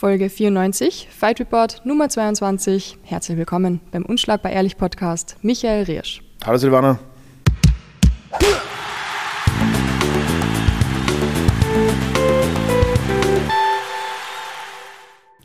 Folge 0.00 0.30
94, 0.30 1.08
Fight 1.10 1.40
Report 1.40 1.84
Nummer 1.84 2.08
22. 2.08 2.96
Herzlich 3.02 3.36
willkommen 3.36 3.82
beim 3.90 4.06
Unschlagbar 4.06 4.50
Ehrlich 4.50 4.78
Podcast. 4.78 5.36
Michael 5.42 5.82
Riersch. 5.82 6.22
Hallo 6.42 6.56
Silvana. 6.56 6.98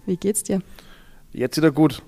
Wie 0.05 0.15
geht's 0.15 0.43
dir? 0.43 0.61
Jetzt 1.33 1.57
wieder 1.57 1.71
gut. 1.71 2.01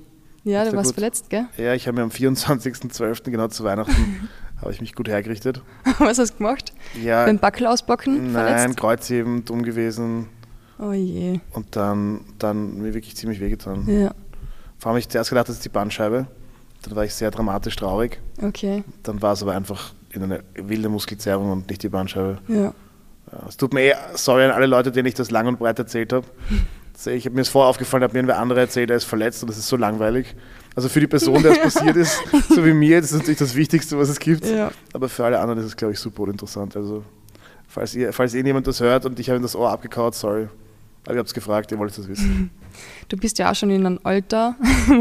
Ja, 0.45 0.63
du 0.63 0.71
warst 0.71 0.91
gut. 0.91 0.93
verletzt, 0.93 1.29
gell? 1.29 1.47
Ja, 1.57 1.73
ich 1.73 1.85
habe 1.85 1.97
mir 1.97 2.03
am 2.03 2.11
24.12. 2.11 3.29
genau 3.29 3.49
zu 3.49 3.65
Weihnachten 3.65 4.29
habe 4.61 4.71
ich 4.71 4.79
mich 4.79 4.95
gut 4.95 5.09
hergerichtet. 5.09 5.61
Was 5.99 6.17
hast 6.17 6.35
du 6.35 6.37
gemacht? 6.37 6.71
Ja, 7.03 7.25
Beim 7.25 7.39
Backel 7.39 7.67
ausbocken 7.67 8.31
nein, 8.31 8.45
verletzt? 8.45 8.77
Kreuzheben, 8.77 9.43
dumm 9.43 9.63
gewesen 9.63 10.29
Oh 10.79 10.91
je. 10.93 11.39
und 11.53 11.75
dann, 11.75 12.21
dann 12.39 12.81
mir 12.81 12.93
wirklich 12.93 13.15
ziemlich 13.15 13.39
wehgetan. 13.39 13.83
Ja, 13.87 14.11
Vor 14.77 14.89
allem 14.89 14.93
habe 14.93 14.99
ich 14.99 15.09
zuerst 15.09 15.29
gedacht, 15.29 15.49
das 15.49 15.55
ist 15.55 15.65
die 15.65 15.69
Bandscheibe. 15.69 16.27
Dann 16.83 16.95
war 16.95 17.03
ich 17.03 17.13
sehr 17.13 17.31
dramatisch 17.31 17.75
traurig. 17.75 18.19
okay. 18.41 18.83
Dann 19.03 19.21
war 19.21 19.33
es 19.33 19.41
aber 19.41 19.53
einfach 19.53 19.93
in 20.11 20.23
eine 20.23 20.43
wilde 20.55 20.89
Muskelzerrung 20.89 21.51
und 21.51 21.69
nicht 21.69 21.81
die 21.83 21.89
Bandscheibe. 21.89 22.37
Ja. 22.47 22.73
Es 23.47 23.57
tut 23.57 23.73
mir 23.73 23.81
eh, 23.81 23.95
sorry 24.13 24.45
an 24.45 24.51
alle 24.51 24.67
Leute, 24.67 24.91
denen 24.91 25.07
ich 25.07 25.13
das 25.15 25.31
lang 25.31 25.47
und 25.47 25.59
breit 25.59 25.79
erzählt 25.79 26.13
habe. 26.13 26.25
Ich 27.05 27.25
habe 27.25 27.35
mir 27.35 27.41
das 27.41 27.49
vorher 27.49 27.69
aufgefallen, 27.69 28.01
habe 28.01 28.19
mir 28.19 28.27
wer 28.27 28.39
andere 28.39 28.59
erzählt, 28.59 28.89
er 28.89 28.97
ist 28.97 29.03
verletzt 29.03 29.43
und 29.43 29.49
das 29.51 29.59
ist 29.59 29.67
so 29.67 29.77
langweilig. 29.77 30.35
Also 30.73 30.89
für 30.89 30.99
die 30.99 31.05
Person, 31.05 31.43
der 31.43 31.51
es 31.51 31.59
passiert 31.75 31.95
ist, 31.95 32.19
so 32.49 32.65
wie 32.65 32.73
mir, 32.73 32.99
das 32.99 33.11
ist 33.11 33.19
natürlich 33.19 33.37
das 33.37 33.53
Wichtigste, 33.53 33.99
was 33.99 34.09
es 34.09 34.17
gibt. 34.19 34.43
Ja. 34.47 34.71
Aber 34.93 35.07
für 35.07 35.23
alle 35.23 35.39
anderen 35.39 35.59
ist 35.59 35.67
es, 35.67 35.75
glaube 35.77 35.93
ich, 35.93 35.99
super 35.99 36.23
uninteressant. 36.23 36.75
Also 36.75 37.03
falls, 37.67 37.93
ihr, 37.93 38.11
falls 38.13 38.33
irgendjemand 38.33 38.65
das 38.65 38.79
hört 38.79 39.05
und 39.05 39.19
ich 39.19 39.29
habe 39.29 39.37
ihm 39.37 39.43
das 39.43 39.55
Ohr 39.55 39.69
abgekaut, 39.69 40.15
sorry. 40.15 40.47
Aber 41.07 41.15
ihr 41.15 41.19
habt 41.19 41.29
es 41.29 41.33
gefragt, 41.33 41.71
ihr 41.71 41.79
wollt 41.79 41.97
das 41.97 42.05
wissen. 42.09 42.49
Du 43.07 43.15
bist 43.15 43.39
ja 43.39 43.49
auch 43.49 43.55
schon 43.55 43.69
in 43.69 43.85
einem 43.85 43.97
Alter, 44.03 44.57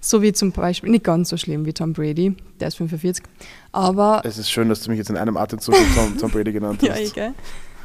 so 0.00 0.22
wie 0.22 0.32
zum 0.32 0.52
Beispiel, 0.52 0.90
nicht 0.90 1.02
ganz 1.02 1.28
so 1.28 1.36
schlimm 1.36 1.66
wie 1.66 1.72
Tom 1.72 1.92
Brady, 1.92 2.36
der 2.60 2.68
ist 2.68 2.76
45, 2.76 3.24
aber 3.72 4.22
Es 4.24 4.38
ist 4.38 4.48
schön, 4.48 4.68
dass 4.68 4.82
du 4.82 4.90
mich 4.90 4.98
jetzt 4.98 5.10
in 5.10 5.16
einem 5.16 5.36
Atemzug 5.36 5.74
Tom, 5.96 6.16
Tom 6.16 6.30
Brady 6.30 6.52
genannt 6.52 6.80
ja, 6.82 6.92
hast. 6.92 7.00
eh, 7.00 7.08
gell? 7.08 7.34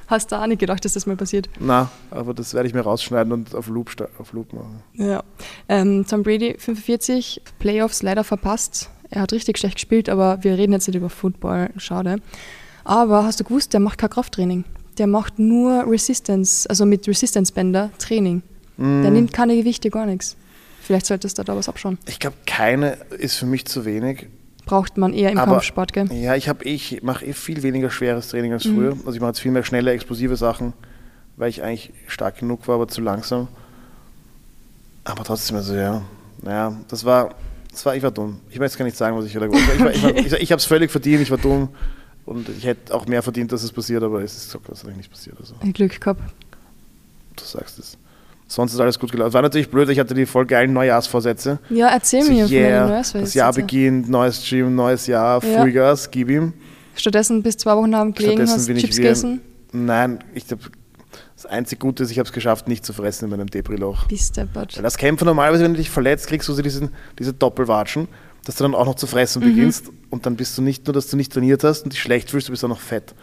Hast 0.05 0.31
du 0.31 0.39
auch 0.39 0.45
nicht 0.45 0.59
gedacht, 0.59 0.85
dass 0.85 0.93
das 0.93 1.07
mal 1.07 1.15
passiert? 1.15 1.49
Na, 1.59 1.89
aber 2.11 2.35
das 2.35 2.53
werde 2.53 2.67
ich 2.67 2.75
mir 2.75 2.81
rausschneiden 2.81 3.33
und 3.33 3.55
auf 3.55 3.67
Loop, 3.67 3.89
auf 4.19 4.31
Loop 4.31 4.53
machen. 4.53 4.83
Ja. 4.93 5.23
Ähm, 5.67 6.05
Tom 6.07 6.21
Brady, 6.21 6.55
45, 6.59 7.41
Playoffs 7.57 8.03
leider 8.03 8.23
verpasst. 8.23 8.91
Er 9.09 9.23
hat 9.23 9.33
richtig 9.33 9.57
schlecht 9.57 9.77
gespielt, 9.77 10.07
aber 10.07 10.43
wir 10.43 10.55
reden 10.55 10.73
jetzt 10.73 10.87
nicht 10.87 10.97
über 10.97 11.09
Football, 11.09 11.71
schade. 11.77 12.17
Aber 12.83 13.23
hast 13.23 13.39
du 13.39 13.43
gewusst, 13.43 13.73
der 13.73 13.79
macht 13.79 13.97
kein 13.97 14.11
Krafttraining. 14.11 14.65
Der 14.97 15.07
macht 15.07 15.39
nur 15.39 15.85
Resistance, 15.87 16.69
also 16.69 16.85
mit 16.85 17.07
Resistance-Bänder 17.07 17.91
Training. 17.99 18.41
Mm. 18.77 19.01
Der 19.01 19.11
nimmt 19.11 19.33
keine 19.33 19.55
Gewichte, 19.55 19.89
gar 19.89 20.05
nichts. 20.05 20.35
Vielleicht 20.81 21.05
solltest 21.05 21.37
du 21.37 21.43
da 21.43 21.55
was 21.55 21.67
abschauen. 21.67 21.97
Ich 22.07 22.19
glaube, 22.19 22.35
keine 22.45 22.97
ist 23.17 23.35
für 23.35 23.45
mich 23.45 23.65
zu 23.65 23.85
wenig. 23.85 24.27
Braucht 24.65 24.97
man 24.97 25.13
eher 25.13 25.31
im 25.31 25.37
Aber- 25.37 25.53
Kampfsport, 25.53 25.93
gell? 25.93 26.11
Ja, 26.13 26.35
ich, 26.35 26.47
hab, 26.49 26.65
ich 26.65 27.01
mache 27.03 27.25
eh 27.25 27.33
viel 27.33 27.61
weniger 27.63 27.89
schweres 27.91 28.29
Training 28.29 28.53
als 28.53 28.65
Mhm. 28.65 28.75
früher. 28.75 28.91
Also 29.05 29.11
ich 29.13 29.19
mache 29.19 29.29
jetzt 29.31 29.39
viel 29.39 29.51
mehr 29.51 29.63
schnelle, 29.63 29.91
explosive 29.91 30.35
Sachen, 30.37 30.73
weil 31.37 31.49
ich 31.49 31.61
eigentlich 31.63 31.91
stark 32.07 32.39
genug 32.39 32.67
war, 32.67 32.75
aber 32.75 32.87
zu 32.87 33.01
langsam. 33.01 33.47
Aber 35.03 35.23
trotzdem, 35.23 35.57
also 35.57 35.75
ja, 35.75 36.01
naja, 36.41 36.75
das 36.87 37.05
war, 37.05 37.35
das 37.71 37.85
war, 37.85 37.95
ich 37.95 38.01
war 38.03 38.11
dumm. 38.11 38.39
Ich 38.49 38.57
möchte 38.59 38.71
jetzt 38.73 38.77
gar 38.77 38.85
nicht 38.85 38.97
sagen, 38.97 39.15
was 39.17 39.25
ich 39.25 39.35
wieder 39.35 39.47
gemacht 39.47 39.63
habe. 39.79 39.91
Ich, 39.91 40.03
war- 40.03 40.15
ich, 40.15 40.25
ich, 40.27 40.33
ich 40.33 40.51
habe 40.51 40.59
es 40.59 40.65
völlig 40.65 40.89
verdient, 40.91 41.21
ich 41.21 41.29
war 41.31 41.37
dumm. 41.37 41.69
Und 42.25 42.49
ich 42.49 42.65
hätte 42.65 42.93
auch 42.93 43.05
mehr 43.05 43.21
verdient, 43.21 43.51
dass 43.51 43.63
es 43.63 43.71
passiert, 43.71 44.01
aber 44.03 44.21
es 44.23 44.35
ist 44.35 44.51
Gott 44.53 44.75
sei 44.77 44.85
Dank 44.87 44.97
nicht 44.97 45.11
passiert. 45.11 45.37
Also, 45.39 45.53
Glück 45.73 45.99
gehabt. 46.01 46.21
du 47.35 47.43
sagst 47.43 47.77
es. 47.79 47.97
Sonst 48.47 48.73
ist 48.73 48.79
alles 48.79 48.99
gut 48.99 49.11
gelaufen. 49.11 49.33
War 49.33 49.41
natürlich 49.41 49.69
blöd, 49.69 49.89
ich 49.89 49.99
hatte 49.99 50.13
die 50.13 50.25
voll 50.25 50.45
geilen 50.45 50.71
Neujahrsvorsätze. 50.73 51.59
Ja, 51.69 51.87
erzähl 51.89 52.23
So, 52.23 52.31
mir 52.31 52.45
von 52.45 52.53
yeah, 52.55 52.85
Neujahrsvorsätzen. 52.87 53.21
das 53.25 53.33
Jahr 53.33 53.53
beginnt, 53.53 54.09
neues 54.09 54.43
Gym, 54.47 54.75
neues 54.75 55.07
Jahr, 55.07 55.43
Ja. 55.43 55.57
Vollgas, 55.59 56.09
gib 56.11 56.29
ihm. 56.29 56.53
Stattdessen 56.95 57.41
bis 57.43 57.57
zwei 57.57 57.75
Wochen 57.75 57.95
haben 57.95 58.13
gelegen, 58.13 58.33
Stattdessen 58.33 58.55
hast 58.59 58.67
bin 58.67 58.77
ich 58.77 58.83
Chips 58.83 58.95
gegessen. 58.97 59.41
Nein, 59.71 60.23
ich 60.33 60.49
hab, 60.51 60.59
das 61.35 61.45
einzige 61.47 61.79
Gute 61.79 62.03
ist, 62.03 62.11
ich 62.11 62.19
habe 62.19 62.27
es 62.27 62.33
geschafft, 62.33 62.67
nicht 62.67 62.85
zu 62.85 62.93
fressen 62.93 63.25
in 63.25 63.31
meinem 63.31 63.47
Depri-Loch. 63.49 64.07
Bist. 64.07 64.37
Weil 64.37 64.67
das 64.83 64.97
Kämpfen 64.97 65.25
normalerweise, 65.25 65.63
wenn 65.63 65.73
du 65.73 65.77
dich 65.77 65.89
verletzt, 65.89 66.27
kriegst 66.27 66.47
du 66.47 66.53
so 66.53 66.61
diesen, 66.61 66.89
diese 67.19 67.33
Doppelwatschen, 67.33 68.07
dass 68.45 68.55
du 68.55 68.63
dann 68.63 68.73
auch 68.75 68.85
noch 68.85 68.95
zu 68.95 69.05
fressen 69.07 69.41
Mhm. 69.43 69.47
beginnst 69.47 69.91
und 70.09 70.25
dann 70.25 70.35
bist 70.37 70.57
du 70.57 70.61
nicht 70.61 70.85
nur, 70.87 70.93
dass 70.93 71.07
du 71.09 71.17
nicht 71.17 71.33
trainiert 71.33 71.63
hast 71.65 71.83
und 71.83 71.91
dich 71.93 72.01
schlecht 72.01 72.29
fühlst, 72.31 72.47
du 72.47 72.51
bist 72.53 72.63
auch 72.63 72.69
noch 72.69 72.79
fett. 72.79 73.13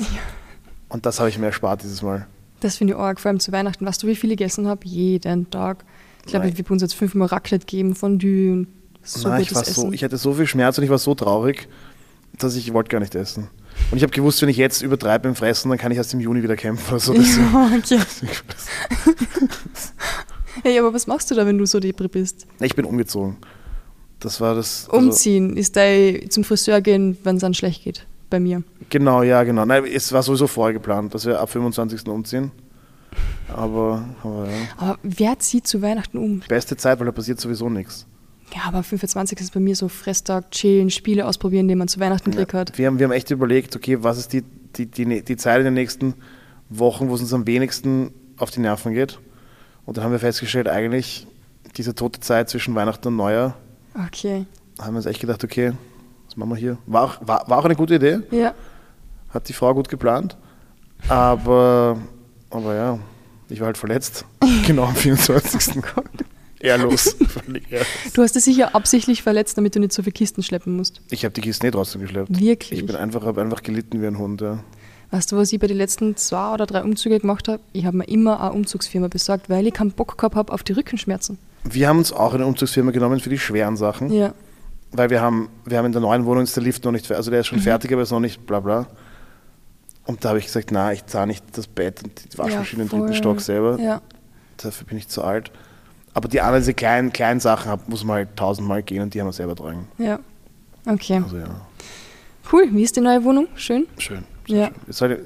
Und 0.91 1.07
das 1.07 1.19
habe 1.21 1.31
ich 1.31 1.39
mir 1.39 1.47
erspart 1.47 1.83
dieses 1.83 2.03
Mal. 2.03 2.27
Das 2.61 2.77
finde 2.77 2.93
ich 2.95 2.99
arg, 3.01 3.19
vor 3.19 3.31
allem 3.31 3.41
zu 3.41 3.51
Weihnachten. 3.51 3.85
Weißt 3.87 4.03
du, 4.03 4.07
wie 4.07 4.15
viel 4.15 4.31
ich 4.31 4.37
gegessen 4.37 4.69
habe? 4.69 4.87
Jeden 4.87 5.49
Tag. 5.51 5.85
Ich 6.25 6.31
glaube, 6.31 6.47
wir 6.47 6.53
haben 6.65 6.73
uns 6.73 6.83
jetzt 6.83 6.95
fünfmal 6.95 7.27
Raclette 7.29 7.65
gegeben, 7.67 7.95
Fondue 7.97 8.53
und 8.53 8.67
so 9.03 9.29
Nein, 9.29 9.41
ich, 9.43 9.53
war 9.55 9.63
Essen. 9.63 9.75
so, 9.75 9.93
ich 9.93 10.05
hatte 10.05 10.17
so 10.17 10.33
viel 10.35 10.47
Schmerz 10.47 10.79
und 10.79 10.85
ich 10.85 10.91
war 10.91 10.99
so 10.99 11.15
traurig, 11.17 11.67
dass 12.39 12.55
ich 12.55 12.73
wollte 12.73 12.91
gar 12.91 13.01
nicht 13.01 13.15
essen. 13.17 13.49
Und 13.91 13.97
ich 13.97 14.03
habe 14.05 14.13
gewusst, 14.13 14.41
wenn 14.43 14.49
ich 14.49 14.57
jetzt 14.59 14.83
übertreibe 14.83 15.27
im 15.29 15.35
Fressen, 15.35 15.71
dann 15.71 15.79
kann 15.79 15.91
ich 15.91 15.99
erst 15.99 16.15
im 16.15 16.21
Juni 16.21 16.43
wieder 16.43 16.55
kämpfen. 16.57 16.89
Oder 16.91 17.01
so. 17.01 17.13
Deswegen- 17.15 17.53
ja, 17.53 17.71
okay. 17.79 17.99
Hey, 20.63 20.79
aber 20.79 20.93
was 20.95 21.07
machst 21.07 21.31
du 21.31 21.35
da, 21.35 21.47
wenn 21.47 21.59
du 21.59 21.67
so 21.67 21.81
depri 21.81 22.09
bist? 22.09 22.47
Ich 22.61 22.77
bin 22.77 22.85
umgezogen. 22.85 23.39
Das 24.23 24.41
war 24.41 24.55
das. 24.55 24.89
also- 24.91 25.07
Umziehen 25.07 25.57
ist 25.57 25.77
dein 25.77 26.31
zum 26.31 26.45
Friseur 26.45 26.81
gehen, 26.81 27.17
wenn 27.25 27.37
es 27.37 27.41
dann 27.41 27.55
schlecht 27.55 27.85
geht. 27.85 28.07
Bei 28.31 28.41
mir. 28.41 28.63
Genau, 28.89 29.23
ja, 29.23 29.43
genau. 29.43 29.67
Nein, 29.67 29.85
es 29.85 30.11
war 30.13 30.23
sowieso 30.23 30.47
vorher 30.47 30.73
geplant, 30.73 31.13
dass 31.15 31.27
wir 31.27 31.39
ab 31.39 31.51
25. 31.51 32.09
umziehen. 32.09 32.51
Aber, 33.49 34.05
aber 34.23 34.47
ja. 34.49 34.57
Aber 34.79 34.99
wer 35.03 35.39
zieht 35.39 35.67
zu 35.67 35.83
Weihnachten 35.83 36.17
um? 36.17 36.41
Beste 36.49 36.77
Zeit, 36.77 36.99
weil 36.99 37.07
da 37.07 37.13
passiert 37.13 37.41
sowieso 37.41 37.69
nichts. 37.69 38.07
Ja, 38.55 38.63
aber 38.69 38.83
25 38.83 39.39
ist 39.41 39.53
bei 39.53 39.61
mir 39.61 39.77
so 39.77 39.89
Fresstag, 39.89 40.51
chillen, 40.51 40.91
Spiele 40.91 41.27
ausprobieren, 41.27 41.69
die 41.69 41.75
man 41.75 41.89
zu 41.89 42.01
Weihnachten 42.01 42.31
gekriegt 42.31 42.55
hat. 42.55 42.79
Wir 42.79 42.87
haben, 42.87 42.99
wir 42.99 43.05
haben 43.05 43.13
echt 43.13 43.31
überlegt, 43.31 43.77
okay, 43.77 44.03
was 44.03 44.19
ist 44.19 44.33
die, 44.33 44.43
die, 44.77 44.87
die, 44.87 45.23
die 45.23 45.37
Zeit 45.37 45.59
in 45.59 45.65
den 45.65 45.75
nächsten 45.75 46.15
Wochen, 46.71 47.09
wo 47.09 47.15
es 47.15 47.21
uns 47.21 47.33
am 47.33 47.47
wenigsten 47.47 48.13
auf 48.39 48.51
die 48.51 48.61
Nerven 48.61 48.95
geht. 48.95 49.19
Und 49.85 49.97
dann 49.97 50.05
haben 50.05 50.13
wir 50.13 50.19
festgestellt, 50.19 50.69
eigentlich 50.69 51.27
diese 51.77 51.95
tote 51.95 52.21
Zeit 52.21 52.49
zwischen 52.51 52.75
Weihnachten 52.75 53.09
und 53.09 53.17
Neujahr, 53.17 53.57
Okay. 53.95 54.47
haben 54.81 54.95
wir 54.95 54.97
uns 54.99 55.07
echt 55.07 55.21
gedacht, 55.21 55.43
okay, 55.45 55.73
was 56.27 56.37
machen 56.37 56.51
wir 56.51 56.57
hier? 56.57 56.79
War 56.87 57.05
auch, 57.05 57.17
war, 57.27 57.49
war 57.49 57.59
auch 57.59 57.65
eine 57.65 57.77
gute 57.77 57.95
Idee, 57.97 58.21
Ja. 58.31 58.55
hat 59.31 59.49
die 59.49 59.53
Frau 59.53 59.75
gut 59.75 59.89
geplant. 59.89 60.37
Aber, 61.09 61.99
aber 62.51 62.75
ja, 62.75 62.99
ich 63.49 63.61
war 63.61 63.67
halt 63.67 63.79
verletzt. 63.79 64.25
genau 64.67 64.85
am 64.85 64.95
24. 64.95 65.83
Ehrlos. 66.61 67.17
Du 68.15 68.23
hast 68.23 68.37
dich 68.37 68.45
sicher 68.45 68.75
absichtlich 68.75 69.23
verletzt, 69.23 69.59
damit 69.59 69.75
du 69.75 69.81
nicht 69.81 69.93
so 69.93 70.03
viele 70.03 70.13
Kisten 70.13 70.45
schleppen 70.45 70.77
musst. 70.77 71.01
Ich 71.11 71.25
habe 71.25 71.35
die 71.35 71.41
Kiste 71.41 71.67
nicht 71.67 71.75
trotzdem 71.75 72.03
geschleppt. 72.03 72.39
Wirklich? 72.39 72.79
Ich 72.79 72.87
bin 72.87 72.95
einfach, 72.95 73.25
habe 73.25 73.41
einfach 73.43 73.63
gelitten 73.65 74.01
wie 74.01 74.07
ein 74.07 74.17
Hund. 74.17 74.41
Ja. 74.43 74.61
Weißt 75.11 75.33
du, 75.33 75.37
was 75.37 75.53
ich 75.53 75.59
bei 75.59 75.67
den 75.67 75.77
letzten 75.77 76.17
zwei 76.17 76.55
oder 76.55 76.65
drei 76.67 76.83
Umzüge 76.85 77.19
gemacht 77.19 77.49
habe? 77.49 77.61
Ich 77.73 77.85
habe 77.85 77.97
mir 77.97 78.05
immer 78.09 78.41
eine 78.41 78.53
Umzugsfirma 78.53 79.09
besorgt, 79.09 79.51
weil 79.51 79.67
ich 79.67 79.75
keinen 79.75 79.91
Bock 79.91 80.17
gehabt 80.17 80.37
habe 80.37 80.53
auf 80.53 80.63
die 80.63 80.73
Rückenschmerzen. 80.73 81.37
Wir 81.65 81.89
haben 81.89 81.99
uns 81.99 82.13
auch 82.13 82.35
eine 82.35 82.47
Umzugsfirma 82.47 82.91
genommen 82.91 83.21
für 83.21 83.31
die 83.31 83.39
schweren 83.39 83.77
Sachen, 83.77 84.11
Ja. 84.13 84.33
weil 84.91 85.11
wir 85.11 85.21
haben, 85.21 85.49
wir 85.65 85.79
haben 85.79 85.87
in 85.87 85.93
der 85.93 86.01
neuen 86.01 86.25
Wohnung 86.27 86.43
ist 86.43 86.57
der 86.57 86.63
Lift 86.63 86.85
noch 86.85 86.93
nicht, 86.93 87.07
fer- 87.07 87.17
also 87.17 87.31
der 87.31 87.41
ist 87.41 87.47
schon 87.47 87.61
fertig, 87.61 87.93
aber 87.93 88.03
ist 88.03 88.11
noch 88.11 88.21
nicht 88.21 88.47
bla 88.47 88.61
bla. 88.61 88.87
Und 90.05 90.25
da 90.25 90.31
habe 90.31 90.39
ich 90.41 90.47
gesagt, 90.47 90.71
na, 90.73 90.93
ich 90.93 91.07
zahle 91.07 91.29
nicht 91.29 91.45
das 91.57 91.69
Bett 91.69 92.03
und 92.03 92.33
die 92.35 92.39
Waschmaschine 92.39 92.83
im 92.83 92.89
voll. 92.89 93.01
dritten 93.01 93.15
Stock 93.15 93.41
selber. 93.41 93.79
Ja. 93.79 94.01
Dafür 94.57 94.87
bin 94.87 94.99
ich 94.99 95.07
zu 95.09 95.23
alt. 95.23 95.53
Aber 96.15 96.29
die 96.29 96.41
anderen, 96.41 96.61
diese 96.63 96.75
kleinen, 96.75 97.13
kleinen 97.13 97.39
Sachen, 97.41 97.81
muss 97.87 98.05
man 98.05 98.17
halt 98.17 98.37
tausendmal 98.37 98.83
gehen 98.83 99.03
und 99.03 99.15
die 99.15 99.21
haben 99.21 99.29
wir 99.29 99.33
selber 99.33 99.55
tragen. 99.55 99.87
Ja. 99.99 100.19
Okay. 100.87 101.21
Also 101.23 101.37
ja, 101.39 101.45
Cool. 102.53 102.69
Wie 102.73 102.83
ist 102.83 102.97
die 102.97 103.01
neue 103.01 103.23
Wohnung? 103.25 103.47
Schön? 103.55 103.87
schön. 103.99 104.25
Ja. 104.49 104.71
schön. 104.91 105.19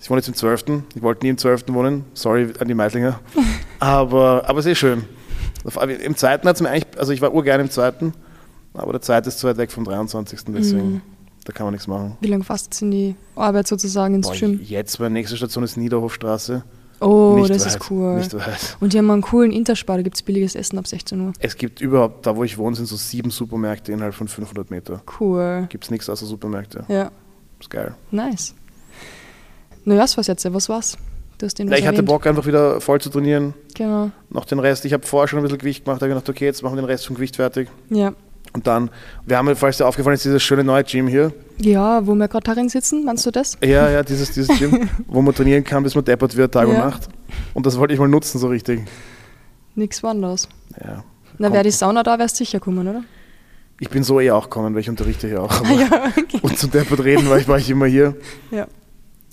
Ich 0.00 0.08
wohne 0.08 0.20
jetzt 0.20 0.28
im 0.28 0.34
12. 0.34 0.64
Ich 0.94 1.02
wollte 1.02 1.26
nie 1.26 1.30
im 1.30 1.38
12. 1.38 1.64
wohnen. 1.68 2.04
Sorry 2.14 2.52
an 2.60 2.68
die 2.68 2.74
Meitlinger. 2.74 3.18
aber, 3.80 4.44
aber 4.48 4.60
es 4.60 4.66
ist 4.66 4.78
schön. 4.78 5.04
Im 5.64 6.16
zweiten 6.16 6.48
hat 6.48 6.56
es 6.56 6.62
mir 6.62 6.70
eigentlich, 6.70 6.98
also 6.98 7.12
ich 7.12 7.20
war 7.20 7.32
urgern 7.32 7.60
im 7.60 7.70
zweiten, 7.70 8.12
aber 8.74 8.92
der 8.92 9.00
zweite 9.02 9.28
ist 9.28 9.38
zu 9.38 9.46
weit 9.46 9.56
weg 9.58 9.70
vom 9.70 9.84
23. 9.84 10.40
Deswegen, 10.48 10.92
Mhm. 10.94 11.00
da 11.44 11.52
kann 11.52 11.64
man 11.66 11.72
nichts 11.72 11.86
machen. 11.86 12.16
Wie 12.20 12.28
lange 12.28 12.44
fast 12.44 12.80
in 12.82 12.90
die 12.90 13.14
Arbeit 13.36 13.66
sozusagen 13.68 14.14
ins 14.14 14.28
Boah, 14.28 14.34
Gym? 14.36 14.60
jetzt, 14.62 14.98
meine 15.00 15.12
nächste 15.14 15.36
Station 15.36 15.62
ist 15.64 15.76
Niederhofstraße. 15.76 16.64
Oh, 17.00 17.34
nicht 17.36 17.50
das 17.50 17.64
weit, 17.66 17.74
ist 17.82 17.90
cool. 17.90 18.14
Nicht 18.16 18.32
weit. 18.34 18.76
Und 18.78 18.92
die 18.92 18.98
haben 18.98 19.10
einen 19.10 19.22
coolen 19.22 19.50
Interspar, 19.50 19.96
da 19.96 20.02
gibt 20.02 20.14
es 20.16 20.22
billiges 20.22 20.54
Essen 20.54 20.78
ab 20.78 20.86
16 20.86 21.20
Uhr. 21.20 21.32
Es 21.40 21.56
gibt 21.56 21.80
überhaupt, 21.80 22.24
da 22.26 22.36
wo 22.36 22.44
ich 22.44 22.58
wohne, 22.58 22.76
sind 22.76 22.86
so 22.86 22.94
sieben 22.96 23.30
Supermärkte 23.30 23.90
innerhalb 23.90 24.14
von 24.14 24.28
500 24.28 24.70
Meter. 24.70 25.02
Cool. 25.18 25.66
Gibt 25.68 25.82
es 25.84 25.90
nichts 25.90 26.08
außer 26.08 26.26
Supermärkte. 26.26 26.84
Ja, 26.88 27.10
Ist 27.60 27.70
geil. 27.70 27.94
nice. 28.12 28.54
Neujahrsvorsätze, 29.84 30.54
was 30.54 30.68
war's? 30.68 30.96
Du 31.42 31.46
hast 31.46 31.58
den 31.58 31.68
was 31.68 31.80
ich 31.80 31.86
hatte. 31.88 32.04
Bock, 32.04 32.24
einfach 32.28 32.46
wieder 32.46 32.80
voll 32.80 33.00
zu 33.00 33.10
trainieren. 33.10 33.52
Genau. 33.74 34.12
Noch 34.30 34.44
den 34.44 34.60
Rest. 34.60 34.84
Ich 34.84 34.92
habe 34.92 35.04
vorher 35.04 35.26
schon 35.26 35.40
ein 35.40 35.42
bisschen 35.42 35.58
Gewicht 35.58 35.84
gemacht. 35.84 36.00
Da 36.00 36.04
habe 36.06 36.12
ich 36.12 36.14
gedacht, 36.14 36.28
okay, 36.28 36.44
jetzt 36.44 36.62
machen 36.62 36.76
wir 36.76 36.82
den 36.82 36.88
Rest 36.88 37.04
vom 37.04 37.16
Gewicht 37.16 37.34
fertig. 37.34 37.68
Ja. 37.90 38.12
Und 38.52 38.68
dann, 38.68 38.90
wir 39.26 39.38
haben, 39.38 39.56
falls 39.56 39.78
dir 39.78 39.86
aufgefallen 39.86 40.14
ist, 40.14 40.24
dieses 40.24 40.40
schöne 40.40 40.62
neue 40.62 40.84
Gym 40.84 41.08
hier. 41.08 41.32
Ja, 41.58 42.06
wo 42.06 42.14
wir 42.14 42.28
gerade 42.28 42.44
darin 42.44 42.68
sitzen, 42.68 43.04
meinst 43.04 43.26
du 43.26 43.32
das? 43.32 43.58
Ja, 43.60 43.90
ja, 43.90 44.04
dieses, 44.04 44.30
dieses 44.30 44.56
Gym, 44.56 44.88
wo 45.08 45.20
man 45.20 45.34
trainieren 45.34 45.64
kann, 45.64 45.82
bis 45.82 45.96
man 45.96 46.04
deppert 46.04 46.36
wird, 46.36 46.54
Tag 46.54 46.68
und 46.68 46.74
Ja. 46.74 46.84
Nacht. 46.86 47.08
Und 47.54 47.66
das 47.66 47.76
wollte 47.76 47.92
ich 47.92 47.98
mal 47.98 48.06
nutzen, 48.06 48.38
so 48.38 48.46
richtig. 48.46 48.82
Nix 49.74 50.04
anderes. 50.04 50.48
Ja. 50.80 51.02
Na, 51.38 51.52
wäre 51.52 51.64
die 51.64 51.72
Sauna 51.72 52.04
da, 52.04 52.20
wärst 52.20 52.36
sicher 52.36 52.60
kommen, 52.60 52.86
oder? 52.86 53.02
Ich 53.80 53.90
bin 53.90 54.04
so 54.04 54.20
eh 54.20 54.30
auch 54.30 54.44
gekommen, 54.44 54.74
weil 54.74 54.82
ich 54.82 54.88
unterrichte 54.88 55.26
hier 55.26 55.42
auch. 55.42 55.60
Ja, 55.76 56.04
okay. 56.16 56.38
Und 56.40 56.56
zum 56.56 56.70
Deppert 56.70 57.02
reden 57.02 57.28
war 57.28 57.38
ich, 57.38 57.48
war 57.48 57.58
ich 57.58 57.68
immer 57.68 57.86
hier. 57.86 58.14
Ja. 58.52 58.68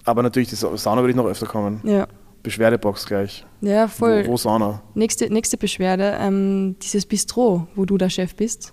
Aber 0.09 0.23
natürlich, 0.23 0.49
die 0.49 0.55
Sa- 0.55 0.75
Sauna 0.75 1.01
würde 1.01 1.11
ich 1.11 1.15
noch 1.15 1.25
öfter 1.27 1.45
kommen. 1.45 1.81
Ja. 1.83 2.07
Beschwerdebox 2.41 3.05
gleich. 3.05 3.45
Ja, 3.61 3.87
voll. 3.87 4.25
Wo, 4.25 4.31
wo 4.31 4.37
Sauna? 4.37 4.81
Nächste, 4.95 5.31
nächste 5.31 5.57
Beschwerde, 5.57 6.17
ähm, 6.19 6.77
dieses 6.81 7.05
Bistro, 7.05 7.67
wo 7.75 7.85
du 7.85 7.97
der 7.97 8.09
Chef 8.09 8.33
bist, 8.35 8.71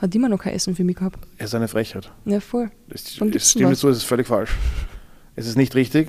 hat 0.00 0.14
immer 0.14 0.28
noch 0.28 0.38
kein 0.38 0.54
Essen 0.54 0.74
für 0.74 0.84
mich 0.84 0.96
gehabt. 0.96 1.18
Es 1.36 1.46
ist 1.46 1.54
eine 1.54 1.68
Frechheit. 1.68 2.10
Ja, 2.24 2.40
voll. 2.40 2.70
Es, 2.88 3.02
es 3.04 3.50
stimmt 3.50 3.70
was? 3.72 3.80
so, 3.80 3.88
es 3.88 3.98
ist 3.98 4.04
völlig 4.04 4.26
falsch. 4.26 4.52
Es 5.36 5.46
ist 5.46 5.56
nicht 5.56 5.74
richtig 5.74 6.08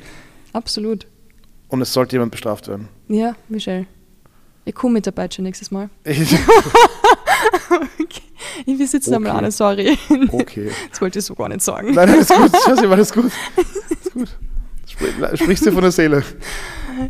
Absolut. 0.54 1.07
und 1.69 1.81
es 1.81 1.92
sollte 1.94 2.16
jemand 2.16 2.31
bestraft 2.31 2.68
werden. 2.68 2.88
Ja, 3.07 3.36
Michelle. 3.50 3.86
Ich 4.66 4.74
komme 4.75 4.94
mit 4.94 5.06
der 5.06 5.12
Peitsche 5.12 5.42
nächstes 5.42 5.71
Mal. 5.71 5.89
Ich- 6.06 6.38
Ich 8.66 8.80
will 8.80 9.13
einmal 9.16 9.31
Okay. 9.36 9.45
an, 9.45 9.51
sorry. 9.51 9.98
okay. 10.31 10.71
Das 10.89 11.01
wollte 11.01 11.19
ich 11.19 11.25
so 11.25 11.33
gar 11.36 11.50
nicht 11.50 11.62
sagen. 11.62 11.94
Nein, 11.94 12.09
alles 12.09 12.27
gut. 12.30 12.51
Schau, 12.66 12.89
war 12.89 12.98
das 12.98 13.12
gut. 13.12 13.31
Ist 14.04 14.13
gut. 14.13 14.38
Sprich, 14.94 15.40
sprichst 15.40 15.66
du 15.66 15.72
von 15.72 15.81
der 15.81 15.92
Seele. 15.92 16.24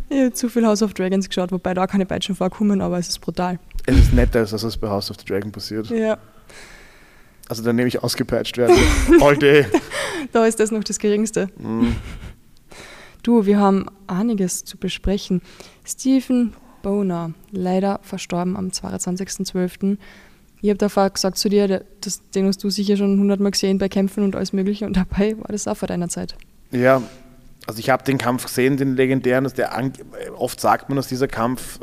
Ich 0.08 0.18
habe 0.18 0.32
zu 0.32 0.48
viel 0.48 0.66
House 0.66 0.82
of 0.82 0.94
Dragons 0.94 1.28
geschaut, 1.28 1.52
wobei 1.52 1.74
da 1.74 1.86
keine 1.86 2.06
Peitschen 2.06 2.34
vorkommen, 2.34 2.80
aber 2.80 2.98
es 2.98 3.08
ist 3.08 3.20
brutal. 3.20 3.58
Es 3.84 3.98
ist 3.98 4.14
netter, 4.14 4.40
als 4.40 4.50
das 4.50 4.76
bei 4.78 4.88
House 4.88 5.10
of 5.10 5.18
the 5.18 5.26
Dragon 5.26 5.52
passiert. 5.52 5.90
Ja. 5.90 6.16
Also 7.48 7.62
dann 7.62 7.76
nehme 7.76 7.88
ich 7.88 8.02
ausgepeitscht 8.02 8.56
werden. 8.56 8.76
All 9.20 9.36
day. 9.36 9.66
Da 10.32 10.46
ist 10.46 10.58
das 10.58 10.70
noch 10.70 10.82
das 10.82 10.98
Geringste. 10.98 11.50
Mhm. 11.58 11.96
Du, 13.22 13.44
wir 13.44 13.58
haben 13.58 13.86
einiges 14.06 14.64
zu 14.64 14.78
besprechen. 14.78 15.42
Stephen 15.84 16.54
Boner, 16.82 17.32
leider 17.50 18.00
verstorben 18.02 18.56
am 18.56 18.68
22.12. 18.68 19.98
Ich 20.62 20.70
habe 20.70 20.78
davor 20.78 21.10
gesagt 21.10 21.36
zu 21.36 21.50
dir, 21.50 21.84
das, 22.00 22.22
den 22.30 22.46
hast 22.46 22.64
du 22.64 22.70
sicher 22.70 22.96
schon 22.96 23.20
hundertmal 23.20 23.50
gesehen 23.50 23.76
bei 23.76 23.90
Kämpfen 23.90 24.24
und 24.24 24.34
alles 24.34 24.54
Mögliche 24.54 24.86
und 24.86 24.96
dabei 24.96 25.36
war 25.38 25.48
das 25.48 25.68
auch 25.68 25.76
vor 25.76 25.88
deiner 25.88 26.08
Zeit. 26.08 26.36
Ja, 26.70 27.02
also 27.66 27.78
ich 27.78 27.90
habe 27.90 28.04
den 28.04 28.18
Kampf 28.18 28.44
gesehen, 28.44 28.76
den 28.76 28.94
legendären, 28.96 29.44
dass 29.44 29.54
der 29.54 29.72
oft 30.36 30.60
sagt 30.60 30.88
man, 30.88 30.96
dass 30.96 31.08
dieser 31.08 31.28
Kampf 31.28 31.78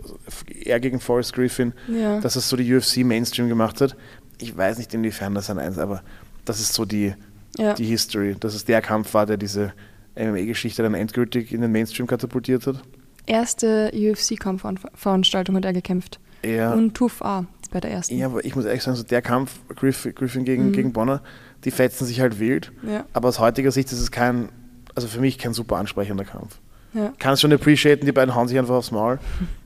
er 0.63 0.79
gegen 0.79 0.99
Forrest 0.99 1.33
Griffin, 1.33 1.73
Ja. 1.87 2.19
dass 2.19 2.35
es 2.35 2.47
so 2.49 2.55
die 2.57 2.73
UFC 2.73 2.97
Mainstream 3.03 3.49
gemacht 3.49 3.81
hat. 3.81 3.95
Ich 4.39 4.55
weiß 4.55 4.77
nicht, 4.77 4.93
inwiefern 4.93 5.33
das 5.35 5.49
ein 5.49 5.59
eins, 5.59 5.77
aber 5.77 6.01
das 6.45 6.59
ist 6.59 6.73
so 6.73 6.85
die, 6.85 7.13
Ja. 7.57 7.73
die 7.73 7.85
History, 7.85 8.35
dass 8.39 8.53
es 8.55 8.65
der 8.65 8.81
Kampf 8.81 9.13
war, 9.13 9.25
der 9.25 9.37
diese 9.37 9.73
MMA-Geschichte 10.15 10.83
dann 10.83 10.93
endgültig 10.93 11.53
in 11.53 11.61
den 11.61 11.71
Mainstream 11.71 12.05
katapultiert 12.07 12.67
hat. 12.67 12.81
Erste 13.27 13.91
UFC-Kampfveranstaltung 13.93 15.55
hat 15.55 15.65
er 15.65 15.73
gekämpft. 15.73 16.19
Ja, 16.43 16.73
Und 16.73 16.95
Tuf 16.95 17.21
A 17.21 17.45
bei 17.71 17.79
der 17.79 17.91
ersten. 17.91 18.17
ja, 18.17 18.25
aber 18.25 18.43
ich 18.43 18.55
muss 18.55 18.65
ehrlich 18.65 18.81
sagen, 18.83 18.97
so 18.97 19.03
der 19.03 19.21
Kampf 19.21 19.59
Griffin, 19.75 20.13
Griffin 20.15 20.43
gegen, 20.43 20.67
Mhm. 20.67 20.71
gegen 20.73 20.93
Bonner, 20.93 21.21
die 21.63 21.71
fetzen 21.71 22.05
sich 22.05 22.19
halt 22.19 22.39
wild. 22.39 22.71
Ja. 22.87 23.05
Aber 23.13 23.29
aus 23.29 23.39
heutiger 23.39 23.71
Sicht 23.71 23.91
ist 23.91 23.99
es 23.99 24.11
kein, 24.11 24.49
also 24.95 25.07
für 25.07 25.19
mich 25.19 25.37
kein 25.37 25.53
super 25.53 25.77
ansprechender 25.77 26.25
Kampf. 26.25 26.59
ja. 26.93 27.13
Kann 27.19 27.33
es 27.33 27.41
schon 27.41 27.53
appreciaten, 27.53 28.05
die 28.05 28.11
beiden 28.11 28.35
hauen 28.35 28.47
sich 28.47 28.57
einfach 28.57 28.75
aufs 28.75 28.91
Maul. 28.91 29.19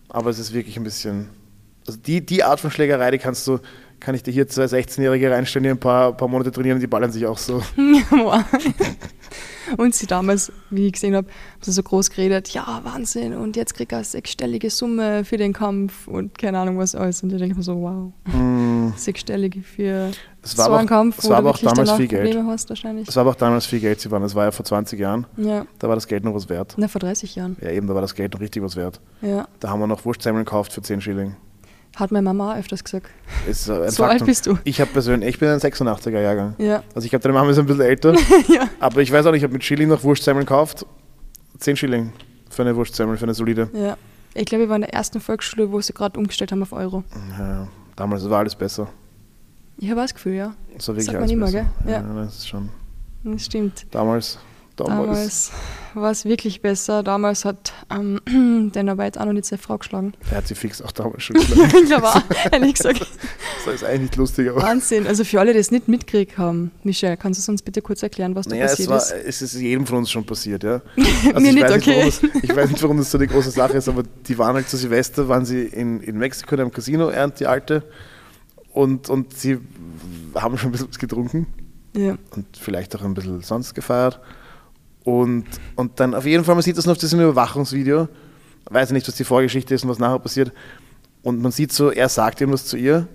Aber 0.10 0.30
es 0.30 0.40
ist 0.40 0.54
wirklich 0.54 0.78
ein 0.78 0.84
bisschen. 0.84 1.30
Also 1.88 2.00
die, 2.00 2.26
die 2.26 2.44
Art 2.44 2.60
von 2.60 2.72
Schlägerei, 2.72 3.12
die 3.12 3.18
kannst 3.18 3.46
du, 3.48 3.60
kann 4.00 4.16
ich 4.16 4.24
dir 4.24 4.32
hier 4.32 4.48
zwei 4.48 4.66
16-Jährige 4.66 5.32
reinstellen, 5.32 5.64
die 5.64 5.70
ein 5.72 5.80
paar, 5.80 6.14
paar 6.14 6.28
Monate 6.28 6.52
trainieren 6.52 6.76
und 6.78 6.82
die 6.82 6.88
ballern 6.88 7.12
sich 7.12 7.26
auch 7.26 7.38
so. 7.38 7.62
Und 9.78 9.96
sie 9.96 10.06
damals, 10.06 10.52
wie 10.70 10.86
ich 10.88 10.94
gesehen 10.94 11.16
habe, 11.16 11.28
haben 11.28 11.62
sie 11.62 11.72
so 11.72 11.82
groß 11.82 12.12
geredet, 12.12 12.50
ja, 12.50 12.82
Wahnsinn, 12.84 13.34
und 13.36 13.56
jetzt 13.56 13.74
kriegt 13.74 13.92
er 13.94 13.98
eine 14.00 14.06
sechsstellige 14.06 14.70
Summe 14.70 15.26
für 15.26 15.38
den 15.38 15.54
Kampf 15.54 16.08
und 16.08 16.38
keine 16.38 16.60
Ahnung 16.60 16.78
was 16.78 16.94
alles. 16.94 17.24
Und 17.24 17.32
da 17.32 17.38
denke 17.38 17.54
ich 17.54 17.58
mir 17.58 17.64
so, 17.64 17.82
wow, 17.82 18.12
Mm, 18.32 18.94
sechsstellige 18.96 19.64
für 19.64 20.12
so 20.44 20.62
einen 20.62 20.86
auch- 20.86 20.86
Kampf, 20.88 21.18
wo 21.24 21.30
du 21.30 21.34
auch 21.50 21.58
damals 21.58 21.92
viel 21.94 22.08
Geld. 22.08 22.26
Probleme 22.26 22.48
hast 22.52 22.70
wahrscheinlich. 22.70 23.08
Es 23.08 23.16
war 23.16 23.22
aber 23.22 23.32
auch 23.32 23.36
damals 23.36 23.66
viel 23.66 23.80
Geld, 23.80 24.00
sie 24.00 24.12
waren. 24.12 24.22
Das 24.22 24.36
war 24.36 24.46
ja 24.46 24.52
vor 24.52 24.64
20 24.66 25.00
Jahren. 25.00 25.26
Ja, 25.38 25.66
Da 25.80 25.88
war 25.88 25.96
das 25.96 26.06
Geld 26.06 26.24
noch 26.24 26.36
was 26.36 26.48
wert. 26.48 26.76
na, 26.78 26.88
vor 26.88 27.00
30 27.02 27.36
Jahren. 27.36 27.58
Ja, 27.60 27.72
eben, 27.72 27.88
da 27.88 27.96
war 27.96 28.02
das 28.02 28.14
Geld 28.14 28.34
noch 28.36 28.42
richtig 28.42 28.62
was 28.62 28.76
wert. 28.76 29.02
Ja, 29.24 29.48
Da 29.60 29.70
haben 29.72 29.80
wir 29.80 29.88
noch 29.88 30.06
Wurstsemmeln 30.06 30.46
gekauft 30.46 30.74
für 30.74 30.84
10 30.84 31.02
Schilling. 31.02 31.36
Hat 31.96 32.12
meine 32.12 32.24
Mama 32.24 32.56
öfters 32.58 32.84
gesagt. 32.84 33.08
So 33.52 33.74
alt 33.74 33.94
Faktum. 33.96 34.28
bist 34.28 34.46
du. 34.48 34.58
Ich 34.64 34.82
habe 34.82 34.92
persönlich, 34.92 35.30
ich 35.30 35.40
bin 35.40 35.50
ein 35.50 35.60
86er-Jahrgang. 35.60 36.56
Ja, 36.58 36.84
Also 36.94 37.06
ich 37.06 37.10
glaube, 37.12 37.24
deine 37.24 37.34
Mama 37.34 37.50
ist 37.52 37.58
ein 37.60 37.66
bisschen 37.66 37.82
älter. 37.84 38.14
ja. 38.48 38.70
aber 38.80 39.02
ich 39.02 39.12
weiß 39.12 39.26
auch 39.26 39.32
nicht, 39.32 39.40
ich 39.40 39.44
habe 39.44 39.54
mit 39.54 39.64
Schilling 39.64 39.88
noch 39.90 40.04
Wurstsemmeln 40.04 40.46
gekauft. 40.46 40.86
10 41.60 41.76
Schilling 41.78 42.12
für 42.50 42.62
eine 42.64 42.76
Wurstsemmel, 42.76 43.18
für 43.18 43.24
eine 43.26 43.34
solide. 43.34 43.70
ja. 43.74 43.98
Ich 44.38 44.46
glaube, 44.48 44.66
ich 44.66 44.70
war 44.70 44.76
in 44.76 44.82
der 44.82 44.94
ersten 44.94 45.22
Volksschule, 45.22 45.72
wo 45.72 45.80
sie 45.80 45.94
gerade 45.94 46.20
umgestellt 46.20 46.52
haben 46.52 46.62
auf 46.62 46.74
Euro. 46.74 47.06
Ja, 47.40 47.70
damals 47.96 48.30
war 48.30 48.40
alles 48.40 48.54
besser. 48.54 48.90
Ich 49.78 49.90
habe 49.90 50.02
das 50.02 50.14
Gefühl, 50.14 50.34
ja. 50.34 50.54
Das 50.76 50.90
war 50.90 50.96
wirklich 50.96 51.06
Sagt 51.06 51.14
man 51.14 51.24
alles 51.24 51.32
immer, 51.32 51.46
besser. 51.46 51.66
gell? 51.86 51.94
Ja, 51.94 52.00
Ja. 52.02 52.24
das 52.26 52.36
ist 52.40 52.50
schon. 52.50 52.68
Das 53.24 53.46
stimmt. 53.46 53.86
Damals, 53.92 54.38
damals. 54.76 55.08
Damals 55.08 55.52
war 55.94 56.12
es 56.12 56.26
wirklich 56.26 56.62
besser. 56.62 57.04
Damals 57.04 57.46
hat 57.46 57.74
ähm, 57.90 58.72
der 58.76 58.88
Arbeit 58.88 59.18
auch 59.18 59.26
noch 59.26 59.34
nicht 59.34 59.46
seine 59.46 59.62
Frau 59.62 59.78
geschlagen. 59.78 60.14
Er 60.30 60.38
hat 60.38 60.48
sie 60.48 60.56
fix 60.56 60.82
auch 60.82 60.92
damals 60.92 61.24
schon 61.24 61.36
geschlagen. 61.40 61.72
ich 61.84 61.86
glaube 61.86 62.08
auch, 62.08 62.22
ehrlich 62.52 62.76
gesagt. 62.76 63.00
das 63.66 63.76
ist 63.76 63.84
eigentlich 63.84 64.02
nicht 64.02 64.16
lustig, 64.18 64.50
aber. 64.50 64.62
Wahnsinn. 64.62 65.08
Also 65.08 65.24
für 65.24 65.40
alle, 65.40 65.54
die 65.54 65.60
es 65.60 65.72
nicht 65.72 65.88
mitgekriegt 65.88 66.38
haben, 66.38 66.72
Michelle, 66.84 67.18
kannst 67.18 67.46
du 67.48 67.52
uns 67.52 67.62
bitte 67.62 67.82
kurz 67.82 68.04
erklären, 68.04 68.36
was 68.36 68.48
da 68.48 68.56
Naja, 68.56 68.66
es, 68.66 68.72
passiert 68.72 68.90
war, 68.90 68.98
ist? 68.98 69.12
es 69.12 69.42
ist 69.42 69.54
jedem 69.56 69.86
von 69.86 70.00
uns 70.00 70.12
schon 70.12 70.26
passiert, 70.26 70.64
ja. 70.64 70.82
Mir 70.96 71.06
ich 71.06 71.54
nicht, 71.54 71.64
weiß 71.64 71.72
okay. 71.72 72.12
warum 72.22 72.32
das, 72.34 72.44
ich 72.44 72.56
weiß 72.56 72.70
nicht, 72.70 72.84
warum 72.84 72.98
das 72.98 73.12
so 73.12 73.18
eine 73.18 73.28
große 73.28 73.52
Sache 73.52 73.78
ist, 73.78 73.88
aber 73.88 74.04
die 74.28 74.38
waren 74.38 74.56
halt 74.56 74.70
zu 74.70 74.78
Silvester, 74.78 75.28
waren 75.30 75.46
sie 75.46 75.64
in, 75.64 76.02
in 76.02 76.18
Mexiko 76.18 76.56
in 76.56 76.62
einem 76.62 76.72
Casino, 76.72 77.10
er 77.10 77.26
und 77.26 77.40
die 77.40 77.48
Alte. 77.48 77.84
Und, 78.74 79.10
und 79.10 79.34
sie 79.38 79.60
haben 80.36 80.58
schon 80.58 80.70
ein 80.70 80.72
bisschen 80.74 80.90
was 80.90 81.00
getrunken. 81.00 81.48
Ja. 81.98 82.18
und 82.32 82.46
vielleicht 82.58 82.94
auch 82.96 83.04
ein 83.04 83.14
bisschen 83.14 83.42
sonst 83.42 83.74
gefeiert. 83.74 84.20
Und, 85.06 85.46
und 85.76 86.00
dann 86.00 86.14
auf 86.14 86.26
jeden 86.26 86.44
Fall, 86.44 86.56
man 86.56 86.64
sieht 86.64 86.78
das 86.78 86.86
nur 86.86 86.94
auf 86.94 86.98
diesem 86.98 87.22
Überwachungsvideo, 87.22 88.10
weiß 88.70 88.92
nicht, 88.92 89.08
was 89.08 89.16
die 89.16 89.24
Vorgeschichte 89.24 89.74
ist 89.74 89.84
und 89.84 89.90
was 89.90 90.00
nachher 90.00 90.20
passiert. 90.20 90.52
Und 91.22 91.42
man 91.42 91.52
sieht 91.52 91.72
so, 91.72 91.92
er 91.92 92.10
sagt 92.10 92.42
irgendwas 92.42 92.66
zu 92.66 92.76
ihr 92.76 93.08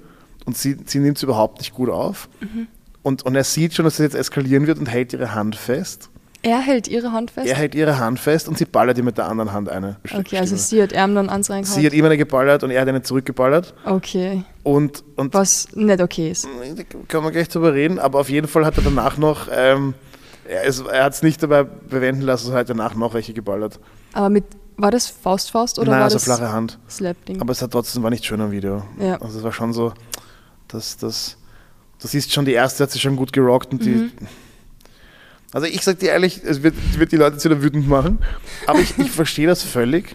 und 0.47 0.57
sie, 0.57 0.77
sie 0.87 1.01
nimmt 1.01 1.17
es 1.19 1.23
überhaupt 1.23 1.59
nicht 1.59 1.75
gut 1.75 1.91
auf. 1.91 2.29
Mhm. 2.41 2.69
Und, 3.03 3.25
und 3.25 3.35
er 3.35 3.45
sieht 3.45 3.75
schon, 3.75 3.85
dass 3.85 3.95
es 3.95 3.99
jetzt 4.01 4.15
eskalieren 4.15 4.67
wird 4.67 4.79
und 4.79 4.87
hält 4.87 5.13
ihre 5.13 5.35
Hand 5.35 5.57
fest. 5.57 6.11
Er 6.43 6.59
hält 6.61 6.89
ihre 6.89 7.13
Hand 7.13 7.31
fest. 7.31 7.47
Er 7.49 7.57
hält 7.57 7.75
ihre 7.75 7.99
Hand 7.99 8.19
fest 8.19 8.49
und 8.49 8.57
sie 8.57 8.65
ballert 8.65 8.97
ihr 8.97 9.05
mit 9.05 9.19
der 9.19 9.29
anderen 9.29 9.53
Hand 9.53 9.69
eine. 9.69 9.97
okay, 10.05 10.39
also 10.39 10.57
Stimme. 10.57 10.59
sie 10.59 10.83
hat 10.83 10.93
ihm 10.93 11.15
dann 11.15 11.29
ans 11.29 11.51
reingehauen. 11.51 11.81
sie 11.81 11.87
hat 11.87 11.93
ihm 11.93 12.05
eine 12.05 12.17
geballert 12.17 12.63
und 12.63 12.71
er 12.71 12.81
hat 12.81 12.89
eine 12.89 13.03
zurückgeballert. 13.03 13.75
Okay, 13.85 14.45
Und, 14.62 15.05
und 15.17 15.35
was 15.35 15.69
nicht 15.75 16.00
okay 16.00 16.31
ist. 16.31 16.47
Da 16.76 16.83
können 17.09 17.25
wir 17.25 17.31
gleich 17.31 17.49
drüber 17.49 17.75
reden, 17.75 17.99
aber 17.99 18.21
auf 18.21 18.31
jeden 18.31 18.49
Fall 18.49 18.64
hat 18.64 18.79
er 18.79 18.85
danach 18.85 19.19
noch, 19.19 19.49
ähm, 19.53 19.95
er, 20.50 20.64
ist- 20.64 20.85
er 20.87 21.04
hat 21.04 21.12
es 21.14 21.23
nicht 21.23 21.42
dabei 21.42 21.64
bewenden 21.64 22.23
lassen, 22.23 22.52
er 22.52 22.59
hat 22.59 22.69
danach 22.71 22.95
noch 22.95 23.14
welche 23.14 23.33
geballert. 23.33 23.78
Aber 24.12 24.28
mit, 24.30 24.45
war 24.76 24.90
das 24.90 25.07
Faust 25.07 25.50
Faust 25.50 25.78
oder 25.78 25.90
Nein, 25.92 26.00
war 26.00 26.11
so 26.11 26.16
das 26.16 26.25
flache 26.25 26.50
Hand. 26.52 26.78
Slap-Ding? 26.88 27.40
Aber 27.40 27.52
es 27.52 27.62
hat 27.62 27.71
trotzdem 27.71 28.02
war 28.02 28.11
nicht 28.11 28.25
schön 28.25 28.40
am 28.40 28.50
Video. 28.50 28.83
Ja. 28.99 29.21
Also 29.21 29.38
es 29.38 29.45
war 29.45 29.52
schon 29.52 29.73
so, 29.73 29.92
dass 30.69 30.97
das, 30.97 31.37
du 32.00 32.09
siehst 32.09 32.33
schon, 32.33 32.45
die 32.45 32.52
erste 32.52 32.83
hat 32.85 32.90
sich 32.90 33.02
schon 33.02 33.16
gut 33.16 33.33
gerockt 33.33 33.73
und 33.73 33.80
Mhm. 33.83 33.85
die. 33.85 34.11
Also 35.52 35.66
ich 35.66 35.83
sag 35.83 35.99
dir 35.99 36.11
ehrlich, 36.11 36.40
es 36.45 36.62
wird, 36.62 36.75
wird 36.99 37.11
die 37.12 37.16
Leute 37.16 37.35
jetzt 37.35 37.45
wieder 37.45 37.61
wütend 37.62 37.88
machen, 37.88 38.19
aber 38.66 38.78
ich, 38.78 38.97
ich 38.99 39.11
verstehe 39.11 39.47
das 39.49 39.62
völlig. 39.62 40.14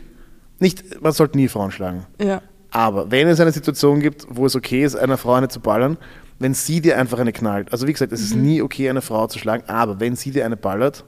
Nicht, 0.60 1.02
man 1.02 1.12
sollte 1.12 1.38
nie 1.38 1.50
Frauen 1.50 1.72
schlagen. 1.72 2.06
Ja, 2.22 2.42
Aber 2.72 3.12
wenn 3.12 3.28
es 3.28 3.40
eine 3.42 3.52
Situation 3.52 4.00
gibt, 4.00 4.26
wo 4.30 4.46
es 4.46 4.56
okay 4.56 4.84
ist, 4.86 4.96
einer 4.96 5.18
Frau 5.18 5.34
eine 5.34 5.50
zu 5.50 5.60
ballern, 5.60 5.98
wenn 6.40 6.54
sie 6.54 6.82
dir 6.82 6.98
einfach 6.98 7.20
eine 7.20 7.32
knallt, 7.34 7.72
also 7.72 7.88
wie 7.88 7.94
gesagt, 7.94 8.12
es 8.12 8.20
Mhm. 8.22 8.26
ist 8.26 8.36
nie 8.36 8.62
okay, 8.62 8.90
eine 8.90 9.02
Frau 9.02 9.28
zu 9.28 9.40
schlagen, 9.40 9.64
aber 9.68 10.00
wenn 10.00 10.16
sie 10.16 10.32
dir 10.32 10.46
eine 10.46 10.58
ballert, 10.58 11.06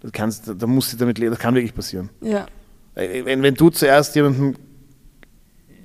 dann, 0.00 0.12
kannst, 0.12 0.48
dann 0.48 0.70
muss 0.70 0.90
sie 0.90 0.96
damit 0.96 1.18
leben, 1.18 1.30
das 1.32 1.38
kann 1.40 1.54
wirklich 1.54 1.74
passieren. 1.74 2.10
ja, 2.20 2.46
Äh, 2.94 3.24
Wenn, 3.24 3.42
wenn 3.42 3.54
du 3.54 3.70
zuerst 3.70 4.14
jemanden 4.16 4.56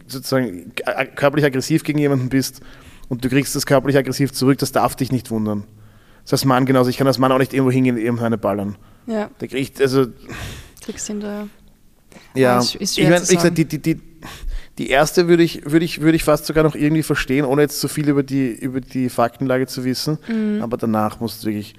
sozusagen 0.08 0.74
körperlich 1.15 1.46
aggressiv 1.46 1.84
gegen 1.84 2.00
jemanden 2.00 2.30
bist 2.30 2.62
und 3.10 3.24
du 3.24 3.30
kriegst 3.30 3.56
das 3.56 3.65
körperlich 3.65 3.98
aggressiv 3.98 4.32
zurück, 4.34 4.58
das 4.58 4.72
darf 4.72 4.96
dich 4.96 5.12
nicht 5.12 5.32
wundern. 5.32 5.63
Das 6.24 6.34
heißt 6.34 6.46
Mann 6.46 6.65
genauso, 6.65 6.89
ich 6.89 6.98
kann 6.98 7.08
als 7.08 7.18
Mann 7.20 7.32
auch 7.32 7.38
nicht 7.38 7.53
irgendwo 7.53 7.72
hingehen 7.72 7.96
und 7.96 8.01
irgendeine 8.01 8.38
ballern. 8.38 8.75
ja. 9.08 9.30
Der 9.42 9.48
kriegt, 9.48 9.82
also 9.82 10.08
Kriegst 10.84 11.08
hinterher. 11.08 11.48
Ja, 12.36 12.58
Ah, 12.58 12.60
ist- 12.60 12.75
ist 12.75 12.98
ich 12.98 13.03
meine, 13.06 13.20
gesagt, 13.20 13.42
sagen. 13.42 13.56
die, 13.56 13.65
die, 13.65 13.80
die, 13.82 14.01
die 14.77 14.89
erste 14.89 15.27
würde 15.27 15.44
ich, 15.44 15.70
würde, 15.72 15.86
ich, 15.86 16.01
würde 16.01 16.15
ich 16.15 16.24
fast 16.24 16.46
sogar 16.46 16.63
noch 16.63 16.75
irgendwie 16.75 17.03
verstehen, 17.03 17.46
ohne 17.46 17.62
jetzt 17.62 17.80
zu 17.80 17.88
viel 17.88 18.10
über 18.10 18.24
die, 18.24 18.48
über 18.51 18.82
die 18.82 19.10
Faktenlage 19.10 19.68
zu 19.68 19.84
wissen. 19.84 20.18
Mhm. 20.27 20.62
Aber 20.63 20.77
danach 20.77 21.20
musst 21.20 21.44
du 21.44 21.48
wirklich. 21.48 21.75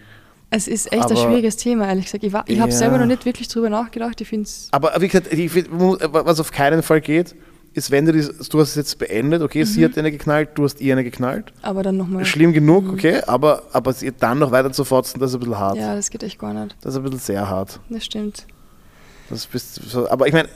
Es 0.51 0.69
ist 0.69 0.93
echt 0.93 1.07
ein 1.07 1.13
Aber- 1.13 1.17
schwieriges 1.17 1.57
Thema, 1.57 1.89
ehrlich 1.89 2.05
gesagt. 2.05 2.23
Ich, 2.23 2.33
war- 2.33 2.45
ich 2.47 2.61
habe 2.61 2.71
Ja. 2.71 2.77
selber 2.77 2.99
noch 2.99 3.07
nicht 3.07 3.25
wirklich 3.25 3.49
drüber 3.49 3.69
nachgedacht. 3.71 4.21
Ich 4.21 4.29
finde 4.29 4.45
es. 4.45 4.69
Aber 4.71 4.93
wie 5.01 5.09
gesagt, 5.09 5.27
find, 5.29 5.69
was 5.73 6.39
auf 6.39 6.53
keinen 6.53 6.83
Fall 6.85 7.01
geht, 7.01 7.35
ist, 7.73 7.91
wenn 7.91 8.07
du 8.07 8.13
das, 8.13 8.49
du 8.51 8.61
hast 8.61 8.69
es 8.71 8.75
jetzt 8.77 8.99
beendet, 9.01 9.43
okay, 9.43 9.65
sie 9.65 9.85
hat 9.85 9.99
eine 9.99 10.13
geknallt, 10.13 10.51
du 10.55 10.63
hast 10.63 10.81
ihr 10.81 10.93
eine 10.95 11.03
geknallt. 11.03 11.53
Aber 11.63 11.83
dann 11.83 11.97
nochmal. 11.97 12.25
Schlimm 12.25 12.53
genug, 12.53 12.89
okay, 12.93 13.21
aber, 13.27 13.65
aber 13.73 13.93
sie 13.93 14.13
dann 14.17 14.39
noch 14.39 14.53
weiter 14.53 14.71
zu 14.71 14.85
fortzen, 14.85 15.19
das 15.19 15.31
ist 15.31 15.37
ein 15.37 15.41
bisschen 15.41 15.59
hart. 15.59 15.77
Ja, 15.79 15.97
das 15.97 16.09
geht 16.11 16.23
echt 16.23 16.39
gar 16.39 16.55
nicht. 16.55 16.77
Das 16.83 16.95
ist 16.95 16.99
ein 16.99 17.03
bisschen 17.03 17.19
sehr 17.19 17.49
hart. 17.51 17.81
Das 17.89 18.05
stimmt. 18.05 18.47
Das 19.31 19.47
bist, 19.47 19.75
so, 19.77 20.09
aber 20.11 20.27
ich 20.27 20.33
meine, 20.33 20.49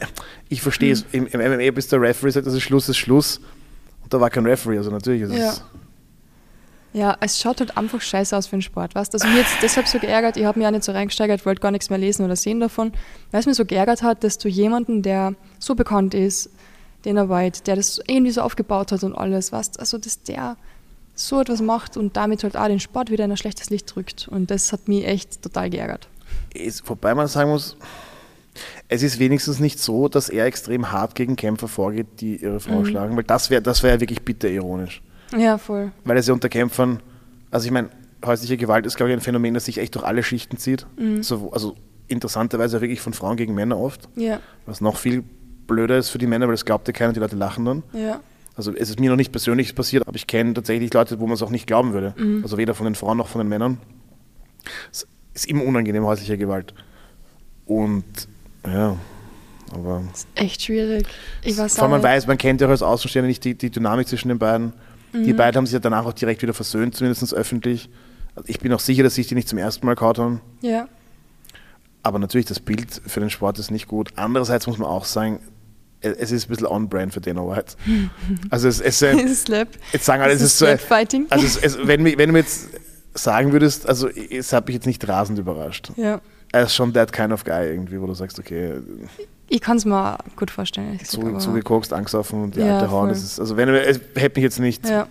ich 0.49 0.61
verstehe 0.61 0.93
es. 0.93 1.05
Im, 1.13 1.27
Im 1.27 1.41
MMA 1.41 1.71
bis 1.71 1.89
der 1.89 2.01
Referee 2.01 2.31
sagt, 2.31 2.47
das 2.47 2.55
ist 2.55 2.63
Schluss, 2.63 2.89
ist 2.89 2.97
Schluss. 2.99 3.41
Und 4.03 4.13
da 4.13 4.21
war 4.21 4.31
kein 4.31 4.45
Referee, 4.47 4.79
also 4.79 4.91
natürlich 4.91 5.23
ist 5.23 5.33
Ja. 5.33 5.51
es. 5.53 5.63
Ja, 6.95 7.17
es 7.21 7.39
schaut 7.39 7.61
halt 7.61 7.77
einfach 7.77 8.01
scheiße 8.01 8.35
aus 8.37 8.47
für 8.47 8.57
den 8.57 8.63
Sport, 8.63 8.95
weißt 8.95 9.13
du? 9.13 9.17
Also 9.17 9.29
mir 9.29 9.41
jetzt 9.41 9.57
deshalb 9.63 9.87
so 9.87 9.99
geärgert, 9.99 10.37
ich 10.39 10.45
habe 10.47 10.59
mich 10.59 10.67
auch 10.67 10.71
nicht 10.73 10.85
so 10.85 10.93
reingesteigert, 10.93 11.45
wollte 11.45 11.61
gar 11.61 11.71
nichts 11.71 11.91
mehr 11.91 11.99
lesen 11.99 12.25
oder 12.25 12.35
sehen 12.35 12.61
davon, 12.61 12.93
weil 13.31 13.41
es 13.41 13.47
mir 13.47 13.55
so 13.55 13.67
geärgert 13.67 14.03
hat, 14.03 14.25
dass 14.25 14.39
du 14.39 14.49
jemanden, 14.49 15.03
der 15.03 15.35
so 15.59 15.75
bekannt 15.75 16.15
ist, 16.15 16.51
Dana 17.03 17.29
White, 17.29 17.63
der 17.67 17.77
das 17.77 18.01
irgendwie 18.07 18.33
so 18.33 18.41
aufgebaut 18.41 18.91
hat 18.91 19.05
und 19.05 19.15
alles, 19.15 19.53
weißt 19.53 19.79
also 19.79 19.99
dass 19.99 20.23
der 20.23 20.57
so 21.15 21.41
etwas 21.41 21.61
macht 21.61 21.97
und 21.97 22.17
damit 22.17 22.43
halt 22.43 22.57
auch 22.57 22.67
den 22.69 22.81
Sport 22.81 23.11
wieder 23.11 23.25
in 23.27 23.31
ein 23.33 23.37
schlechtes 23.37 23.71
Licht 23.71 23.95
drückt. 23.95 24.27
Und 24.29 24.51
das 24.51 24.73
hat 24.73 24.89
mich 24.89 25.05
echt 25.07 25.43
total 25.43 25.69
geärgert. 25.69 26.09
Ist, 26.55 26.89
wobei 26.89 27.15
man 27.15 27.27
sagen 27.27 27.51
muss, 27.51 27.77
es 28.88 29.03
ist 29.03 29.19
wenigstens 29.19 29.61
nicht 29.61 29.79
so, 29.79 30.09
dass 30.09 30.29
er 30.29 30.47
extrem 30.47 30.91
hart 30.93 31.15
gegen 31.15 31.37
Kämpfer 31.37 31.69
vorgeht, 31.69 32.07
die 32.21 32.37
ihre 32.37 32.61
Frau 32.61 32.85
schlagen, 32.85 33.17
weil 33.17 33.25
das 33.25 33.50
wäre 33.50 33.62
das 33.62 33.83
wär 33.83 33.95
ja 33.95 34.00
wirklich 34.00 34.23
bitter 34.23 34.49
ironisch. 34.49 35.03
Ja, 35.37 35.59
voll. 35.59 35.93
Weil 36.05 36.17
es 36.17 36.27
ja 36.27 36.33
unter 36.35 36.49
Kämpfern, 36.49 37.00
also 37.50 37.67
ich 37.67 37.73
meine, 37.73 37.91
häusliche 38.25 38.57
Gewalt 38.57 38.87
ist, 38.87 38.97
glaube 38.97 39.11
ich, 39.11 39.17
ein 39.17 39.21
Phänomen, 39.21 39.55
das 39.55 39.67
sich 39.67 39.79
echt 39.79 39.95
durch 39.95 40.05
alle 40.05 40.23
Schichten 40.23 40.57
zieht. 40.57 40.87
So, 41.21 41.50
also 41.53 41.77
interessanterweise 42.09 42.81
wirklich 42.81 43.00
von 43.00 43.12
Frauen 43.12 43.37
gegen 43.37 43.55
Männer 43.55 43.79
oft, 43.79 44.09
Ja, 44.17 44.41
was 44.67 44.81
noch 44.81 44.97
viel 44.97 45.23
blöder 45.67 45.99
ist 45.99 46.09
für 46.09 46.19
die 46.19 46.27
Männer, 46.27 46.47
weil 46.47 46.55
das 46.55 46.65
glaubt 46.65 46.88
ja 46.88 46.95
keiner, 46.95 47.12
die 47.12 47.21
Leute 47.21 47.37
lachen 47.37 47.65
dann. 47.65 47.83
ja. 47.93 48.21
Also 48.57 48.75
es 48.75 48.91
ist 48.91 48.99
mir 48.99 49.09
noch 49.09 49.17
nicht 49.17 49.31
persönlich 49.31 49.77
passiert, 49.77 50.03
aber 50.09 50.17
ich 50.17 50.27
kenne 50.27 50.53
tatsächlich 50.53 50.93
Leute, 50.93 51.21
wo 51.21 51.27
man 51.29 51.35
es 51.35 51.43
auch 51.43 51.50
nicht 51.50 51.69
glauben 51.69 51.93
würde. 51.93 52.12
Also 52.43 52.57
weder 52.59 52.75
von 52.75 52.87
den 52.87 52.97
Frauen 52.97 53.17
noch 53.17 53.29
von 53.29 53.38
den 53.41 53.49
Männern. 53.49 53.79
Es 54.93 55.07
ist 55.33 55.47
immer 55.47 55.62
unangenehm, 55.62 56.05
häusliche 56.05 56.37
Gewalt. 56.37 56.75
Und 57.67 58.03
ja, 58.73 58.97
aber 59.73 60.03
Ist 60.13 60.27
echt 60.35 60.63
schwierig. 60.63 61.07
Ich 61.43 61.57
weiß 61.57 61.75
vor 61.75 61.85
allem 61.85 61.93
man 61.93 62.03
weiß, 62.03 62.27
man 62.27 62.39
kennt 62.39 62.61
ja 62.61 62.67
auch 62.67 62.71
als 62.71 62.83
Außenstehender 62.83 63.29
nicht 63.29 63.45
die, 63.45 63.55
die 63.55 63.71
Dynamik 63.71 64.09
zwischen 64.09 64.29
den 64.29 64.39
beiden. 64.39 64.73
Die 65.13 65.33
beiden 65.33 65.57
haben 65.57 65.67
sich 65.67 65.73
ja 65.73 65.79
danach 65.79 66.05
auch 66.05 66.13
direkt 66.13 66.43
wieder 66.43 66.53
versöhnt, 66.53 66.95
zumindest 66.95 67.33
öffentlich. 67.33 67.89
Also 68.35 68.49
ich 68.49 68.61
bin 68.61 68.73
auch 68.73 68.81
sicher, 68.81 69.03
dass 69.03 69.15
sich 69.15 69.27
die 69.27 69.35
nicht 69.35 69.49
zum 69.49 69.59
ersten 69.59 69.87
Mal 69.87 69.95
kaut 69.95 70.19
haben. 70.19 70.41
Ja, 70.61 70.87
Aber 72.03 72.19
natürlich, 72.19 72.47
das 72.47 72.61
Bild 72.61 73.01
für 73.07 73.21
den 73.21 73.31
Sport 73.31 73.59
ist 73.59 73.71
nicht 73.71 73.89
gut. 73.89 74.11
Andererseits 74.17 74.67
muss 74.67 74.79
man 74.79 74.89
auch 74.89 75.05
sagen, 75.07 75.41
es 76.01 76.17
es 76.17 76.31
ist 76.31 76.47
ein 76.47 76.49
bisschen 76.51 76.67
on-brand 76.67 77.13
für 77.13 77.21
Dana 77.21 77.41
White. 77.43 77.75
Also 78.51 78.69
es, 78.69 78.81
es, 78.81 79.03
äh, 79.03 79.35
Slap. 79.35 79.69
Jetzt 79.93 80.05
sagen 80.05 80.23
alle, 80.23 80.33
Das 80.33 80.43
es 80.43 80.47
ist 80.49 80.53
ist 80.53 80.59
so. 80.59 80.67
Slap-Fighting. 80.67 81.27
Also, 81.31 81.47
es, 81.47 81.57
es, 81.57 81.79
wenn, 81.87 82.05
wenn 82.05 82.19
du 82.19 82.33
mir 82.33 82.41
jetzt 82.41 82.69
sagen 83.15 83.53
würdest, 83.53 83.89
also, 83.89 84.09
es 84.09 84.53
hat 84.53 84.67
mich 84.67 84.75
jetzt 84.75 84.87
nicht 84.87 85.07
rasend 85.09 85.39
überrascht. 85.39 85.91
Ja. 85.97 86.21
Er 86.52 86.62
ist 86.62 86.75
schon 86.75 86.93
that 86.95 87.12
kind 87.12 87.33
of 87.33 87.45
guy 87.45 87.67
irgendwie, 87.69 88.00
wo 88.00 88.07
du 88.07 88.14
sagst, 88.14 88.38
okay, 88.38 88.75
Ich 89.49 89.61
kann 89.61 89.76
es 89.76 89.85
mir 89.85 90.17
gut 90.37 90.50
vorstellen. 90.50 90.99
zu, 91.05 91.37
zugekokst, 91.38 91.93
angesoffen 91.93 92.45
und 92.45 92.57
die 92.57 92.61
Ja, 92.61 92.78
alte 92.78 92.90
Hauen. 92.90 93.09
also, 93.11 93.57
wenn 93.57 93.69
es 93.69 94.00
hätte 94.14 94.38
mich 94.40 94.45
jetzt 94.45 94.59
nicht, 94.59 94.88
Ja, 94.88 95.07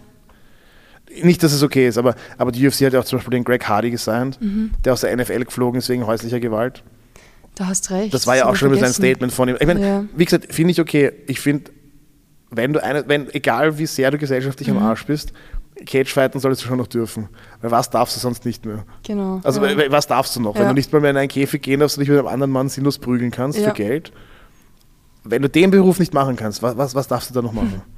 nicht, 1.24 1.42
dass 1.42 1.54
es 1.54 1.64
okay 1.64 1.88
ist, 1.88 1.98
aber, 1.98 2.16
aber 2.38 2.52
die 2.52 2.66
UFC 2.68 2.82
hat 2.86 2.94
ja 2.94 3.00
auch 3.00 3.06
zum 3.06 3.20
Beispiel 3.20 3.32
den 3.32 3.44
Greg 3.44 3.68
Hardy 3.68 3.92
gesigned, 3.92 4.40
Mhm. 4.42 4.72
der 4.84 4.94
aus 4.94 5.02
der 5.02 5.12
NFL 5.16 5.46
geflogen 5.46 5.78
ist 5.80 5.90
wegen 5.90 6.06
häuslicher 6.06 6.40
Gewalt. 6.40 6.84
da 7.56 7.66
hast 7.68 7.90
recht. 7.90 8.14
Das 8.14 8.28
war 8.28 8.36
ja 8.38 8.46
auch 8.48 8.56
schon 8.56 8.70
ein 8.70 8.78
vergessen. 8.78 9.02
Statement 9.02 9.34
von 9.34 9.50
ihm. 9.50 9.58
Ich 9.60 9.66
meine, 9.66 9.80
Ja. 9.88 10.04
wie 10.16 10.26
gesagt, 10.26 10.54
finde 10.54 10.72
ich 10.72 10.80
okay. 10.80 11.12
Ich 11.26 11.40
finde, 11.40 11.72
wenn 12.52 12.72
du 12.72 12.84
eine, 12.84 13.08
wenn, 13.08 13.34
egal 13.34 13.80
wie 13.80 13.88
sehr 13.88 14.12
du 14.12 14.20
gesellschaftlich 14.20 14.70
Mhm. 14.70 14.78
am 14.78 14.84
Arsch 14.84 15.08
bist, 15.08 15.34
Cagefighten 15.86 16.40
solltest 16.40 16.64
du 16.64 16.68
schon 16.68 16.78
noch 16.78 16.88
dürfen. 16.88 17.30
Weil 17.62 17.72
was 17.72 17.90
darfst 17.90 18.16
du 18.16 18.20
sonst 18.20 18.46
nicht 18.46 18.66
mehr? 18.66 18.84
Genau. 19.04 19.40
Also 19.44 19.64
ja. 19.66 19.78
wa- 19.78 19.84
was 19.92 20.08
darfst 20.08 20.36
du 20.36 20.42
noch? 20.42 20.56
Wenn 20.56 20.64
Ja. 20.64 20.68
du 20.70 20.74
nicht 20.76 20.92
mal 20.92 21.00
mehr 21.02 21.12
in 21.12 21.18
einen 21.18 21.30
Käfig 21.30 21.62
gehen 21.62 21.80
darfst 21.80 21.98
und 21.98 22.02
dich 22.02 22.10
mit 22.10 22.18
einem 22.20 22.28
anderen 22.28 22.52
Mann 22.52 22.70
sinnlos 22.70 22.98
prügeln 23.00 23.32
kannst 23.32 23.60
Ja. 23.60 23.70
für 23.70 23.74
Geld. 23.76 24.12
Wenn 25.24 25.42
du 25.42 25.50
den 25.50 25.72
Beruf 25.72 26.00
nicht 26.00 26.14
machen 26.14 26.36
kannst, 26.38 26.62
was, 26.64 26.78
was, 26.78 26.96
was 26.96 27.08
darfst 27.08 27.30
du 27.30 27.34
da 27.34 27.42
noch 27.42 27.54
machen? 27.54 27.82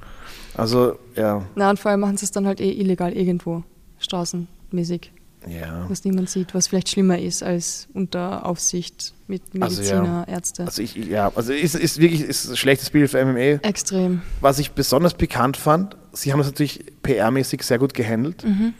Also, 0.56 0.98
ja. 1.14 1.42
Na, 1.54 1.70
und 1.70 1.78
vor 1.78 1.92
allem 1.92 2.00
machen 2.00 2.16
sie 2.16 2.24
es 2.24 2.32
dann 2.32 2.44
halt 2.44 2.60
eh 2.60 2.72
illegal 2.72 3.12
irgendwo, 3.12 3.62
straßenmäßig, 4.00 5.12
Ja. 5.46 5.86
was 5.88 6.04
niemand 6.04 6.28
sieht, 6.28 6.54
was 6.54 6.66
vielleicht 6.66 6.88
schlimmer 6.88 7.18
ist 7.20 7.42
als 7.44 7.86
unter 7.94 8.44
Aufsicht 8.44 9.14
mit 9.30 9.42
Also, 9.60 9.80
Mediziner, 9.80 10.26
ja. 10.28 10.34
Ärzte. 10.34 10.64
Also 10.64 10.82
ich, 10.82 10.94
ja, 10.94 11.32
also 11.34 11.52
ist, 11.52 11.74
ist 11.74 11.98
wirklich 11.98 12.22
ist 12.22 12.50
ein 12.50 12.56
schlechtes 12.56 12.90
Bild 12.90 13.10
für 13.10 13.24
MMA. 13.24 13.66
Extrem. 13.66 14.22
Was 14.40 14.58
ich 14.58 14.72
besonders 14.72 15.14
pikant 15.14 15.56
fand, 15.56 15.96
sie 16.12 16.32
haben 16.32 16.40
das 16.40 16.48
natürlich 16.48 16.84
PR-mäßig 17.02 17.62
sehr 17.62 17.78
gut 17.78 17.94
gehandelt. 17.94 18.44
Mhm. 18.44 18.74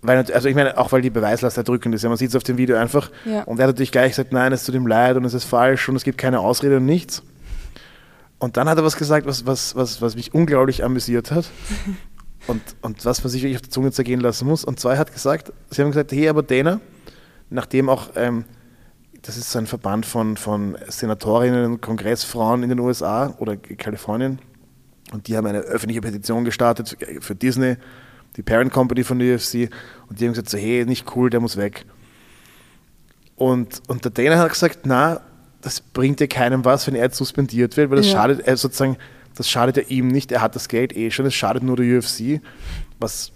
Weil, 0.00 0.18
also 0.32 0.48
ich 0.48 0.56
meine, 0.56 0.76
auch 0.78 0.90
weil 0.90 1.00
die 1.00 1.10
Beweislast 1.10 1.56
erdrückend 1.56 1.94
ist. 1.94 2.02
Ja, 2.02 2.08
man 2.08 2.18
sieht 2.18 2.30
es 2.30 2.34
auf 2.34 2.42
dem 2.42 2.58
Video 2.58 2.76
einfach. 2.76 3.10
Ja. 3.24 3.44
Und 3.44 3.60
er 3.60 3.64
hat 3.68 3.74
natürlich 3.74 3.92
gleich 3.92 4.12
gesagt, 4.12 4.32
nein, 4.32 4.52
es 4.52 4.64
tut 4.64 4.74
ihm 4.74 4.86
leid 4.86 5.16
und 5.16 5.24
es 5.24 5.34
ist 5.34 5.44
falsch 5.44 5.88
und 5.88 5.94
es 5.94 6.02
gibt 6.02 6.18
keine 6.18 6.40
Ausrede 6.40 6.78
und 6.78 6.86
nichts. 6.86 7.22
Und 8.38 8.56
dann 8.56 8.68
hat 8.68 8.76
er 8.76 8.84
was 8.84 8.96
gesagt, 8.96 9.26
was, 9.26 9.46
was, 9.46 9.76
was, 9.76 10.02
was 10.02 10.16
mich 10.16 10.34
unglaublich 10.34 10.82
amüsiert 10.82 11.30
hat. 11.30 11.44
und, 12.48 12.62
und 12.80 13.04
was 13.04 13.22
man 13.22 13.30
sich 13.30 13.42
wirklich 13.42 13.56
auf 13.58 13.62
die 13.62 13.68
Zunge 13.68 13.92
zergehen 13.92 14.20
lassen 14.20 14.48
muss. 14.48 14.64
Und 14.64 14.80
zwar 14.80 14.98
hat 14.98 15.12
gesagt, 15.12 15.52
sie 15.70 15.82
haben 15.82 15.90
gesagt, 15.90 16.10
hey, 16.10 16.28
aber 16.28 16.42
Dana, 16.42 16.80
nachdem 17.50 17.88
auch, 17.88 18.08
ähm, 18.16 18.44
das 19.22 19.36
ist 19.36 19.50
so 19.50 19.58
ein 19.58 19.66
Verband 19.66 20.04
von, 20.04 20.36
von 20.36 20.76
Senatorinnen 20.88 21.64
und 21.66 21.80
Kongressfrauen 21.80 22.62
in 22.62 22.68
den 22.68 22.80
USA 22.80 23.34
oder 23.38 23.56
Kalifornien, 23.56 24.38
und 25.12 25.28
die 25.28 25.36
haben 25.36 25.46
eine 25.46 25.58
öffentliche 25.60 26.00
Petition 26.00 26.44
gestartet 26.44 26.96
für, 27.20 27.34
Disney, 27.34 27.76
die 28.36 28.42
Parent 28.42 28.72
Company 28.72 29.04
von 29.04 29.18
der 29.18 29.34
UFC, 29.36 29.68
und 30.08 30.18
die 30.18 30.24
haben 30.24 30.32
gesagt, 30.32 30.48
so, 30.48 30.58
hey, 30.58 30.84
nicht 30.86 31.14
cool, 31.14 31.28
der 31.30 31.40
muss 31.40 31.56
weg. 31.56 31.84
Und, 33.36 33.82
und 33.88 34.04
der 34.04 34.10
Dana 34.10 34.38
hat 34.38 34.50
gesagt, 34.50 34.80
na, 34.84 35.20
das 35.60 35.80
bringt 35.80 36.20
ja 36.20 36.26
keinem 36.26 36.64
was, 36.64 36.86
wenn 36.86 36.94
er 36.94 37.04
jetzt 37.04 37.16
suspendiert 37.16 37.76
wird, 37.76 37.90
weil 37.90 37.98
das 37.98 38.06
Ja. 38.06 38.12
schadet, 38.12 38.40
er 38.46 38.56
sozusagen, 38.56 38.96
das 39.36 39.48
schadet 39.48 39.76
ja 39.76 39.82
ihm 39.88 40.08
nicht, 40.08 40.32
er 40.32 40.40
hat 40.40 40.56
das 40.56 40.68
Geld 40.68 40.96
eh 40.96 41.10
schon, 41.10 41.26
es 41.26 41.34
schadet 41.34 41.62
nur 41.62 41.76
der 41.76 41.98
UFC, 41.98 42.40
was, 42.98 43.32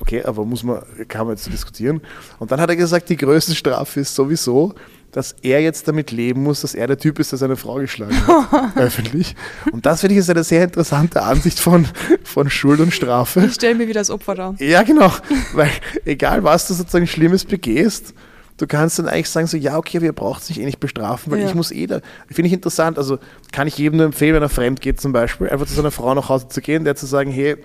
okay, 0.00 0.22
aber 0.24 0.44
muss 0.44 0.62
man, 0.62 0.82
kann 1.08 1.26
man 1.26 1.36
jetzt 1.36 1.50
diskutieren. 1.50 2.00
Und 2.38 2.50
dann 2.50 2.60
hat 2.60 2.68
er 2.70 2.76
gesagt, 2.76 3.08
die 3.08 3.16
größte 3.16 3.54
Strafe 3.54 4.00
ist 4.00 4.14
sowieso, 4.14 4.74
dass 5.14 5.36
er 5.42 5.60
jetzt 5.62 5.86
damit 5.86 6.10
leben 6.10 6.42
muss, 6.42 6.62
dass 6.62 6.74
er 6.74 6.88
der 6.88 6.98
Typ 6.98 7.20
ist, 7.20 7.30
der 7.30 7.38
seine 7.38 7.54
Frau 7.56 7.76
geschlagen 7.76 8.14
hat, 8.26 8.76
öffentlich. 8.76 9.36
Und 9.70 9.86
das 9.86 10.00
finde 10.00 10.14
ich 10.14 10.18
ist 10.18 10.28
eine 10.28 10.42
sehr 10.42 10.64
interessante 10.64 11.22
Ansicht 11.22 11.60
von, 11.60 11.86
von 12.24 12.50
Schuld 12.50 12.80
und 12.80 12.92
Strafe. 12.92 13.44
Ich 13.46 13.54
stelle 13.54 13.76
mir 13.76 13.86
wieder 13.86 14.00
das 14.00 14.10
Opfer 14.10 14.34
da. 14.34 14.54
Ja, 14.58 14.82
genau. 14.82 15.12
Weil 15.52 15.70
egal, 16.04 16.42
was 16.42 16.66
du 16.66 16.74
sozusagen 16.74 17.06
Schlimmes 17.06 17.44
begehst, 17.44 18.12
du 18.56 18.66
kannst 18.66 18.98
dann 18.98 19.06
eigentlich 19.06 19.30
sagen, 19.30 19.46
so, 19.46 19.56
ja, 19.56 19.78
okay, 19.78 20.02
wir 20.02 20.12
brauchen 20.12 20.42
sich 20.42 20.60
eh 20.60 20.64
nicht 20.64 20.80
bestrafen, 20.80 21.30
weil 21.32 21.38
Ja. 21.40 21.46
ich 21.46 21.54
muss 21.54 21.70
eh 21.70 21.86
da. 21.86 22.00
Finde 22.26 22.48
ich 22.48 22.52
interessant. 22.52 22.98
Also 22.98 23.20
kann 23.52 23.68
ich 23.68 23.78
jedem 23.78 23.98
nur 23.98 24.06
empfehlen, 24.06 24.34
wenn 24.34 24.42
er 24.42 24.48
fremd 24.48 24.80
geht 24.80 25.00
zum 25.00 25.12
Beispiel, 25.12 25.48
einfach 25.48 25.66
zu 25.66 25.74
seiner 25.74 25.92
Frau 25.92 26.12
nach 26.14 26.28
Hause 26.28 26.48
zu 26.48 26.60
gehen, 26.60 26.82
der 26.84 26.96
zu 26.96 27.06
sagen, 27.06 27.30
hey, 27.30 27.56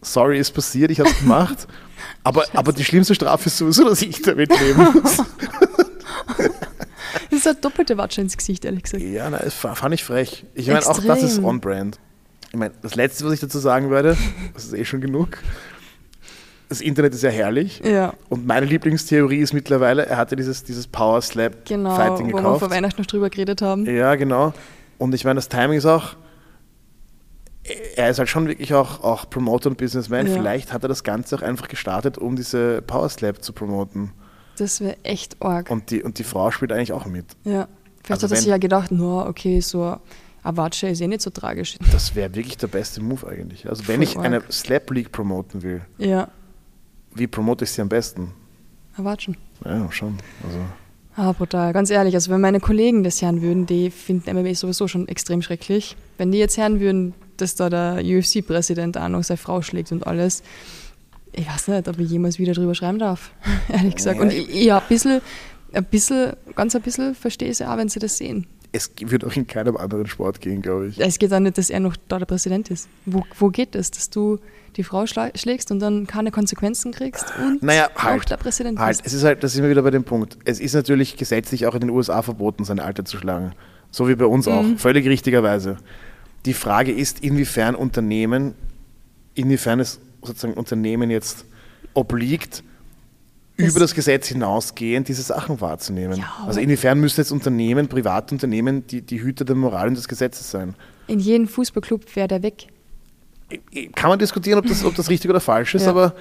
sorry, 0.00 0.38
ist 0.38 0.52
passiert, 0.52 0.90
ich 0.90 1.00
habe 1.00 1.10
es 1.10 1.18
gemacht. 1.18 1.66
Aber, 2.24 2.44
aber 2.54 2.72
die 2.72 2.84
schlimmste 2.86 3.14
Strafe 3.14 3.48
ist 3.50 3.58
sowieso, 3.58 3.86
dass 3.86 4.00
ich 4.00 4.22
damit 4.22 4.50
leben 4.58 4.82
muss. 5.02 5.18
Das 7.36 7.44
ist 7.44 7.48
eine 7.48 7.60
doppelte 7.60 7.98
Watsche 7.98 8.22
ins 8.22 8.34
Gesicht, 8.34 8.64
ehrlich 8.64 8.84
gesagt. 8.84 9.02
ja, 9.02 9.28
na, 9.28 9.38
fand 9.50 9.94
ich 9.94 10.02
frech. 10.02 10.46
Ich 10.54 10.68
meine, 10.68 10.86
auch 10.86 10.98
das 11.04 11.22
ist 11.22 11.38
on-brand. 11.42 11.98
Ich 12.48 12.56
meine, 12.56 12.72
das 12.80 12.94
Letzte, 12.94 13.26
was 13.26 13.34
ich 13.34 13.40
dazu 13.40 13.58
sagen 13.58 13.90
werde, 13.90 14.16
das 14.54 14.64
ist 14.64 14.72
eh 14.72 14.86
schon 14.86 15.02
genug. 15.02 15.36
Das 16.70 16.80
Internet 16.80 17.12
ist 17.12 17.22
ja 17.22 17.28
herrlich. 17.28 17.82
Ja, 17.84 18.14
Und 18.30 18.46
meine 18.46 18.64
Lieblingstheorie 18.64 19.40
ist 19.40 19.52
mittlerweile, 19.52 20.06
er 20.06 20.16
hatte 20.16 20.34
dieses, 20.34 20.64
dieses 20.64 20.86
Power 20.86 21.20
Slap 21.20 21.66
genau, 21.66 21.94
Fighting 21.94 22.28
wo 22.28 22.30
wir 22.30 22.36
gekauft. 22.38 22.60
vor 22.60 22.70
Weihnachten 22.70 23.02
noch 23.02 23.06
drüber 23.06 23.28
geredet 23.28 23.60
haben. 23.60 23.84
Ja, 23.84 24.14
genau. 24.14 24.54
Und 24.96 25.14
ich 25.14 25.24
meine, 25.24 25.34
das 25.36 25.50
Timing 25.50 25.76
ist 25.76 25.86
auch, 25.86 26.16
er 27.96 28.08
ist 28.08 28.18
halt 28.18 28.30
schon 28.30 28.48
wirklich 28.48 28.72
auch, 28.72 29.04
auch 29.04 29.28
Promoter 29.28 29.68
und 29.68 29.76
Businessman. 29.76 30.26
Ja. 30.26 30.32
Vielleicht 30.32 30.72
hat 30.72 30.82
er 30.84 30.88
das 30.88 31.04
Ganze 31.04 31.36
auch 31.36 31.42
einfach 31.42 31.68
gestartet, 31.68 32.16
um 32.16 32.34
diese 32.34 32.80
Power 32.80 33.10
Slap 33.10 33.44
zu 33.44 33.52
promoten. 33.52 34.12
Das 34.58 34.80
wäre 34.80 34.96
echt 35.02 35.40
arg. 35.42 35.70
Und 35.70 35.90
die, 35.90 36.02
und 36.02 36.18
die 36.18 36.24
Frau 36.24 36.50
spielt 36.50 36.72
eigentlich 36.72 36.92
auch 36.92 37.06
mit. 37.06 37.24
ja. 37.44 37.68
Vielleicht 38.02 38.22
Also 38.22 38.26
hat 38.32 38.38
er 38.38 38.40
sich 38.42 38.46
ja 38.50 38.58
gedacht, 38.58 38.92
no, 38.92 39.26
okay, 39.26 39.58
so 39.60 39.96
eine 40.44 40.56
Watsche 40.56 40.86
ist 40.86 41.00
eh 41.00 41.08
nicht 41.08 41.22
so 41.22 41.30
tragisch. 41.30 41.76
Das 41.90 42.14
wäre 42.14 42.32
wirklich 42.36 42.56
der 42.56 42.68
beste 42.68 43.02
Move 43.02 43.26
eigentlich. 43.26 43.68
Also 43.68 43.88
wenn 43.88 43.96
Voll 43.96 44.04
ich 44.04 44.16
eine 44.18 44.36
arg. 44.36 44.52
Slap 44.52 44.88
League 44.92 45.10
promoten 45.10 45.62
will, 45.64 45.80
Ja, 45.98 46.28
wie 47.14 47.26
promote 47.26 47.64
ich 47.64 47.72
sie 47.72 47.80
am 47.82 47.88
besten? 47.88 48.32
eine 48.96 49.04
Watschen. 49.04 49.36
Ja, 49.64 49.90
schon. 49.90 50.18
Also, 50.44 50.58
Ah, 51.16 51.32
brutal. 51.32 51.72
Ganz 51.72 51.90
ehrlich, 51.90 52.14
also 52.14 52.30
wenn 52.30 52.40
meine 52.42 52.60
Kollegen 52.60 53.02
das 53.02 53.20
hören 53.22 53.40
würden, 53.42 53.66
die 53.66 53.90
finden 53.90 54.30
MMA 54.36 54.54
sowieso 54.54 54.86
schon 54.86 55.08
extrem 55.08 55.40
schrecklich. 55.42 55.96
Wenn 56.18 56.30
die 56.30 56.38
jetzt 56.38 56.58
hören 56.58 56.78
würden, 56.78 57.14
dass 57.38 57.54
da 57.56 57.68
der 57.70 58.02
UFC-Präsident 58.04 58.98
auch 58.98 59.08
noch 59.08 59.24
seine 59.24 59.38
Frau 59.38 59.62
schlägt 59.62 59.90
und 59.92 60.06
alles, 60.06 60.42
ich 61.36 61.46
weiß 61.46 61.68
nicht, 61.68 61.88
ob 61.88 61.98
ich 61.98 62.10
jemals 62.10 62.38
wieder 62.38 62.54
drüber 62.54 62.74
schreiben 62.74 62.98
darf, 62.98 63.30
ehrlich 63.68 63.94
gesagt. 63.94 64.20
Und 64.20 64.32
ich, 64.32 64.48
ja, 64.64 64.78
ein 64.78 64.84
bisschen, 64.88 65.20
ein 65.72 65.84
bisschen, 65.84 66.32
ganz 66.54 66.74
ein 66.74 66.82
bisschen 66.82 67.14
verstehe 67.14 67.48
ich 67.48 67.60
es 67.60 67.66
auch, 67.66 67.76
wenn 67.76 67.88
sie 67.88 67.98
das 67.98 68.16
sehen. 68.16 68.46
es 68.72 68.90
wird 68.98 69.24
auch 69.24 69.34
in 69.34 69.46
keinem 69.46 69.76
anderen 69.76 70.06
Sport 70.06 70.40
gehen, 70.40 70.62
glaube 70.62 70.88
ich. 70.88 71.00
Es 71.00 71.18
geht 71.18 71.32
auch 71.32 71.40
nicht, 71.40 71.58
dass 71.58 71.70
er 71.70 71.80
noch 71.80 71.96
da 72.08 72.18
der 72.18 72.26
Präsident 72.26 72.70
ist. 72.70 72.88
Wo, 73.04 73.24
wo 73.38 73.48
geht 73.48 73.74
es, 73.74 73.90
dass 73.90 74.10
du 74.10 74.38
die 74.76 74.82
Frau 74.82 75.04
schlägst 75.06 75.70
und 75.70 75.80
dann 75.80 76.06
keine 76.06 76.30
Konsequenzen 76.30 76.92
kriegst 76.92 77.26
und 77.38 77.62
naja, 77.62 77.88
halt, 77.96 78.20
auch 78.20 78.24
der 78.24 78.36
Präsident 78.36 78.78
halt. 78.78 78.98
bist? 78.98 79.06
Es 79.06 79.12
ist 79.12 79.24
halt, 79.24 79.42
das 79.42 79.52
sind 79.52 79.62
wir 79.62 79.70
wieder 79.70 79.82
bei 79.82 79.90
dem 79.90 80.04
Punkt. 80.04 80.38
Es 80.44 80.60
ist 80.60 80.74
natürlich 80.74 81.16
gesetzlich 81.16 81.66
auch 81.66 81.74
in 81.74 81.80
den 81.80 81.90
USA 81.90 82.22
verboten, 82.22 82.64
sein 82.64 82.80
Alter 82.80 83.04
zu 83.04 83.16
schlagen. 83.16 83.52
So 83.90 84.08
wie 84.08 84.14
bei 84.14 84.26
uns 84.26 84.46
mhm. 84.46 84.52
auch, 84.52 84.64
völlig 84.78 85.06
richtigerweise. 85.06 85.76
Die 86.44 86.54
Frage 86.54 86.92
ist, 86.92 87.20
inwiefern 87.20 87.74
Unternehmen, 87.74 88.54
inwiefern 89.34 89.80
es 89.80 90.00
sozusagen 90.26 90.54
Unternehmen 90.54 91.10
jetzt 91.10 91.44
obliegt, 91.94 92.62
das 93.56 93.68
über 93.68 93.80
das 93.80 93.94
Gesetz 93.94 94.28
hinausgehend 94.28 95.08
diese 95.08 95.22
Sachen 95.22 95.60
wahrzunehmen. 95.60 96.18
Ja, 96.18 96.44
also 96.46 96.60
inwiefern 96.60 97.00
müssen 97.00 97.20
jetzt 97.20 97.30
Unternehmen, 97.30 97.88
Privatunternehmen, 97.88 98.86
die, 98.86 99.02
die 99.02 99.22
Hüter 99.22 99.44
der 99.44 99.56
Moral 99.56 99.88
und 99.88 99.96
des 99.96 100.08
Gesetzes 100.08 100.50
sein? 100.50 100.74
In 101.06 101.18
jedem 101.20 101.48
Fußballclub 101.48 102.14
wäre 102.16 102.28
der 102.28 102.42
weg. 102.42 102.66
Kann 103.94 104.10
man 104.10 104.18
diskutieren, 104.18 104.58
ob 104.58 104.66
das, 104.66 104.84
ob 104.84 104.94
das 104.94 105.08
richtig 105.08 105.30
oder 105.30 105.40
falsch 105.40 105.74
ist, 105.74 105.84
ja. 105.84 105.90
aber 105.90 106.14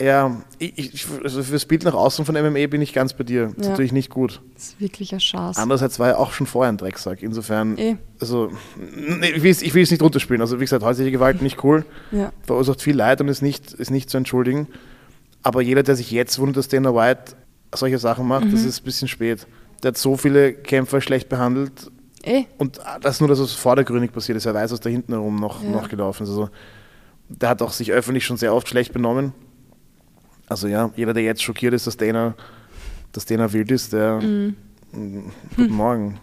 ja, 0.00 0.42
ich, 0.58 1.06
also 1.22 1.44
für 1.44 1.52
das 1.52 1.66
Bild 1.66 1.84
nach 1.84 1.94
außen 1.94 2.24
von 2.24 2.34
MMA 2.34 2.66
bin 2.66 2.82
ich 2.82 2.92
ganz 2.92 3.12
bei 3.12 3.22
dir. 3.22 3.52
Das 3.56 3.66
ist 3.66 3.70
natürlich 3.70 3.92
nicht 3.92 4.10
gut. 4.10 4.40
Das 4.54 4.64
ist 4.64 4.80
wirklich 4.80 5.12
ein 5.12 5.20
Schatz. 5.20 5.56
Andererseits 5.56 6.00
war 6.00 6.08
er 6.08 6.18
auch 6.18 6.32
schon 6.32 6.48
vorher 6.48 6.72
ein 6.72 6.76
Drecksack. 6.76 7.22
Insofern, 7.22 7.78
e. 7.78 7.96
also, 8.18 8.50
nee, 8.76 9.30
ich 9.30 9.42
will 9.74 9.82
es 9.82 9.90
nicht 9.92 10.02
runterspielen. 10.02 10.40
Also, 10.40 10.58
wie 10.58 10.64
gesagt, 10.64 10.82
häusliche 10.82 11.12
Gewalt 11.12 11.42
nicht 11.42 11.62
cool. 11.62 11.84
Ja. 12.10 12.32
Verursacht 12.42 12.82
viel 12.82 12.96
Leid 12.96 13.20
und 13.20 13.28
ist 13.28 13.40
nicht, 13.40 13.72
ist 13.72 13.92
nicht 13.92 14.10
zu 14.10 14.16
entschuldigen. 14.16 14.66
Aber 15.44 15.62
jeder, 15.62 15.84
der 15.84 15.94
sich 15.94 16.10
jetzt 16.10 16.40
wundert, 16.40 16.56
dass 16.56 16.68
Dana 16.68 16.92
White 16.92 17.36
solche 17.72 17.98
Sachen 17.98 18.26
macht, 18.26 18.46
mhm. 18.46 18.50
das 18.50 18.64
ist 18.64 18.80
ein 18.80 18.84
bisschen 18.84 19.06
spät. 19.06 19.46
Der 19.84 19.90
hat 19.90 19.98
so 19.98 20.16
viele 20.16 20.54
Kämpfer 20.54 21.00
schlecht 21.02 21.28
behandelt. 21.28 21.92
Eh. 22.24 22.44
Und 22.58 22.80
das 23.00 23.20
nur, 23.20 23.28
dass 23.28 23.38
es 23.38 23.52
vordergründig 23.52 24.10
passiert 24.10 24.38
ist. 24.38 24.46
Er 24.46 24.54
weiß, 24.54 24.72
was 24.72 24.80
da 24.80 24.90
hinten 24.90 25.12
herum 25.12 25.36
noch, 25.36 25.62
ja. 25.62 25.70
noch 25.70 25.88
gelaufen 25.88 26.24
ist. 26.24 26.30
Also, 26.30 26.48
der 27.28 27.50
hat 27.50 27.62
auch 27.62 27.70
sich 27.70 27.92
öffentlich 27.92 28.24
schon 28.24 28.36
sehr 28.36 28.54
oft 28.54 28.68
schlecht 28.68 28.92
benommen. 28.92 29.32
Also 30.48 30.68
ja, 30.68 30.90
jeder, 30.96 31.14
der 31.14 31.22
jetzt 31.22 31.42
schockiert 31.42 31.74
ist, 31.74 31.86
dass 31.86 31.96
Dana, 31.96 32.34
dass 33.12 33.24
Dana 33.26 33.52
wild 33.52 33.70
ist, 33.70 33.92
der 33.92 34.20
mhm. 34.20 34.54
guten 35.56 35.72
Morgen. 35.74 36.20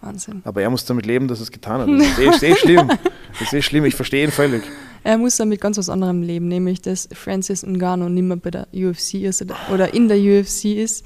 Wahnsinn. 0.00 0.42
Aber 0.44 0.60
er 0.62 0.70
muss 0.70 0.84
damit 0.84 1.06
leben, 1.06 1.28
dass 1.28 1.38
er 1.38 1.44
es 1.44 1.52
getan 1.52 1.80
hat. 1.80 1.88
Das 1.88 2.18
ist 2.36 2.42
eh, 2.42 2.56
schlimm. 2.56 2.88
Das 2.88 3.42
ist 3.42 3.52
eh 3.52 3.62
schlimm. 3.62 3.84
Ich 3.84 3.94
verstehe 3.94 4.24
ihn 4.24 4.32
völlig. 4.32 4.62
Er 5.04 5.18
muss 5.18 5.36
damit 5.36 5.60
ganz 5.60 5.78
was 5.78 5.88
anderem 5.88 6.22
leben, 6.22 6.48
nämlich 6.48 6.80
dass 6.80 7.08
Francis 7.12 7.64
Ngannou 7.64 8.08
nicht 8.08 8.24
mehr 8.24 8.36
bei 8.36 8.50
der 8.50 8.68
UFC 8.72 9.14
ist 9.14 9.44
oder 9.72 9.94
in 9.94 10.08
der 10.08 10.18
UFC 10.18 10.66
ist. 10.66 11.04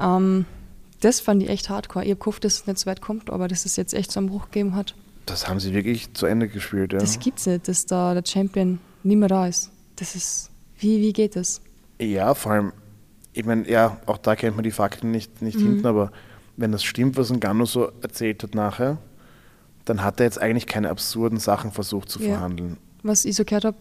Ähm, 0.00 0.46
das 1.00 1.20
fand 1.20 1.42
ich 1.42 1.50
echt 1.50 1.68
hardcore. 1.68 2.04
Ich 2.04 2.10
habe 2.10 2.20
gehofft, 2.20 2.44
dass 2.44 2.54
es 2.54 2.66
nicht 2.66 2.78
so 2.78 2.86
weit 2.86 3.02
kommt, 3.02 3.30
aber 3.30 3.48
dass 3.48 3.66
es 3.66 3.76
jetzt 3.76 3.92
echt 3.92 4.10
so 4.10 4.20
einen 4.20 4.28
Bruch 4.28 4.46
gegeben 4.46 4.74
hat. 4.74 4.94
Das 5.26 5.48
haben 5.48 5.60
sie 5.60 5.74
wirklich 5.74 6.12
zu 6.14 6.26
Ende 6.26 6.48
gespielt, 6.48 6.92
ja. 6.92 6.98
Das 6.98 7.18
gibt's 7.18 7.46
nicht, 7.46 7.68
dass 7.68 7.86
da 7.86 8.14
der 8.14 8.24
Champion 8.26 8.78
nicht 9.02 9.16
mehr 9.16 9.28
da 9.28 9.46
ist. 9.46 9.70
Das 9.96 10.14
ist. 10.14 10.50
Wie, 10.78 11.00
wie 11.00 11.12
geht 11.12 11.36
das? 11.36 11.60
Ja, 12.00 12.34
vor 12.34 12.52
allem, 12.52 12.72
ich 13.32 13.44
meine, 13.44 13.68
ja, 13.68 13.98
auch 14.06 14.18
da 14.18 14.36
kennt 14.36 14.56
man 14.56 14.64
die 14.64 14.70
Fakten 14.70 15.10
nicht, 15.10 15.42
nicht 15.42 15.58
mhm. 15.58 15.66
hinten, 15.66 15.86
aber 15.86 16.12
wenn 16.56 16.72
das 16.72 16.84
stimmt, 16.84 17.16
was 17.16 17.32
Ngannou 17.32 17.66
so 17.66 17.90
erzählt 18.02 18.42
hat 18.42 18.54
nachher, 18.54 18.98
dann 19.84 20.02
hat 20.02 20.20
er 20.20 20.26
jetzt 20.26 20.40
eigentlich 20.40 20.66
keine 20.66 20.90
absurden 20.90 21.38
Sachen 21.38 21.72
versucht 21.72 22.08
zu 22.08 22.20
ja. 22.20 22.30
verhandeln 22.30 22.78
was 23.04 23.26
ich 23.26 23.36
so 23.36 23.44
gehört 23.44 23.64
habe, 23.64 23.76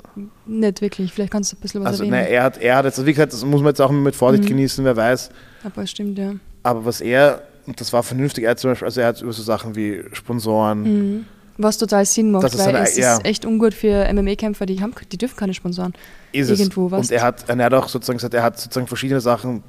nicht 0.45 0.81
wirklich. 0.81 1.11
Vielleicht 1.13 1.31
kannst 1.31 1.51
du 1.51 1.55
ein 1.55 1.61
bisschen 1.61 1.81
was 1.81 1.87
also, 1.87 2.03
erwähnen. 2.03 2.23
Ne, 2.23 2.29
er 2.29 2.43
hat, 2.43 2.57
er 2.57 2.75
hat 2.75 2.85
jetzt, 2.85 2.99
also 2.99 3.07
wie 3.07 3.13
gesagt, 3.13 3.31
das 3.31 3.43
muss 3.45 3.61
man 3.61 3.69
jetzt 3.69 3.79
auch 3.79 3.89
mit 3.89 4.15
Vorsicht 4.15 4.43
mhm. 4.43 4.49
genießen, 4.49 4.83
wer 4.83 4.97
weiß. 4.97 5.29
Aber 5.63 5.87
stimmt, 5.87 6.17
ja. 6.19 6.33
Aber 6.61 6.83
was 6.85 6.99
er, 6.99 7.41
und 7.65 7.79
das 7.79 7.93
war 7.93 8.03
vernünftig, 8.03 8.43
er 8.43 8.57
zum 8.57 8.71
Beispiel, 8.71 8.85
also 8.85 8.99
er 8.99 9.07
hat 9.07 9.21
über 9.21 9.31
so 9.31 9.41
Sachen 9.41 9.75
wie 9.77 10.03
Sponsoren. 10.11 10.83
Mhm. 10.83 11.25
Was 11.57 11.77
total 11.77 12.05
Sinn 12.05 12.31
macht, 12.31 12.43
weil 12.43 12.51
seine, 12.51 12.79
es 12.79 12.97
ja. 12.97 13.17
ist 13.17 13.25
echt 13.25 13.45
ungut 13.45 13.73
für 13.73 14.11
MMA-Kämpfer, 14.11 14.65
die, 14.65 14.81
die 15.11 15.17
dürfen 15.17 15.35
keine 15.37 15.53
Sponsoren. 15.53 15.93
Ist 16.31 16.49
Irgendwo, 16.49 16.87
es. 16.87 16.93
Und 16.93 17.11
er 17.11 17.21
hat, 17.21 17.47
er 17.47 17.57
hat 17.57 17.73
auch 17.73 17.87
sozusagen 17.87 18.17
gesagt, 18.17 18.33
er 18.33 18.43
hat 18.43 18.59
sozusagen 18.59 18.87
verschiedene 18.87 19.21
Sachen 19.21 19.63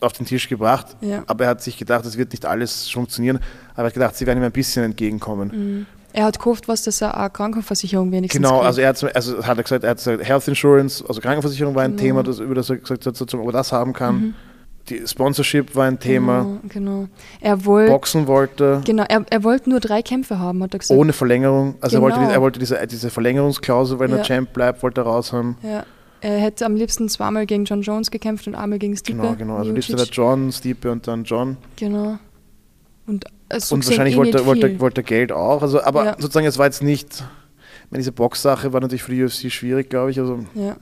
auf 0.00 0.12
den 0.12 0.26
Tisch 0.26 0.48
gebracht, 0.48 0.96
ja. 1.00 1.24
aber 1.26 1.44
er 1.44 1.50
hat 1.50 1.62
sich 1.62 1.76
gedacht, 1.76 2.06
das 2.06 2.16
wird 2.16 2.32
nicht 2.32 2.46
alles 2.46 2.88
funktionieren, 2.88 3.38
aber 3.72 3.82
er 3.82 3.86
hat 3.86 3.94
gedacht, 3.94 4.16
sie 4.16 4.26
werden 4.26 4.38
ihm 4.38 4.44
ein 4.44 4.52
bisschen 4.52 4.84
entgegenkommen. 4.84 5.48
Mhm. 5.48 5.86
Er 6.12 6.24
hat 6.24 6.38
gehofft, 6.38 6.68
was, 6.68 6.82
dass 6.84 7.02
er 7.02 7.16
eine 7.16 7.30
Krankenversicherung 7.30 8.10
wenigstens 8.10 8.40
Genau, 8.40 8.56
kriegt. 8.56 8.66
also 8.66 8.80
er 8.80 8.88
hat, 8.88 9.14
also 9.14 9.46
hat 9.46 9.58
er 9.58 9.62
gesagt, 9.62 9.84
er 9.84 9.90
hat 9.90 9.98
gesagt, 9.98 10.24
Health 10.24 10.48
Insurance, 10.48 11.04
also 11.06 11.20
Krankenversicherung 11.20 11.74
war 11.74 11.82
ein 11.82 11.92
genau. 11.92 12.02
Thema, 12.02 12.22
das, 12.22 12.38
über 12.38 12.54
das 12.54 12.70
er 12.70 12.76
gesagt 12.78 13.04
hat, 13.04 13.34
ob 13.34 13.46
er 13.46 13.52
das 13.52 13.72
haben 13.72 13.92
kann. 13.92 14.14
Mhm. 14.14 14.34
Die 14.88 15.06
Sponsorship 15.06 15.74
war 15.76 15.86
ein 15.86 15.98
Thema. 15.98 16.42
Genau, 16.42 16.60
genau. 16.68 17.08
Er 17.40 17.64
wollte. 17.64 17.92
Boxen 17.92 18.26
wollte. 18.26 18.80
Genau, 18.84 19.04
er, 19.08 19.24
er 19.28 19.44
wollte 19.44 19.68
nur 19.70 19.80
drei 19.80 20.02
Kämpfe 20.02 20.38
haben, 20.38 20.62
hat 20.62 20.74
er 20.74 20.78
gesagt. 20.78 20.98
Ohne 20.98 21.12
Verlängerung. 21.12 21.74
Also 21.80 21.96
genau. 21.96 21.98
er 21.98 22.02
wollte, 22.02 22.20
genau. 22.20 22.32
er 22.32 22.40
wollte 22.42 22.58
diese, 22.58 22.86
diese 22.86 23.10
Verlängerungsklausel, 23.10 23.98
wenn 23.98 24.10
ja. 24.10 24.18
er 24.18 24.22
Champ 24.24 24.52
bleibt, 24.52 24.82
wollte 24.82 25.02
er 25.02 25.04
raus 25.04 25.32
haben. 25.32 25.56
Ja. 25.62 25.84
Er 26.20 26.38
hätte 26.38 26.66
am 26.66 26.74
liebsten 26.74 27.08
zweimal 27.08 27.46
gegen 27.46 27.64
John 27.64 27.82
Jones 27.82 28.10
gekämpft 28.10 28.48
und 28.48 28.54
einmal 28.54 28.78
gegen 28.78 28.96
Stipe. 28.96 29.18
Genau, 29.18 29.34
genau. 29.36 29.56
Also 29.56 29.72
liebsten 29.72 29.96
wäre 29.96 30.08
John, 30.10 30.50
Stipe 30.50 30.90
und 30.90 31.06
dann 31.06 31.24
John. 31.24 31.56
Genau. 31.76 32.18
Und, 33.06 33.24
also 33.48 33.74
und 33.74 33.86
wahrscheinlich 33.86 34.14
eh 34.14 34.18
wollte, 34.18 34.44
wollte, 34.44 34.80
wollte 34.80 35.02
Geld 35.02 35.30
auch. 35.30 35.62
Also, 35.62 35.80
aber 35.82 36.04
ja. 36.04 36.16
sozusagen, 36.18 36.46
es 36.46 36.58
war 36.58 36.66
jetzt 36.66 36.82
nicht. 36.82 37.24
Meine, 37.90 38.00
diese 38.00 38.12
Box-Sache 38.12 38.72
war 38.72 38.80
natürlich 38.80 39.02
für 39.02 39.12
die 39.12 39.22
UFC 39.22 39.50
schwierig, 39.50 39.90
glaube 39.90 40.10
ich. 40.10 40.18
Also 40.18 40.40
ja. 40.54 40.76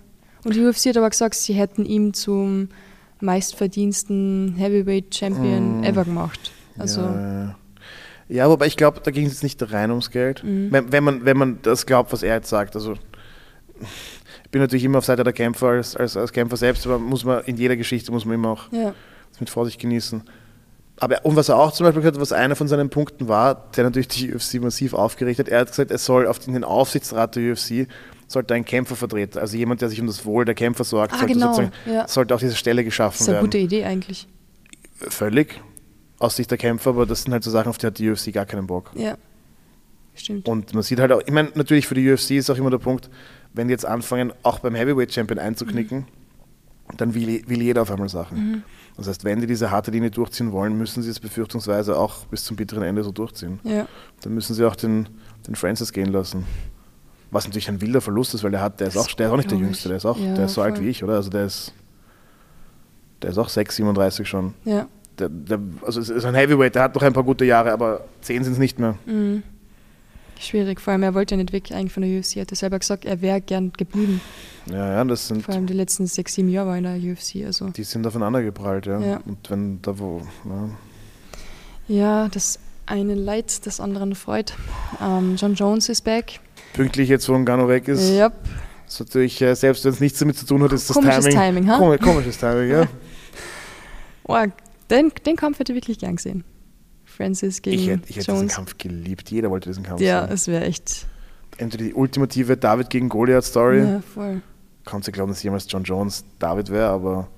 Und 0.45 0.55
die 0.55 0.65
UFC 0.65 0.87
hat 0.87 0.97
aber 0.97 1.11
gesagt, 1.11 1.35
sie 1.35 1.55
hätten 1.55 1.85
ihm 1.85 2.15
zum 2.15 2.69
meistverdiensten 3.21 4.55
Heavyweight 4.57 5.15
Champion 5.15 5.81
mm. 5.81 5.85
ever 5.85 6.05
gemacht. 6.05 6.53
Also 6.79 7.01
ja, 7.01 7.57
ja 8.29 8.49
wobei 8.49 8.67
ich 8.67 8.77
glaube, 8.77 9.01
da 9.03 9.11
ging 9.11 9.27
es 9.27 9.33
jetzt 9.33 9.43
nicht 9.43 9.73
rein 9.73 9.91
ums 9.91 10.11
Geld. 10.11 10.45
Mhm. 10.45 10.69
Wenn, 10.71 10.93
wenn, 10.93 11.05
man, 11.05 11.25
wenn 11.25 11.37
man 11.37 11.59
das 11.63 11.87
glaubt, 11.87 12.13
was 12.13 12.23
er 12.23 12.35
jetzt 12.37 12.51
sagt. 12.51 12.75
Also 12.75 12.95
ich 14.45 14.51
bin 14.51 14.61
natürlich 14.61 14.85
immer 14.85 14.99
auf 14.99 15.05
Seite 15.05 15.25
der 15.25 15.33
Kämpfer 15.33 15.69
als, 15.69 15.97
als, 15.97 16.17
als 16.17 16.33
Kämpfer 16.33 16.57
selbst, 16.57 16.87
aber 16.87 16.99
muss 16.99 17.25
man 17.25 17.45
in 17.45 17.57
jeder 17.57 17.77
Geschichte 17.77 18.13
muss 18.13 18.25
man 18.25 18.35
immer 18.35 18.51
auch 18.51 18.73
ja. 18.73 18.95
mit 19.41 19.51
Vorsicht 19.51 19.81
genießen 19.81 20.23
aber 20.99 21.25
und 21.25 21.37
was 21.37 21.49
er 21.49 21.59
auch 21.59 21.73
zum 21.73 21.85
Beispiel 21.85 22.03
gesagt 22.03 22.17
hat, 22.17 22.23
was 22.23 22.33
einer 22.33 22.57
von 22.57 22.69
seinen 22.69 22.89
Punkten 22.89 23.29
war, 23.29 23.69
der 23.77 23.85
natürlich 23.85 24.09
die 24.09 24.35
UFC 24.35 24.55
massiv 24.55 24.95
aufgeregt 24.95 25.39
hat, 25.39 25.49
er 25.49 25.61
hat 25.61 25.69
gesagt, 25.69 25.91
er 25.91 25.99
soll 25.99 26.27
auf 26.27 26.39
den 26.39 26.65
Aufsichtsrat 26.65 27.37
der 27.37 27.53
UFC 27.53 27.87
sollte 28.27 28.55
ein 28.55 28.65
Kämpfervertreter, 28.65 29.41
also 29.41 29.57
jemand, 29.57 29.81
der 29.81 29.89
sich 29.89 30.01
um 30.01 30.07
das 30.07 30.25
Wohl 30.25 30.45
der 30.45 30.55
Kämpfer 30.55 30.85
sorgt, 30.85 31.15
ah, 31.15 31.19
sollte, 31.19 31.35
genau. 31.35 31.71
ja. 31.87 32.09
sollte 32.09 32.35
auf 32.35 32.41
diese 32.41 32.57
Stelle 32.57 32.85
geschaffen 32.85 33.27
werden. 33.27 33.27
Das 33.27 33.35
ist 33.35 33.39
eine 33.39 33.47
gute 33.47 33.59
Idee 33.59 33.85
eigentlich. 33.85 34.27
Völlig 34.97 35.61
aus 36.19 36.37
Sicht 36.37 36.51
der 36.51 36.59
Kämpfer, 36.59 36.91
aber 36.91 37.07
das 37.07 37.23
sind 37.23 37.33
halt 37.33 37.45
so 37.45 37.51
Sachen, 37.51 37.69
auf 37.69 37.79
die 37.79 37.87
hat 37.87 37.99
die 37.99 38.11
UFC 38.11 38.33
gar 38.33 38.47
keinen 38.47 38.67
Bock. 38.67 38.91
Ja, 38.95 39.17
stimmt. 40.15 40.49
Und 40.49 40.75
man 40.75 40.83
sieht 40.83 40.99
halt 40.99 41.13
auch, 41.13 41.21
ich 41.25 41.33
meine, 41.33 41.51
natürlich 41.55 41.87
für 41.87 41.95
die 41.95 42.11
UFC 42.11 42.33
ist 42.33 42.51
auch 42.51 42.57
immer 42.57 42.71
der 42.71 42.79
Punkt, 42.79 43.11
wenn 43.53 43.69
die 43.69 43.73
jetzt 43.73 43.87
anfangen, 43.87 44.33
auch 44.43 44.59
beim 44.59 44.75
Heavyweight 44.75 45.13
Champion 45.13 45.39
einzuknicken, 45.39 45.99
mhm. 45.99 46.97
dann 46.97 47.15
will, 47.15 47.43
will, 47.47 47.63
jeder 47.63 47.83
auf 47.83 47.91
einmal 47.91 48.09
Sachen. 48.09 48.39
Mhm. 48.39 48.63
Das 48.97 49.09
heißt, 49.09 49.25
wenn 49.25 49.41
die 49.41 49.47
diese 49.47 49.71
harte 49.71 49.91
Linie 49.91 50.11
durchziehen 50.11 50.53
wollen, 50.53 50.77
müssen 50.77 51.03
sie 51.03 51.11
es 51.11 51.21
befürchtungsweise 51.21 51.99
auch 51.99 52.27
bis 52.27 52.45
zum 52.45 52.57
bitteren 52.57 52.83
Ende 52.83 53.05
so 53.05 53.13
durchziehen. 53.13 53.61
Ja. 53.63 53.87
Dann 54.23 54.35
müssen 54.35 54.55
sie 54.55 54.65
auch 54.65 54.77
den, 54.77 55.09
den 55.47 55.55
Francis 55.55 55.93
gehen 55.93 56.13
lassen. 56.13 56.47
Was 57.31 57.45
natürlich 57.45 57.69
ein 57.69 57.81
wilder 57.81 58.01
Verlust 58.01 58.35
ist, 58.35 58.45
weil 58.45 58.53
der 58.53 58.63
hat, 58.63 58.81
der 58.81 58.89
ist 58.89 58.97
auch, 58.97 59.09
der 59.13 59.27
ist 59.27 59.33
auch 59.33 59.37
nicht 59.37 59.51
der 59.51 59.59
Jüngste, 59.59 59.89
der 59.89 59.97
ist 59.97 60.07
auch, 60.07 60.19
ja, 60.19 60.35
der 60.35 60.47
ist 60.47 60.55
so 60.55 60.61
voll. 60.61 60.71
alt 60.71 60.81
wie 60.81 60.89
ich, 60.89 61.03
oder? 61.03 61.15
Also 61.15 61.29
der 61.31 61.47
ist, 61.47 61.73
der 63.23 63.31
ist 63.31 63.39
auch 63.39 63.49
6, 63.49 63.77
37 63.77 64.29
schon. 64.29 64.55
Ja. 64.65 64.87
Der, 65.19 65.29
der, 65.29 65.59
also 65.85 66.01
es 66.01 66.09
ist 66.09 66.25
ein 66.25 66.35
Heavyweight, 66.35 66.75
der 66.75 66.85
hat 66.85 66.95
noch 66.95 67.03
ein 67.03 67.13
paar 67.13 67.25
gute 67.25 67.45
Jahre, 67.45 67.73
aber 67.73 68.05
10 68.21 68.45
sind 68.45 68.53
es 68.53 68.59
nicht 68.59 68.79
mehr. 68.79 68.97
Mhm. 69.07 69.43
Schwierig, 70.39 70.81
vor 70.81 70.93
allem 70.93 71.03
er 71.03 71.15
wollte 71.15 71.35
ja 71.35 71.39
nicht 71.39 71.53
weg 71.53 71.73
eigentlich 71.73 71.93
von 71.93 72.03
der 72.03 72.19
UFC. 72.19 72.37
Er 72.37 72.43
hat 72.43 72.55
selber 72.55 72.79
gesagt, 72.79 73.07
er 73.07 73.23
wäre 73.23 73.41
gern 73.41 73.73
geblieben. 73.73 74.21
Ja, 74.67 74.93
ja, 74.93 75.05
das 75.05 75.29
sind. 75.29 75.43
Vor 75.43 75.55
allem 75.55 75.67
die 75.67 75.73
letzten 75.73 76.07
sechs, 76.07 76.35
sieben 76.35 76.51
Jahre 76.51 76.69
war 76.69 76.77
in 76.77 76.85
der 76.85 76.97
UFC. 76.97 77.47
Also. 77.47 77.71
Die 77.71 77.85
sind 77.85 78.07
aufeinander 78.07 78.43
geprallt, 78.43 78.87
ja. 78.87 79.01
ja. 79.01 79.21
Und 79.25 79.49
wenn 79.49 79.81
da 79.81 79.99
wo. 79.99 80.21
Ja. 80.45 80.69
ja, 81.89 82.29
das 82.29 82.59
eine 82.85 83.15
Leid, 83.15 83.67
das 83.67 83.81
andere 83.81 84.15
freut. 84.15 84.55
Ähm, 85.03 85.37
John 85.37 85.55
Jones 85.55 85.89
ist 85.89 86.03
back. 86.03 86.41
Pünktlich 86.77 87.09
jetzt, 87.09 87.29
wo 87.29 87.39
Ngannou 87.39 87.69
weg 87.69 87.89
ist. 87.89 88.11
Yep. 88.11 88.33
Das 88.85 88.95
ist 88.95 89.01
natürlich, 89.01 89.43
äh, 89.43 89.55
selbst 89.55 89.85
wenn 89.85 89.93
es 89.93 90.01
nichts 90.01 90.19
damit 90.19 90.39
zu 90.39 90.47
tun 90.47 90.63
hat, 90.63 90.73
ist 90.73 90.89
das 90.89 90.97
komisches 90.97 91.25
Timing. 91.25 91.65
Timing? 91.65 91.79
Komisch, 91.79 92.01
komisches 92.01 92.39
Timing, 92.39 92.71
ja. 92.71 92.87
oh, 94.25 94.37
den, 94.91 95.13
den 95.25 95.37
Kampf 95.37 95.59
hätte 95.59 95.73
ich 95.73 95.77
wirklich 95.77 95.99
gern 95.99 96.17
gesehen. 96.17 96.45
Francis 97.05 97.63
gegen 97.63 97.81
ich 97.81 97.89
hätte, 97.89 98.09
ich 98.09 98.17
hätte 98.17 98.33
diesen 98.33 98.49
Kampf 98.49 98.79
geliebt. 98.79 99.31
Jeder 99.31 99.51
wollte 99.51 99.71
diesen 99.71 99.83
Kampf 99.83 100.01
Ja, 100.01 100.27
sehen. 100.27 100.35
es 100.35 100.49
wäre 100.49 100.65
echt. 100.65 101.07
Entweder 101.59 101.85
die 101.85 101.95
ultimative 101.95 102.57
David 102.57 102.91
gegen 102.91 103.09
Goliath-Story. 103.09 103.79
Ja, 103.79 104.03
voll. 104.03 104.43
Kannst 104.85 105.09
du 105.09 105.13
glauben, 105.13 105.33
dass 105.33 105.43
jemals 105.43 105.67
John 105.69 105.83
Jones 105.83 106.25
David 106.39 106.71
wäre, 106.71 106.91
aber. 106.91 107.29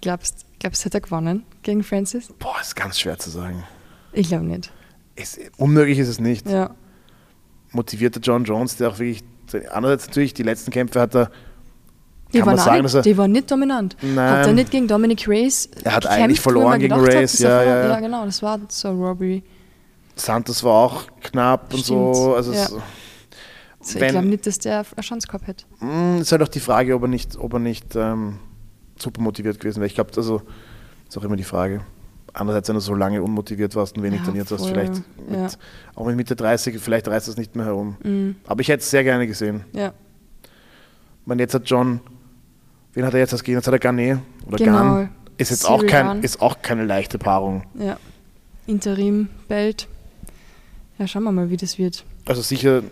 Glaubst 0.00 0.44
du, 0.62 0.68
hätte 0.68 0.98
er 0.98 1.00
gewonnen 1.00 1.44
gegen 1.62 1.82
Francis? 1.82 2.28
Boah, 2.38 2.60
ist 2.60 2.76
ganz 2.76 3.00
schwer 3.00 3.18
zu 3.18 3.30
sagen. 3.30 3.64
Ich 4.12 4.28
glaube 4.28 4.44
nicht. 4.44 4.70
Es, 5.16 5.40
unmöglich 5.56 5.98
ist 5.98 6.08
es 6.08 6.20
nicht. 6.20 6.48
Ja. 6.48 6.74
Motivierter 7.72 8.20
John 8.20 8.44
Jones, 8.44 8.76
der 8.76 8.90
auch 8.90 8.98
wirklich. 8.98 9.24
Andererseits 9.70 10.08
natürlich, 10.08 10.34
die 10.34 10.42
letzten 10.42 10.70
Kämpfe 10.70 11.00
hat 11.00 11.14
er 11.14 11.30
Die 12.34 12.44
waren, 12.44 12.58
sagen, 12.58 12.82
nicht, 12.82 13.04
die 13.04 13.16
waren 13.16 13.32
nicht 13.32 13.50
dominant. 13.50 13.96
Nein. 14.02 14.30
Hat 14.30 14.46
er 14.46 14.52
nicht 14.52 14.70
gegen 14.70 14.86
Dominic 14.86 15.26
Reyes 15.26 15.70
Er 15.84 15.94
hat 15.94 16.02
gekämpft, 16.02 16.22
eigentlich 16.22 16.40
verloren 16.40 16.78
gegen 16.80 16.94
Reyes, 16.94 17.40
er 17.40 17.50
ja, 17.50 17.62
ja, 17.62 17.88
ja. 17.88 18.00
Genau, 18.00 18.26
das 18.26 18.42
war 18.42 18.60
so 18.68 18.90
Robbery. 18.90 19.42
Santos 20.16 20.62
war 20.64 20.72
auch 20.72 21.04
knapp 21.22 21.72
und 21.72 21.84
so. 21.84 22.12
Stimmt, 22.12 22.36
Also 22.36 22.52
ja. 22.52 22.64
es, 22.64 22.72
Also 22.72 24.00
ich 24.00 24.08
glaube 24.10 24.26
nicht, 24.26 24.46
dass 24.46 24.58
der 24.58 24.84
eine 24.94 25.02
Chance 25.02 25.26
gehabt 25.26 25.46
hätte. 25.46 25.64
Mm, 25.80 26.20
ist 26.20 26.32
halt 26.32 26.42
auch 26.42 26.48
die 26.48 26.60
Frage, 26.60 26.94
ob 26.94 27.02
er 27.02 27.08
nicht, 27.08 27.36
ob 27.38 27.54
er 27.54 27.58
nicht 27.60 27.96
ähm, 27.96 28.38
super 28.98 29.22
motiviert 29.22 29.58
gewesen 29.60 29.76
wäre. 29.80 29.86
Ich 29.86 29.94
glaube, 29.94 30.10
also 30.16 30.42
ist 31.08 31.16
auch 31.16 31.24
immer 31.24 31.36
die 31.36 31.44
Frage. 31.44 31.80
Andererseits, 32.38 32.68
wenn 32.68 32.74
du 32.76 32.80
so 32.80 32.94
lange 32.94 33.22
unmotiviert 33.22 33.74
warst 33.74 33.96
und 33.96 34.02
wenig 34.02 34.20
Ja, 34.20 34.26
trainiert 34.26 34.50
hast, 34.50 34.60
voll, 34.60 34.70
vielleicht 34.70 34.94
mit, 35.28 35.38
ja. 35.38 35.48
auch 35.94 36.06
mit 36.06 36.16
Mitte 36.16 36.36
30, 36.36 36.78
vielleicht 36.80 37.08
reißt 37.08 37.28
es 37.28 37.36
nicht 37.36 37.56
mehr 37.56 37.66
herum. 37.66 37.96
Mhm. 38.02 38.36
Aber 38.46 38.60
ich 38.60 38.68
hätte 38.68 38.82
es 38.82 38.90
sehr 38.90 39.04
gerne 39.04 39.26
gesehen. 39.26 39.64
Ja, 39.72 39.92
meine, 41.28 41.42
jetzt 41.42 41.54
hat 41.54 41.68
John, 41.68 42.00
wen 42.94 43.04
hat 43.04 43.12
er 43.14 43.20
jetzt 43.20 43.32
als 43.32 43.44
Gegner? 43.44 43.58
Jetzt 43.58 43.66
hat 43.66 43.74
er 43.74 43.78
Garnet 43.78 44.18
oder 44.46 44.56
Genau. 44.56 44.72
Garn. 44.72 45.10
Ist 45.36 45.50
jetzt 45.50 45.68
auch, 45.68 45.86
kein, 45.86 46.22
ist 46.24 46.40
auch 46.40 46.62
keine 46.62 46.84
leichte 46.84 47.18
Paarung. 47.18 47.62
ja. 47.78 47.96
Interim, 48.66 49.30
Belt. 49.48 49.88
Ja, 50.98 51.06
schauen 51.06 51.22
wir 51.22 51.32
mal, 51.32 51.48
wie 51.48 51.56
das 51.56 51.78
wird. 51.78 52.04
Also 52.26 52.42
sicher, 52.42 52.82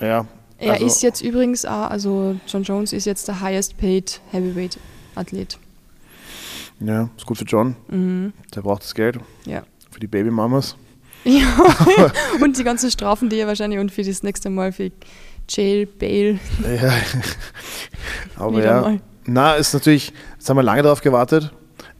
ja. 0.00 0.24
Er 0.58 0.74
also, 0.74 0.86
ist 0.86 1.02
jetzt 1.02 1.20
übrigens 1.20 1.64
auch, 1.64 1.90
also 1.90 2.36
John 2.46 2.62
Jones 2.62 2.92
ist 2.92 3.06
jetzt 3.06 3.26
der 3.26 3.40
highest 3.40 3.76
paid 3.76 4.20
Heavyweight 4.30 4.78
Athlet. 5.16 5.58
Ja, 6.80 7.08
ist 7.16 7.26
gut 7.26 7.38
für 7.38 7.44
John. 7.44 7.76
Mhm. 7.88 8.32
Der 8.54 8.60
braucht 8.62 8.82
das 8.82 8.94
Geld 8.94 9.18
Ja. 9.46 9.62
für 9.90 10.00
die 10.00 10.06
Babymamas. 10.06 10.76
Ja, 11.24 11.46
und 12.42 12.56
die 12.58 12.64
ganzen 12.64 12.90
Strafen, 12.90 13.28
die 13.28 13.38
er 13.38 13.46
wahrscheinlich 13.46 13.80
und 13.80 13.90
für 13.90 14.02
das 14.04 14.22
nächste 14.22 14.48
Mal 14.50 14.72
für 14.72 14.92
Jail, 15.48 15.86
Bail. 15.86 16.38
Ja. 16.62 16.92
Aber 18.36 18.56
Wieder 18.56 18.64
ja. 18.64 18.80
mal. 18.80 19.00
Na, 19.24 19.54
ist 19.54 19.72
natürlich, 19.74 20.12
jetzt 20.34 20.48
haben 20.48 20.56
wir 20.56 20.62
lange 20.62 20.82
darauf 20.82 21.00
gewartet. 21.00 21.52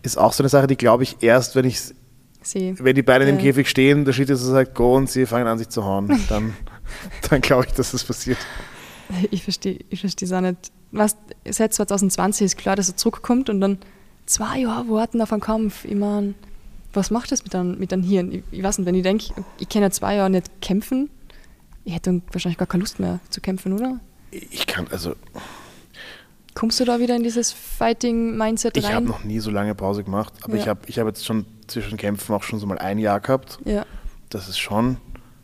Ist 0.03 0.17
auch 0.19 0.33
so 0.33 0.43
eine 0.43 0.49
Sache, 0.49 0.67
die 0.69 0.77
glaube 0.77 1.03
ich 1.03 1.17
erst, 1.21 1.57
wenn 1.57 1.65
ich 1.65 1.81
sehe. 2.43 2.77
wenn 2.79 2.95
die 2.95 3.03
beiden 3.03 3.27
im 3.27 3.37
Ja. 3.37 3.43
Käfig 3.43 3.69
stehen, 3.69 4.05
der 4.05 4.13
Schiedsrichter 4.13 4.45
sagt 4.45 4.75
Go 4.77 4.95
und 4.97 5.11
sie 5.11 5.27
fangen 5.27 5.47
an 5.49 5.59
sich 5.59 5.69
zu 5.71 5.85
hauen, 5.85 6.21
dann, 6.29 6.55
dann 7.29 7.41
glaube 7.41 7.67
ich, 7.67 7.73
dass 7.73 7.91
das 7.93 8.05
passiert. 8.05 8.39
Ich 9.31 9.43
verstehe 9.43 9.79
ich 9.91 10.05
es 10.05 10.33
auch 10.33 10.41
nicht. 10.41 10.71
Was, 10.93 11.17
seit 11.49 11.75
2020 11.75 12.45
ist 12.45 12.57
klar, 12.57 12.77
dass 12.77 12.89
er 12.89 12.97
zurückkommt 12.97 13.51
und 13.51 13.61
dann 13.61 13.79
zwei 14.27 14.61
Jahre 14.61 14.89
warten 14.89 15.21
auf 15.23 15.33
einen 15.33 15.41
Kampf. 15.41 15.85
Ich 15.85 15.95
meine, 15.95 16.35
was 16.93 17.11
macht 17.11 17.31
das 17.33 17.43
mit 17.45 17.55
einem, 17.55 17.79
mit 17.79 17.93
einem 17.93 18.03
Hirn? 18.03 18.33
Ich, 18.33 18.43
ich 18.51 18.63
weiß 18.63 18.79
nicht, 18.79 18.87
wenn 18.87 18.95
ich 18.95 19.03
denke, 19.03 19.27
ich 19.59 19.69
kann 19.69 19.83
ja 19.83 19.91
zwei 19.91 20.17
Jahre 20.17 20.31
nicht 20.31 20.61
kämpfen, 20.61 21.11
ich 21.85 21.95
hätte 21.95 22.11
dann 22.11 22.23
wahrscheinlich 22.33 22.59
gar 22.59 22.67
keine 22.67 22.83
Lust 22.83 22.99
mehr 22.99 23.21
zu 23.31 23.41
kämpfen, 23.41 23.73
oder? 23.73 24.01
Ich 24.31 24.67
kann, 24.67 24.87
also, 24.91 25.15
Kommst 26.55 26.81
du 26.81 26.85
da 26.87 26.99
wieder 27.01 27.15
in 27.15 27.23
dieses 27.23 27.53
Fighting-Mindset 27.53 28.79
ich 28.79 28.87
habe 28.87 28.97
rein? 28.97 29.05
noch 29.05 29.25
nie 29.25 29.41
so 29.41 29.51
lange 29.51 29.75
Pause 29.75 30.03
gemacht, 30.05 30.33
aber 30.43 30.55
Ja. 30.57 30.63
ich 30.63 30.69
habe 30.69 30.81
ich 30.87 30.99
hab 30.99 31.07
jetzt 31.07 31.25
schon 31.27 31.45
zwischen 31.67 31.99
Kämpfen 31.99 32.35
auch 32.35 32.43
schon 32.43 32.59
so 32.59 32.67
mal 32.67 32.79
ein 32.79 32.99
Jahr 32.99 33.21
gehabt. 33.21 33.59
ja. 33.65 33.85
Das 34.31 34.49
ist 34.49 34.59
schon, 34.59 34.97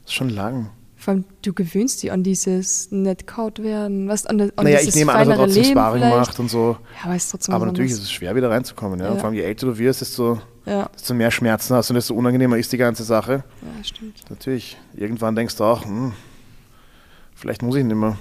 das 0.02 0.10
ist 0.10 0.14
schon 0.14 0.30
lang. 0.30 0.70
Vor 1.02 1.14
allem, 1.14 1.24
du 1.44 1.52
gewöhnst 1.52 2.00
dich 2.04 2.12
an 2.12 2.22
dieses 2.22 2.92
nicht 2.92 3.26
kaut 3.26 3.60
werden, 3.60 4.06
was 4.06 4.24
an, 4.24 4.40
an 4.40 4.52
naja, 4.62 4.78
dieses 4.78 4.94
ich 4.94 5.00
nehme 5.00 5.12
an, 5.12 5.26
dass 5.28 5.36
er 5.36 5.44
trotzdem 5.44 5.62
Leben 5.64 5.72
Sparring 5.74 6.02
vielleicht. 6.02 6.16
macht 6.28 6.38
und 6.38 6.48
so. 6.48 6.76
Ja, 6.96 7.04
aber 7.06 7.16
es 7.16 7.48
Aber 7.50 7.66
natürlich 7.66 7.90
ist 7.90 8.02
es 8.02 8.12
schwer, 8.12 8.36
wieder 8.36 8.50
reinzukommen. 8.50 9.00
Ja? 9.00 9.06
Ja. 9.06 9.16
Vor 9.16 9.24
allem, 9.24 9.34
je 9.34 9.42
älter 9.42 9.66
du 9.66 9.76
wirst, 9.78 10.00
desto, 10.00 10.40
Ja, 10.64 10.88
desto 10.94 11.12
mehr 11.14 11.32
Schmerzen 11.32 11.74
hast 11.74 11.90
und 11.90 11.94
desto 11.96 12.14
unangenehmer 12.14 12.56
ist 12.56 12.70
die 12.72 12.76
ganze 12.76 13.02
Sache. 13.02 13.42
ja, 13.62 13.82
stimmt. 13.84 14.20
Natürlich, 14.30 14.76
irgendwann 14.94 15.34
denkst 15.34 15.56
du 15.56 15.64
auch, 15.64 15.84
hm, 15.84 16.12
vielleicht 17.34 17.62
muss 17.62 17.74
ich 17.74 17.82
nicht 17.84 17.96
mehr. 17.96 18.16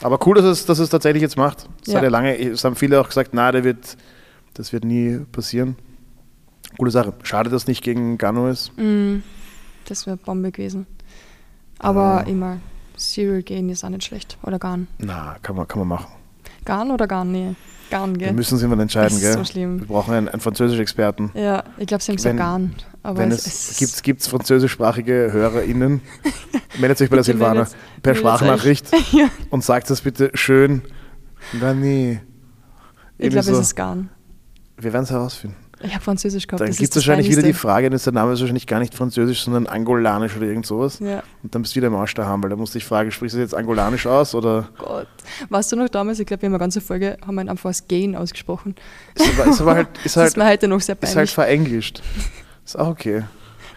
Aber 0.00 0.24
cool, 0.26 0.36
dass 0.36 0.44
es, 0.44 0.66
dass 0.66 0.78
es 0.78 0.90
tatsächlich 0.90 1.22
jetzt 1.22 1.36
macht. 1.36 1.68
Es 1.82 1.88
Ja. 1.88 1.96
hat 1.96 2.02
ja 2.04 2.10
lange, 2.10 2.36
es 2.38 2.62
haben 2.62 2.76
viele 2.76 3.00
auch 3.00 3.08
gesagt, 3.08 3.30
na, 3.32 3.50
der 3.50 3.64
wird, 3.64 3.96
das 4.52 4.72
wird 4.72 4.84
nie 4.84 5.18
passieren. 5.32 5.76
Coole 6.78 6.90
Sache. 6.92 7.14
Schade, 7.22 7.50
dass 7.50 7.66
nicht 7.66 7.82
gegen 7.82 8.18
Gano 8.18 8.48
ist. 8.48 8.70
Mm, 8.76 9.18
das 9.84 10.06
wäre 10.06 10.16
Bombe 10.16 10.52
gewesen. 10.52 10.86
Aber 11.78 12.26
immer, 12.26 12.58
Serial 12.96 13.42
gehen 13.42 13.68
ist 13.68 13.84
auch 13.84 13.88
nicht 13.90 14.04
schlecht. 14.04 14.38
Oder 14.42 14.58
Garn. 14.58 14.86
Na, 14.98 15.36
kann 15.42 15.56
man, 15.56 15.66
kann 15.68 15.80
man 15.80 15.88
machen. 15.88 16.12
Garn 16.64 16.90
oder 16.90 17.06
Garn? 17.06 17.32
Nee. 17.32 17.54
Garn, 17.90 18.14
Wir 18.18 18.26
gell? 18.28 18.32
müssen 18.32 18.54
uns 18.54 18.62
immer 18.62 18.78
entscheiden, 18.78 19.10
Das 19.10 19.16
ist 19.18 19.22
gell? 19.22 19.32
so 19.34 19.44
schlimm. 19.44 19.80
Wir 19.80 19.86
brauchen 19.86 20.14
einen, 20.14 20.28
einen 20.28 20.40
Französisch-Experten. 20.40 21.30
Ja, 21.34 21.64
ich 21.76 21.86
glaube, 21.86 22.02
sie 22.02 22.12
haben 22.12 22.16
gesagt 22.16 22.36
Garn. 22.38 22.74
Aber 23.02 23.18
Wenn 23.18 23.30
es, 23.30 23.46
es, 23.46 23.72
es 23.72 23.76
gibt, 23.78 24.02
gibt's 24.02 24.26
französischsprachige 24.28 25.28
HörerInnen, 25.30 26.00
meldet 26.78 27.02
euch 27.02 27.10
bei 27.10 27.16
der 27.16 27.24
Silvana 27.24 27.68
per 28.02 28.14
Sprachnachricht 28.14 28.86
ja, 29.12 29.28
und 29.50 29.62
sagt 29.62 29.90
das 29.90 30.00
bitte 30.00 30.30
schön. 30.34 30.82
Nee. 31.52 32.20
ich 33.18 33.28
glaube, 33.30 33.44
so. 33.44 33.52
es 33.52 33.58
ist 33.58 33.74
Garn. 33.76 34.08
Wir 34.78 34.92
werden 34.92 35.04
es 35.04 35.10
herausfinden. 35.10 35.56
Ich 35.84 35.94
habe 35.94 36.02
Französisch 36.02 36.46
gehabt. 36.46 36.60
Dann 36.60 36.70
gibt 36.70 36.90
es 36.90 36.96
wahrscheinlich 36.96 37.28
wieder 37.30 37.42
die. 37.42 37.52
Frage, 37.52 37.88
dann 37.90 37.96
ist 37.96 38.06
der 38.06 38.12
Name 38.12 38.32
ist 38.32 38.40
wahrscheinlich 38.40 38.66
gar 38.66 38.78
nicht 38.80 38.94
französisch, 38.94 39.42
sondern 39.44 39.66
angolanisch 39.66 40.36
oder 40.36 40.46
irgend 40.46 40.66
sowas. 40.66 40.98
Ja, 41.00 41.22
Und 41.42 41.54
dann 41.54 41.62
bist 41.62 41.74
du 41.74 41.76
wieder 41.76 41.88
im 41.88 41.94
Arsch 41.94 42.14
daheim, 42.14 42.42
weil 42.42 42.50
da 42.50 42.56
musst 42.56 42.74
du 42.74 42.78
dich 42.78 42.86
fragen, 42.86 43.10
sprichst 43.10 43.36
du 43.36 43.40
jetzt 43.40 43.54
angolanisch 43.54 44.06
aus 44.06 44.34
oder 44.34 44.68
Gott. 44.78 45.06
Weißt 45.50 45.72
du 45.72 45.76
noch 45.76 45.88
damals, 45.88 46.18
ich 46.20 46.26
glaube, 46.26 46.42
wir 46.42 46.46
haben 46.48 46.54
eine 46.54 46.58
ganze 46.60 46.80
Folge, 46.80 47.16
haben 47.26 47.34
wir 47.34 47.48
einfach 47.50 47.66
als 47.66 47.86
Gain 47.86 48.16
ausgesprochen. 48.16 48.74
ist 49.14 49.38
aber, 49.38 49.50
ist 49.50 49.60
aber 49.60 49.74
halt, 49.74 49.88
ist 50.04 50.04
das 50.04 50.16
halt, 50.16 50.28
ist 50.28 50.36
mir 50.36 50.46
heute 50.46 50.68
noch 50.68 50.80
sehr 50.80 50.96
ist 51.00 51.02
halt 51.08 51.14
peinlich. 51.14 51.34
verenglischt. 51.34 52.02
Ist 52.64 52.78
auch 52.78 52.88
okay. 52.88 53.24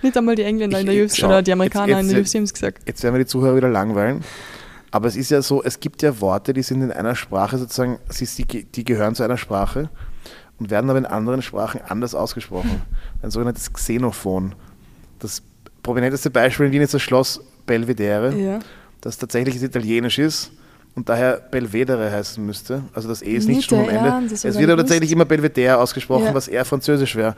Nicht 0.01 0.15
einmal 0.17 0.35
die 0.35 0.43
Engländer 0.43 0.79
in 0.79 0.85
der 0.85 0.95
Ich- 0.95 1.11
UFC 1.11 1.23
oder 1.25 1.41
die 1.41 1.49
jetzt- 1.49 1.53
Amerikaner 1.53 1.99
in 1.99 2.07
jetzt- 2.09 2.11
der 2.13 2.21
UFC 2.21 2.35
haben 2.35 2.43
es 2.43 2.53
gesagt. 2.53 2.81
Jetzt 2.87 3.03
werden 3.03 3.15
wir 3.15 3.19
die 3.19 3.25
Zuhörer 3.25 3.55
wieder 3.55 3.69
langweilen. 3.69 4.21
Aber 4.91 5.07
es 5.09 5.17
ist 5.17 5.31
ja 5.31 5.41
so, 5.41 5.61
es 5.63 5.79
gibt 5.81 6.01
ja 6.01 6.21
Worte, 6.21 6.53
die 6.53 6.61
sind 6.63 6.81
in 6.81 6.91
einer 6.91 7.13
Sprache 7.15 7.57
sozusagen, 7.57 7.99
sie, 8.09 8.25
sie, 8.25 8.45
die 8.45 8.85
gehören 8.85 9.15
zu 9.15 9.23
einer 9.23 9.37
Sprache 9.37 9.89
und 10.59 10.69
werden 10.69 10.89
aber 10.89 10.99
in 10.99 11.05
anderen 11.05 11.41
Sprachen 11.41 11.81
anders 11.87 12.15
ausgesprochen. 12.15 12.81
Ein 13.21 13.31
sogenanntes 13.31 13.71
Xenophon. 13.71 14.55
Das 15.19 15.41
prominenteste 15.83 16.29
Beispiel 16.29 16.67
in 16.67 16.71
Wien 16.71 16.81
ist 16.81 16.93
das 16.93 17.01
Schloss 17.01 17.41
Belvedere, 17.65 18.35
Ja. 18.35 18.59
das 19.01 19.17
tatsächlich 19.17 19.61
italienisch 19.61 20.19
ist 20.19 20.51
und 20.95 21.09
daher 21.09 21.37
Belvedere 21.37 22.11
heißen 22.11 22.43
müsste. 22.45 22.83
Also 22.93 23.07
das 23.09 23.21
E 23.21 23.33
ist 23.33 23.47
nicht 23.47 23.57
Nicht 23.57 23.69
schon 23.69 23.79
am 23.79 23.89
Ende. 23.89 24.11
Hab 24.11 24.23
Es 24.31 24.43
wird 24.43 24.69
aber 24.69 24.81
tatsächlich 24.81 25.11
immer 25.11 25.25
Belvedere 25.25 25.77
ausgesprochen, 25.77 26.25
Ja. 26.25 26.33
was 26.33 26.47
eher 26.47 26.65
französisch 26.65 27.15
wäre. 27.15 27.35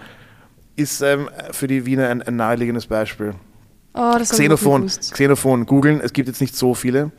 Ist 0.76 1.02
ähm, 1.02 1.30
für 1.52 1.68
die 1.68 1.86
Wiener 1.86 2.08
ein, 2.10 2.22
ein 2.22 2.36
naheliegendes 2.38 2.88
Beispiel. 2.88 3.34
Oh, 3.94 4.16
Xenophon. 4.20 4.86
Xenophon, 4.86 5.66
googeln. 5.66 6.00
Es 6.00 6.14
gibt 6.14 6.28
jetzt 6.30 6.40
nicht 6.42 6.56
so 6.56 6.74
viele, 6.74 7.12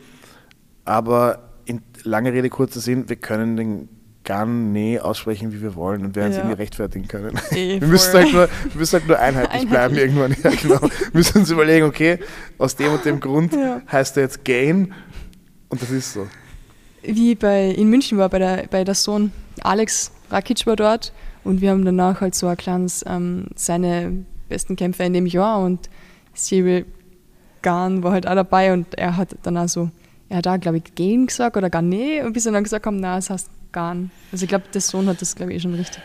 aber 0.85 1.51
in 1.67 1.83
lange 2.05 2.33
Rede, 2.33 2.49
kurzer 2.49 2.81
Sinn, 2.81 3.09
wir 3.09 3.17
können 3.17 3.57
den 3.57 3.89
Garnet 4.31 5.01
aussprechen, 5.03 5.53
wie 5.53 5.61
wir 5.61 5.75
wollen 5.75 6.05
und 6.05 6.15
werden 6.15 6.31
es 6.31 6.37
Ja. 6.37 6.43
irgendwie 6.45 6.63
rechtfertigen 6.63 7.09
können. 7.09 7.37
Eh, 7.51 7.81
wir, 7.81 7.89
müssen 7.89 8.13
halt 8.15 8.33
nur, 8.33 8.49
wir 8.49 8.79
müssen 8.79 8.93
halt 8.93 9.09
nur 9.09 9.19
einheitlich, 9.19 9.69
bleiben 9.69 9.97
irgendwann. 9.97 10.37
Ja, 10.45 10.51
genau. 10.51 10.81
Wir 10.83 10.91
müssen 11.13 11.39
uns 11.39 11.51
überlegen, 11.51 11.85
okay, 11.87 12.21
aus 12.59 12.77
dem 12.77 12.93
und 12.93 13.05
dem 13.05 13.19
Grund 13.19 13.53
Ja. 13.55 13.83
heißt 13.91 14.17
er 14.17 14.23
jetzt 14.23 14.45
Gain 14.45 14.93
und 15.69 15.83
das 15.83 15.91
ist 15.91 16.13
so. 16.13 16.29
Wie 17.03 17.35
bei, 17.35 17.71
in 17.71 17.91
München 17.91 18.19
war 18.19 18.29
bei 18.29 18.39
der, 18.39 18.67
bei 18.71 18.85
der 18.85 18.95
Sohn 18.95 19.33
Alex 19.63 20.13
Rakic 20.31 20.65
war 20.67 20.77
dort 20.77 21.13
und 21.43 21.61
wir 21.61 21.71
haben 21.71 21.85
danach 21.85 22.21
halt 22.21 22.37
so 22.37 22.47
ein 22.47 22.57
kleines, 22.57 23.05
ähm, 23.09 23.47
seine 23.57 24.25
besten 24.49 24.77
Kämpfer 24.77 25.05
in 25.07 25.13
dem 25.15 25.27
Jahr 25.27 25.61
und 25.61 25.91
Cyril 26.37 26.87
Gahn 27.63 28.05
war 28.05 28.13
halt 28.13 28.29
auch 28.29 28.35
dabei 28.37 28.73
und 28.73 28.97
er 28.97 29.17
hat 29.17 29.37
dann 29.43 29.57
auch 29.57 29.69
so, 29.69 29.91
er 30.29 30.37
hat 30.39 30.47
auch, 30.47 30.61
glaube 30.61 30.79
ich, 30.79 30.95
Gain 30.95 31.27
gesagt 31.27 31.57
oder 31.57 31.69
Garnet 31.69 32.25
und 32.25 32.33
bis 32.33 32.47
er 32.47 32.53
dann 32.53 32.63
gesagt 32.63 32.87
haben, 32.87 33.01
na, 33.01 33.19
es 33.19 33.29
heißt 33.29 33.51
Gahn. 33.73 34.11
Also 34.33 34.45
ich 34.45 34.49
glaube, 34.49 34.65
der 34.73 34.81
Sohn 34.81 35.07
hat 35.09 35.21
das, 35.21 35.35
glaube 35.37 35.53
ich, 35.53 35.59
eh 35.59 35.61
schon 35.61 35.75
richtig. 35.75 36.03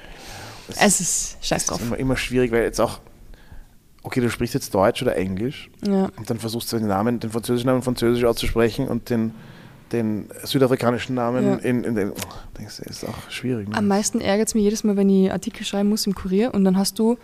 Es 0.80 0.99
ist 0.99 1.38
scheiß 1.41 1.65
Das 1.65 1.65
drauf. 1.67 1.82
ist 1.82 1.88
immer, 1.88 1.97
immer 1.97 2.17
schwierig, 2.17 2.51
weil 2.51 2.63
jetzt 2.63 2.80
auch, 2.82 2.99
okay, 4.04 4.19
du 4.21 4.30
sprichst 4.30 4.54
jetzt 4.54 4.73
Deutsch 4.73 5.01
oder 5.01 5.15
Englisch 5.15 5.69
Ja. 5.86 6.10
und 6.17 6.30
dann 6.30 6.39
versuchst 6.39 6.71
du 6.73 6.78
den 6.78 6.88
Namen, 6.88 7.19
den 7.19 7.30
französischen 7.32 7.67
Namen 7.67 7.82
französisch 7.84 8.23
auszusprechen 8.23 8.88
und 8.88 9.10
den, 9.10 9.34
den 9.91 10.28
südafrikanischen 10.43 11.13
Namen 11.15 11.45
Ja. 11.45 11.56
in, 11.58 11.84
in 11.84 11.95
den. 11.95 12.12
Oh, 12.12 12.15
denkst 12.58 12.78
du, 12.78 12.89
ist 12.89 13.04
auch 13.08 13.30
schwierig. 13.30 13.69
Ne? 13.69 13.78
Am 13.78 13.88
meisten 13.88 14.21
ärgert 14.21 14.47
es 14.47 14.56
mich 14.56 14.63
jedes 14.63 14.84
Mal, 14.84 14.95
wenn 14.97 15.10
ich 15.10 15.32
Artikel 15.32 15.63
schreiben 15.65 15.89
muss 15.89 16.08
im 16.08 16.15
Kurier 16.15 16.54
und 16.54 16.63
dann 16.65 16.78
hast 16.78 16.97
du 16.97 17.17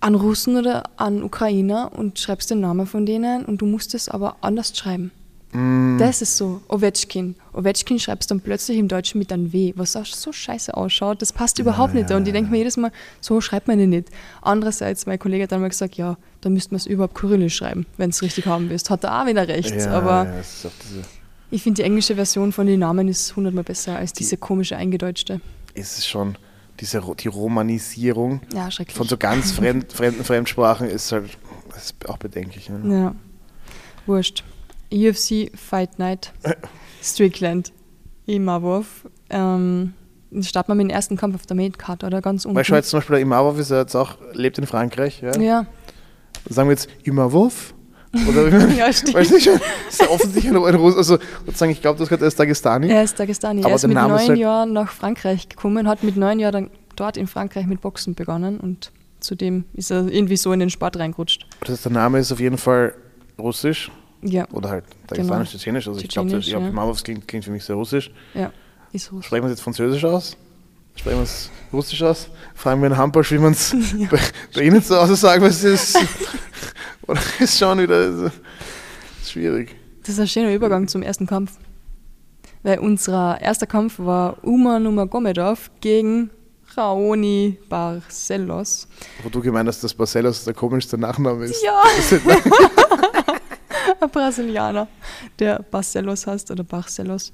an 0.00 0.14
Russen 0.14 0.56
oder 0.56 0.84
an 0.96 1.22
Ukrainer 1.22 1.92
und 1.94 2.18
schreibst 2.18 2.50
den 2.50 2.60
Namen 2.60 2.86
von 2.86 3.04
denen 3.06 3.44
und 3.44 3.60
du 3.60 3.66
musst 3.66 3.94
es 3.94 4.08
aber 4.08 4.36
anders 4.40 4.76
schreiben. 4.76 5.12
Mm, 5.52 5.98
Das 5.98 6.22
ist 6.22 6.36
so. 6.36 6.60
Ovechkin. 6.68 7.34
Ovechkin 7.52 7.98
schreibst 7.98 8.30
dann 8.30 8.40
plötzlich 8.40 8.78
im 8.78 8.88
Deutschen 8.88 9.18
mit 9.18 9.32
einem 9.32 9.52
W, 9.52 9.72
was 9.76 9.96
auch 9.96 10.06
so 10.06 10.32
scheiße 10.32 10.76
ausschaut. 10.76 11.20
Das 11.22 11.32
passt 11.32 11.58
überhaupt 11.58 11.94
nicht. 11.94 12.10
Und 12.10 12.26
ich 12.26 12.32
denke 12.32 12.50
mir 12.50 12.58
jedes 12.58 12.76
Mal, 12.76 12.92
so 13.20 13.40
schreibt 13.40 13.66
man 13.68 13.80
ihn 13.80 13.90
nicht. 13.90 14.08
Andererseits, 14.42 15.06
mein 15.06 15.18
Kollege 15.18 15.44
hat 15.44 15.52
dann 15.52 15.60
mal 15.60 15.68
gesagt, 15.68 15.96
ja, 15.96 16.16
da 16.40 16.50
müsste 16.50 16.70
man 16.72 16.76
es 16.76 16.86
überhaupt 16.86 17.14
kyrillisch 17.14 17.56
schreiben, 17.56 17.86
wenn 17.96 18.10
es 18.10 18.22
richtig 18.22 18.46
haben 18.46 18.70
willst. 18.70 18.90
Hat 18.90 19.04
er 19.04 19.22
auch 19.22 19.26
wieder 19.26 19.48
recht. 19.48 19.74
ja, 19.74 19.90
aber 19.90 20.24
ja, 20.24 20.38
es 20.38 20.66
ich 21.52 21.62
finde, 21.64 21.82
die 21.82 21.86
englische 21.86 22.14
Version 22.14 22.52
von 22.52 22.66
den 22.68 22.78
Namen 22.80 23.08
ist 23.08 23.34
hundertmal 23.34 23.64
besser 23.64 23.96
als 23.96 24.12
diese 24.12 24.36
komische 24.36 24.76
eingedeutschte. 24.76 25.40
es 25.74 25.98
ist 25.98 26.06
schon 26.06 26.36
diese 26.78 27.02
die 27.18 27.28
Romanisierung 27.28 28.40
Ja, 28.54 28.68
von 28.94 29.06
so 29.08 29.16
ganz 29.16 29.50
fremd, 29.52 29.92
fremden 29.92 30.24
Fremdsprachen 30.24 30.88
ist 30.88 31.10
halt 31.12 31.36
ist 31.76 31.94
auch 32.08 32.18
bedenklich. 32.18 32.70
Ne? 32.70 32.80
Ja, 33.02 33.14
wurscht. 34.06 34.44
UFC 34.92 35.50
Fight 35.56 35.98
Night. 35.98 36.32
Strickland, 37.02 37.72
Imavov. 38.26 39.06
Ähm, 39.30 39.94
starten 40.42 40.70
wir 40.70 40.74
mit 40.74 40.84
dem 40.88 40.90
ersten 40.90 41.16
Kampf 41.16 41.34
auf 41.34 41.46
der 41.46 41.56
Main-Card, 41.56 42.04
oder? 42.04 42.20
Ganz 42.20 42.44
unten. 42.44 42.56
Weil 42.56 42.64
schau 42.64 42.76
jetzt 42.76 42.90
zum 42.90 42.98
Beispiel 42.98 43.14
der 43.14 43.22
Imavov 43.22 43.58
ist 43.58 43.70
ja 43.70 43.80
jetzt 43.80 43.94
auch, 43.94 44.16
lebt 44.32 44.58
in 44.58 44.66
Frankreich. 44.66 45.20
Ja? 45.22 45.36
Ja, 45.40 45.66
Sagen 46.48 46.68
wir 46.68 46.72
jetzt 46.72 46.88
Imavov? 47.04 47.74
Oder 48.28 48.48
Ja, 48.70 48.92
stimmt. 48.92 49.14
Weiß 49.14 49.30
nicht, 49.30 49.46
ist 49.46 50.00
ja 50.00 50.08
offensichtlich 50.08 50.50
ein, 50.52 50.56
Russ, 50.56 50.96
also 50.96 51.18
sozusagen, 51.46 51.70
ich 51.72 51.80
glaube, 51.80 51.98
das 51.98 52.08
gehört, 52.08 52.22
er 52.22 52.28
ist 52.28 52.38
Dagestani. 52.40 52.88
er 52.88 53.04
ist 53.04 53.18
Dagestani. 53.18 53.60
Aber 53.60 53.70
Er 53.70 53.76
ist 53.76 53.86
mit 53.86 53.94
neun 53.96 54.10
halt- 54.10 54.38
Jahren 54.38 54.72
nach 54.72 54.90
Frankreich 54.90 55.48
gekommen, 55.48 55.86
hat 55.86 56.02
mit 56.02 56.16
neun 56.16 56.40
Jahren 56.40 56.52
dann 56.52 56.70
dort 56.96 57.16
in 57.16 57.26
Frankreich 57.28 57.66
mit 57.66 57.80
Boxen 57.80 58.14
begonnen 58.14 58.58
und 58.58 58.90
zudem 59.20 59.64
ist 59.74 59.90
er 59.90 60.08
irgendwie 60.08 60.36
so 60.36 60.52
in 60.52 60.60
den 60.60 60.70
Sport 60.70 60.98
reingerutscht. 60.98 61.46
Das 61.60 61.70
heißt, 61.70 61.84
der 61.84 61.92
Name 61.92 62.18
ist 62.18 62.32
auf 62.32 62.40
jeden 62.40 62.58
Fall 62.58 62.94
russisch 63.38 63.90
Ja, 64.22 64.46
oder 64.52 64.68
halt 64.70 64.84
Genau. 64.84 65.06
Dagestanisch, 65.08 65.50
Tschetschenisch. 65.50 65.88
Also 65.88 66.00
ich 66.00 66.08
glaube, 66.08 66.28
Tschetschenisch, 66.28 66.46
ich 66.46 66.52
glaub, 66.52 66.62
ja. 66.62 66.68
Imavov 66.68 67.02
klingt, 67.02 67.26
klingt 67.26 67.44
für 67.44 67.50
mich 67.50 67.64
sehr 67.64 67.76
russisch. 67.76 68.10
ja, 68.34 68.52
ist 68.92 69.10
russisch. 69.12 69.26
Sprechen 69.26 69.42
wir 69.44 69.46
es 69.46 69.52
jetzt 69.52 69.62
Französisch 69.62 70.04
aus? 70.04 70.36
Sprechen 70.96 71.18
wir 71.18 71.22
es 71.22 71.50
Russisch 71.72 72.02
aus? 72.02 72.28
Fragen 72.54 72.80
wir 72.82 72.86
einen 72.86 72.96
Hamburg, 72.98 73.30
wie 73.30 73.38
man 73.38 73.52
es 73.52 73.74
bei, 74.10 74.18
bei 74.54 74.62
Ihnen 74.62 74.82
zu 74.82 74.96
Hause 75.00 75.16
sagen, 75.16 75.42
was 75.42 75.62
ist. 75.64 75.96
Oder 77.06 77.20
ist 77.38 77.58
schon 77.58 77.78
wieder 77.80 78.12
so, 78.16 78.26
ist 78.26 79.30
schwierig. 79.32 79.74
Das 80.02 80.10
ist 80.10 80.20
ein 80.20 80.28
schöner 80.28 80.52
Übergang 80.54 80.86
zum 80.88 81.02
ersten 81.02 81.26
Kampf. 81.26 81.52
Weil 82.62 82.78
unser 82.80 83.40
erster 83.40 83.66
Kampf 83.66 83.98
war 83.98 84.36
Uma 84.44 84.78
Numagomedov 84.78 85.70
gegen 85.80 86.30
Raoni 86.76 87.58
Barcelos. 87.68 88.86
Wo 89.22 89.28
du 89.30 89.40
gemeint 89.40 89.68
hast, 89.68 89.82
dass 89.82 89.94
Barcelos 89.94 90.44
der 90.44 90.54
komischste 90.54 90.98
Nachname 90.98 91.46
ist. 91.46 91.62
Ja, 91.64 91.82
Brasilianer, 94.12 94.88
der 95.38 95.62
Barcelos 95.70 96.26
heißt 96.26 96.50
oder 96.50 96.64
Barcelos. 96.64 97.32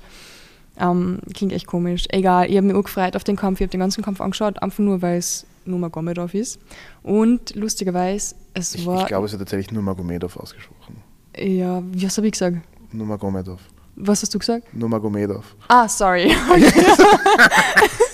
Ähm, 0.79 1.21
klingt 1.35 1.53
echt 1.53 1.67
komisch. 1.67 2.05
Egal, 2.11 2.51
ich 2.51 2.57
habe 2.57 2.67
mich 2.67 2.77
auch 2.77 2.83
gefreut 2.83 3.17
auf 3.17 3.25
den 3.25 3.37
Kampf. 3.37 3.61
Ich 3.61 3.65
habe 3.65 3.71
den 3.71 3.81
ganzen 3.81 4.05
Kampf 4.05 4.21
angeschaut, 4.21 4.63
einfach 4.63 4.79
nur, 4.79 5.01
weil 5.01 5.19
es 5.19 5.47
Numagomedov 5.65 6.35
ist. 6.35 6.61
Und 7.03 7.55
lustigerweise, 7.55 8.35
es 8.55 8.75
ich, 8.75 8.87
war. 8.87 9.01
ich 9.01 9.07
glaube, 9.07 9.27
es 9.27 9.33
wird 9.33 9.41
tatsächlich 9.41 9.73
nur 9.73 9.83
Magomedov 9.83 10.37
ausgesprochen. 10.37 11.03
ja, 11.39 11.83
was 11.83 12.17
habe 12.17 12.27
ich 12.27 12.33
gesagt? 12.33 12.59
Nur 12.93 13.07
Magomedov. 13.07 13.61
Was 13.97 14.21
hast 14.21 14.35
du 14.35 14.39
gesagt? 14.39 14.75
Nur 14.75 14.91
Magomedov. 14.91 15.57
Ah, 15.69 15.89
sorry. 15.89 16.31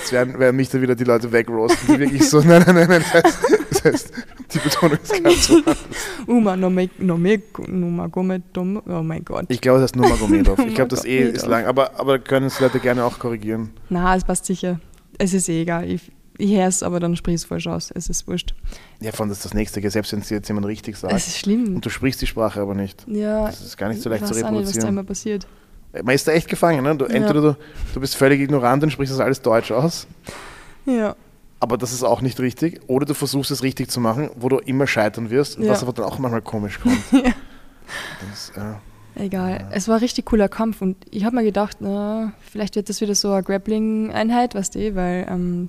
Jetzt 0.00 0.12
werden, 0.12 0.38
werden 0.38 0.56
mich 0.56 0.68
da 0.70 0.80
wieder 0.80 0.94
die 0.94 1.04
Leute 1.04 1.30
wegroasten, 1.30 1.94
die 1.94 2.00
wirklich 2.00 2.28
so, 2.28 2.40
nein, 2.44 2.62
nein, 2.66 2.74
nein, 2.74 2.88
nein, 2.88 3.04
das 3.04 3.12
heißt, 3.22 3.38
das 3.70 3.84
heißt 3.84 4.12
die 4.54 4.58
Betonung 4.58 4.98
ist 5.02 5.22
ganz 5.22 5.46
so. 5.48 5.62
Uma 6.26 6.56
Nome- 6.56 6.90
Nome- 6.98 7.40
Numagomedov. 7.68 8.82
Oh 8.88 9.02
mein 9.02 9.24
Gott. 9.24 9.46
Ich 9.48 9.60
glaube, 9.60 9.78
das 9.80 9.90
heißt 9.90 9.96
nur 9.96 10.08
Magomedov. 10.08 10.58
Ich 10.60 10.74
glaube, 10.74 10.88
das 10.88 11.04
E 11.04 11.18
ist 11.30 11.46
lang, 11.46 11.66
aber, 11.66 11.98
aber 12.00 12.18
können 12.18 12.46
es 12.46 12.58
Leute 12.60 12.80
gerne 12.80 13.04
auch 13.04 13.18
korrigieren. 13.18 13.70
Na, 13.88 14.16
es 14.16 14.24
passt 14.24 14.46
sicher. 14.46 14.80
Es 15.18 15.34
ist 15.34 15.48
eh 15.48 15.62
egal. 15.62 15.88
Ich, 15.90 16.10
ich 16.38 16.56
höre 16.56 16.66
es, 16.68 16.82
aber 16.82 16.98
dann 17.00 17.14
sprich 17.16 17.34
es 17.36 17.44
falsch 17.44 17.66
aus. 17.66 17.90
Es 17.94 18.08
ist 18.08 18.26
wurscht. 18.26 18.54
Ja, 19.00 19.12
von 19.12 19.28
das 19.28 19.38
ist 19.38 19.44
das 19.44 19.54
nächste, 19.54 19.88
selbst 19.90 20.12
wenn 20.12 20.20
es 20.20 20.30
jetzt 20.30 20.48
jemand 20.48 20.66
richtig 20.66 20.96
sagt. 20.96 21.12
Es 21.14 21.26
ist 21.28 21.38
schlimm. 21.38 21.76
Und 21.76 21.84
du 21.86 21.90
sprichst 21.90 22.20
die 22.22 22.26
Sprache 22.26 22.60
aber 22.60 22.74
nicht. 22.74 23.04
ja, 23.06 23.46
Das 23.46 23.60
ist 23.60 23.76
gar 23.76 23.88
nicht 23.88 24.00
so 24.02 24.08
leicht 24.10 24.22
ich 24.24 24.28
zu 24.30 24.34
auch 24.34 24.38
nicht, 24.38 24.44
was 24.44 24.50
da 24.52 24.56
reproduzieren. 24.58 24.88
immer 24.88 25.04
passiert. 25.04 25.46
Man 25.92 26.14
ist 26.14 26.26
da 26.28 26.32
echt 26.32 26.48
gefangen, 26.48 26.82
ne? 26.84 26.96
Du, 26.96 27.06
Ja. 27.06 27.10
entweder 27.12 27.40
du, 27.40 27.56
du 27.94 28.00
bist 28.00 28.16
völlig 28.16 28.40
ignorant 28.40 28.82
und 28.84 28.90
sprichst 28.90 29.12
das 29.12 29.20
alles 29.20 29.42
Deutsch 29.42 29.72
aus, 29.72 30.06
Ja. 30.86 31.16
aber 31.58 31.76
das 31.78 31.92
ist 31.92 32.04
auch 32.04 32.20
nicht 32.20 32.38
richtig. 32.40 32.80
Oder 32.86 33.06
du 33.06 33.14
versuchst 33.14 33.50
es 33.50 33.62
richtig 33.62 33.90
zu 33.90 34.00
machen, 34.00 34.30
wo 34.36 34.48
du 34.48 34.58
immer 34.58 34.86
scheitern 34.86 35.30
wirst, 35.30 35.58
Ja. 35.58 35.70
was 35.70 35.82
aber 35.82 35.92
dann 35.92 36.04
auch 36.04 36.18
manchmal 36.18 36.42
komisch 36.42 36.78
kommt. 36.80 36.98
Ja. 37.12 37.32
Das, 38.30 38.52
ja. 38.56 38.80
Egal. 39.16 39.66
Es 39.72 39.88
war 39.88 39.96
ein 39.96 40.00
richtig 40.00 40.26
cooler 40.26 40.48
Kampf 40.48 40.80
und 40.80 40.96
ich 41.10 41.24
habe 41.24 41.34
mir 41.34 41.42
gedacht, 41.42 41.78
na, 41.80 42.32
vielleicht 42.48 42.76
wird 42.76 42.88
das 42.88 43.00
wieder 43.00 43.16
so 43.16 43.32
eine 43.32 43.42
Grappling-Einheit, 43.42 44.54
weißt 44.54 44.76
du, 44.76 44.94
weil 44.94 45.26
ähm, 45.28 45.68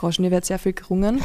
Groschny 0.00 0.30
wird 0.30 0.46
sehr 0.46 0.58
viel 0.58 0.72
gerungen. 0.72 1.20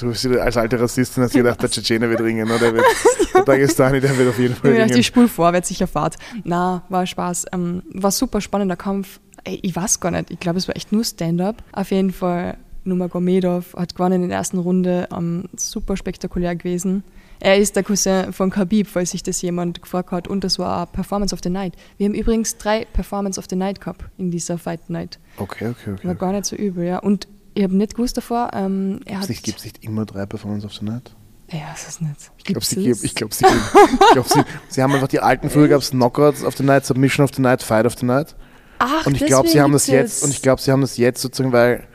Du 0.00 0.12
wieder 0.12 0.42
als 0.42 0.56
alte 0.56 0.80
Rassistin 0.80 1.22
hast 1.22 1.34
gedacht, 1.34 1.62
der 1.62 1.70
Tschetschene 1.70 2.10
wird 2.10 2.20
ringen, 2.20 2.50
oder? 2.50 2.58
Der, 2.58 2.74
wird, 2.74 2.84
der 3.34 3.44
Dagestani, 3.44 4.00
der 4.00 4.18
wird 4.18 4.28
auf 4.30 4.38
jeden 4.40 4.56
Fall 4.56 4.72
ringen. 4.72 4.98
ich 4.98 5.06
spul 5.06 5.28
vor, 5.28 5.52
wird 5.52 5.64
sicher 5.64 5.86
Fahrt. 5.86 6.16
Na, 6.42 6.82
war 6.88 7.06
Spaß. 7.06 7.46
Ähm, 7.52 7.84
war 7.92 8.10
super 8.10 8.40
spannender 8.40 8.74
Kampf. 8.74 9.20
Ich 9.44 9.76
weiß 9.76 10.00
gar 10.00 10.10
nicht. 10.10 10.32
Ich 10.32 10.40
glaube, 10.40 10.58
es 10.58 10.66
war 10.66 10.74
echt 10.74 10.90
nur 10.90 11.04
Stand-up. 11.04 11.62
Auf 11.70 11.92
jeden 11.92 12.12
Fall, 12.12 12.56
Nurmagomedov 12.82 13.74
hat 13.76 13.94
gewonnen 13.94 14.24
in 14.24 14.30
der 14.30 14.38
ersten 14.38 14.58
Runde. 14.58 15.08
Ähm, 15.16 15.44
super 15.54 15.96
spektakulär 15.96 16.56
gewesen. 16.56 17.04
Er 17.38 17.56
ist 17.58 17.76
der 17.76 17.84
Cousin 17.84 18.32
von 18.32 18.50
Khabib, 18.50 18.88
falls 18.88 19.12
sich 19.12 19.22
das 19.22 19.42
jemand 19.42 19.80
gefragt 19.80 20.10
hat. 20.10 20.26
Und 20.26 20.42
das 20.42 20.58
war 20.58 20.86
Performance 20.86 21.32
of 21.32 21.40
the 21.44 21.50
Night. 21.50 21.74
Wir 21.98 22.06
haben 22.06 22.14
übrigens 22.14 22.56
drei 22.56 22.84
Performance 22.84 23.38
of 23.38 23.46
the 23.48 23.54
Night 23.54 23.80
gehabt 23.80 24.06
in 24.18 24.32
dieser 24.32 24.58
Fight 24.58 24.90
Night. 24.90 25.20
Okay, 25.36 25.68
okay, 25.68 25.92
okay. 25.92 26.08
War 26.08 26.14
gar 26.16 26.32
nicht 26.32 26.46
so 26.46 26.56
übel, 26.56 26.84
ja. 26.84 26.98
Und 26.98 27.28
ich 27.54 27.62
habe 27.62 27.76
nicht 27.76 27.94
gewusst 27.94 28.16
davor, 28.16 28.50
ähm, 28.52 29.00
er 29.04 29.20
hat... 29.20 29.28
Gibt 29.28 29.58
es 29.58 29.64
nicht 29.64 29.82
immer 29.84 30.04
drei 30.04 30.26
Performance 30.26 30.66
of 30.66 30.72
the 30.74 30.84
Night? 30.84 31.14
Ja, 31.50 31.60
das 31.72 31.86
ist 31.88 32.02
nicht. 32.02 32.30
Ich 32.38 32.44
glaube, 32.44 32.64
sie, 32.64 32.88
es? 32.88 33.04
ich 33.04 33.14
glaub, 33.14 33.32
sie, 33.34 33.44
ich 33.46 34.12
glaub, 34.12 34.28
sie, 34.28 34.42
sie 34.68 34.82
haben 34.82 34.92
einfach 34.94 35.08
die 35.08 35.20
alten, 35.20 35.50
früher 35.50 35.68
gab 35.68 35.80
es 35.82 35.90
Knockouts 35.90 36.42
of 36.42 36.56
the 36.56 36.64
Night, 36.64 36.84
Submission 36.86 37.24
of 37.24 37.30
the 37.34 37.42
Night, 37.42 37.62
Fight 37.62 37.86
of 37.86 37.96
the 37.98 38.06
Night. 38.06 38.34
Ach, 38.78 39.06
Und 39.06 39.14
ich 39.20 39.26
glaube, 39.26 39.48
sie 39.48 39.60
haben 39.60 39.72
das 39.72 39.86
jetzt, 39.86 40.24
und 40.24 40.30
ich 40.30 40.42
glaube, 40.42 40.60
sie 40.60 40.72
haben 40.72 40.80
das 40.80 40.96
jetzt 40.96 41.20
sozusagen, 41.22 41.52
weil, 41.52 41.86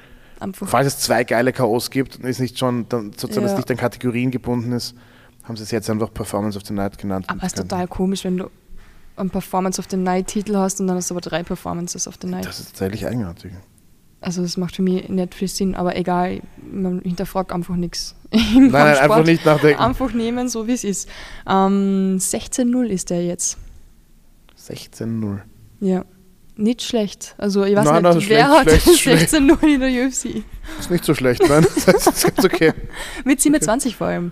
falls 0.53 0.87
es 0.87 0.99
zwei 0.99 1.23
geile 1.23 1.51
K.O.s 1.51 1.89
gibt 1.89 2.17
und 2.17 2.25
es 2.25 2.39
nicht 2.39 2.57
schon, 2.57 2.87
dann, 2.89 3.11
sozusagen, 3.17 3.45
Ja. 3.47 3.51
dass 3.51 3.57
nicht 3.57 3.71
an 3.71 3.77
Kategorien 3.77 4.31
gebunden 4.31 4.71
ist, 4.71 4.95
haben 5.43 5.57
sie 5.57 5.63
es 5.63 5.71
jetzt 5.71 5.89
einfach 5.89 6.13
Performance 6.13 6.57
of 6.57 6.65
the 6.65 6.73
Night 6.73 6.97
genannt. 6.97 7.25
Aber 7.27 7.39
es 7.43 7.47
ist 7.53 7.57
total 7.57 7.87
komisch, 7.87 8.23
wenn 8.23 8.37
du 8.37 8.49
einen 9.17 9.29
Performance 9.31 9.79
of 9.79 9.87
the 9.89 9.97
Night 9.97 10.27
Titel 10.27 10.55
hast 10.55 10.79
und 10.79 10.87
dann 10.87 10.95
hast 10.95 11.09
du 11.09 11.15
aber 11.15 11.21
drei 11.21 11.43
Performances 11.43 12.07
of 12.07 12.15
the 12.21 12.27
Night. 12.27 12.45
Das 12.45 12.59
ist 12.59 12.69
tatsächlich 12.69 13.05
eigenartig. 13.05 13.51
Also 14.21 14.41
das 14.41 14.57
macht 14.57 14.75
für 14.75 14.81
mich 14.81 15.07
nicht 15.07 15.33
viel 15.33 15.47
Sinn, 15.47 15.75
aber 15.75 15.95
egal, 15.95 16.41
man 16.61 17.01
hinterfragt 17.01 17.51
einfach 17.51 17.75
nichts. 17.75 18.15
Nein, 18.31 18.69
nein, 18.69 18.97
einfach 18.97 19.25
nicht 19.25 19.43
nachdenken. 19.43 19.81
Einfach 19.81 20.13
nehmen, 20.13 20.49
so 20.49 20.67
wie 20.67 20.73
es 20.73 20.83
ist. 20.83 21.09
Ähm, 21.47 22.17
16-0 22.19 22.85
ist 22.85 23.09
der 23.09 23.25
jetzt. 23.25 23.57
16-0. 24.59 25.39
Ja. 25.79 26.05
Nicht 26.55 26.83
schlecht. 26.83 27.35
Also 27.37 27.63
ich 27.63 27.75
weiß 27.75 27.85
Nein, 27.85 28.03
nicht, 28.03 28.03
nein, 28.03 28.29
wer 28.29 28.63
schlecht, 28.65 28.87
hat 28.87 28.97
schlecht, 28.97 29.29
16-0 29.33 29.63
in 29.63 29.79
der 29.79 29.89
UFC? 29.89 30.43
Ist 30.77 30.91
nicht 30.91 31.05
so 31.05 31.15
schlecht, 31.15 31.41
nein. 31.47 31.65
Das 31.73 31.87
heißt, 31.87 32.07
ist 32.07 32.35
ganz 32.35 32.45
okay. 32.45 32.73
Mit 33.25 33.39
27 33.39 33.95
vor 33.95 34.07
allem. 34.07 34.31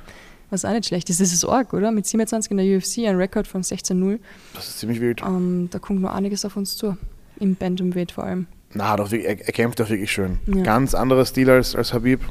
Was 0.50 0.64
auch 0.64 0.72
nicht 0.72 0.86
schlecht 0.86 1.10
ist. 1.10 1.20
Das 1.22 1.32
ist 1.32 1.46
arg, 1.46 1.74
oder? 1.74 1.92
Mit 1.92 2.06
27 2.06 2.52
in 2.52 2.58
der 2.58 2.78
UFC, 2.78 3.00
ein 3.00 3.16
Rekord 3.16 3.48
von 3.48 3.64
16-0. 3.64 4.20
Das 4.54 4.68
ist 4.68 4.80
ziemlich 4.80 5.02
wild. 5.02 5.22
Ähm, 5.22 5.70
da 5.72 5.80
kommt 5.80 6.02
noch 6.02 6.14
einiges 6.14 6.46
auf 6.46 6.56
uns 6.56 6.76
zu. 6.78 6.98
Im 7.40 7.56
Bantamweight 7.56 8.12
vor 8.12 8.26
allem. 8.26 8.48
Na, 8.74 8.96
doch, 8.96 9.12
er, 9.12 9.26
er 9.26 9.54
kämpft 9.54 9.82
auch 9.82 9.90
wirklich 9.90 10.12
schön. 10.12 10.40
Ja. 10.46 10.64
Ganz 10.64 10.94
anderer 10.94 11.26
Stil 11.26 11.50
als, 11.50 11.76
als 11.76 11.94
Habib. 11.94 12.22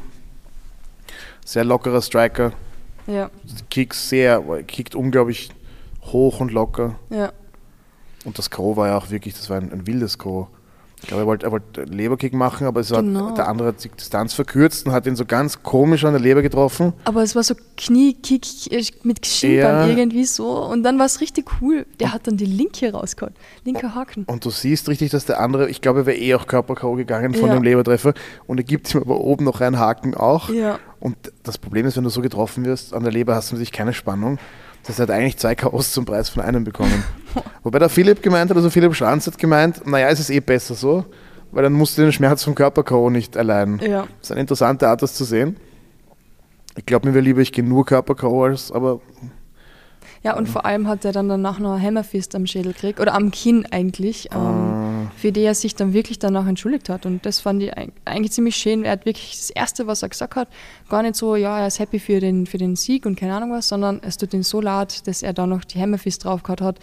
Sehr 1.45 1.65
lockerer 1.65 2.03
Striker. 2.03 2.53
Ja, 3.07 3.31
Kicks 3.71 4.09
sehr, 4.09 4.43
kickt 4.67 4.95
unglaublich 4.95 5.51
hoch 6.03 6.41
und 6.41 6.53
locker. 6.53 6.99
ja. 7.11 7.33
Und 8.25 8.39
das 8.39 8.51
Crow 8.51 8.77
war 8.77 8.89
ja 8.89 8.99
auch 8.99 9.11
wirklich, 9.11 9.35
das 9.35 9.49
war 9.51 9.59
ein, 9.59 9.71
ein 9.71 9.87
wildes 9.87 10.19
Crow. 10.19 10.49
Ich 11.07 11.11
glaube, 11.11 11.23
er 11.23 11.27
wollte, 11.29 11.51
wollte 11.53 11.85
Leberkick 11.85 12.33
machen, 12.35 12.67
aber 12.67 12.83
Genau. 12.83 13.31
der 13.31 13.47
andere 13.47 13.69
hat 13.69 13.85
die 13.85 13.89
Distanz 13.91 14.35
verkürzt 14.35 14.87
und 14.87 14.93
hat 14.93 15.07
ihn 15.07 15.15
so 15.15 15.25
ganz 15.25 15.63
komisch 15.63 16.05
an 16.05 16.13
der 16.15 16.21
Leber 16.21 16.43
getroffen. 16.43 16.95
Aber 17.05 17.23
es 17.23 17.37
war 17.37 17.45
so 17.45 17.55
Kniekick 17.77 18.73
äh, 18.73 18.83
mit 19.05 19.25
Schienbein 19.25 19.91
Ja. 19.91 19.97
irgendwie 19.97 20.25
so. 20.25 20.65
Und 20.65 20.83
dann 20.83 20.99
war 20.99 21.07
es 21.07 21.21
richtig 21.21 21.47
cool. 21.63 21.87
Der 22.01 22.13
hat 22.13 22.27
dann 22.27 22.37
die 22.37 22.45
linke 22.45 22.93
rausgehauen. 22.93 23.35
Linker 23.65 23.95
Haken. 23.95 24.25
Und 24.25 24.45
du 24.45 24.51
siehst 24.51 24.89
richtig, 24.89 25.13
dass 25.13 25.27
der 25.27 25.39
andere, 25.39 25.71
ich 25.71 25.81
glaube, 25.81 26.01
er 26.01 26.07
wäre 26.07 26.19
eh 26.19 26.35
auch 26.35 26.49
Körper-K.O. 26.49 26.95
gegangen 26.95 27.35
von 27.35 27.51
Ja. 27.51 27.55
dem 27.55 27.63
Lebertreffer. 27.63 28.13
Und 28.49 28.59
er 28.59 28.65
gibt 28.65 28.93
ihm 28.93 29.01
aber 29.01 29.21
oben 29.21 29.45
noch 29.45 29.61
einen 29.61 29.79
Haken 29.79 30.17
auch. 30.17 30.49
Ja. 30.51 30.81
Und 30.99 31.17
das 31.45 31.57
Problem 31.59 31.87
ist, 31.87 31.97
wenn 31.97 32.03
du 32.03 32.11
so 32.11 32.21
getroffen 32.21 32.65
wirst, 32.65 32.93
an 32.93 33.05
der 33.05 33.13
Leber 33.13 33.37
hast 33.37 33.53
du 33.53 33.55
natürlich 33.55 33.71
keine 33.71 33.93
Spannung. 33.93 34.39
Das 34.87 34.99
hat 35.01 35.11
eigentlich 35.11 35.37
zwei 35.37 35.55
K.O.s 35.55 35.93
zum 35.93 36.05
Preis 36.05 36.29
von 36.29 36.43
einem 36.43 36.65
bekommen. 36.65 37.03
Wobei 37.63 37.79
der 37.79 37.89
Philipp 37.89 38.23
gemeint 38.23 38.51
hat, 38.51 38.57
also 38.57 38.71
Philipp 38.71 38.95
Schranz 38.95 39.27
hat 39.27 39.37
gemeint, 39.39 39.87
naja, 39.87 40.09
es 40.09 40.21
ist 40.21 40.31
eh 40.31 40.41
besser 40.41 40.75
so, 40.75 41.05
weil 41.51 41.65
dann 41.65 41.73
musst 41.73 41.99
du 41.99 42.03
den 42.03 42.13
Schmerz 42.13 42.45
vom 42.45 42.55
Körper-K.O. 42.55 43.11
nicht 43.11 43.35
erleiden. 43.37 43.81
Ja. 43.83 44.03
Das 44.21 44.29
ist 44.29 44.33
eine 44.33 44.41
interessante 44.43 44.89
Art, 44.89 45.03
das 45.03 45.15
zu 45.15 45.25
sehen. 45.25 45.57
Ich 46.77 46.87
glaube 46.87 47.09
mir 47.09 47.15
wäre 47.15 47.25
lieber, 47.25 47.41
ich 47.41 47.53
gehe 47.53 47.65
nur 47.65 47.85
Körper-K.O. 47.85 48.45
als, 48.45 48.71
aber 48.71 49.01
Ja, 50.23 50.37
und 50.37 50.49
vor 50.49 50.65
allem 50.67 50.87
hat 50.89 51.05
er 51.05 51.13
dann 51.13 51.29
danach 51.29 51.59
noch 51.59 51.81
Hammerfist 51.81 52.35
am 52.35 52.47
Schädel 52.47 52.73
gekriegt. 52.73 53.01
Oder 53.01 53.15
am 53.15 53.31
Kinn 53.31 53.67
eigentlich. 53.71 54.29
Ähm, 54.33 54.41
Ah. 54.41 54.86
Für 55.17 55.33
die 55.33 55.41
er 55.43 55.55
sich 55.55 55.75
dann 55.75 55.93
wirklich 55.93 56.19
danach 56.19 56.47
entschuldigt 56.47 56.89
hat. 56.89 57.07
Und 57.07 57.25
das 57.27 57.41
fand 57.41 57.63
ich 57.63 57.77
eig- 57.77 57.93
eigentlich 58.05 58.33
ziemlich 58.33 58.55
schön. 58.57 58.85
Er 58.85 58.93
hat 58.93 59.07
wirklich 59.07 59.33
das 59.37 59.51
Erste, 59.51 59.87
was 59.87 60.03
er 60.03 60.09
gesagt 60.11 60.37
hat, 60.37 60.49
gar 60.89 61.03
nicht 61.03 61.17
so, 61.17 61.37
ja, 61.37 61.59
er 61.61 61.67
ist 61.67 61.79
happy 61.79 61.99
für 61.99 62.21
den, 62.21 62.47
für 62.47 62.59
den 62.59 62.77
Sieg 62.77 63.07
und 63.07 63.19
keine 63.19 63.35
Ahnung 63.35 63.51
was, 63.53 63.69
sondern 63.69 64.01
es 64.03 64.17
tut 64.17 64.35
ihm 64.35 64.43
so 64.43 64.61
leid, 64.61 65.07
dass 65.07 65.23
er 65.23 65.33
da 65.33 65.47
noch 65.47 65.65
die 65.65 65.81
Hammerfist 65.81 66.25
drauf 66.25 66.43
gehabt 66.43 66.61
hat. 66.61 66.79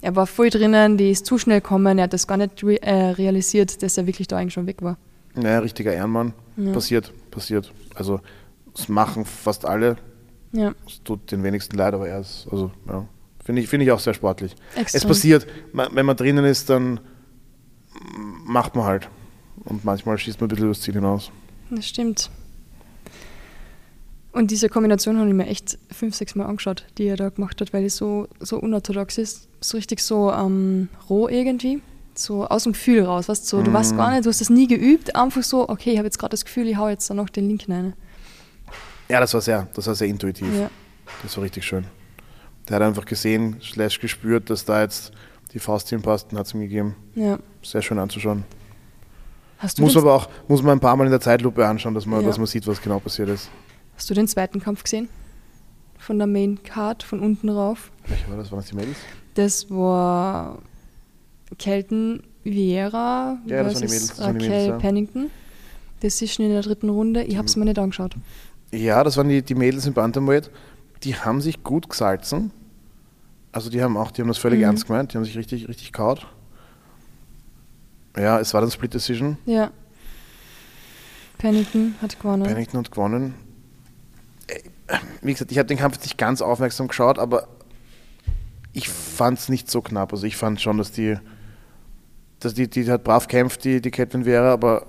Er 0.00 0.14
war 0.14 0.26
voll 0.26 0.50
drinnen, 0.50 0.96
die 0.96 1.10
ist 1.10 1.26
zu 1.26 1.38
schnell 1.38 1.60
gekommen, 1.60 1.98
er 1.98 2.04
hat 2.04 2.12
das 2.12 2.26
gar 2.28 2.36
nicht 2.36 2.62
re 2.62 2.80
äh, 2.82 3.10
realisiert, 3.10 3.82
dass 3.82 3.98
er 3.98 4.06
wirklich 4.06 4.28
da 4.28 4.36
eigentlich 4.36 4.54
schon 4.54 4.66
weg 4.66 4.80
war. 4.82 4.96
naja, 5.34 5.58
richtiger 5.58 5.92
Ehrenmann. 5.92 6.34
Ja. 6.56 6.72
Passiert, 6.72 7.12
passiert. 7.30 7.72
Also, 7.94 8.20
das 8.74 8.88
machen 8.88 9.24
fast 9.24 9.64
alle. 9.64 9.96
Ja, 10.52 10.72
Es 10.86 11.02
tut 11.02 11.30
den 11.32 11.42
wenigsten 11.42 11.76
leid, 11.76 11.94
aber 11.94 12.08
er 12.08 12.20
ist, 12.20 12.46
also, 12.50 12.70
ja, 12.88 13.06
Finde 13.44 13.62
ich, 13.62 13.68
find 13.68 13.82
ich 13.82 13.90
auch 13.92 13.98
sehr 13.98 14.12
sportlich. 14.12 14.54
Extrem. 14.76 14.98
Es 14.98 15.06
passiert, 15.06 15.46
wenn 15.72 16.04
man 16.04 16.16
drinnen 16.18 16.44
ist, 16.44 16.68
dann 16.68 17.00
macht 18.44 18.76
man 18.76 18.84
halt. 18.84 19.08
Und 19.64 19.84
manchmal 19.84 20.18
schießt 20.18 20.40
man 20.40 20.46
ein 20.46 20.50
bisschen 20.50 20.66
übers 20.66 20.80
Ziel 20.80 20.94
hinaus. 20.94 21.30
Das 21.70 21.86
stimmt. 21.86 22.30
Und 24.32 24.50
diese 24.50 24.68
Kombination 24.68 25.18
habe 25.18 25.28
ich 25.28 25.34
mir 25.34 25.46
echt 25.46 25.78
fünf, 25.90 26.14
sechs 26.14 26.34
Mal 26.34 26.46
angeschaut, 26.46 26.84
die 26.96 27.06
er 27.06 27.16
da 27.16 27.28
gemacht 27.28 27.60
hat, 27.60 27.72
weil 27.72 27.82
die 27.82 27.88
so, 27.88 28.28
so 28.40 28.58
unorthodox 28.58 29.18
ist. 29.18 29.48
So 29.60 29.76
richtig 29.76 30.00
so 30.00 30.32
ähm, 30.32 30.88
roh 31.10 31.28
irgendwie. 31.28 31.82
So 32.14 32.46
aus 32.46 32.64
dem 32.64 32.72
Gefühl 32.72 33.04
raus. 33.04 33.28
Weißt, 33.28 33.44
du, 33.44 33.56
so, 33.56 33.62
du 33.62 33.72
weißt 33.72 33.96
gar 33.96 34.12
nicht, 34.12 34.24
du 34.24 34.30
hast 34.30 34.40
das 34.40 34.50
nie 34.50 34.66
geübt. 34.66 35.16
Einfach 35.16 35.42
so, 35.42 35.68
okay, 35.68 35.92
ich 35.92 35.98
habe 35.98 36.06
jetzt 36.06 36.18
gerade 36.18 36.30
das 36.30 36.44
Gefühl, 36.44 36.68
ich 36.68 36.76
hau 36.76 36.88
jetzt 36.88 37.08
da 37.10 37.14
noch 37.14 37.28
den 37.28 37.48
Linken 37.48 37.72
rein. 37.72 37.92
Ja, 39.08 39.20
das 39.20 39.32
war 39.34 39.40
sehr, 39.40 39.68
das 39.74 39.86
war 39.86 39.94
sehr 39.94 40.08
intuitiv. 40.08 40.48
Ja. 40.54 40.70
Das 41.22 41.36
war 41.36 41.44
richtig 41.44 41.64
schön. 41.64 41.84
Der 42.68 42.76
hat 42.76 42.82
einfach 42.82 43.06
gesehen, 43.06 43.56
slash 43.62 43.98
gespürt, 43.98 44.50
dass 44.50 44.64
da 44.64 44.82
jetzt 44.82 45.12
die 45.52 45.58
Faust 45.58 45.88
hinpasst 45.90 46.32
und 46.32 46.38
hat 46.38 46.46
es 46.46 46.54
ihm 46.54 46.60
gegeben. 46.60 46.96
ja. 47.14 47.38
Sehr 47.62 47.82
schön 47.82 47.98
anzuschauen. 47.98 48.44
Muss 49.78 49.96
aber 49.96 50.14
auch, 50.14 50.28
muss 50.46 50.62
man 50.62 50.78
ein 50.78 50.80
paar 50.80 50.96
Mal 50.96 51.04
in 51.04 51.10
der 51.10 51.20
Zeitlupe 51.20 51.66
anschauen, 51.66 51.92
dass 51.94 52.06
man, 52.06 52.20
Ja. 52.20 52.26
dass 52.28 52.38
man 52.38 52.46
sieht, 52.46 52.66
was 52.66 52.80
genau 52.80 53.00
passiert 53.00 53.28
ist. 53.28 53.50
hast 53.96 54.08
du 54.08 54.14
den 54.14 54.28
zweiten 54.28 54.60
Kampf 54.60 54.84
gesehen? 54.84 55.08
Von 55.98 56.18
der 56.18 56.28
Main 56.28 56.62
Card, 56.62 57.02
von 57.02 57.18
unten 57.20 57.48
rauf? 57.48 57.90
Welcher 58.06 58.28
war 58.30 58.36
das? 58.36 58.52
Waren 58.52 58.60
das 58.60 58.68
die 58.68 58.76
Mädels? 58.76 58.96
Das 59.34 59.68
war 59.70 60.58
Kelton 61.58 62.22
Vieira 62.44 63.38
Ja, 63.46 63.64
das 63.64 63.74
waren 63.74 63.80
die 63.82 63.88
Mädels, 63.88 64.06
das 64.08 64.20
waren 64.20 64.38
die 64.38 64.44
Raquel 64.46 64.58
Mädels, 64.60 64.68
ja. 64.68 64.78
Pennington. 64.78 65.30
Decision 66.02 66.46
in 66.46 66.52
der 66.52 66.62
dritten 66.62 66.88
Runde. 66.88 67.24
Ich 67.24 67.36
habe 67.36 67.46
es 67.46 67.56
mir 67.56 67.64
nicht 67.64 67.78
angeschaut. 67.78 68.14
Ja, 68.70 69.02
das 69.02 69.16
waren 69.16 69.28
die, 69.28 69.42
die 69.42 69.56
Mädels 69.56 69.86
im 69.86 69.94
Bantamweight. 69.94 70.50
Die 71.02 71.16
haben 71.16 71.40
sich 71.40 71.64
gut 71.64 71.88
gesalzen. 71.90 72.52
Also 73.52 73.70
die 73.70 73.82
haben 73.82 73.96
auch, 73.96 74.10
die 74.10 74.20
haben 74.22 74.28
das 74.28 74.38
völlig 74.38 74.58
Mhm. 74.58 74.64
ernst 74.64 74.86
gemeint. 74.86 75.12
Die 75.12 75.16
haben 75.16 75.24
sich 75.24 75.36
richtig, 75.36 75.68
richtig 75.68 75.92
kaut. 75.92 76.26
Ja, 78.16 78.40
es 78.40 78.52
war 78.54 78.60
dann 78.60 78.70
Split 78.70 78.94
Decision. 78.94 79.38
Ja. 79.46 79.70
Pennington 81.38 81.94
hat 82.02 82.18
gewonnen. 82.18 82.42
Pennington 82.42 82.80
hat 82.80 82.90
gewonnen. 82.90 83.34
Wie 85.22 85.32
gesagt, 85.32 85.52
ich 85.52 85.58
habe 85.58 85.66
den 85.66 85.78
Kampf 85.78 85.94
jetzt 85.96 86.04
nicht 86.04 86.18
ganz 86.18 86.40
aufmerksam 86.40 86.88
geschaut, 86.88 87.18
aber 87.18 87.46
ich 88.72 88.88
fand 88.88 89.38
es 89.38 89.48
nicht 89.48 89.70
so 89.70 89.82
knapp. 89.82 90.12
Also 90.12 90.26
ich 90.26 90.36
fand 90.36 90.60
schon, 90.60 90.78
dass 90.78 90.90
die, 90.92 91.16
dass 92.40 92.54
die, 92.54 92.68
die 92.68 92.90
hat 92.90 93.04
brav 93.04 93.28
kämpft, 93.28 93.64
die, 93.64 93.80
die 93.80 93.90
Caitlin 93.90 94.24
Vera, 94.24 94.52
aber 94.52 94.86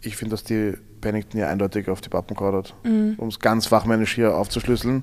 ich 0.00 0.16
finde, 0.16 0.32
dass 0.32 0.44
die 0.44 0.74
Pennington 1.00 1.40
ja 1.40 1.48
eindeutig 1.48 1.88
auf 1.88 2.00
die 2.00 2.08
Pappen 2.10 2.36
gehauen 2.36 2.56
hat. 2.56 2.74
Mhm. 2.84 3.14
Um 3.16 3.28
es 3.28 3.38
ganz 3.40 3.66
fachmännisch 3.66 4.14
hier 4.14 4.36
aufzuschlüsseln. 4.36 5.02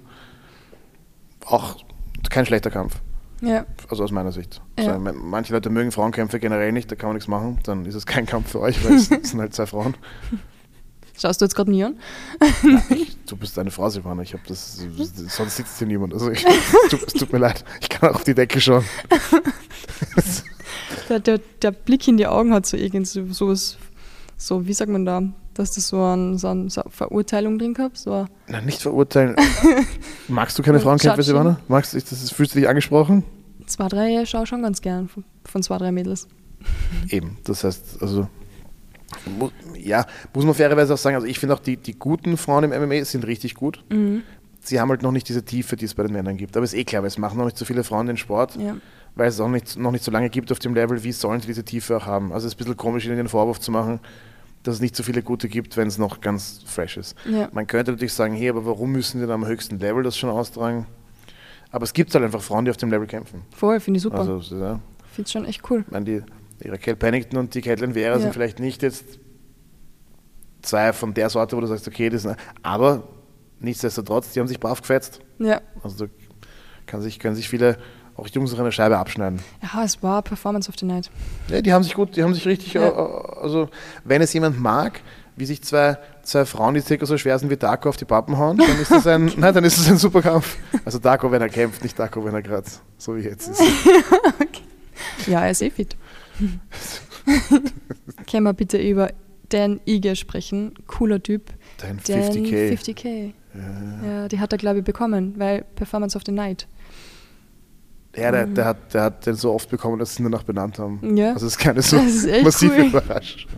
Auch 1.45 1.83
kein 2.29 2.45
schlechter 2.45 2.71
Kampf. 2.71 2.95
Ja. 3.41 3.65
Also 3.89 4.03
aus 4.03 4.11
meiner 4.11 4.31
Sicht. 4.31 4.61
Ja. 4.79 4.88
Also, 4.88 4.99
man- 4.99 5.17
manche 5.17 5.53
Leute 5.53 5.69
mögen 5.69 5.91
Frauenkämpfe 5.91 6.39
generell 6.39 6.71
nicht, 6.71 6.91
da 6.91 6.95
kann 6.95 7.09
man 7.09 7.15
nichts 7.15 7.27
machen. 7.27 7.59
Dann 7.63 7.85
ist 7.85 7.95
es 7.95 8.05
kein 8.05 8.25
Kampf 8.25 8.51
für 8.51 8.59
euch, 8.61 8.83
weil 8.85 8.93
es 8.95 9.05
sind 9.23 9.39
halt 9.39 9.53
zwei 9.53 9.65
Frauen. 9.65 9.95
Schaust 11.17 11.39
du 11.39 11.45
jetzt 11.45 11.55
gerade 11.55 11.71
nie 11.71 11.83
an? 11.83 11.95
Ich, 12.89 13.17
du 13.25 13.38
bist 13.38 13.57
eine 13.57 13.71
Frau, 13.71 13.89
Silvana. 13.89 14.21
Ich 14.21 14.33
habe 14.33 14.43
das. 14.47 14.85
Sonst 15.29 15.55
sitzt 15.55 15.77
hier 15.77 15.88
niemand. 15.88 16.13
Also 16.13 16.29
ich, 16.29 16.45
es, 16.45 16.89
tut, 16.89 17.03
es 17.07 17.13
tut 17.13 17.31
mir 17.31 17.39
leid. 17.39 17.63
Ich 17.79 17.88
kann 17.88 18.09
auch 18.09 18.15
auf 18.15 18.23
die 18.25 18.33
Decke 18.35 18.59
schauen. 18.59 18.83
Der, 21.09 21.19
der, 21.19 21.39
der 21.61 21.71
Blick 21.71 22.07
in 22.07 22.17
die 22.17 22.25
Augen 22.27 22.51
hat 22.53 22.65
so 22.65 22.77
irgend 22.77 23.07
so, 23.07 23.53
so 24.38 24.65
wie 24.67 24.73
sagt 24.73 24.89
man 24.91 25.05
da, 25.05 25.21
dass 25.55 25.71
du 25.71 25.81
so, 25.81 26.01
ein, 26.03 26.37
so, 26.37 26.49
ein, 26.49 26.69
so 26.69 26.81
eine 26.83 26.91
Verurteilung 26.91 27.57
drin 27.57 27.73
gehabt? 27.73 27.97
So, 27.97 28.13
ein- 28.13 28.27
Na, 28.47 28.61
nicht 28.61 28.81
verurteilen. 28.81 29.35
Magst 30.27 30.57
du 30.59 30.63
keine 30.63 30.79
Frauenkämpfe. 30.79 31.23
Silvana? 31.23 31.59
Magst 31.67 31.93
du, 31.93 31.99
das, 31.99 32.29
fühlst 32.31 32.53
du 32.55 32.59
dich 32.59 32.69
angesprochen? 32.69 33.23
zwei, 33.65 33.87
drei 33.87 34.25
schaue 34.27 34.43
ich 34.43 34.49
schon 34.49 34.61
ganz 34.61 34.81
gern 34.81 35.07
von, 35.07 35.23
von 35.43 35.63
zwei, 35.63 35.77
drei 35.79 35.91
Mädels. 35.91 36.27
Eben. 37.09 37.37
Das 37.45 37.63
heißt, 37.63 37.97
also. 38.01 38.27
Ja, 39.81 40.05
muss 40.33 40.45
man 40.45 40.53
fairerweise 40.53 40.93
auch 40.93 40.97
sagen, 40.97 41.15
also 41.15 41.27
ich 41.27 41.39
finde 41.39 41.55
auch 41.55 41.59
die, 41.59 41.77
die 41.77 41.93
guten 41.97 42.37
Frauen 42.37 42.63
im 42.65 42.71
MMA 42.71 43.03
sind 43.05 43.25
richtig 43.25 43.55
gut. 43.55 43.83
Mhm. 43.89 44.23
Sie 44.61 44.79
haben 44.79 44.89
halt 44.89 45.03
noch 45.03 45.11
nicht 45.11 45.29
diese 45.29 45.45
Tiefe, 45.45 45.75
die 45.75 45.85
es 45.85 45.93
bei 45.93 46.03
den 46.03 46.11
Männern 46.11 46.37
gibt. 46.37 46.57
Aber 46.57 46.63
ist 46.63 46.73
eh 46.73 46.83
klar, 46.83 47.01
weil 47.03 47.07
es 47.07 47.17
machen 47.17 47.37
noch 47.37 47.45
nicht 47.45 47.57
so 47.57 47.65
viele 47.65 47.83
Frauen 47.83 48.07
den 48.07 48.17
Sport. 48.17 48.55
Ja. 48.57 48.75
weil 49.15 49.29
es 49.29 49.39
auch 49.39 49.47
nicht, 49.47 49.77
noch 49.77 49.91
nicht 49.91 50.03
so 50.03 50.11
lange 50.11 50.29
gibt 50.29 50.51
auf 50.51 50.59
dem 50.59 50.73
Level, 50.73 51.03
wie 51.03 51.11
sollen 51.11 51.39
sie 51.39 51.47
diese 51.47 51.63
Tiefe 51.63 51.95
auch 51.97 52.05
haben? 52.05 52.33
Also 52.33 52.47
es 52.47 52.53
ist 52.53 52.55
ein 52.55 52.57
bisschen 52.65 52.77
komisch, 52.77 53.05
ihnen 53.05 53.15
den 53.17 53.27
Vorwurf 53.29 53.59
zu 53.59 53.71
machen, 53.71 53.99
dass 54.67 54.75
es 54.75 54.82
nicht 54.82 54.95
so 54.95 55.04
viele 55.04 55.21
gute 55.21 55.47
gibt, 55.47 55.78
wenn 55.78 55.88
es 55.88 55.97
noch 55.97 56.21
ganz 56.21 56.62
fresh 56.65 56.97
ist. 56.97 57.15
Ja. 57.30 57.49
Man 57.54 57.67
könnte 57.67 57.91
natürlich 57.91 58.13
sagen, 58.13 58.34
hey, 58.36 58.49
aber 58.49 58.65
warum 58.65 58.91
müssen 58.91 59.19
die 59.19 59.28
dann 59.28 59.43
am 59.43 59.47
höchsten 59.47 59.80
Level 59.80 60.04
das 60.04 60.17
schon 60.17 60.30
austragen? 60.30 60.86
Aber 61.71 61.84
es 61.84 61.93
gibt 61.93 62.13
halt 62.13 62.23
einfach 62.23 62.41
Frauen, 62.41 62.65
die 62.65 62.71
auf 62.71 62.78
dem 62.78 62.89
Level 62.89 63.08
kämpfen. 63.08 63.41
Voll, 63.56 63.80
finde 63.80 63.97
ich 63.97 64.04
super. 64.04 64.19
Also, 64.19 64.56
ja, 64.58 64.80
finde 65.12 65.25
es 65.25 65.32
schon 65.32 65.45
echt 65.45 65.69
cool. 65.69 65.84
ich 65.86 65.91
meine, 65.91 66.06
die, 66.06 66.21
die 66.63 66.69
Raquel 66.69 66.95
Pennington 66.95 67.38
und 67.38 67.54
die 67.54 67.62
Caitlin 67.62 67.93
Vera 67.93 68.15
Ja. 68.15 68.19
sind 68.19 68.34
vielleicht 68.34 68.60
nicht 68.60 68.82
jetzt 68.82 69.19
zwei 70.62 70.93
von 70.93 71.13
der 71.13 71.30
Sorte, 71.30 71.56
wo 71.56 71.62
du 71.62 71.67
sagst, 71.67 71.88
okay, 71.88 72.10
das 72.10 72.23
sind, 72.23 72.38
aber 72.63 73.08
nichtsdestotrotz, 73.60 74.32
die 74.34 74.39
haben 74.39 74.47
sich 74.47 74.60
brav 74.60 74.82
gefetzt. 74.82 75.19
Ja. 75.39 75.62
Also 75.84 76.06
da 76.06 76.12
kann 76.86 77.01
sich, 77.01 77.19
können 77.19 77.36
sich 77.36 77.49
viele, 77.49 77.78
auch 78.17 78.28
Jungs, 78.28 78.51
noch 78.51 78.60
eine 78.60 78.71
Scheibe 78.71 78.97
abschneiden. 78.97 79.39
Ja, 79.62 79.84
es 79.84 80.01
war 80.01 80.21
Performance 80.21 80.69
of 80.69 80.75
the 80.80 80.86
Night. 80.86 81.10
Ja, 81.49 81.62
die 81.62 81.73
haben 81.73 81.84
sich 81.84 81.93
gut, 81.93 82.15
die 82.15 82.23
haben 82.23 82.34
sich 82.34 82.45
richtig, 82.45 82.73
Ja. 82.73 82.88
äh, 82.88 83.41
also 83.41 83.69
wenn 84.04 84.21
es 84.21 84.32
jemand 84.34 84.60
mag, 84.60 85.01
wie 85.36 85.45
sich 85.45 85.62
zwei, 85.63 85.97
zwei 86.23 86.45
Frauen, 86.45 86.75
die 86.75 86.80
circa 86.82 87.06
so 87.06 87.17
schwer 87.17 87.38
sind 87.38 87.49
wie 87.49 87.58
Darko, 87.58 87.89
auf 87.89 87.97
die 87.97 88.06
Pappen 88.06 88.38
hauen, 88.38 88.58
dann 88.58 88.80
ist 88.82 88.89
das 88.91 89.06
ein, 89.06 89.25
nein, 89.38 89.54
dann 89.54 89.65
ist 89.65 89.78
es 89.78 89.89
ein 89.89 89.97
super 89.97 90.21
Kampf. 90.21 90.58
Also 90.86 90.97
Darko, 90.97 91.30
wenn 91.30 91.41
er 91.41 91.49
kämpft, 91.49 91.84
nicht 91.84 91.99
Darko, 91.99 92.23
wenn 92.23 92.34
er 92.34 92.41
gerade 92.41 92.67
so 92.97 93.15
wie 93.15 93.21
jetzt 93.21 93.49
ist. 93.49 93.62
Ja, 95.28 95.41
er 95.43 95.51
ist 95.51 95.62
eh 95.62 95.69
fit. 95.71 95.95
Können 98.30 98.43
wir 98.43 98.54
bitte 98.54 98.78
über 98.78 99.12
Dan 99.49 99.80
Ige 99.86 100.15
sprechen? 100.15 100.73
Cooler 100.88 101.21
Typ. 101.21 101.51
Dan 101.78 101.99
50k. 101.99 102.71
50k. 102.78 103.34
Ja, 104.06 104.28
die 104.28 104.39
hat 104.39 104.51
er, 104.51 104.58
glaube 104.58 104.80
ich, 104.80 104.86
bekommen, 104.86 105.34
weil 105.38 105.63
Performance 105.75 106.15
of 106.17 106.23
the 106.25 106.32
Night. 106.32 106.67
Ja, 108.17 108.32
der, 108.32 108.45
der, 108.47 108.65
hat, 108.65 108.93
der 108.93 109.04
hat 109.04 109.25
den 109.25 109.36
so 109.36 109.51
oft 109.54 109.69
bekommen, 109.69 109.99
dass 109.99 110.15
sie 110.15 110.23
ihn 110.23 110.32
danach 110.32 110.43
benannt 110.43 110.80
haben. 110.80 111.15
Ja. 111.17 111.34
Also 111.34 111.47
es 111.47 111.54
ist 111.54 111.60
keine 111.60 111.82
so 111.82 111.97
ist 111.97 112.25
massive 112.43 112.73
cool. 112.80 112.86
Überraschung. 112.88 113.51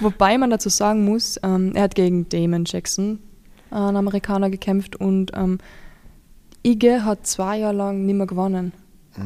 Wobei 0.00 0.36
man 0.38 0.50
dazu 0.50 0.68
sagen 0.68 1.04
muss, 1.04 1.38
ähm, 1.42 1.72
er 1.74 1.84
hat 1.84 1.94
gegen 1.94 2.28
Damon 2.28 2.64
Jackson, 2.66 3.20
äh, 3.70 3.76
einen 3.76 3.96
Amerikaner, 3.96 4.50
gekämpft 4.50 4.96
und 4.96 5.32
ähm, 5.34 5.58
Ige 6.64 7.04
hat 7.04 7.26
zwei 7.26 7.58
Jahre 7.58 7.74
lang 7.76 8.06
nicht 8.06 8.16
mehr 8.16 8.26
gewonnen. 8.26 8.72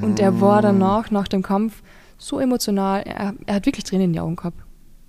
Und 0.02 0.20
er 0.20 0.30
Mm. 0.32 0.40
war 0.40 0.62
danach, 0.62 1.10
nach 1.10 1.26
dem 1.26 1.42
Kampf, 1.42 1.82
so 2.18 2.38
emotional. 2.38 3.02
Er, 3.02 3.34
er 3.46 3.54
hat 3.54 3.66
wirklich 3.66 3.84
Tränen 3.84 4.04
in 4.06 4.12
die 4.12 4.20
Augen 4.20 4.36
gehabt. 4.36 4.58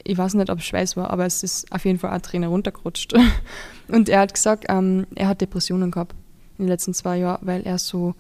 Ich 0.04 0.18
weiß 0.18 0.34
nicht, 0.34 0.50
ob 0.50 0.58
es 0.60 0.66
Schweiß 0.66 0.98
war, 0.98 1.12
aber 1.12 1.26
es 1.26 1.44
ist 1.44 1.72
auf 1.72 1.86
jeden 1.86 2.00
Fall 2.00 2.10
eine 2.12 2.22
Träne 2.22 2.48
runtergerutscht. 2.48 3.14
Und 3.90 4.10
er 4.10 4.22
hat 4.22 4.34
gesagt, 4.34 4.66
ähm, 4.70 5.06
er 5.14 5.28
hat 5.28 5.42
Depressionen 5.42 5.92
gehabt 5.92 6.16
in 6.58 6.66
den 6.66 6.70
letzten 6.70 6.94
zwei 6.94 7.18
Jahren, 7.18 7.46
weil 7.46 7.62
er 7.64 7.78
so, 7.78 8.16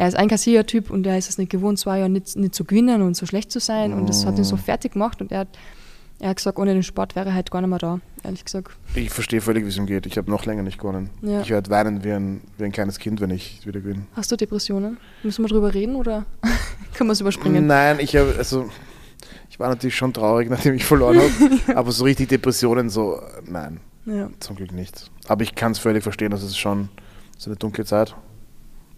er 0.00 0.06
ist 0.06 0.14
ein 0.16 0.28
Kassiertyp 0.28 0.90
und 0.90 1.04
er 1.08 1.18
ist 1.18 1.28
es 1.28 1.38
nicht 1.38 1.50
gewohnt, 1.50 1.76
zwei 1.80 1.98
Jahre 1.98 2.08
nicht, 2.08 2.36
nicht 2.36 2.54
zu 2.54 2.64
gewinnen 2.64 3.02
und 3.02 3.16
so 3.16 3.26
schlecht 3.26 3.50
zu 3.50 3.58
sein. 3.58 3.92
Und 3.92 4.08
das 4.08 4.24
hat 4.24 4.38
ihn 4.38 4.44
so 4.44 4.54
Mm. 4.54 4.58
fertig 4.60 4.92
gemacht 4.92 5.20
und 5.20 5.32
er 5.32 5.40
hat, 5.40 5.48
er 6.20 6.28
hat 6.30 6.36
gesagt, 6.36 6.56
ohne 6.58 6.72
den 6.72 6.84
Sport 6.84 7.16
wäre 7.16 7.30
er 7.30 7.34
halt 7.34 7.50
gar 7.50 7.60
nicht 7.62 7.70
mehr 7.70 7.80
da, 7.80 7.98
ehrlich 8.22 8.44
gesagt. 8.44 8.70
Ich 8.94 9.10
verstehe 9.10 9.40
völlig, 9.40 9.64
wie 9.64 9.68
es 9.70 9.76
ihm 9.76 9.86
geht. 9.86 10.06
Ich 10.06 10.16
habe 10.16 10.30
noch 10.30 10.44
länger 10.46 10.62
nicht 10.62 10.78
gewonnen. 10.78 11.10
Ja. 11.22 11.40
Ich 11.40 11.50
werde 11.50 11.68
weinen 11.70 12.04
wie 12.04 12.12
ein, 12.12 12.40
wie 12.58 12.64
ein 12.64 12.70
kleines 12.72 13.00
Kind, 13.00 13.20
wenn 13.20 13.30
ich 13.30 13.66
wieder 13.66 13.80
gewinne. 13.80 14.02
Hast 14.14 14.30
du 14.30 14.36
Depressionen? 14.36 14.98
Müssen 15.24 15.44
wir 15.44 15.48
drüber 15.48 15.74
reden 15.74 15.96
oder 15.96 16.26
können 16.94 17.08
wir 17.08 17.12
es 17.14 17.20
überspringen? 17.20 17.66
Nein, 17.66 17.98
ich 18.00 18.14
habe, 18.14 18.34
also, 18.38 18.68
ich 19.50 19.58
war 19.58 19.68
natürlich 19.68 19.96
schon 19.96 20.12
traurig, 20.12 20.48
nachdem 20.50 20.74
ich 20.74 20.84
verloren 20.84 21.18
habe. 21.18 21.76
aber 21.76 21.90
so 21.90 22.04
richtig 22.04 22.28
Depressionen, 22.28 22.88
so, 22.88 23.20
nein, 23.46 23.80
Ja. 24.06 24.30
zum 24.38 24.54
Glück 24.54 24.70
nicht. 24.72 25.10
Aber 25.26 25.42
ich 25.42 25.56
kann 25.56 25.72
es 25.72 25.80
völlig 25.80 26.04
verstehen, 26.04 26.30
das 26.30 26.44
ist 26.44 26.56
schon 26.56 26.88
so 27.36 27.50
eine 27.50 27.56
dunkle 27.56 27.84
Zeit. 27.84 28.14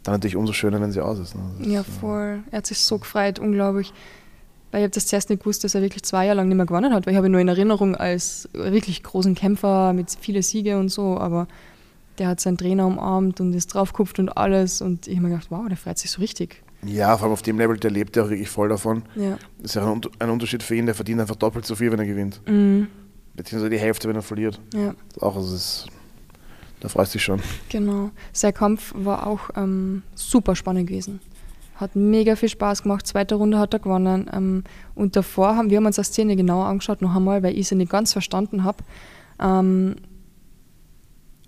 Dann 0.02 0.14
natürlich 0.14 0.36
umso 0.36 0.52
schöner, 0.52 0.80
wenn 0.80 0.92
sie 0.92 1.00
aus 1.00 1.18
ist. 1.18 1.34
Ne? 1.34 1.42
Ist, 1.60 1.70
Ja, 1.70 1.80
äh, 1.80 1.84
voll. 1.84 2.42
Er 2.50 2.58
hat 2.58 2.66
sich 2.66 2.78
so 2.78 2.98
gefreut, 2.98 3.38
unglaublich. 3.38 3.92
Weil 4.70 4.80
ich 4.80 4.84
habe 4.84 4.94
das 4.94 5.06
zuerst 5.06 5.30
nicht 5.30 5.40
gewusst, 5.40 5.64
dass 5.64 5.74
er 5.74 5.82
wirklich 5.82 6.04
zwei 6.04 6.26
Jahre 6.26 6.36
lang 6.36 6.48
nicht 6.48 6.56
mehr 6.56 6.66
gewonnen 6.66 6.94
hat, 6.94 7.04
weil 7.04 7.12
ich 7.12 7.16
habe 7.16 7.26
ihn 7.26 7.32
nur 7.32 7.40
in 7.40 7.48
Erinnerung 7.48 7.96
als 7.96 8.48
wirklich 8.52 9.02
großen 9.02 9.34
Kämpfer 9.34 9.92
mit 9.92 10.16
vielen 10.20 10.42
Siege 10.42 10.78
und 10.78 10.90
so, 10.90 11.18
aber 11.18 11.48
der 12.18 12.28
hat 12.28 12.40
seinen 12.40 12.56
Trainer 12.56 12.86
umarmt 12.86 13.40
und 13.40 13.52
ist 13.52 13.74
draufgekupft 13.74 14.18
und 14.18 14.28
alles 14.36 14.80
und 14.80 15.08
ich 15.08 15.16
habe 15.16 15.26
mir 15.26 15.34
gedacht, 15.34 15.50
wow, 15.50 15.66
der 15.66 15.76
freut 15.76 15.98
sich 15.98 16.10
so 16.10 16.20
richtig. 16.20 16.62
Ja, 16.84 17.16
vor 17.16 17.24
allem 17.24 17.32
auf 17.32 17.42
dem 17.42 17.58
Level, 17.58 17.76
der 17.76 17.90
lebt 17.90 18.16
ja 18.16 18.24
auch 18.24 18.30
wirklich 18.30 18.48
voll 18.48 18.68
davon. 18.68 19.02
Ja. 19.16 19.38
Das 19.58 19.72
ist 19.72 19.74
ja 19.74 19.90
ein, 19.90 20.00
ein 20.18 20.30
Unterschied 20.30 20.62
für 20.62 20.76
ihn, 20.76 20.86
der 20.86 20.94
verdient 20.94 21.20
einfach 21.20 21.36
doppelt 21.36 21.66
so 21.66 21.74
viel, 21.74 21.90
wenn 21.90 21.98
er 21.98 22.06
gewinnt. 22.06 22.40
Mhm. 22.46 22.86
Beziehungsweise 23.34 23.70
die 23.70 23.78
Hälfte, 23.78 24.08
wenn 24.08 24.16
er 24.16 24.22
verliert. 24.22 24.60
Ja, 24.74 24.94
Auch, 25.20 25.36
also 25.36 25.54
es 25.54 25.60
ist, 25.62 25.86
da 26.80 26.88
freust 26.88 27.14
du 27.14 27.18
dich 27.18 27.24
schon. 27.24 27.40
genau. 27.68 28.10
Sein 28.32 28.54
Kampf 28.54 28.92
war 28.96 29.26
auch 29.26 29.50
ähm, 29.56 30.02
super 30.14 30.56
spannend 30.56 30.88
gewesen. 30.88 31.20
Hat 31.76 31.96
mega 31.96 32.36
viel 32.36 32.48
Spaß 32.48 32.82
gemacht. 32.82 33.06
Zweite 33.06 33.36
Runde 33.36 33.58
hat 33.58 33.72
er 33.72 33.80
gewonnen. 33.80 34.28
Ähm, 34.32 34.64
und 34.94 35.16
davor 35.16 35.56
haben 35.56 35.70
wir 35.70 35.78
haben 35.78 35.86
uns 35.86 35.96
die 35.96 36.04
Szene 36.04 36.36
genauer 36.36 36.66
angeschaut, 36.66 37.00
noch 37.02 37.14
einmal, 37.14 37.42
weil 37.42 37.56
ich 37.56 37.68
sie 37.68 37.74
nicht 37.74 37.90
ganz 37.90 38.12
verstanden 38.12 38.64
habe. 38.64 38.84
Ähm, 39.40 39.96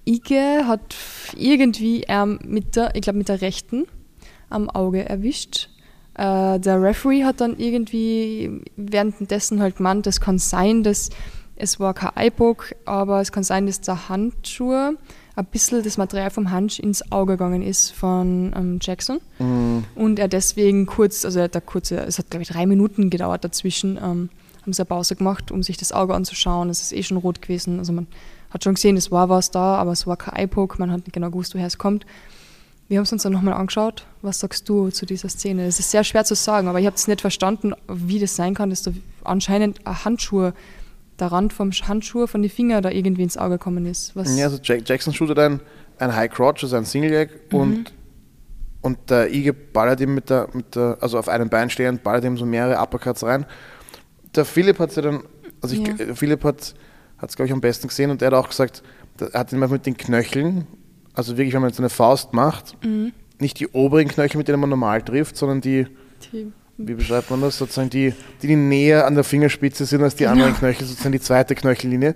Ige 0.05 0.67
hat 0.67 0.97
irgendwie 1.37 2.05
ähm, 2.09 2.39
mit 2.45 2.77
der, 2.77 2.95
ich 2.95 3.03
glaube 3.03 3.19
mit 3.19 3.29
der 3.29 3.41
rechten, 3.41 3.87
am 4.51 4.69
Auge 4.69 5.09
erwischt. 5.09 5.69
Äh, 6.15 6.59
der 6.59 6.83
Referee 6.83 7.25
hat 7.25 7.41
dann 7.41 7.59
irgendwie 7.59 8.63
währenddessen 8.77 9.61
halt 9.61 9.77
gemeint, 9.77 10.07
das 10.07 10.21
kann 10.21 10.39
sein, 10.39 10.83
dass 10.83 11.11
es 11.57 11.79
war 11.79 11.95
kein 11.95 12.11
Eyepoke, 12.17 12.75
aber 12.85 13.21
es 13.21 13.31
kann 13.31 13.45
sein, 13.45 13.67
dass 13.67 13.81
der 13.81 14.09
Handschuh 14.09 14.97
ein 15.35 15.47
bisschen 15.47 15.83
das 15.83 15.97
Material 15.97 16.31
vom 16.31 16.51
Handschuh 16.51 16.83
ins 16.83 17.11
Auge 17.11 17.35
gegangen 17.35 17.63
ist 17.63 17.91
von 17.91 18.53
ähm, 18.57 18.79
Jackson. 18.81 19.21
Mhm. 19.39 19.85
Und 19.95 20.19
er 20.19 20.29
deswegen 20.29 20.87
kurz, 20.87 21.25
also 21.25 21.39
er 21.39 21.45
hat 21.45 21.55
da 21.55 21.61
kurze, 21.61 21.97
es 22.01 22.19
hat 22.19 22.31
glaube 22.31 22.43
ich 22.43 22.49
drei 22.49 22.67
Minuten 22.67 23.09
gedauert 23.09 23.45
dazwischen, 23.45 23.97
ähm, 23.97 24.29
haben 24.63 24.73
sie 24.73 24.83
eine 24.83 24.87
Pause 24.87 25.17
gemacht, 25.17 25.51
um 25.51 25.63
sich 25.63 25.77
das 25.77 25.93
Auge 25.93 26.15
anzuschauen. 26.15 26.69
Es 26.71 26.83
ist 26.83 26.93
eh 26.93 27.03
schon 27.03 27.17
rot 27.17 27.43
gewesen. 27.43 27.79
Also 27.79 27.93
man 27.93 28.07
hat 28.51 28.63
schon 28.63 28.75
gesehen, 28.75 28.97
es 28.97 29.11
war 29.11 29.29
was 29.29 29.51
da, 29.51 29.77
aber 29.77 29.93
es 29.93 30.07
war 30.07 30.17
kein 30.17 30.37
Eyepoke, 30.37 30.79
man 30.79 30.91
hat 30.91 31.01
nicht 31.01 31.13
genau 31.13 31.31
gewusst, 31.31 31.55
woher 31.55 31.67
es 31.67 31.79
kommt. 31.79 32.07
Wir 32.89 32.99
haben 32.99 33.05
es 33.05 33.13
uns 33.13 33.23
dann 33.23 33.33
nochmal 33.33 33.55
angeschaut. 33.55 34.05
Was 34.21 34.41
sagst 34.41 34.69
du 34.69 34.91
zu 34.91 35.07
dieser 35.07 35.31
Szene? 35.31 35.65
Es 35.65 35.79
ist 35.79 35.91
sehr 35.91 36.05
schwer 36.05 36.25
zu 36.25 36.35
sagen, 36.35 36.69
aber 36.69 36.79
ich 36.79 36.85
habe 36.85 36.95
es 36.95 37.09
nicht 37.09 37.23
verstanden, 37.23 37.73
wie 37.89 38.19
das 38.19 38.37
sein 38.37 38.55
kann, 38.55 38.69
dass 38.69 38.83
da 38.83 38.93
anscheinend 39.25 39.87
ein 39.87 40.05
Handschuh, 40.05 40.53
der 41.19 41.29
Rand 41.33 41.53
vom 41.53 41.71
Handschuh 41.73 42.27
von 42.27 42.43
den 42.43 42.51
Fingern 42.51 42.83
da 42.83 42.91
irgendwie 42.91 43.23
ins 43.23 43.37
Auge 43.37 43.59
gekommen 43.59 43.87
ist. 43.87 44.17
Was 44.17 44.37
Ja, 44.39 44.47
also 44.47 44.59
Jack, 44.63 44.89
Jackson 44.89 45.13
shootet 45.13 45.39
ein, 45.39 45.61
ein 45.99 46.15
High 46.15 46.31
Crotch, 46.31 46.63
also 46.65 46.77
ein 46.77 46.85
Single 46.85 47.11
Leg 47.11 47.31
Mhm. 47.53 47.59
und, 47.59 47.93
und 48.81 48.99
der 49.11 49.31
Ige 49.33 49.53
ballert 49.53 50.01
ihm 50.01 50.15
mit 50.15 50.31
der, 50.31 50.49
mit 50.53 50.75
der, 50.75 50.99
also 51.01 51.19
auf 51.19 51.29
einem 51.29 51.49
Bein 51.49 51.71
stehend, 51.71 52.03
ballert 52.03 52.25
ihm 52.25 52.37
so 52.37 52.47
mehrere 52.47 52.81
Uppercuts 52.83 53.23
rein. 53.25 53.47
Der 54.35 54.45
Philipp 54.45 54.79
hat 54.79 54.95
ja 54.97 55.03
dann, 55.03 55.23
also 55.61 55.75
ich, 55.77 55.87
Ja. 55.87 56.15
Philipp 56.15 56.43
hat 56.45 56.75
es, 57.21 57.37
glaube 57.37 57.47
ich, 57.47 57.53
am 57.53 57.61
besten 57.61 57.89
gesehen 57.89 58.11
und 58.11 58.23
er 58.23 58.27
hat 58.29 58.35
auch 58.35 58.49
gesagt, 58.49 58.83
er 59.21 59.39
hat 59.39 59.53
ihn 59.53 59.59
mal 59.59 59.69
mit 59.69 59.87
den 59.87 59.97
Knöcheln, 59.97 60.67
also 61.15 61.37
wirklich, 61.37 61.55
wenn 61.55 61.61
man 61.61 61.71
jetzt 61.71 61.79
eine 61.79 61.91
Faust 61.91 62.33
macht, 62.33 62.83
Mhm. 62.85 63.13
nicht 63.39 63.61
die 63.61 63.69
oberen 63.69 64.09
Knöchel, 64.09 64.39
mit 64.39 64.49
denen 64.49 64.61
man 64.61 64.71
normal 64.71 65.03
trifft, 65.03 65.37
sondern 65.37 65.61
die, 65.61 65.87
die, 66.33 66.51
wie 66.79 66.95
beschreibt 66.95 67.31
man 67.31 67.41
das, 67.41 67.59
sozusagen 67.59 67.91
die, 67.91 68.13
die, 68.43 68.47
die 68.49 68.57
näher 68.57 69.07
an 69.07 69.15
der 69.15 69.25
Fingerspitze 69.25 69.85
sind 69.85 70.03
als 70.03 70.15
die 70.17 70.25
Genau. 70.25 70.33
anderen 70.33 70.55
Knöchel, 70.55 70.87
sozusagen 70.87 71.13
die 71.13 71.21
zweite 71.21 71.55
Knöchellinie. 71.55 72.15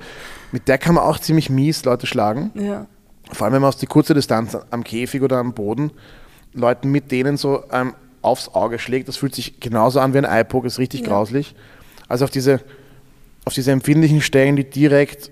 Mit 0.52 0.66
der 0.68 0.78
kann 0.78 0.94
man 0.94 1.04
auch 1.04 1.18
ziemlich 1.18 1.50
mies 1.50 1.84
Leute 1.84 2.06
schlagen. 2.06 2.50
ja, 2.54 2.86
Vor 3.32 3.44
allem, 3.44 3.54
wenn 3.54 3.62
man 3.62 3.68
aus 3.68 3.76
die 3.76 3.86
kurze 3.86 4.14
Distanz 4.14 4.56
am 4.70 4.82
Käfig 4.84 5.22
oder 5.22 5.38
am 5.38 5.52
Boden 5.52 5.90
Leuten 6.54 6.90
mit 6.90 7.12
denen 7.12 7.36
so 7.36 7.64
ähm, 7.70 7.94
aufs 8.22 8.48
Auge 8.48 8.78
schlägt, 8.78 9.08
das 9.08 9.16
fühlt 9.18 9.34
sich 9.34 9.60
genauso 9.60 10.00
an 10.00 10.14
wie 10.14 10.18
ein 10.18 10.24
Eyepoke, 10.24 10.66
ist 10.66 10.78
richtig 10.78 11.02
Ja. 11.02 11.08
grauslich. 11.08 11.54
Also 12.08 12.24
auf 12.24 12.30
diese, 12.30 12.60
auf 13.44 13.52
diese 13.52 13.72
empfindlichen 13.72 14.20
Stellen, 14.22 14.56
die 14.56 14.64
direkt 14.64 15.30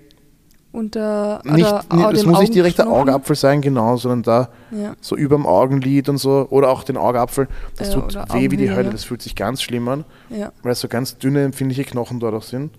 unter 0.75 1.41
nicht, 1.43 1.65
oder 1.65 1.83
nicht 1.95 2.11
das 2.13 2.21
dem 2.21 2.29
muss 2.31 2.39
nicht 2.41 2.53
direkt 2.55 2.77
der. 2.77 2.87
Augapfel 2.89 3.35
sein, 3.35 3.61
genau, 3.61 3.97
sondern 3.97 4.23
da 4.23 4.49
Ja. 4.71 4.95
so 5.01 5.15
überm 5.15 5.45
Augenlid 5.47 6.09
und 6.09 6.17
so 6.17 6.47
oder 6.49 6.69
auch 6.69 6.83
den 6.83 6.97
Augapfel, 6.97 7.47
das 7.77 7.89
Ja, 7.89 7.93
tut 7.95 8.03
oder 8.15 8.25
weh 8.33 8.51
wie 8.51 8.57
die. 8.57 8.69
Hölle, 8.71 8.89
das 8.89 9.03
fühlt 9.03 9.21
sich 9.21 9.35
ganz 9.35 9.61
schlimm 9.61 9.87
an, 9.87 10.03
Ja. 10.29 10.51
weil 10.63 10.73
es 10.73 10.79
so 10.81 10.87
ganz 10.87 11.17
dünne, 11.17 11.43
empfindliche 11.43 11.83
Knochen 11.83 12.19
dort 12.19 12.33
auch 12.35 12.43
sind. 12.43 12.71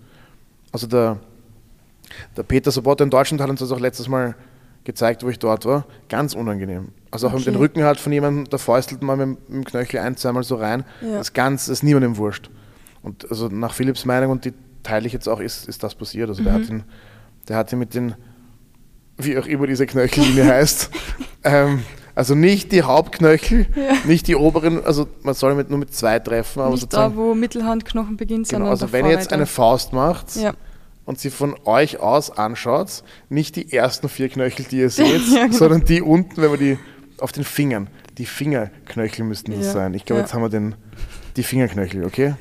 Also 0.71 0.87
der, 0.87 1.17
der 2.35 2.43
Peter 2.43 2.71
Sobotta 2.71 3.03
in 3.03 3.09
Deutschland 3.09 3.41
hat 3.41 3.49
uns 3.49 3.59
das 3.59 3.71
auch 3.71 3.79
letztes 3.79 4.07
Mal 4.07 4.35
gezeigt, 4.83 5.23
wo 5.23 5.29
ich 5.29 5.39
dort 5.39 5.65
war. 5.65 5.85
Ganz 6.07 6.33
unangenehm. 6.33 6.89
Also 7.11 7.27
auch 7.27 7.33
Okay. 7.33 7.43
den 7.45 7.55
Rücken 7.55 7.83
halt 7.83 7.99
von 7.99 8.11
jemandem, 8.13 8.45
da 8.49 8.57
fäustelt 8.57 9.01
man 9.01 9.17
mit, 9.17 9.27
dem- 9.49 9.53
dem 9.53 9.63
Knöchel 9.65 9.99
ein, 9.99 10.15
zweimal 10.15 10.43
so 10.43 10.55
rein. 10.55 10.85
Ja. 11.01 11.13
Das 11.17 11.27
ist 11.27 11.33
ganz, 11.33 11.65
das 11.65 11.79
ist 11.79 11.83
niemandem 11.83 12.17
wurscht. 12.17 12.49
Und 13.03 13.29
also 13.29 13.47
nach 13.49 13.73
Philipps 13.73 14.05
Meinung, 14.05 14.31
und 14.31 14.45
die 14.45 14.53
teile 14.83 15.07
ich 15.07 15.13
jetzt 15.13 15.27
auch, 15.27 15.39
ist, 15.41 15.67
ist 15.67 15.83
das 15.83 15.95
passiert. 15.95 16.29
Also 16.29 16.43
der 16.43 16.53
Mhm. 16.53 16.61
hat 16.61 16.69
ihn, 16.69 16.83
der 17.47 17.57
hat 17.57 17.71
ihn 17.71 17.79
mit 17.79 17.93
den, 17.93 18.15
wie 19.17 19.37
auch 19.37 19.45
immer 19.45 19.67
diese 19.67 19.85
Knöchellinie 19.85 20.45
heißt, 20.53 20.89
ähm, 21.43 21.83
also 22.15 22.33
nicht 22.35 22.71
die 22.71 22.81
Hauptknöchel, 22.83 23.67
Ja. 23.75 23.93
nicht 24.05 24.27
die 24.27 24.35
oberen, 24.35 24.83
also 24.83 25.07
man 25.21 25.33
soll 25.35 25.53
mit, 25.55 25.69
nur 25.69 25.79
mit 25.79 25.93
zwei 25.93 26.19
treffen, 26.19 26.61
aber 26.61 26.71
Nicht 26.71 26.91
da, 26.91 27.15
wo 27.15 27.35
Mittelhandknochen 27.35 28.17
beginnt, 28.17 28.49
genau, 28.49 28.65
sondern 28.65 28.69
also 28.71 28.91
wenn 28.91 29.05
ihr 29.05 29.11
jetzt 29.11 29.25
weiter. 29.27 29.35
eine 29.35 29.45
Faust 29.45 29.93
macht, 29.93 30.35
Ja. 30.35 30.53
und 31.05 31.19
sie 31.19 31.29
von 31.29 31.55
euch 31.65 31.99
aus 31.99 32.31
anschaut, 32.31 33.03
nicht 33.29 33.55
die 33.55 33.71
ersten 33.71 34.09
vier 34.09 34.29
Knöchel, 34.29 34.65
die 34.69 34.79
ihr 34.79 34.89
seht, 34.89 35.21
Ja, 35.31 35.45
genau. 35.45 35.55
sondern 35.57 35.85
die 35.85 36.01
unten, 36.01 36.41
wenn 36.41 36.49
man 36.49 36.59
die 36.59 36.77
auf 37.19 37.31
den 37.31 37.43
Fingern, 37.43 37.89
die 38.17 38.25
Fingerknöchel 38.25 39.23
müssten 39.25 39.51
das 39.51 39.71
sein. 39.73 39.93
Ich 39.93 40.05
glaube, 40.05 40.21
jetzt 40.23 40.33
haben 40.33 40.41
wir 40.41 40.49
den, 40.49 40.75
die 41.35 41.43
Fingerknöchel, 41.43 42.03
okay? 42.03 42.33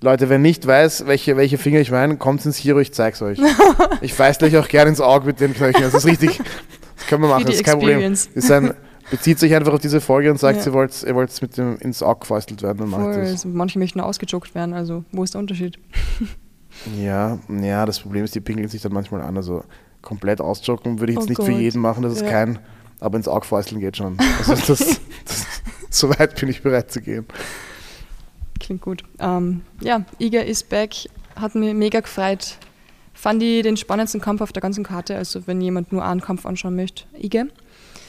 Leute, 0.00 0.28
wer 0.28 0.38
nicht 0.38 0.66
weiß, 0.66 1.06
welche, 1.06 1.36
welche 1.36 1.58
Finger 1.58 1.80
ich 1.80 1.90
meine, 1.90 2.16
kommt 2.16 2.44
ins 2.46 2.56
Hero, 2.58 2.78
ich 2.78 2.92
zeig's 2.92 3.20
euch. 3.20 3.38
ich 4.00 4.16
weiß 4.16 4.40
euch 4.42 4.56
auch 4.56 4.68
gerne 4.68 4.90
ins 4.90 5.00
Auge 5.00 5.26
mit 5.26 5.40
den 5.40 5.54
Knöcheln. 5.54 5.82
Das 5.90 5.94
ist 5.94 6.06
richtig, 6.06 6.38
das 6.96 7.06
können 7.08 7.22
wir 7.22 7.28
machen, 7.28 7.40
Für 7.42 7.46
das 7.48 7.56
ist 7.56 7.64
kein 7.64 7.78
Problem. 7.78 7.98
Experience. 7.98 8.28
Ist 8.34 8.50
ein, 8.50 8.74
bezieht 9.10 9.38
sich 9.40 9.54
einfach 9.54 9.72
auf 9.72 9.80
diese 9.80 10.00
Folge 10.00 10.30
und 10.30 10.38
sagt, 10.38 10.60
Ja. 10.60 10.66
ihr 10.66 10.72
wollt 10.72 11.02
ihr 11.02 11.14
wollt's 11.16 11.42
mit 11.42 11.56
dem 11.56 11.76
ins 11.78 12.02
Auge 12.02 12.20
gefäustelt 12.20 12.62
werden, 12.62 12.78
dann 12.78 12.90
macht 12.90 13.16
das. 13.16 13.28
also 13.30 13.48
manche 13.48 13.78
möchten 13.80 14.00
ausgejoggt 14.00 14.54
werden, 14.54 14.72
also 14.72 15.04
wo 15.10 15.24
ist 15.24 15.34
der 15.34 15.40
Unterschied? 15.40 15.78
Ja, 16.96 17.38
ja, 17.48 17.86
das 17.86 17.98
Problem 17.98 18.22
ist, 18.24 18.34
die 18.36 18.40
pinkeln 18.40 18.68
sich 18.68 18.82
dann 18.82 18.92
manchmal 18.92 19.22
an. 19.22 19.36
Also 19.36 19.64
komplett 20.00 20.40
ausjoggen 20.40 21.00
würde 21.00 21.12
ich 21.12 21.18
jetzt 21.18 21.24
Oh 21.26 21.28
nicht 21.30 21.42
für 21.42 21.50
Gott. 21.50 21.60
jeden 21.60 21.80
machen, 21.80 22.02
das 22.04 22.12
ist 22.12 22.22
Ja. 22.22 22.30
kein, 22.30 22.58
aber 23.00 23.16
ins 23.16 23.26
Augfäusteln 23.26 23.80
geht 23.80 23.96
schon. 23.96 24.16
Also 24.38 24.54
das, 24.54 24.78
das, 25.24 25.46
so 25.90 26.08
weit 26.10 26.38
bin 26.38 26.48
ich 26.50 26.62
bereit 26.62 26.92
zu 26.92 27.00
gehen. 27.00 27.26
Klingt 28.68 28.82
gut. 28.82 29.02
Ähm, 29.18 29.62
ja, 29.80 30.04
Iga 30.18 30.42
ist 30.42 30.68
back, 30.68 30.94
hat 31.36 31.54
mich 31.54 31.72
mega 31.72 32.00
gefreut. 32.00 32.58
Fand 33.14 33.42
ich 33.42 33.62
den 33.62 33.78
spannendsten 33.78 34.20
Kampf 34.20 34.42
auf 34.42 34.52
der 34.52 34.60
ganzen 34.60 34.84
Karte, 34.84 35.16
also 35.16 35.46
wenn 35.46 35.62
jemand 35.62 35.90
nur 35.90 36.04
einen 36.04 36.20
Kampf 36.20 36.44
anschauen 36.44 36.76
möchte. 36.76 37.04
Iga. 37.18 37.44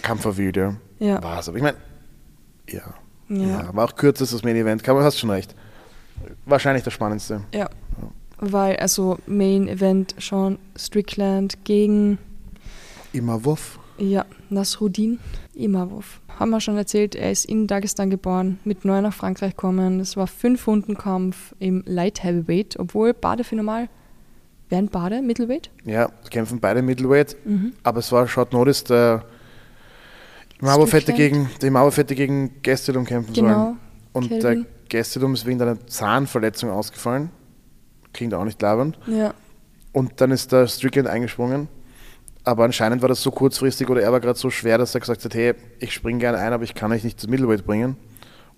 Kampfervideo. 0.02 0.76
Ja. 1.00 1.24
War 1.24 1.40
es, 1.40 1.48
aber 1.48 1.56
ich 1.56 1.64
meine, 1.64 1.78
ja. 2.68 2.94
Ja. 3.30 3.48
ja. 3.48 3.70
War 3.74 3.86
auch 3.86 3.96
kürzestes 3.96 4.44
Main 4.44 4.58
Event, 4.58 4.84
man, 4.86 5.06
hast 5.06 5.18
schon 5.18 5.30
recht. 5.30 5.56
Wahrscheinlich 6.44 6.84
das 6.84 6.92
Spannendste. 6.92 7.42
Ja. 7.56 7.70
Weil, 8.40 8.76
also 8.76 9.18
Main 9.28 9.70
Event 9.70 10.14
Sean 10.20 10.60
Strickland 10.78 11.64
gegen 11.64 12.18
Immer 13.14 13.46
Wuff. 13.46 13.80
ja, 13.98 14.26
Nasruddin 14.50 15.20
Imavov. 15.54 16.20
Haben 16.40 16.52
wir 16.52 16.62
schon 16.62 16.78
erzählt, 16.78 17.16
er 17.16 17.32
ist 17.32 17.44
in 17.46 17.68
Dagestan 17.68 18.10
geboren, 18.10 18.60
mit 18.64 18.86
neu 18.86 19.02
nach 19.02 19.14
Frankreich 19.14 19.52
gekommen. 19.58 20.00
Es 20.00 20.16
war 20.16 20.26
fünf 20.26 20.66
Runden 20.68 20.96
Kampf 20.98 21.54
im 21.60 21.84
Light 21.86 22.24
Heavyweight, 22.24 22.80
obwohl 22.80 23.14
Bade 23.14 23.44
für 23.44 23.56
normal 23.58 23.90
wären 24.70 24.88
Bade 24.88 25.22
Middleweight. 25.22 25.70
Ja, 25.84 26.10
kämpfen 26.30 26.60
beide 26.60 26.82
Middleweight, 26.82 27.36
Mhm. 27.44 27.74
aber 27.84 28.00
es 28.00 28.12
war 28.12 28.28
Short 28.28 28.54
Notice, 28.54 28.84
der 28.86 29.26
Strickland. 31.14 31.18
gegen, 31.18 31.50
der 31.62 31.68
Imavov 31.70 31.98
hätte 31.98 32.16
gegen 32.16 32.62
Gastelum 32.62 33.06
kämpfen 33.06 33.34
sollen. 33.34 33.48
Genau. 33.48 33.76
Und 34.14 34.30
Kelvin. 34.30 34.66
der 34.90 35.00
Gastelum 35.00 35.34
ist 35.34 35.46
wegen 35.46 35.62
einer 35.62 35.86
Zahnverletzung 35.88 36.70
ausgefallen. 36.70 37.32
Klingt 38.14 38.34
auch 38.34 38.44
nicht 38.46 38.62
labernd. 38.62 38.98
Ja. 39.08 39.34
Und 39.92 40.22
dann 40.22 40.32
ist 40.32 40.52
der 40.52 40.68
Strickland 40.68 41.08
eingesprungen. 41.08 41.68
Aber 42.44 42.64
anscheinend 42.64 43.02
war 43.02 43.10
das 43.10 43.22
so 43.22 43.32
kurzfristig 43.32 43.90
oder 43.90 44.02
er 44.02 44.12
war 44.12 44.20
gerade 44.20 44.40
so 44.40 44.50
schwer, 44.50 44.78
dass 44.78 44.96
er 44.96 45.02
gesagt 45.02 45.24
hat, 45.24 45.34
hey, 45.34 45.54
ich 45.80 45.94
springe 45.94 46.20
gerne 46.20 46.38
ein, 46.38 46.54
aber 46.54 46.64
ich 46.64 46.74
kann 46.74 46.92
euch 46.92 47.04
nicht 47.04 47.18
das 47.22 47.28
Middleweight 47.30 47.66
bringen. 47.66 47.98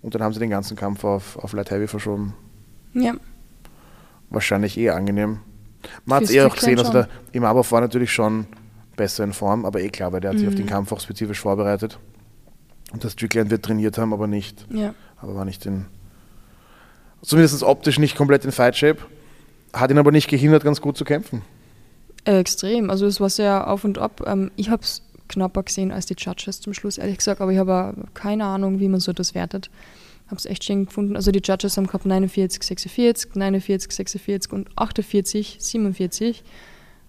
Und 0.00 0.14
dann 0.14 0.22
haben 0.22 0.32
sie 0.32 0.40
den 0.40 0.50
ganzen 0.50 0.76
Kampf 0.76 1.04
auf, 1.04 1.36
auf 1.38 1.52
Light 1.52 1.70
Heavy 1.70 1.86
verschoben. 1.86 2.34
Ja. 2.94 3.14
Wahrscheinlich 4.30 4.78
eh 4.78 4.90
angenehm. 4.90 5.40
Man 6.04 6.16
hat 6.16 6.24
es 6.24 6.30
eh 6.30 6.42
auch 6.42 6.54
gesehen, 6.54 6.78
also 6.78 6.92
der 6.92 7.08
Imabov 7.32 7.70
war 7.72 7.80
natürlich 7.80 8.12
schon 8.12 8.46
besser 8.96 9.24
in 9.24 9.32
Form, 9.32 9.64
aber 9.64 9.80
eh 9.80 9.90
klar, 9.90 10.12
weil 10.12 10.20
der 10.20 10.30
hat 10.30 10.38
sich 10.38 10.46
auf 10.46 10.54
Mhm. 10.54 10.58
den 10.58 10.66
Kampf 10.66 10.92
auch 10.92 11.00
spezifisch 11.00 11.40
vorbereitet. 11.40 11.98
Und 12.92 13.02
der 13.04 13.10
Strickland 13.10 13.50
wird 13.50 13.64
trainiert 13.64 13.98
haben, 13.98 14.12
aber 14.12 14.26
nicht, 14.26 14.66
Ja. 14.70 14.94
aber 15.16 15.34
war 15.34 15.44
nicht 15.44 15.66
in, 15.66 15.86
zumindest 17.22 17.62
optisch 17.62 17.98
nicht 17.98 18.16
komplett 18.16 18.44
in 18.44 18.52
Fight 18.52 18.76
Shape. 18.76 18.98
Hat 19.72 19.90
ihn 19.90 19.98
aber 19.98 20.12
nicht 20.12 20.28
gehindert, 20.28 20.64
ganz 20.64 20.80
gut 20.80 20.96
zu 20.96 21.04
kämpfen. 21.04 21.42
Äh, 22.24 22.38
extrem. 22.38 22.90
Also 22.90 23.06
es 23.06 23.20
war 23.20 23.30
sehr 23.30 23.68
auf 23.68 23.84
und 23.84 23.98
ab. 23.98 24.22
Ähm, 24.26 24.50
ich 24.56 24.70
habe 24.70 24.82
es 24.82 25.02
knapper 25.28 25.62
gesehen 25.62 25.90
als 25.90 26.06
die 26.06 26.14
Judges 26.16 26.60
zum 26.60 26.74
Schluss, 26.74 26.98
ehrlich 26.98 27.18
gesagt, 27.18 27.40
aber 27.40 27.52
ich 27.52 27.58
habe 27.58 27.94
keine 28.14 28.44
Ahnung, 28.44 28.80
wie 28.80 28.88
man 28.88 29.00
so 29.00 29.12
das 29.12 29.34
wertet. 29.34 29.70
Habe 30.26 30.36
es 30.36 30.46
echt 30.46 30.64
schön 30.64 30.86
gefunden. 30.86 31.16
Also 31.16 31.30
die 31.32 31.42
Judges 31.42 31.76
haben 31.76 31.86
gehabt 31.86 32.06
49, 32.06 32.62
46, 32.62 33.34
49, 33.34 33.92
46 33.92 34.52
und 34.52 34.68
48, 34.76 35.56
47. 35.58 36.44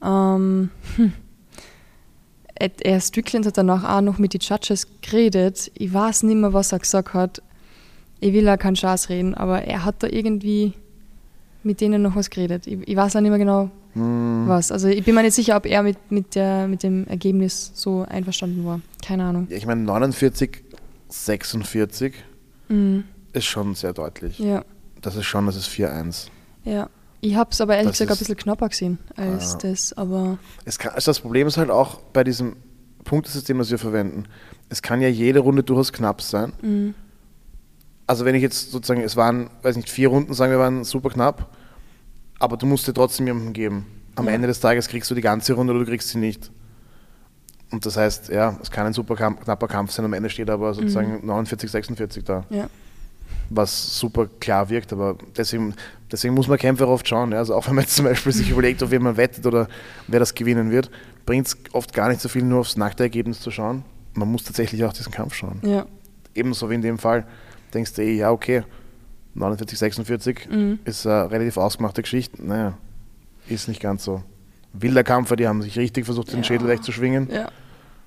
Ähm, 0.04 0.70
hm. 0.96 1.14
Er 2.56 3.02
Strickland 3.02 3.46
hat 3.46 3.58
danach 3.58 3.84
auch 3.84 4.02
noch 4.02 4.20
mit 4.20 4.34
den 4.34 4.40
Judges 4.40 4.88
geredet. 5.02 5.72
Ich 5.76 5.94
weiß 5.94 6.24
nicht 6.24 6.36
mehr, 6.36 6.54
was 6.54 6.72
er 6.72 6.80
gesagt 6.80 7.14
hat. 7.14 7.42
Ich 8.20 8.32
will 8.32 8.44
ja 8.44 8.58
keinen 8.58 8.76
Schatz 8.76 9.10
reden, 9.10 9.34
aber 9.34 9.64
er 9.64 9.84
hat 9.84 10.02
da 10.02 10.08
irgendwie 10.08 10.74
mit 11.64 11.82
denen 11.82 12.02
noch 12.02 12.16
was 12.16 12.30
geredet. 12.30 12.68
Ich, 12.68 12.78
ich 12.88 12.96
weiß 12.96 13.16
auch 13.16 13.22
nicht 13.22 13.30
mehr 13.30 13.40
genau, 13.40 13.70
Hm. 13.94 14.46
was. 14.48 14.72
Also 14.72 14.88
ich 14.88 15.04
bin 15.06 15.14
mir 15.16 15.22
nicht 15.22 15.36
sicher, 15.36 15.56
ob 15.56 15.66
er 15.68 15.84
mit, 15.84 15.98
mit, 16.12 16.34
der, 16.36 16.68
mit 16.68 16.82
dem 16.84 17.06
Ergebnis 17.08 17.72
so 17.76 18.02
einverstanden 18.10 18.66
war. 18.66 18.82
Keine 19.06 19.24
Ahnung. 19.26 19.48
Ja, 19.50 19.58
ich 19.58 19.66
meine, 19.68 19.82
49, 19.82 20.64
46 21.10 22.14
Mhm. 22.70 23.04
ist 23.34 23.46
schon 23.46 23.76
sehr 23.76 23.94
deutlich. 23.94 24.40
Ja, 24.40 24.64
Das 25.02 25.16
ist 25.16 25.26
schon, 25.26 25.46
das 25.46 25.56
ist 25.56 25.68
4-1. 25.68 26.28
ja. 26.66 26.90
Ich 27.26 27.36
habe 27.38 27.52
es 27.52 27.62
aber 27.62 27.76
ehrlich 27.78 27.92
Das 27.92 28.00
gesagt 28.00 28.18
ein 28.18 28.20
bisschen 28.20 28.36
knapper 28.36 28.68
gesehen 28.68 28.98
als 29.16 29.56
Ah. 29.56 29.58
das, 29.62 29.94
aber 29.94 30.38
Es 30.66 30.78
kann, 30.78 30.92
also 30.94 31.10
das 31.10 31.22
Problem 31.22 31.48
ist 31.48 31.56
halt 31.56 31.70
auch 31.70 32.02
bei 32.12 32.26
diesem 32.26 32.58
Punktesystem, 33.06 33.58
das 33.60 33.72
wir 33.72 33.78
verwenden. 33.78 34.26
Es 34.68 34.82
kann 34.82 35.00
ja 35.00 35.08
jede 35.08 35.40
Runde 35.40 35.64
durchaus 35.64 35.94
knapp 35.94 36.22
sein. 36.22 36.52
mhm. 36.62 36.96
Also 38.08 38.26
wenn 38.26 38.36
ich 38.36 38.42
jetzt 38.42 38.72
sozusagen, 38.72 39.02
es 39.02 39.16
waren, 39.16 39.50
weiß 39.62 39.76
nicht, 39.76 39.90
vier 39.90 40.10
Runden, 40.10 40.34
sagen 40.34 40.52
wir, 40.52 40.60
waren 40.60 40.84
super 40.84 41.10
knapp, 41.10 41.50
aber 42.40 42.58
du 42.58 42.66
musst 42.66 42.88
dir 42.88 42.94
trotzdem 42.94 43.28
jemanden 43.28 43.54
geben. 43.54 43.86
Am 44.16 44.26
Ja. 44.28 44.32
Ende 44.34 44.48
des 44.48 44.60
Tages 44.60 44.88
kriegst 44.88 45.10
du 45.10 45.16
die 45.16 45.22
ganze 45.22 45.54
Runde 45.54 45.74
oder 45.74 45.84
du 45.86 45.90
kriegst 45.90 46.10
sie 46.10 46.18
nicht. 46.18 46.52
Und 47.72 47.86
das 47.86 47.98
heißt, 47.98 48.30
ja, 48.30 48.58
es 48.62 48.70
kann 48.70 48.86
ein 48.86 48.94
super 48.94 49.16
knapper 49.16 49.68
Kampf 49.68 49.92
sein, 49.92 50.06
am 50.06 50.14
Ende 50.14 50.30
steht 50.30 50.50
aber 50.50 50.74
sozusagen 50.76 51.26
49, 51.26 51.72
46 51.72 52.24
da, 52.24 52.46
Ja. 52.52 52.70
was 53.50 53.98
super 53.98 54.28
klar 54.40 54.70
wirkt, 54.70 54.94
aber 54.94 55.16
deswegen, 55.36 55.74
deswegen 56.12 56.36
muss 56.36 56.48
man 56.48 56.60
Kämpfe 56.60 56.88
oft 56.88 57.08
schauen. 57.08 57.32
Ja? 57.32 57.40
Also 57.40 57.56
auch 57.56 57.66
wenn 57.68 57.74
man 57.76 57.86
jetzt 57.86 57.96
zum 57.96 58.06
Beispiel 58.06 58.32
sich 58.32 58.50
überlegt, 58.52 58.84
auf 58.84 58.92
wen 58.92 59.02
man 59.02 59.18
wettet 59.18 59.46
oder 59.48 59.68
wer 60.08 60.20
das 60.20 60.36
gewinnen 60.36 60.70
wird, 60.70 60.92
bringt 61.26 61.48
es 61.48 61.58
oft 61.72 61.94
gar 61.94 62.10
nicht 62.10 62.22
so 62.22 62.30
viel, 62.30 62.44
nur 62.44 62.60
aufs 62.60 62.78
nackte 62.78 63.04
Ergebnis 63.04 63.40
zu 63.40 63.50
schauen. 63.50 63.84
Man 64.14 64.32
muss 64.32 64.44
tatsächlich 64.44 64.84
auch 64.86 64.94
diesen 64.94 65.12
Kampf 65.12 65.34
schauen. 65.34 65.60
Ja. 65.64 65.88
Ebenso 66.36 66.70
wie 66.70 66.76
in 66.76 66.82
dem 66.84 67.00
Fall 67.00 67.26
denkst 67.74 67.94
du 67.94 68.02
eh, 68.04 68.16
ja, 68.18 68.32
okay, 68.32 68.64
49, 69.36 69.78
46 69.80 70.48
Mhm. 70.50 70.80
ist 70.86 71.08
eine 71.08 71.30
relativ 71.32 71.58
ausgemachte 71.58 72.02
Geschichte. 72.02 72.46
Naja, 72.46 72.78
ist 73.48 73.68
nicht 73.68 73.82
ganz 73.82 74.04
so. 74.04 74.24
Wilder 74.74 75.04
Kampfer, 75.04 75.36
die 75.36 75.48
haben 75.48 75.62
sich 75.62 75.78
richtig 75.78 76.06
versucht, 76.06 76.32
den 76.32 76.40
Ja. 76.40 76.44
Schädel 76.44 76.68
wegzuschwingen. 76.68 77.30
Ja, 77.32 77.50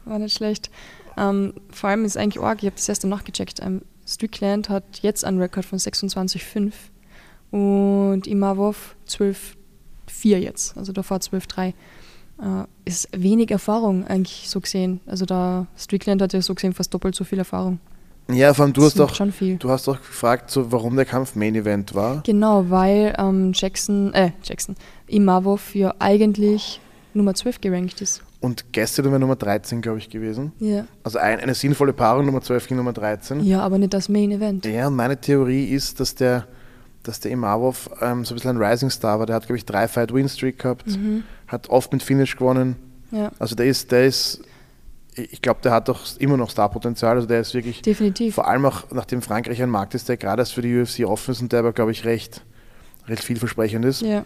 war 0.04 0.18
nicht 0.18 0.36
schlecht. 0.36 0.70
Ähm, 1.16 1.54
vor 1.70 1.90
allem 1.90 2.04
ist 2.04 2.16
eigentlich 2.16 2.42
arg, 2.42 2.58
ich 2.58 2.66
habe 2.66 2.76
das 2.76 2.88
erste 2.88 3.08
nachgecheckt. 3.08 3.60
Ähm, 3.62 3.82
Strickland 4.06 4.68
hat 4.68 4.84
jetzt 5.02 5.24
einen 5.24 5.40
Rekord 5.40 5.64
von 5.64 5.78
26,5 5.78 6.72
und 7.50 8.26
Imavov 8.26 8.96
12,4 9.08 10.38
jetzt. 10.38 10.76
Also 10.76 10.92
davor 10.92 11.18
12,3. 11.18 11.68
Äh, 12.38 12.66
ist 12.84 13.08
wenig 13.16 13.50
Erfahrung 13.50 14.06
eigentlich 14.06 14.48
so 14.50 14.60
gesehen. 14.60 15.00
Also 15.06 15.24
da 15.24 15.66
Strickland 15.76 16.20
hat 16.20 16.32
ja 16.34 16.42
so 16.42 16.54
gesehen 16.54 16.74
fast 16.74 16.92
doppelt 16.92 17.14
so 17.14 17.24
viel 17.24 17.38
Erfahrung. 17.38 17.78
Ja, 18.28 18.52
vor 18.54 18.64
allem 18.64 18.72
du 18.72 18.80
Das 18.80 18.90
hast 18.92 18.98
doch, 18.98 19.14
schon 19.14 19.32
viel. 19.32 19.56
du 19.56 19.70
hast 19.70 19.86
doch 19.86 19.98
gefragt, 19.98 20.50
so, 20.50 20.72
warum 20.72 20.96
der 20.96 21.04
Kampf 21.04 21.36
Main 21.36 21.54
Event 21.54 21.94
war. 21.94 22.22
Genau, 22.24 22.64
weil 22.68 23.14
ähm, 23.18 23.52
Jackson, 23.54 24.12
äh, 24.14 24.30
Jackson, 24.42 24.74
Imavov 25.06 25.74
ja 25.74 25.94
eigentlich 26.00 26.80
Nummer 27.14 27.34
12 27.34 27.60
gerankt 27.60 28.00
ist. 28.00 28.22
Und 28.40 28.72
gestern 28.72 29.06
wäre 29.06 29.18
Nummer 29.20 29.36
13, 29.36 29.80
glaube 29.80 29.98
ich, 29.98 30.10
gewesen. 30.10 30.52
Ja. 30.58 30.86
Also 31.04 31.18
ein, 31.18 31.40
eine 31.40 31.54
sinnvolle 31.54 31.92
Paarung, 31.92 32.26
Nummer 32.26 32.42
12 32.42 32.66
gegen 32.68 32.76
Nummer 32.76 32.92
13. 32.92 33.40
Ja, 33.44 33.60
aber 33.62 33.78
nicht 33.78 33.94
das 33.94 34.08
Main 34.08 34.30
Event. 34.32 34.66
Ja, 34.66 34.88
und 34.88 34.96
meine 34.96 35.16
Theorie 35.20 35.64
ist, 35.66 36.00
dass 36.00 36.14
der, 36.14 36.46
dass 37.02 37.20
der 37.20 37.30
Imavov 37.30 37.88
ähm, 38.02 38.24
so 38.24 38.34
ein 38.34 38.36
bisschen 38.36 38.56
ein 38.60 38.62
Rising 38.62 38.90
Star 38.90 39.18
war. 39.18 39.26
Der 39.26 39.36
hat, 39.36 39.46
glaube 39.46 39.56
ich, 39.58 39.64
drei 39.64 39.88
Fight-Win-Streak 39.88 40.58
gehabt, 40.58 40.86
Mhm. 40.88 41.22
hat 41.46 41.70
oft 41.70 41.92
mit 41.92 42.02
Finish 42.02 42.36
gewonnen. 42.36 42.76
Ja, 43.12 43.30
Also 43.38 43.54
der 43.54 43.66
ist, 43.66 43.90
der 43.92 44.04
ist, 44.06 44.42
ich 45.16 45.40
glaube, 45.42 45.60
der 45.62 45.72
hat 45.72 45.88
doch 45.88 46.00
immer 46.18 46.36
noch 46.36 46.50
Starpotenzial. 46.50 47.16
Also 47.16 47.26
der 47.26 47.40
ist 47.40 47.54
wirklich, 47.54 47.82
definitiv. 47.82 48.34
vor 48.34 48.46
allem 48.48 48.64
auch 48.66 48.84
nachdem 48.92 49.22
Frankreich 49.22 49.62
ein 49.62 49.70
Markt 49.70 49.94
ist, 49.94 50.08
der 50.08 50.16
gerade 50.16 50.42
erst 50.42 50.52
für 50.54 50.62
die 50.62 50.76
UFC 50.78 51.04
offen 51.06 51.30
ist 51.32 51.40
und 51.40 51.52
der 51.52 51.60
aber, 51.60 51.72
glaube 51.72 51.90
ich, 51.92 52.04
recht, 52.04 52.42
recht 53.08 53.22
vielversprechend 53.24 53.84
ist. 53.84 54.02
Ja, 54.02 54.24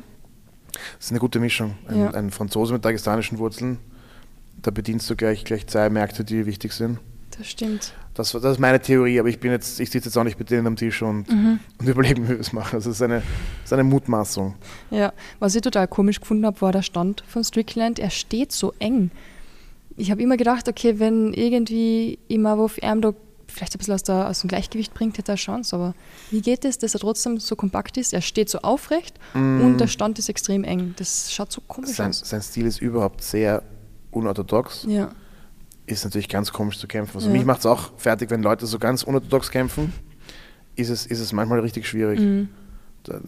Das 0.96 1.06
ist 1.06 1.10
eine 1.12 1.20
gute 1.20 1.38
Mischung. 1.40 1.76
Ein, 1.88 1.98
Ja. 1.98 2.10
ein 2.10 2.30
Franzose 2.30 2.72
mit 2.72 2.84
dagestanischen 2.84 3.38
Wurzeln, 3.38 3.78
da 4.62 4.70
bedienst 4.70 5.08
du 5.10 5.16
gleich, 5.16 5.44
gleich 5.44 5.66
zwei 5.66 5.88
Märkte, 5.90 6.24
die 6.24 6.44
wichtig 6.46 6.72
sind. 6.72 6.98
das 7.38 7.46
stimmt. 7.48 7.94
Das, 8.14 8.32
das 8.32 8.44
ist 8.44 8.58
meine 8.58 8.80
Theorie, 8.80 9.18
aber 9.20 9.28
ich 9.30 9.38
bin 9.40 9.50
jetzt, 9.52 9.80
ich 9.80 9.88
sitze 9.90 10.08
jetzt 10.08 10.16
auch 10.18 10.24
nicht 10.24 10.38
mit 10.38 10.50
denen 10.50 10.66
am 10.66 10.76
Tisch 10.76 11.00
und, 11.00 11.30
Mhm. 11.30 11.60
und 11.78 11.88
überlege 11.88 12.22
wie 12.24 12.28
wir 12.30 12.40
es 12.40 12.52
machen. 12.52 12.74
Also 12.74 12.90
es 12.90 12.96
ist 12.96 13.02
eine, 13.02 13.18
es 13.18 13.22
ist 13.66 13.72
eine 13.72 13.84
Mutmaßung. 13.84 14.56
Ja, 14.90 15.12
was 15.38 15.54
ich 15.54 15.62
total 15.62 15.88
komisch 15.88 16.20
gefunden 16.20 16.44
habe, 16.44 16.60
war 16.60 16.72
der 16.72 16.82
Stand 16.82 17.22
von 17.26 17.42
Strickland. 17.44 17.98
Er 17.98 18.10
steht 18.10 18.52
so 18.52 18.74
eng. 18.80 19.10
Ich 20.00 20.10
habe 20.10 20.22
immer 20.22 20.36
gedacht, 20.36 20.68
okay, 20.68 20.98
wenn 20.98 21.32
irgendwie 21.34 22.18
Imavov 22.28 22.78
ihm 22.82 23.00
da 23.02 23.12
vielleicht 23.48 23.74
ein 23.74 23.78
bisschen 23.78 23.94
aus, 23.94 24.02
der, 24.04 24.28
aus 24.28 24.40
dem 24.40 24.48
Gleichgewicht 24.48 24.94
bringt, 24.94 25.18
hätte 25.18 25.32
er 25.32 25.34
eine 25.34 25.38
Chance. 25.38 25.74
Aber 25.76 25.94
wie 26.30 26.40
geht 26.40 26.64
es, 26.64 26.78
dass 26.78 26.94
er 26.94 27.00
trotzdem 27.00 27.38
so 27.38 27.56
kompakt 27.56 27.96
ist? 27.96 28.12
Er 28.14 28.20
steht 28.20 28.48
so 28.48 28.58
aufrecht 28.60 29.18
und 29.34 29.78
der 29.78 29.88
Stand 29.88 30.18
ist 30.18 30.28
extrem 30.28 30.62
eng. 30.64 30.94
Das 30.96 31.32
schaut 31.32 31.50
so 31.52 31.60
komisch 31.66 31.90
Sein, 31.96 32.10
aus. 32.10 32.20
sein 32.24 32.40
Stil 32.42 32.66
ist 32.66 32.80
überhaupt 32.80 33.22
sehr 33.22 33.62
unorthodox. 34.12 34.86
Ja, 34.88 35.10
Ist 35.86 36.04
natürlich 36.04 36.28
ganz 36.28 36.52
komisch 36.52 36.78
zu 36.78 36.86
kämpfen. 36.86 37.16
Also 37.16 37.26
Ja. 37.28 37.32
mich 37.32 37.44
macht 37.44 37.60
es 37.60 37.66
auch 37.66 37.90
fertig, 37.98 38.30
wenn 38.30 38.42
Leute 38.42 38.66
so 38.66 38.78
ganz 38.78 39.02
unorthodox 39.02 39.50
kämpfen. 39.50 39.92
Ist 40.76 40.88
es, 40.88 41.04
ist 41.06 41.18
es 41.20 41.32
manchmal 41.32 41.58
richtig 41.60 41.86
schwierig. 41.88 42.20
Mhm. 42.20 42.48
Dann, 43.02 43.22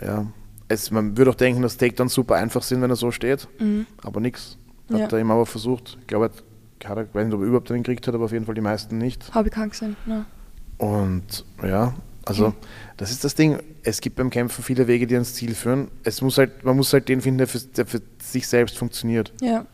ja. 0.00 0.26
Es, 0.68 0.90
man 0.90 1.16
würde 1.16 1.30
auch 1.30 1.34
denken, 1.34 1.62
dass 1.62 1.78
Takedowns 1.78 2.12
super 2.12 2.34
einfach 2.36 2.62
sind, 2.62 2.82
wenn 2.82 2.90
er 2.90 2.96
so 2.96 3.10
steht. 3.10 3.48
Mhm. 3.58 3.86
Aber 4.02 4.20
nix. 4.20 4.58
Hat 4.90 4.98
Ja. 4.98 5.08
er 5.08 5.18
ihm 5.20 5.30
aber 5.30 5.46
versucht. 5.46 5.98
Ich 6.00 6.06
glaube, 6.06 6.26
er 6.26 6.30
hat- 6.30 7.08
ich 7.08 7.14
weiß 7.14 7.24
nicht, 7.26 7.34
ob 7.34 7.40
er 7.40 7.46
überhaupt 7.46 7.70
einen 7.70 7.82
gekriegt 7.82 8.06
hat, 8.06 8.14
aber 8.14 8.24
auf 8.26 8.32
jeden 8.32 8.46
Fall 8.46 8.54
die 8.54 8.60
meisten 8.60 8.98
nicht. 8.98 9.32
habe 9.34 9.48
ich 9.48 9.54
keinen 9.54 9.70
gesehen. 9.70 9.96
Ja. 10.06 10.24
Und 10.78 11.44
ja, 11.62 11.94
also 12.24 12.48
Mhm. 12.48 12.54
das 12.96 13.10
ist 13.10 13.24
das 13.24 13.34
Ding. 13.34 13.58
Es 13.82 14.00
gibt 14.00 14.16
beim 14.16 14.30
Kämpfen 14.30 14.62
viele 14.62 14.86
Wege, 14.86 15.06
die 15.06 15.14
ans 15.14 15.34
Ziel 15.34 15.54
führen. 15.54 15.88
Es 16.04 16.22
muss 16.22 16.38
halt, 16.38 16.64
man 16.64 16.76
muss 16.76 16.92
halt 16.92 17.08
den 17.08 17.20
finden, 17.20 17.38
der 17.38 17.46
für, 17.48 17.58
der 17.58 17.86
für 17.86 18.00
sich 18.22 18.46
selbst 18.46 18.78
funktioniert. 18.78 19.32
ja, 19.40 19.66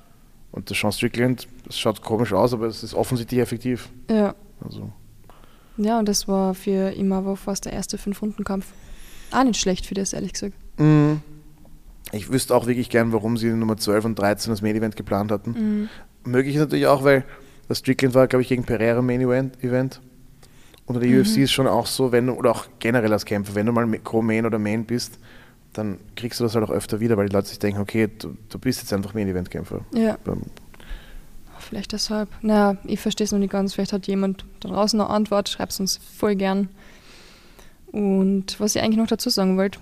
Und 0.53 0.71
der 0.71 0.77
Sean 0.77 0.93
Strickland, 0.93 1.49
das 1.67 1.79
schaut 1.79 2.01
komisch 2.01 2.33
aus, 2.33 2.53
aber 2.55 2.67
es 2.67 2.83
ist 2.85 2.95
offensichtlich 2.95 3.41
effektiv. 3.41 3.89
ja. 4.09 4.35
Also 4.65 4.93
Ja, 5.77 5.99
und 5.99 6.09
das 6.09 6.29
war 6.29 6.55
für 6.55 6.91
Imavov 6.93 7.41
fast 7.41 7.65
der 7.65 7.73
erste 7.73 7.99
Fünf-Runden-Kampf. 7.99 8.67
Auch 9.33 9.43
nicht 9.43 9.61
schlecht 9.61 9.85
für 9.87 9.95
das, 9.95 10.13
ehrlich 10.13 10.33
gesagt. 10.35 10.55
Mhm. 10.79 11.21
Ich 12.15 12.31
wüsste 12.31 12.55
auch 12.55 12.67
wirklich 12.67 12.91
gern, 12.91 13.13
warum 13.13 13.37
sie 13.37 13.51
Nummer 13.51 13.77
12 13.77 14.05
und 14.05 14.19
13 14.19 14.53
das 14.53 14.63
Main 14.63 14.77
Event 14.77 14.97
geplant 14.97 15.31
hatten. 15.31 15.51
Mhm. 15.51 15.89
Möglich 16.31 16.55
ist 16.55 16.61
natürlich 16.61 16.87
auch, 16.87 17.05
weil 17.05 17.25
das 17.69 17.79
Strickland 17.79 18.15
war, 18.15 18.27
glaube 18.27 18.43
ich, 18.43 18.49
gegen 18.49 18.65
Pereira 18.65 19.03
Main 19.03 19.21
Event. 19.21 20.01
Und 20.87 21.03
der 21.03 21.21
UFC 21.21 21.39
ist 21.39 21.53
schon 21.53 21.67
auch 21.67 21.87
so, 21.87 22.13
wenn 22.13 22.27
du, 22.27 22.35
oder 22.35 22.51
auch 22.51 22.67
generell 22.79 23.13
als 23.13 23.25
Kämpfer, 23.25 23.55
wenn 23.55 23.67
du 23.67 23.73
mal 23.73 23.87
Co-Main 24.01 24.45
oder 24.45 24.59
Main 24.59 24.85
bist, 24.85 25.19
dann 25.73 25.99
kriegst 26.15 26.41
du 26.41 26.45
das 26.45 26.55
halt 26.55 26.65
auch 26.65 26.71
öfter 26.71 27.01
wieder, 27.01 27.17
weil 27.17 27.29
die 27.29 27.35
Leute 27.35 27.49
sich 27.49 27.59
denken, 27.59 27.81
okay, 27.81 28.09
du, 28.19 28.37
du 28.49 28.59
bist 28.59 28.81
jetzt 28.81 28.93
einfach 28.93 29.15
Main 29.15 29.29
Event 29.29 29.51
Kämpfer. 29.51 29.81
Ja. 29.93 30.19
Vielleicht 31.59 31.93
deshalb. 31.93 32.29
Naja, 32.43 32.77
ich 32.85 33.01
verstehe 33.01 33.25
es 33.25 33.33
noch 33.33 33.39
nicht 33.39 33.51
ganz. 33.51 33.75
Vielleicht 33.75 33.93
hat 33.93 34.07
jemand 34.07 34.45
da 34.61 34.69
draußen 34.69 35.01
eine 35.01 35.09
Antwort. 35.09 35.49
Schreibt 35.49 35.73
es 35.73 35.81
uns 35.81 35.99
voll 36.17 36.37
gern. 36.37 36.69
Und 37.87 38.61
was 38.61 38.77
ich 38.77 38.83
eigentlich 38.83 38.99
noch 38.99 39.07
dazu 39.07 39.31
sagen 39.31 39.57
wollte, 39.57 39.79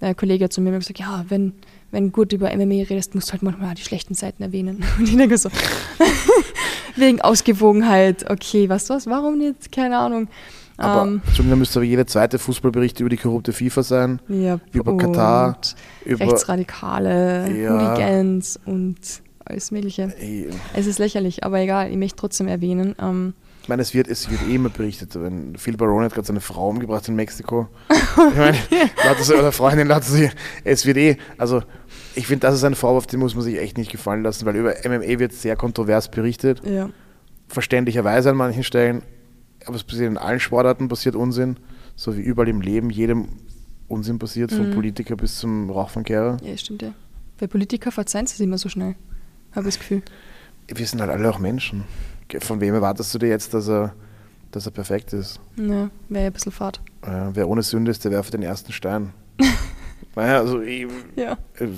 der 0.00 0.14
Kollege 0.14 0.48
zu 0.48 0.60
mir 0.60 0.72
gesagt, 0.72 0.98
ja, 0.98 1.24
wenn, 1.28 1.52
wenn 1.90 2.06
du 2.06 2.10
gut 2.10 2.32
über 2.32 2.48
MMA 2.54 2.84
redest, 2.88 3.14
musst 3.14 3.28
du 3.28 3.32
halt 3.32 3.42
manchmal 3.42 3.74
die 3.74 3.82
schlechten 3.82 4.14
Seiten 4.14 4.42
erwähnen. 4.42 4.82
Und 4.98 5.08
ich 5.08 5.16
denke 5.16 5.36
so, 5.38 5.50
wegen 6.96 7.20
Ausgewogenheit, 7.20 8.28
okay, 8.30 8.68
du 8.90 8.94
was, 8.94 9.06
warum 9.06 9.38
nicht? 9.38 9.72
Keine 9.72 9.98
Ahnung. 9.98 10.28
Aber 10.76 11.02
Ähm, 11.06 11.20
da 11.50 11.56
müsste 11.56 11.78
aber 11.80 11.84
jeder 11.86 12.06
zweite 12.06 12.38
Fußballbericht 12.38 13.00
über 13.00 13.10
die 13.10 13.18
korrupte 13.18 13.52
FIFA 13.52 13.82
sein. 13.82 14.20
ja, 14.28 14.58
über 14.72 14.96
Katar, 14.96 15.58
über- 16.06 16.20
Rechtsradikale, 16.20 17.50
Ja. 17.54 17.70
Hooligans 17.72 18.58
und 18.64 18.96
alles 19.44 19.70
Mögliche. 19.72 20.14
Ey, 20.18 20.48
Es 20.74 20.86
ist 20.86 20.98
lächerlich, 20.98 21.44
aber 21.44 21.58
egal, 21.60 21.90
ich 21.90 21.96
möchte 21.96 22.16
trotzdem 22.16 22.48
erwähnen. 22.48 22.94
Ähm, 23.00 23.34
meine, 23.70 23.80
es 23.80 23.94
wird, 23.94 24.06
es 24.08 24.28
wird 24.30 24.42
eh 24.46 24.56
immer 24.56 24.68
berichtet. 24.68 25.14
Wenn 25.14 25.56
Phil 25.56 25.76
Barone 25.78 26.04
hat 26.04 26.12
gerade 26.14 26.26
seine 26.26 26.40
Frau 26.42 26.68
umgebracht 26.68 27.08
in 27.08 27.14
Mexiko. 27.16 27.68
Ich 28.32 28.36
meine, 28.36 28.56
so, 29.22 29.34
oder 29.34 29.52
Freundin, 29.52 29.86
lauter 29.86 30.02
so, 30.04 30.28
es 30.64 30.84
wird 30.84 30.96
eh, 30.98 31.16
also 31.38 31.62
ich 32.16 32.26
finde, 32.26 32.40
das 32.46 32.56
ist 32.56 32.64
ein 32.64 32.74
Vorwurf, 32.74 33.06
den 33.06 33.20
muss 33.20 33.34
man 33.34 33.44
sich 33.44 33.56
echt 33.58 33.78
nicht 33.78 33.90
gefallen 33.90 34.22
lassen, 34.24 34.44
weil 34.44 34.56
über 34.56 34.74
MMA 34.84 35.18
wird 35.20 35.32
sehr 35.32 35.56
kontrovers 35.56 36.10
berichtet. 36.10 36.60
ja. 36.66 36.90
Verständlicherweise 37.48 38.30
an 38.30 38.36
manchen 38.36 38.62
Stellen, 38.62 39.02
aber 39.66 39.74
es 39.76 39.82
passiert 39.84 40.08
in 40.08 40.16
allen 40.18 40.38
Sportarten, 40.40 40.88
passiert 40.88 41.16
Unsinn, 41.16 41.56
so 41.96 42.16
wie 42.16 42.20
überall 42.20 42.48
im 42.48 42.60
Leben, 42.60 42.90
jedem 42.90 43.28
Unsinn 43.88 44.18
passiert, 44.18 44.52
vom 44.52 44.70
Mhm. 44.70 44.74
Politiker 44.74 45.16
bis 45.16 45.38
zum 45.38 45.68
Rauchfangkehrer. 45.70 46.36
Ja, 46.44 46.56
stimmt 46.56 46.82
ja. 46.82 46.92
Bei 47.40 47.46
Politiker 47.48 47.90
verzeihen 47.90 48.26
sie 48.26 48.34
es 48.34 48.40
immer 48.40 48.58
so 48.58 48.68
schnell. 48.68 48.94
Habe 49.52 49.68
ich 49.68 49.74
das 49.74 49.78
Gefühl. 49.80 50.02
Wir 50.68 50.86
sind 50.86 51.00
halt 51.00 51.10
alle 51.10 51.28
auch 51.28 51.38
Menschen. 51.40 51.84
Von 52.40 52.60
wem 52.60 52.74
erwartest 52.74 53.12
du 53.14 53.18
dir 53.18 53.28
jetzt, 53.28 53.52
dass 53.54 53.68
er, 53.68 53.94
dass 54.50 54.66
er 54.66 54.72
perfekt 54.72 55.12
ist? 55.12 55.40
Ja, 55.56 55.90
wäre 56.08 56.24
ja 56.24 56.26
ein 56.30 56.32
bisschen 56.32 56.52
fad. 56.52 56.80
Äh, 57.02 57.30
wer 57.34 57.48
ohne 57.48 57.62
Sünde 57.62 57.90
ist, 57.90 58.04
der 58.04 58.10
werfe 58.12 58.30
den 58.30 58.42
ersten 58.42 58.72
Stein. 58.72 59.12
naja, 60.16 60.38
also, 60.38 60.60
ich, 60.60 60.86
Ja. 61.16 61.32
äh, 61.58 61.68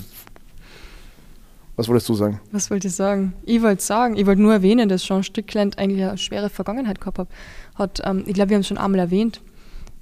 was 1.75 1.87
wolltest 1.87 2.07
du 2.09 2.13
sagen? 2.13 2.39
Was 2.51 2.69
wollte 2.69 2.87
ich 2.87 2.95
sagen? 2.95 3.33
Ich 3.45 3.61
wollte 3.63 3.81
sagen, 3.81 4.15
ich 4.15 4.25
wollte 4.27 4.41
nur 4.41 4.53
erwähnen, 4.53 4.89
dass 4.89 5.03
Sean 5.03 5.23
Strickland 5.23 5.79
eigentlich 5.79 6.03
eine 6.03 6.17
schwere 6.19 6.49
Vergangenheit 6.49 6.99
gehabt 6.99 7.17
hat. 7.17 7.27
hat 7.75 8.01
ähm, 8.05 8.23
ich 8.27 8.33
glaube, 8.35 8.49
wir 8.51 8.55
haben 8.55 8.61
es 8.61 8.67
schon 8.67 8.77
einmal 8.77 8.99
erwähnt. 8.99 9.41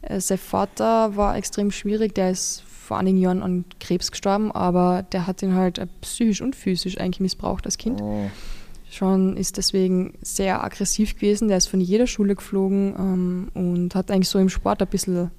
Äh, 0.02 0.20
sein 0.20 0.38
Vater 0.38 1.16
war 1.16 1.38
extrem 1.38 1.72
schwierig, 1.72 2.14
der 2.14 2.32
ist 2.32 2.64
vor 2.68 2.98
einigen 2.98 3.18
Jahren 3.20 3.42
an 3.42 3.64
Krebs 3.80 4.12
gestorben, 4.12 4.52
aber 4.52 5.04
der 5.14 5.28
hat 5.28 5.42
ihn 5.44 5.56
halt 5.56 5.78
äh, 5.78 5.88
psychisch 6.02 6.42
und 6.42 6.58
physisch 6.58 6.98
eigentlich 7.00 7.22
missbraucht 7.22 7.66
als 7.66 7.78
Kind. 7.78 8.02
Oh, 8.02 8.30
Sean 8.92 9.38
ist 9.38 9.58
deswegen 9.58 10.14
sehr 10.22 10.64
aggressiv 10.64 11.16
gewesen, 11.16 11.48
der 11.48 11.58
ist 11.58 11.68
von 11.68 11.80
jeder 11.80 12.08
Schule 12.08 12.36
geflogen 12.36 12.94
ähm, 12.98 13.48
und 13.54 13.96
hat 13.96 14.12
eigentlich 14.12 14.28
so 14.28 14.38
im 14.38 14.50
Sport 14.50 14.82
ein 14.82 14.88
bisschen 14.90 15.32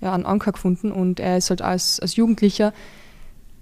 ja, 0.00 0.12
einen 0.12 0.26
Anker 0.26 0.52
gefunden 0.52 0.90
und 0.90 1.20
er 1.20 1.36
ist 1.36 1.50
halt 1.50 1.62
als, 1.62 2.00
als 2.00 2.16
Jugendlicher 2.16 2.74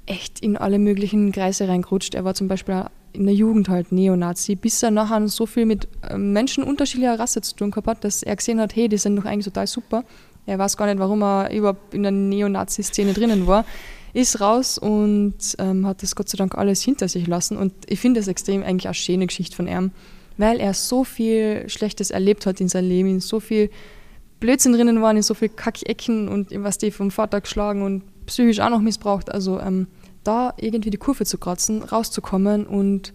echt 0.06 0.40
in 0.40 0.56
alle 0.56 0.78
möglichen 0.78 1.30
Kreise 1.30 1.68
reingerutscht. 1.68 2.14
Er 2.14 2.24
war 2.24 2.34
zum 2.34 2.48
Beispiel 2.48 2.86
in 3.12 3.26
der 3.26 3.34
Jugend 3.34 3.68
halt 3.68 3.92
Neonazi, 3.92 4.56
bis 4.56 4.82
er 4.82 4.90
nachher 4.90 5.28
so 5.28 5.44
viel 5.44 5.66
mit 5.66 5.88
äh, 6.08 6.16
Menschen 6.16 6.64
unterschiedlicher 6.64 7.18
Rasse 7.18 7.42
zu 7.42 7.54
tun 7.54 7.70
gehabt 7.70 7.86
hat, 7.86 8.04
dass 8.04 8.22
er 8.22 8.36
gesehen 8.36 8.60
hat, 8.60 8.74
hey, 8.74 8.88
die 8.88 8.98
sind 8.98 9.16
doch 9.16 9.26
eigentlich 9.26 9.44
total 9.44 9.66
super. 9.66 10.04
Er 10.46 10.58
weiß 10.58 10.76
gar 10.78 10.86
nicht, 10.86 10.98
warum 10.98 11.22
er 11.22 11.50
überhaupt 11.52 11.92
in 11.92 12.02
der 12.02 12.12
Neonazi-Szene 12.12 13.12
drinnen 13.12 13.46
war. 13.46 13.64
Ist 14.14 14.40
raus 14.40 14.78
und 14.78 15.34
ähm, 15.58 15.86
hat 15.86 16.02
das 16.02 16.14
Gott 16.14 16.28
sei 16.28 16.36
Dank 16.36 16.56
alles 16.56 16.80
hinter 16.82 17.08
sich 17.08 17.26
lassen. 17.26 17.56
Und 17.56 17.74
ich 17.86 18.00
finde 18.00 18.20
das 18.20 18.28
extrem 18.28 18.62
eigentlich 18.62 18.86
eine 18.86 18.94
schöne 18.94 19.26
Geschichte 19.26 19.56
von 19.56 19.66
ihm, 19.66 19.90
weil 20.38 20.60
er 20.60 20.72
so 20.72 21.04
viel 21.04 21.68
Schlechtes 21.68 22.10
erlebt 22.10 22.46
hat 22.46 22.60
in 22.60 22.68
seinem 22.68 22.88
Leben, 22.88 23.08
in 23.08 23.20
so 23.20 23.40
viel 23.40 23.70
Blödsinn 24.40 24.72
drinnen 24.72 25.02
waren, 25.02 25.16
in 25.16 25.22
so 25.22 25.34
viel 25.34 25.48
Kackecken 25.48 26.28
und 26.28 26.48
was 26.62 26.78
die 26.78 26.90
vom 26.90 27.10
Vater 27.10 27.40
geschlagen 27.40 27.82
und 27.82 28.02
psychisch 28.26 28.60
auch 28.60 28.70
noch 28.70 28.80
missbraucht. 28.80 29.32
Also 29.32 29.60
ähm, 29.60 29.88
da 30.22 30.54
irgendwie 30.58 30.90
die 30.90 30.96
Kurve 30.96 31.24
zu 31.24 31.36
kratzen, 31.36 31.82
rauszukommen 31.82 32.66
und 32.66 33.12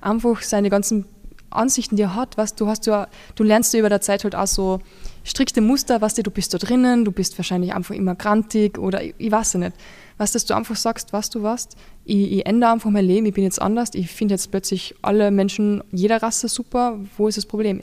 einfach 0.00 0.42
seine 0.42 0.70
ganzen 0.70 1.06
Ansichten, 1.50 1.96
die 1.96 2.02
er 2.02 2.14
hat, 2.14 2.36
was 2.36 2.54
du 2.54 2.66
hast 2.66 2.86
ja, 2.86 3.08
du 3.34 3.44
lernst 3.44 3.72
ja 3.74 3.80
über 3.80 3.88
der 3.88 4.00
Zeit 4.00 4.24
halt 4.24 4.34
auch 4.34 4.46
so 4.46 4.80
strikte 5.24 5.60
Muster, 5.60 6.00
was 6.00 6.14
du, 6.14 6.22
du 6.22 6.30
bist 6.30 6.54
da 6.54 6.58
drinnen, 6.58 7.04
du 7.04 7.12
bist 7.12 7.38
wahrscheinlich 7.38 7.74
einfach 7.74 7.94
immer 7.94 8.14
grantig 8.14 8.78
oder 8.78 9.02
ich, 9.02 9.14
ich 9.18 9.30
weiß 9.30 9.54
ja 9.54 9.60
nicht. 9.60 9.76
Was, 10.18 10.32
dass 10.32 10.44
du 10.44 10.54
einfach 10.54 10.76
sagst, 10.76 11.12
was 11.12 11.30
du 11.30 11.42
warst, 11.42 11.76
ich, 12.04 12.32
ich 12.32 12.46
ändere 12.46 12.72
einfach 12.72 12.90
mein 12.90 13.04
Leben, 13.04 13.26
ich 13.26 13.34
bin 13.34 13.44
jetzt 13.44 13.60
anders, 13.60 13.90
ich 13.94 14.08
finde 14.08 14.34
jetzt 14.34 14.50
plötzlich 14.50 14.94
alle 15.02 15.30
Menschen 15.30 15.82
jeder 15.90 16.22
Rasse 16.22 16.48
super, 16.48 16.98
wo 17.16 17.28
ist 17.28 17.38
das 17.38 17.46
Problem? 17.46 17.82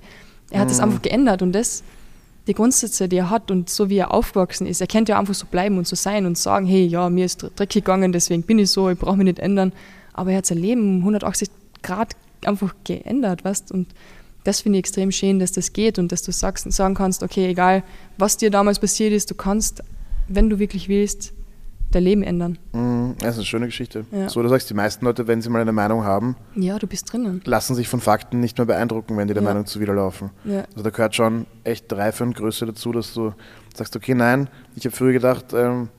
Er 0.50 0.62
hat 0.62 0.68
mhm. 0.68 0.72
das 0.72 0.80
einfach 0.80 1.02
geändert 1.02 1.42
und 1.42 1.54
das 1.54 1.84
die 2.50 2.56
Grundsätze, 2.56 3.08
die 3.08 3.18
er 3.18 3.30
hat 3.30 3.52
und 3.52 3.70
so 3.70 3.90
wie 3.90 3.98
er 3.98 4.12
aufgewachsen 4.12 4.66
ist, 4.66 4.82
er 4.82 4.88
könnte 4.88 5.12
ja 5.12 5.20
einfach 5.20 5.36
so 5.36 5.46
bleiben 5.46 5.78
und 5.78 5.88
so 5.88 5.96
sein 5.96 6.26
und 6.26 6.36
sagen, 6.36 6.66
hey, 6.66 6.84
ja, 6.86 7.08
mir 7.10 7.26
ist 7.26 7.46
dreckig 7.56 7.86
gegangen, 7.86 8.12
deswegen 8.12 8.42
bin 8.42 8.58
ich 8.58 8.72
so, 8.72 8.90
ich 8.90 8.98
brauche 8.98 9.18
mich 9.18 9.26
nicht 9.26 9.40
ändern. 9.40 9.72
Aber 10.14 10.32
er 10.32 10.40
hat 10.40 10.48
sein 10.48 10.58
Leben 10.58 10.98
180 10.98 11.48
Grad 11.84 12.16
einfach 12.44 12.74
geändert, 12.84 13.46
weißt 13.46 13.72
und 13.72 13.88
das 14.44 14.62
finde 14.62 14.78
ich 14.78 14.80
extrem 14.80 15.12
schön, 15.12 15.38
dass 15.38 15.52
das 15.52 15.74
geht 15.74 16.00
und 16.00 16.12
dass 16.12 16.24
du 16.24 16.32
sagst, 16.32 16.72
sagen 16.72 16.96
kannst, 16.96 17.22
okay, 17.22 17.48
egal 17.48 17.84
was 18.18 18.38
dir 18.38 18.50
damals 18.50 18.80
passiert 18.80 19.14
ist, 19.14 19.30
du 19.30 19.36
kannst, 19.36 19.84
wenn 20.28 20.50
du 20.50 20.58
wirklich 20.58 20.90
willst, 20.90 21.34
dein 21.92 22.04
Leben 22.04 22.24
ändern. 22.24 22.58
Mhm, 22.74 23.16
das 23.20 23.32
ist 23.32 23.38
eine 23.38 23.46
schöne 23.46 23.66
Geschichte. 23.66 24.06
Ja. 24.12 24.30
So, 24.30 24.42
du 24.42 24.50
sagst, 24.50 24.70
die 24.70 24.74
meisten 24.74 25.06
Leute, 25.06 25.28
wenn 25.28 25.42
sie 25.42 25.50
mal 25.50 25.62
eine 25.62 25.72
Meinung 25.72 26.04
haben, 26.04 26.36
ja, 26.56 26.78
du 26.78 26.88
bist 26.88 27.12
drinnen. 27.12 27.42
lassen 27.46 27.76
sich 27.76 27.88
von 27.88 28.00
Fakten 28.00 28.40
nicht 28.40 28.58
mehr 28.58 28.66
beeindrucken, 28.66 29.18
wenn 29.18 29.28
die 29.28 29.34
der 29.34 29.44
ja. 29.44 29.50
Meinung 29.50 29.66
zuwiderlaufen. 29.66 30.30
Ja. 30.44 30.64
Also 30.72 30.84
da 30.84 30.90
gehört 30.90 31.16
schon 31.16 31.46
echt 31.64 31.92
Reife 31.92 32.24
und 32.24 32.36
Größe 32.36 32.66
dazu, 32.66 32.92
dass 32.92 33.14
du 33.14 33.34
sagst, 33.76 33.96
okay, 33.96 34.14
nein, 34.14 34.50
ich 34.76 34.86
habe 34.86 34.96
früher 34.96 35.14
gedacht, 35.14 35.54
ähm, 35.54 35.90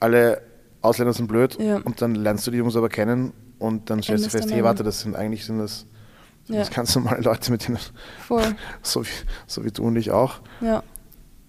alle 0.00 0.42
Ausländer 0.82 1.12
sind 1.12 1.26
blöd 1.26 1.56
und 1.56 2.00
dann 2.02 2.14
lernst 2.14 2.46
du 2.46 2.50
die 2.50 2.58
Jungs 2.58 2.76
aber 2.76 2.88
kennen 2.88 3.32
und 3.58 3.90
dann 3.90 4.02
stellst 4.02 4.26
du 4.26 4.30
fest, 4.30 4.50
hey, 4.50 4.62
warte, 4.62 4.82
das 4.82 5.00
sind 5.00 5.16
eigentlich 5.16 5.44
sind 5.44 5.58
das, 5.58 5.86
sind 6.44 6.56
das 6.56 6.70
ganz 6.70 6.94
normale 6.94 7.22
Leute, 7.22 7.50
mit 7.50 7.66
denen 7.66 7.78
Voll. 8.26 8.54
so, 8.82 9.02
wie, 9.02 9.08
so 9.46 9.64
wie 9.64 9.70
du 9.70 9.84
und 9.84 9.96
ich 9.96 10.10
auch. 10.10 10.40
Ja. 10.60 10.82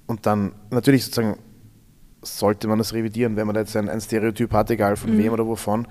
Und 0.08 0.26
dann 0.26 0.54
natürlich 0.72 1.04
sozusagen 1.06 1.38
sollte 2.28 2.68
man 2.68 2.78
das 2.78 2.94
revidieren, 2.94 3.36
wenn 3.36 3.48
man 3.48 3.56
jetzt 3.56 3.76
ein, 3.78 3.90
ein 3.90 4.02
Stereotyp 4.02 4.52
hat, 4.54 4.70
egal 4.72 4.96
von 4.96 5.14
mhm. 5.14 5.18
wem 5.20 5.34
oder 5.34 5.46
wovon. 5.48 5.88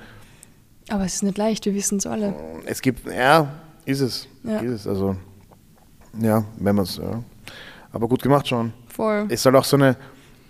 Aber 0.89 1.05
es 1.05 1.15
ist 1.17 1.23
nicht 1.23 1.39
leicht, 1.39 1.65
wir 1.67 1.75
wissen 1.75 1.99
es 1.99 2.07
alle. 2.07 2.35
Es 2.65 2.81
gibt, 2.81 3.07
ja, 3.07 3.53
ist 3.85 4.01
es. 4.01 4.29
Ja. 4.45 4.59
Ist 4.59 4.73
es. 4.73 4.87
Also, 4.87 5.17
ja, 6.21 6.45
wenn 6.59 6.77
man 6.77 6.85
es, 6.85 6.97
ja. 6.97 7.23
Aber 7.93 8.09
gut 8.09 8.23
gemacht 8.23 8.47
schon. 8.47 8.73
Voll. 8.89 9.27
Es 9.29 9.43
soll 9.43 9.57
auch 9.57 9.65
so 9.65 9.77
eine, 9.77 9.97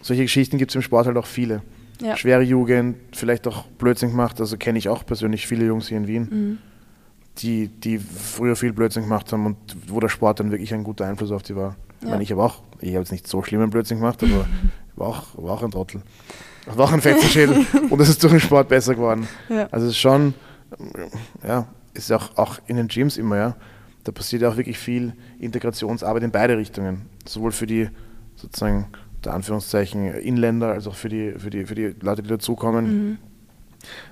solche 0.03 0.23
Geschichten 0.23 0.59
gibt 0.59 0.71
es 0.71 0.75
im 0.75 0.83
Sport 0.83 1.07
halt 1.07 1.17
auch 1.17 1.27
viele. 1.27 1.63
Ja. 2.01 2.17
Schwere 2.17 2.43
Jugend, 2.43 2.97
vielleicht 3.13 3.47
auch 3.47 3.65
Blödsinn 3.79 4.11
gemacht. 4.11 4.41
Also 4.41 4.57
kenne 4.57 4.79
ich 4.79 4.89
auch 4.89 5.07
persönlich 5.07 5.47
viele 5.47 5.65
Jungs 5.65 5.89
hier 5.89 5.97
in 5.97 6.07
Wien, 6.07 6.29
mhm. 6.31 6.59
die, 7.39 7.69
die 7.69 7.99
früher 7.99 8.57
viel 8.57 8.73
Blödsinn 8.73 9.05
gemacht 9.05 9.33
haben 9.33 9.47
und 9.47 9.57
wo 9.87 10.01
der 10.01 10.09
Sport 10.09 10.41
dann 10.41 10.51
wirklich 10.51 10.75
ein 10.75 10.85
guter 10.85 11.07
Einfluss 11.07 11.31
auf 11.31 11.43
die 11.43 11.57
war. 11.57 11.71
Ja. 11.71 11.77
Ich 12.03 12.09
meine, 12.09 12.23
ich 12.23 12.33
habe 12.33 12.43
auch, 12.43 12.63
ich 12.81 12.91
habe 12.91 13.01
jetzt 13.01 13.13
nicht 13.13 13.27
so 13.27 13.43
schlimmen 13.43 13.71
Blödsinn 13.71 13.99
gemacht, 13.99 14.23
aber 14.23 14.47
war 14.97 15.09
auch, 15.09 15.25
war 15.37 15.55
auch 15.55 15.63
ein 15.63 15.71
Trottel. 15.71 16.03
War 16.67 16.87
auch 16.87 16.93
ein 16.93 17.01
Fetzenschädel 17.01 17.65
und 17.91 18.01
es 18.01 18.09
ist 18.09 18.23
durch 18.23 18.33
den 18.33 18.41
Sport 18.41 18.69
besser 18.69 18.95
geworden. 18.95 19.29
Ja. 19.49 19.69
Also 19.71 19.87
es 19.87 19.93
ist 19.93 19.99
schon, 19.99 20.35
ja, 21.47 21.69
ist 21.95 22.11
ja 22.11 22.17
auch, 22.17 22.37
auch 22.37 22.59
in 22.67 22.77
den 22.77 22.89
Gyms 22.89 23.17
immer, 23.17 23.37
ja. 23.37 23.57
Da 24.05 24.13
passiert 24.13 24.43
ja 24.43 24.49
auch 24.49 24.57
wirklich 24.57 24.79
viel 24.79 25.15
Integrationsarbeit 25.41 26.23
in 26.23 26.31
beide 26.31 26.57
Richtungen. 26.57 27.07
Sowohl 27.27 27.51
für 27.53 27.67
die 27.67 27.89
sozusagen, 28.37 28.87
der 29.25 29.35
Anführungszeichen, 29.35 30.15
Inländer, 30.15 30.69
als 30.69 30.87
auch 30.87 30.95
für 30.95 31.09
die, 31.09 31.33
für 31.33 31.51
die, 31.51 31.67
für 31.67 31.75
die 31.75 31.95
Leute, 32.01 32.23
die 32.23 32.29
dazukommen. 32.29 32.87
Mhm. 32.87 33.19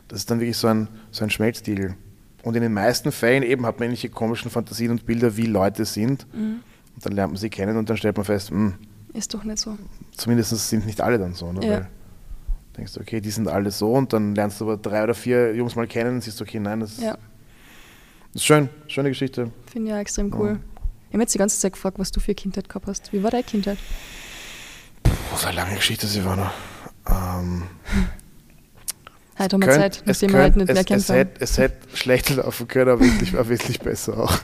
Das 0.09 0.19
ist 0.19 0.31
dann 0.31 0.41
wirklich 0.41 0.57
so 0.57 0.67
ein, 0.67 0.89
so 1.13 1.23
ein 1.23 1.31
Schmelztiegel. 1.31 1.95
Und 2.43 2.57
in 2.57 2.63
den 2.63 2.73
meisten 2.73 3.13
Fällen 3.13 3.43
eben 3.43 3.65
hat 3.67 3.79
man 3.79 3.87
ähnliche 3.87 4.09
komischen 4.09 4.51
Fantasien 4.51 4.91
und 4.91 5.07
Bilder, 5.07 5.37
wie 5.37 5.47
Leute 5.47 5.85
sind. 5.85 6.27
Mhm. 6.35 6.61
Und 6.95 7.07
dann 7.07 7.13
lernt 7.13 7.33
man 7.33 7.41
sie 7.41 7.51
kennen 7.51 7.77
und 7.77 7.89
dann 7.89 7.97
stellt 7.97 8.17
man 8.17 8.25
fest, 8.25 8.51
mh, 8.51 8.59
hm, 8.59 8.75
ist 9.15 9.33
doch 9.33 9.45
nicht 9.45 9.59
so. 9.59 9.79
Zumindest 10.17 10.51
sind 10.69 10.87
nicht 10.87 11.01
alle 11.01 11.19
dann 11.19 11.35
so. 11.35 11.53
Ne? 11.53 11.65
Ja. 11.65 11.71
Weil 11.71 11.81
du 11.83 12.77
denkst, 12.77 12.99
okay, 13.01 13.21
die 13.21 13.31
sind 13.31 13.49
alle 13.49 13.71
so 13.71 13.93
und 13.93 14.13
dann 14.13 14.35
lernst 14.35 14.61
du 14.61 14.65
aber 14.65 14.77
drei 14.77 15.03
oder 15.05 15.15
vier 15.15 15.55
Jungs 15.55 15.77
mal 15.77 15.87
kennen 15.87 16.17
und 16.17 16.21
siehst, 16.21 16.43
okay, 16.43 16.61
nein, 16.61 16.81
das, 16.81 17.01
ja. 17.01 17.17
ist 18.35 18.45
schön, 18.45 18.69
schöne 18.89 19.09
Geschichte. 19.09 19.51
Finde 19.67 19.89
ich 19.89 19.95
ja 19.95 20.01
extrem 20.01 20.35
cool. 20.35 20.49
Ja. 20.49 20.59
Ich 21.09 21.15
habe 21.15 21.23
jetzt 21.23 21.35
die 21.35 21.39
ganze 21.39 21.59
Zeit 21.59 21.75
gefragt, 21.75 21.99
was 21.99 22.11
du 22.11 22.19
für 22.19 22.35
Kindheit 22.35 22.69
gehabt 22.69 22.89
hast. 22.89 23.13
Wie 23.13 23.23
war 23.23 23.31
deine 23.31 23.45
Kindheit? 23.45 23.79
Puh, 25.05 25.13
das 25.31 25.47
eine 25.47 25.57
lange 25.57 25.77
Geschichte, 25.77 26.09
sie 26.09 26.25
war 26.25 26.37
noch. 26.37 26.53
Ähm, 27.09 27.63
Heute 29.37 29.55
haben 29.55 29.63
wir 29.63 29.73
Zeit, 29.73 30.03
nachdem 30.07 30.33
wir 30.33 30.41
halt 30.41 30.57
nicht 30.57 30.69
es, 30.69 30.75
mehr 30.75 30.85
kennen. 30.85 31.01
Es, 31.01 31.09
hätte, 31.09 31.41
es 31.41 31.59
hätte 31.59 31.77
schlechter 31.97 32.37
laufen 32.37 32.69
können, 32.69 32.91
aber 32.91 33.01
wesentlich, 33.01 33.33
war 33.33 33.49
wesentlich 33.49 33.81
besser 33.81 34.17
auch. 34.17 34.39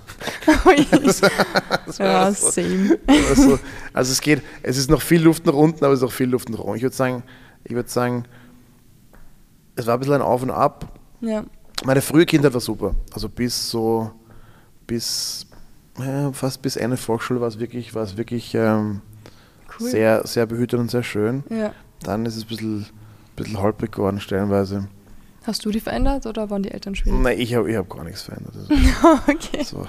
ja, 1.99 2.33
so. 2.33 2.51
same. 2.51 2.99
Also, 3.07 3.59
also 3.93 4.13
es 4.13 4.21
geht, 4.21 4.43
es 4.65 4.77
ist 4.77 4.91
noch 4.91 5.01
viel 5.01 5.23
Luft 5.23 5.47
nach 5.47 5.55
unten, 5.55 5.85
aber 5.85 5.95
es 5.95 6.01
ist 6.01 6.09
auch 6.09 6.13
viel 6.13 6.29
Luft 6.29 6.49
nach 6.49 6.59
oben. 6.59 6.75
Ich 6.75 6.83
würde 6.83 6.97
sagen, 6.97 7.23
ich 7.63 7.73
würde 7.73 7.89
sagen, 7.89 8.25
es 9.77 9.87
war 9.87 9.95
ein 9.95 10.01
bisschen 10.01 10.15
ein 10.15 10.23
Auf 10.23 10.43
und 10.43 10.51
Ab. 10.51 10.99
Ja. 11.21 11.45
Meine 11.85 12.03
frühe 12.03 12.27
Kindheit 12.27 12.53
war 12.53 12.61
super. 12.61 12.97
Also 13.13 13.29
bis 13.29 13.71
so, 13.71 14.11
bis, 14.89 15.47
ja, 16.01 16.33
fast 16.33 16.63
bis 16.63 16.75
Ende 16.75 16.97
Volksschule 16.97 17.41
war 17.41 17.49
es 17.49 17.61
wirklich, 17.61 17.95
war 17.95 18.03
es 18.03 18.17
wirklich 18.17 18.55
ähm, 18.57 19.03
cool. 19.79 19.89
sehr, 19.89 20.27
sehr 20.27 20.47
behütet 20.47 20.81
und 20.81 20.91
sehr 20.91 21.05
schön. 21.05 21.45
Ja. 21.49 21.73
Dann 22.03 22.27
ist 22.27 22.37
es 22.37 22.43
ein 22.43 22.49
bisschen 22.49 22.87
bisschen 23.45 23.61
holprig 23.61 23.93
geworden, 23.93 24.21
stellenweise. 24.21 24.89
Hast 25.45 25.65
du 25.65 25.71
die 25.71 25.81
verändert 25.81 26.27
oder 26.27 26.51
waren 26.51 26.63
die 26.63 26.71
Eltern 26.71 26.95
schwierig? 26.95 27.21
Nein, 27.21 27.39
ich 27.39 27.55
habe 27.55 27.71
ich 27.71 27.77
hab 27.77 27.89
gar 27.89 28.05
nichts 28.05 28.23
verändert. 28.23 28.55
Also, 28.57 28.73
okay. 29.27 29.65
So, 29.65 29.87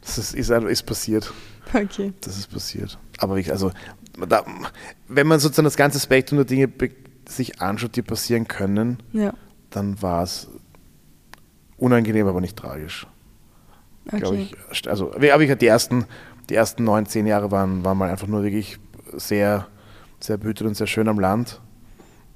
das 0.00 0.18
ist, 0.18 0.34
ist, 0.34 0.50
ist, 0.50 0.82
passiert. 0.82 1.32
Okay. 1.72 2.12
Das 2.20 2.36
ist 2.36 2.50
passiert. 2.50 2.98
Aber 3.18 3.36
ich, 3.38 3.52
also, 3.52 3.70
da, 4.28 4.44
wenn 5.08 5.26
man 5.26 5.38
sozusagen 5.38 5.64
das 5.64 5.76
ganze 5.76 6.00
Spektrum 6.00 6.38
der 6.38 6.44
Dinge 6.44 6.68
sich 7.28 7.60
anschaut, 7.60 7.96
die 7.96 8.02
passieren 8.02 8.48
können, 8.48 8.98
ja. 9.12 9.32
dann 9.70 10.00
war 10.02 10.22
es 10.24 10.48
unangenehm, 11.76 12.26
aber 12.26 12.40
nicht 12.40 12.56
tragisch. 12.56 13.06
Okay. 14.12 14.48
Ich. 14.70 14.88
Also, 14.88 15.14
aber 15.14 15.40
ich, 15.40 15.58
die 15.58 15.66
ersten, 15.66 16.04
die 16.50 16.54
ersten 16.54 16.84
neun, 16.84 17.06
zehn 17.06 17.26
Jahre 17.26 17.50
waren, 17.50 17.84
waren 17.84 17.96
mal 17.96 18.10
einfach 18.10 18.26
nur 18.26 18.42
wirklich 18.42 18.78
sehr, 19.12 19.68
sehr 20.20 20.36
behütet 20.36 20.66
und 20.66 20.74
sehr 20.74 20.86
schön 20.86 21.08
am 21.08 21.18
Land. 21.18 21.60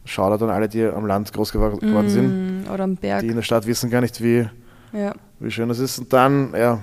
Shoutout 0.09 0.45
an 0.45 0.51
alle, 0.51 0.69
die 0.69 0.85
am 0.85 1.07
Land 1.07 1.33
groß 1.33 1.53
geworden 1.53 2.07
mm, 2.07 2.09
sind. 2.09 2.67
Oder 2.73 2.85
am 2.85 2.97
Berg. 2.97 3.21
Die 3.21 3.29
in 3.29 3.37
der 3.37 3.43
Stadt 3.43 3.67
wissen 3.67 3.91
gar 3.91 4.01
nicht, 4.01 4.23
wie, 4.23 4.49
ja. 4.93 5.15
wie 5.39 5.51
schön 5.51 5.69
das 5.69 5.79
ist. 5.79 5.99
Und 5.99 6.13
dann, 6.13 6.55
ja, 6.55 6.81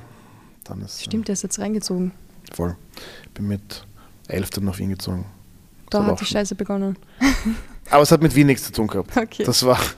dann 0.63 0.81
ist. 0.81 1.03
Stimmt, 1.03 1.27
der 1.27 1.33
ist 1.33 1.41
jetzt 1.41 1.59
reingezogen. 1.59 2.11
Voll. 2.53 2.75
Ich 3.23 3.31
bin 3.31 3.47
mit 3.47 3.85
elf 4.27 4.51
dann 4.51 4.65
nach 4.65 4.77
Wien 4.77 4.89
gezogen. 4.89 5.25
Da 5.89 6.05
hat 6.05 6.21
die 6.21 6.25
Scheiße 6.25 6.53
begonnen. 6.55 6.97
Aber 7.89 8.03
es 8.03 8.11
hat 8.11 8.21
mit 8.21 8.35
Wien 8.35 8.47
nichts 8.47 8.65
zu 8.65 8.71
tun 8.71 8.87
gehabt. 8.87 9.15
Okay. 9.15 9.43
Das 9.43 9.65
war. 9.65 9.79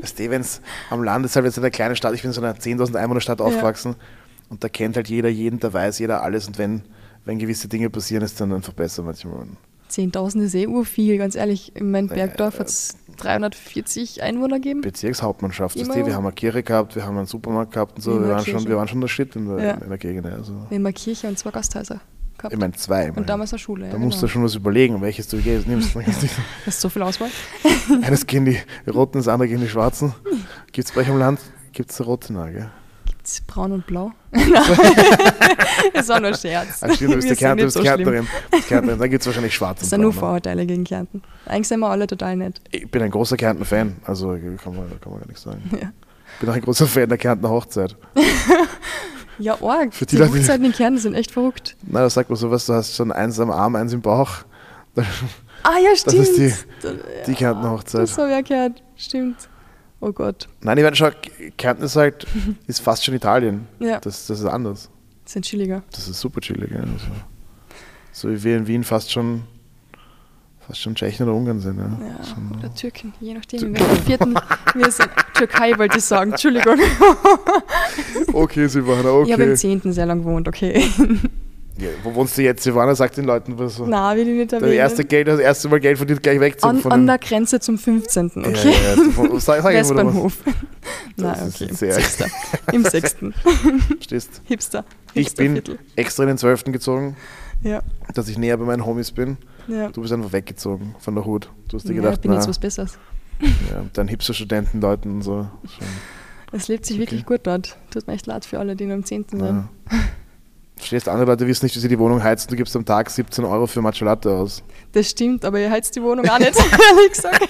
Weißt 0.00 0.18
du, 0.18 0.30
wenn 0.30 0.40
es 0.40 0.60
am 0.90 1.02
Land 1.02 1.26
ist, 1.26 1.36
halt 1.36 1.44
jetzt 1.46 1.56
in 1.58 1.62
einer 1.64 1.70
kleinen 1.70 1.96
Stadt, 1.96 2.14
ich 2.14 2.22
bin 2.22 2.30
in 2.30 2.34
so 2.34 2.40
einer 2.40 2.54
10.000 2.54 2.96
Einwohnerstadt 2.96 3.40
aufgewachsen 3.40 3.92
ja. 3.98 4.04
und 4.50 4.62
da 4.62 4.68
kennt 4.68 4.96
halt 4.96 5.08
jeder 5.08 5.28
jeden, 5.28 5.58
da 5.58 5.72
weiß 5.72 5.98
jeder 5.98 6.22
alles 6.22 6.46
und 6.46 6.58
wenn, 6.58 6.82
wenn 7.24 7.38
gewisse 7.38 7.68
Dinge 7.68 7.90
passieren, 7.90 8.22
ist 8.22 8.40
dann 8.40 8.52
einfach 8.52 8.72
besser 8.74 9.02
manchmal. 9.02 9.46
10.000 9.90 10.42
ist 10.42 10.54
eh 10.54 10.66
urviel, 10.66 11.18
ganz 11.18 11.34
ehrlich. 11.34 11.76
In 11.76 11.90
meinem 11.90 12.08
Bergdorf 12.08 12.58
hat 12.58 12.68
es 12.68 12.96
340 13.16 14.22
Einwohner 14.22 14.56
gegeben. 14.56 14.80
Bezirkshauptmannschaft, 14.80 15.78
das 15.78 15.88
wir 15.88 16.14
haben 16.14 16.26
eine 16.26 16.34
Kirche 16.34 16.62
gehabt, 16.62 16.96
wir 16.96 17.04
haben 17.04 17.16
einen 17.16 17.26
Supermarkt 17.26 17.72
gehabt 17.72 17.96
und 17.96 18.02
so. 18.02 18.20
Wir 18.20 18.28
waren, 18.28 18.44
schon, 18.44 18.66
wir 18.66 18.76
waren 18.76 18.88
schon 18.88 19.00
der 19.00 19.08
Shit 19.08 19.36
in 19.36 19.48
der, 19.48 19.64
ja. 19.64 19.70
in 19.74 19.88
der 19.88 19.98
Gegend. 19.98 20.26
Also. 20.26 20.52
Wir 20.52 20.76
haben 20.76 20.86
eine 20.86 20.92
Kirche 20.92 21.28
und 21.28 21.38
zwei 21.38 21.50
Gasthäuser 21.50 22.00
gehabt. 22.38 22.54
Ich 22.54 22.58
meine 22.58 22.72
zwei. 22.72 23.12
Und 23.12 23.28
damals 23.28 23.52
eine 23.52 23.58
Schule. 23.58 23.86
Da 23.86 23.92
ja, 23.92 23.98
musst 23.98 24.18
genau. 24.18 24.20
du 24.22 24.28
schon 24.28 24.44
was 24.44 24.54
überlegen, 24.54 25.00
welches 25.00 25.28
du 25.28 25.36
nimmst. 25.36 25.94
Hast 25.94 26.22
du 26.66 26.70
so 26.70 26.88
viel 26.88 27.02
Auswahl? 27.02 27.30
Eines 28.02 28.26
gehen 28.26 28.44
die 28.44 28.58
Roten, 28.90 29.18
das 29.18 29.28
andere 29.28 29.48
gehen 29.48 29.60
die 29.60 29.68
Schwarzen. 29.68 30.14
Gibt 30.72 30.88
es 30.88 30.94
bei 30.94 31.02
euch 31.02 31.08
im 31.08 31.18
Land? 31.18 31.40
Gibt 31.72 31.90
es 31.90 32.04
rote? 32.04 32.32
Nein, 32.32 32.70
braun 33.46 33.72
und 33.72 33.86
blau? 33.86 34.12
das 35.94 36.08
war 36.08 36.20
nur 36.20 36.34
Scherz. 36.34 36.80
Ach, 36.82 36.94
stimmt, 36.94 37.12
du 37.12 37.16
bist, 37.16 37.38
Kärntner, 37.38 37.56
du 37.56 37.64
bist 37.64 37.76
so 37.76 37.82
Kärntnerin. 37.82 38.26
Kärntnerin. 38.68 38.98
Da 38.98 39.06
gibt 39.06 39.20
es 39.22 39.26
wahrscheinlich 39.26 39.54
schwarz 39.54 39.80
Das 39.80 39.90
sind 39.90 40.00
nur 40.00 40.12
Vorurteile 40.12 40.66
gegen 40.66 40.84
Kärnten. 40.84 41.22
Eigentlich 41.46 41.68
sind 41.68 41.80
wir 41.80 41.88
alle 41.88 42.06
total 42.06 42.36
nett. 42.36 42.60
Ich 42.70 42.90
bin 42.90 43.02
ein 43.02 43.10
großer 43.10 43.36
Kärnten-Fan, 43.36 43.96
also 44.04 44.28
kann 44.28 44.76
man, 44.76 45.00
kann 45.00 45.10
man 45.12 45.20
gar 45.20 45.26
nichts 45.26 45.42
sagen. 45.42 45.62
Ja. 45.80 45.90
bin 46.40 46.48
auch 46.50 46.54
ein 46.54 46.62
großer 46.62 46.86
Fan 46.86 47.08
der 47.08 47.18
Kärntner 47.18 47.50
Hochzeit. 47.50 47.96
Ja, 49.38 49.60
arg. 49.62 49.92
Für 49.92 50.06
die 50.06 50.14
die 50.14 50.22
Leute, 50.22 50.32
Hochzeiten 50.38 50.64
in 50.64 50.72
Kärnten 50.72 51.00
sind 51.00 51.14
echt 51.14 51.32
verrückt. 51.32 51.76
Na, 51.82 52.00
da 52.02 52.08
sagt 52.08 52.30
man 52.30 52.36
sowas, 52.36 52.66
du 52.66 52.72
hast 52.74 52.94
schon 52.94 53.10
eins 53.10 53.40
am 53.40 53.50
Arm, 53.50 53.74
eins 53.74 53.92
im 53.92 54.00
Bauch. 54.00 54.30
Ah 55.64 55.78
ja, 55.82 55.96
stimmt. 55.96 56.14
ist 56.28 56.36
die- 56.38 56.54
Die 57.26 57.34
Kärntner 57.34 57.72
Hochzeit. 57.72 58.02
Das 58.04 58.16
habe 58.16 58.28
ich 58.28 58.34
ja 58.34 58.40
gehört. 58.42 58.82
Stimmt. 58.96 59.48
Oh 60.00 60.12
Gott. 60.12 60.48
Nein, 60.60 60.78
ich 60.78 60.84
meine, 60.84 60.94
schau, 60.94 61.08
Kärnten 61.56 61.84
ist 61.84 61.96
halt, 61.96 62.26
ist 62.68 62.80
fast 62.80 63.04
schon 63.04 63.14
Italien. 63.14 63.66
Ja, 63.80 63.98
Das, 63.98 64.26
das 64.26 64.38
ist 64.38 64.46
anders. 64.46 64.88
Sind 65.24 65.44
chilliger. 65.44 65.82
Das 65.92 66.08
ist 66.08 66.20
super 66.20 66.40
chillig. 66.40 66.70
Ja. 66.70 66.80
Also, 66.80 67.06
so 68.12 68.30
wie 68.30 68.42
wir 68.42 68.56
in 68.56 68.66
Wien 68.66 68.84
fast 68.84 69.10
schon, 69.12 69.42
fast 70.66 70.80
schon 70.80 70.94
Tschechen 70.94 71.26
oder 71.26 71.36
Ungarn 71.36 71.60
sind. 71.60 71.78
Ja. 71.78 71.84
Ja, 71.84 72.24
Schon, 72.24 72.58
oder 72.58 72.74
Türken, 72.74 73.12
je 73.20 73.34
nachdem. 73.34 73.62
In 73.62 73.74
welchem 73.78 74.04
vierten 74.04 74.34
wir 74.74 74.90
sind. 74.90 75.10
Türkei 75.34 75.76
wollte 75.78 75.98
ich 75.98 76.04
sagen, 76.04 76.32
Entschuldigung. 76.32 76.78
okay, 78.32 78.66
Silvana, 78.68 79.10
okay. 79.10 79.26
Ich 79.26 79.32
habe 79.32 79.42
im 79.44 79.56
zehnten 79.56 79.92
sehr 79.92 80.06
lang 80.06 80.20
gewohnt, 80.20 80.48
okay. 80.48 80.84
Ja, 81.76 81.88
wo 82.04 82.14
wohnst 82.14 82.38
du 82.38 82.42
jetzt, 82.42 82.62
Silvana? 82.62 82.94
Sag 82.94 83.12
den 83.14 83.24
Leuten 83.24 83.58
was. 83.58 83.80
Na, 83.80 84.14
will 84.14 84.28
ich 84.28 84.36
nicht 84.38 84.52
Das 84.52 84.62
erwähnen. 84.62 84.78
erste, 84.78 85.04
Geld, 85.04 85.26
das 85.26 85.40
erste 85.40 85.68
Mal 85.68 85.80
Geld 85.80 85.96
verdient, 85.96 86.22
gleich 86.22 86.38
wegziehen 86.38 86.70
an, 86.70 86.78
von 86.80 86.92
an 86.92 87.06
der 87.06 87.18
Grenze 87.18 87.58
zum 87.58 87.78
15. 87.78 88.30
Ja, 88.36 88.42
Okay. 88.42 88.70
Ja, 88.70 88.90
ja, 88.90 88.94
du- 88.96 89.38
sag, 89.40 89.60
sag 89.60 89.64
was 89.64 89.74
Westbahnhof. 89.74 90.36
Nein, 91.16 91.34
Das 91.36 91.48
ist 91.48 91.62
okay. 91.62 91.74
sehr- 91.74 91.94
Sechster. 91.94 92.26
Im 92.72 92.84
sechsten. 92.84 93.34
stehst. 94.00 94.40
Hipster. 94.44 94.84
Ich 95.14 95.26
Hipster 95.26 95.42
bin 95.42 95.52
Viertel. 95.54 95.78
extra 95.96 96.22
in 96.22 96.28
den 96.28 96.38
12. 96.38 96.64
gezogen, 96.66 97.16
Ja, 97.64 97.82
dass 98.14 98.28
ich 98.28 98.38
näher 98.38 98.56
bei 98.56 98.64
meinen 98.66 98.86
Homies 98.86 99.10
bin. 99.10 99.36
ja. 99.66 99.88
Du 99.88 100.00
bist 100.02 100.12
einfach 100.12 100.32
weggezogen 100.32 100.94
von 101.00 101.16
der 101.16 101.24
Hut. 101.24 101.48
Du 101.68 101.76
hast 101.76 101.88
dir 101.88 101.94
ja, 101.94 101.96
gedacht, 102.02 102.14
ich 102.16 102.20
bin 102.20 102.32
jetzt 102.32 102.44
na, 102.44 102.50
was 102.50 102.58
Besseres. 102.60 102.98
ja, 103.40 103.82
mit 103.82 103.98
deinen 103.98 104.08
Hipster-Studentenleuten 104.08 105.10
und 105.10 105.22
so. 105.22 105.48
Schon, 105.64 105.86
Es 106.52 106.68
lebt 106.68 106.86
sich 106.86 106.98
wirklich 107.00 107.26
gut 107.26 107.40
dort. 107.44 107.76
Tut 107.90 108.06
mir 108.06 108.12
echt 108.12 108.26
leid 108.28 108.44
für 108.44 108.60
alle, 108.60 108.76
die 108.76 108.86
nur 108.86 108.94
im 108.94 109.04
10. 109.04 109.24
sind. 109.28 109.64
Ja. 110.76 110.80
Verstehst, 110.80 111.08
andere 111.08 111.30
Leute 111.30 111.46
wissen 111.46 111.64
nicht, 111.64 111.74
wie 111.76 111.80
sie 111.80 111.88
die 111.88 111.98
Wohnung 111.98 112.22
heizen. 112.22 112.48
Du 112.50 112.56
gibst 112.56 112.74
am 112.76 112.84
Tag 112.84 113.08
17 113.10 113.44
Euro 113.44 113.66
für 113.66 113.80
Matcha 113.80 114.04
Latte 114.04 114.30
aus. 114.32 114.62
Das 114.92 115.08
stimmt, 115.10 115.44
aber 115.44 115.58
ihr 115.60 115.70
heizt 115.70 115.94
die 115.96 116.02
Wohnung 116.02 116.28
auch 116.28 116.38
nicht, 116.38 116.52
ehrlich 116.56 117.12
gesagt. 117.12 117.48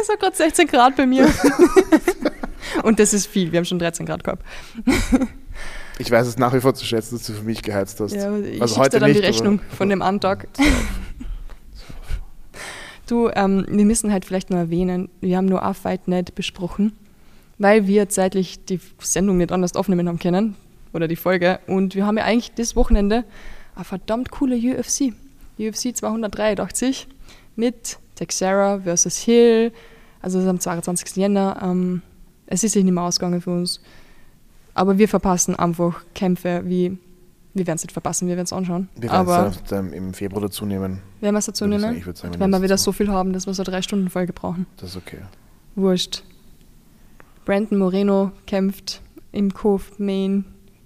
Es 0.00 0.08
hat 0.08 0.20
gerade 0.20 0.36
16 0.36 0.66
Grad 0.66 0.96
bei 0.96 1.06
mir. 1.06 1.28
Und 2.82 2.98
das 2.98 3.12
ist 3.14 3.26
viel. 3.26 3.52
Wir 3.52 3.58
haben 3.58 3.64
schon 3.66 3.78
13 3.78 4.06
Grad 4.06 4.24
gehabt. 4.24 4.42
Ich 5.98 6.10
weiß 6.10 6.26
es 6.26 6.38
nach 6.38 6.52
wie 6.54 6.60
vor 6.60 6.74
zu 6.74 6.84
schätzen, 6.84 7.16
dass 7.16 7.26
du 7.26 7.34
für 7.34 7.42
mich 7.44 7.62
geheizt 7.62 8.00
hast. 8.00 8.14
Ja, 8.14 8.36
ich 8.38 8.60
Also 8.60 8.78
heute 8.78 8.96
dir 8.96 9.00
dann 9.00 9.08
die 9.12 9.20
nicht, 9.20 9.24
aber- 9.24 9.28
Rechnung 9.36 9.60
von 9.76 9.88
dem 9.88 10.02
Antag. 10.02 10.48
Du, 13.06 13.28
ähm, 13.34 13.66
wir 13.68 13.84
müssen 13.84 14.10
halt 14.12 14.24
vielleicht 14.24 14.50
nur 14.50 14.58
erwähnen, 14.58 15.10
wir 15.20 15.36
haben 15.36 15.44
nur 15.46 15.62
Fight 15.74 16.08
nicht 16.08 16.34
besprochen, 16.34 16.92
weil 17.58 17.86
wir 17.86 18.08
zeitlich 18.08 18.64
die 18.64 18.80
Sendung 18.98 19.36
nicht 19.36 19.52
anders 19.52 19.76
aufnehmen 19.76 20.08
haben 20.08 20.18
können 20.18 20.56
oder 20.94 21.08
die 21.08 21.16
Folge. 21.16 21.60
Und 21.66 21.94
wir 21.94 22.06
haben 22.06 22.16
ja 22.16 22.24
eigentlich 22.24 22.54
das 22.54 22.76
Wochenende 22.76 23.24
eine 23.74 23.84
verdammt 23.84 24.30
coole 24.30 24.56
UFC. 24.56 25.12
UFC 25.58 25.96
283 25.96 27.06
mit 27.56 27.98
Texera 28.14 28.80
versus 28.80 29.18
Hill. 29.18 29.72
Also 30.22 30.38
das 30.38 30.44
ist 30.44 30.50
am 30.50 30.60
22. 30.60 31.16
Jänner. 31.16 31.60
Ähm, 31.62 32.02
es 32.46 32.64
ist 32.64 32.72
sich 32.72 32.84
nicht 32.84 32.94
mehr 32.94 33.04
ausgegangen 33.04 33.40
für 33.40 33.50
uns. 33.50 33.80
Aber 34.74 34.98
wir 34.98 35.08
verpassen 35.08 35.54
einfach 35.54 36.02
Kämpfe 36.14 36.62
wie. 36.64 36.98
Wir 37.56 37.68
werden 37.68 37.76
es 37.76 37.84
nicht 37.84 37.92
verpassen, 37.92 38.26
wir 38.26 38.34
werden 38.34 38.46
es 38.46 38.52
anschauen. 38.52 38.88
Wir 38.96 39.12
werden 39.12 39.46
es 39.48 39.62
dann 39.64 39.92
im 39.92 40.12
Februar 40.12 40.42
dazu 40.42 40.66
nehmen. 40.66 40.98
werden 41.20 41.34
wir 41.36 41.38
es 41.38 41.46
dazu 41.46 41.68
nehmen? 41.68 41.96
Ich 41.96 42.04
würde 42.04 42.18
sagen, 42.18 42.34
Wenn 42.40 42.50
wir 42.50 42.62
wieder 42.62 42.76
so 42.76 42.90
viel 42.90 43.08
haben, 43.12 43.32
dass 43.32 43.46
wir 43.46 43.54
so 43.54 43.62
drei 43.62 43.80
Stunden 43.80 44.10
Folge 44.10 44.32
brauchen. 44.32 44.66
Das 44.78 44.90
ist 44.90 44.96
okay. 44.96 45.18
Wurscht. 45.76 46.24
Brandon 47.44 47.78
Moreno 47.78 48.32
kämpft 48.46 49.02
im 49.30 49.54
Co-Main 49.54 50.44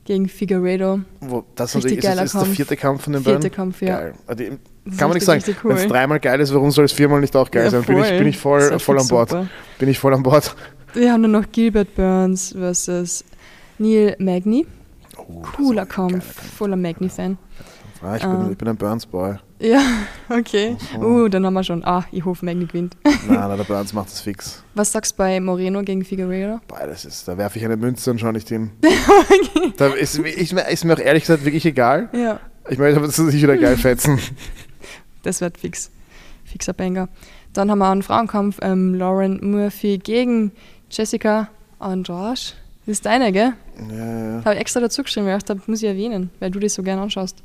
gegen 0.08 0.28
Figueredo. 0.28 1.00
Wo, 1.20 1.44
das 1.54 1.74
Richtig 1.76 1.92
ist, 1.92 1.98
ist, 1.98 2.04
geiler 2.04 2.22
ist 2.24 2.34
der 2.34 2.40
Kampf. 2.42 2.56
vierte 2.56 2.76
Kampf 2.76 3.04
von 3.04 3.12
den 3.12 3.22
Vierte 3.22 3.38
beiden? 3.40 3.52
Kampf, 3.54 3.82
ja. 3.82 3.98
Geil. 4.00 4.14
Also, 4.26 4.42
ist 4.44 4.98
kann 4.98 5.08
man 5.08 5.12
nicht 5.14 5.24
sagen. 5.26 5.36
richtig 5.42 5.62
Wenn 5.64 5.76
es 5.76 5.82
cool. 5.82 5.88
dreimal 5.88 6.18
geil 6.20 6.40
ist, 6.40 6.52
warum 6.54 6.70
soll 6.70 6.86
es 6.86 6.92
viermal 6.92 7.20
nicht 7.20 7.36
auch 7.36 7.50
geil 7.50 7.64
Ja, 7.64 7.70
sein? 7.70 7.82
Bin 7.84 7.98
ich, 7.98 8.06
voll. 8.08 8.18
bin 8.18 8.26
ich 8.28 8.38
voll, 8.38 8.78
voll 8.80 8.98
an 8.98 9.06
Bord. 9.08 9.28
super. 9.30 9.46
Bin 9.78 9.88
ich 9.90 9.98
voll 9.98 10.14
an 10.14 10.22
Bord. 10.22 10.56
Wir 10.94 11.12
haben 11.12 11.22
dann 11.22 11.32
noch 11.32 11.44
Gilbert 11.52 11.94
Burns 11.94 12.52
versus 12.58 13.22
Neil 13.78 14.16
Magny. 14.18 14.66
Oh, 15.18 15.42
ist 15.42 15.52
Cooler 15.56 15.84
Kampf, 15.84 16.24
geiler 16.24 16.56
voller 16.56 16.76
Magny-Fan. 16.76 17.36
Ah, 18.02 18.16
ich, 18.16 18.22
bin, 18.22 18.30
Ah. 18.30 18.48
ich 18.50 18.56
bin 18.56 18.68
ein 18.68 18.76
Burns-Boy. 18.76 19.36
Ja, 19.60 19.80
okay. 20.28 20.76
So. 20.94 21.00
Uh, 21.00 21.28
dann 21.28 21.44
haben 21.44 21.54
wir 21.54 21.64
schon. 21.64 21.84
Ah, 21.84 22.04
ich 22.12 22.24
hoffe, 22.24 22.44
Magny 22.44 22.66
gewinnt. 22.66 22.96
Nein, 23.04 23.16
nein, 23.28 23.56
der 23.56 23.64
Burns 23.64 23.92
macht 23.92 24.06
das 24.08 24.20
fix. 24.20 24.62
Was 24.74 24.92
sagst 24.92 25.12
du 25.12 25.16
bei 25.16 25.40
Moreno 25.40 25.82
gegen 25.82 26.04
Figueredo? 26.04 26.60
Boah, 26.68 26.86
das 26.86 27.04
ist, 27.04 27.26
da 27.26 27.36
werfe 27.36 27.58
ich 27.58 27.64
eine 27.64 27.76
Münze 27.76 28.10
und 28.10 28.20
schaue 28.20 28.32
nicht 28.32 28.48
hin. 28.48 28.70
Da 29.76 29.88
ist, 29.88 30.18
ist, 30.18 30.52
mir- 30.52 30.68
ist 30.68 30.84
mir 30.84 30.94
auch 30.94 30.98
ehrlich 30.98 31.22
gesagt 31.22 31.44
wirklich 31.44 31.64
egal. 31.64 32.08
Ja, 32.12 32.40
Ich 32.68 32.78
möchte 32.78 32.96
aber, 32.98 33.08
sich 33.08 33.40
wieder 33.42 33.56
geil 33.56 33.76
fetzen. 33.76 34.18
das 35.22 35.40
wird 35.40 35.56
fix. 35.58 35.90
Fixer 36.44 36.72
Banger. 36.72 37.08
Dann 37.52 37.70
haben 37.70 37.78
wir 37.78 37.88
einen 37.88 38.02
Frauenkampf. 38.02 38.58
Ähm, 38.62 38.94
Lauren 38.94 39.38
Murphy 39.50 39.98
gegen 39.98 40.50
Jessica 40.90 41.48
Andrade. 41.78 42.40
Das 42.86 42.92
ist 42.92 43.06
deine, 43.06 43.30
gell? 43.32 43.52
Ja, 43.90 43.96
ja. 44.38 44.44
Habe 44.44 44.54
ich 44.54 44.60
extra 44.60 44.80
dazu 44.80 45.02
geschrieben, 45.04 45.26
weil 45.26 45.36
ich 45.38 45.44
dachte, 45.44 45.62
muss 45.66 45.80
ich 45.82 45.88
erwähnen, 45.88 46.30
weil 46.40 46.50
du 46.50 46.58
das 46.58 46.74
so 46.74 46.82
gern 46.82 46.98
anschaust. 46.98 47.36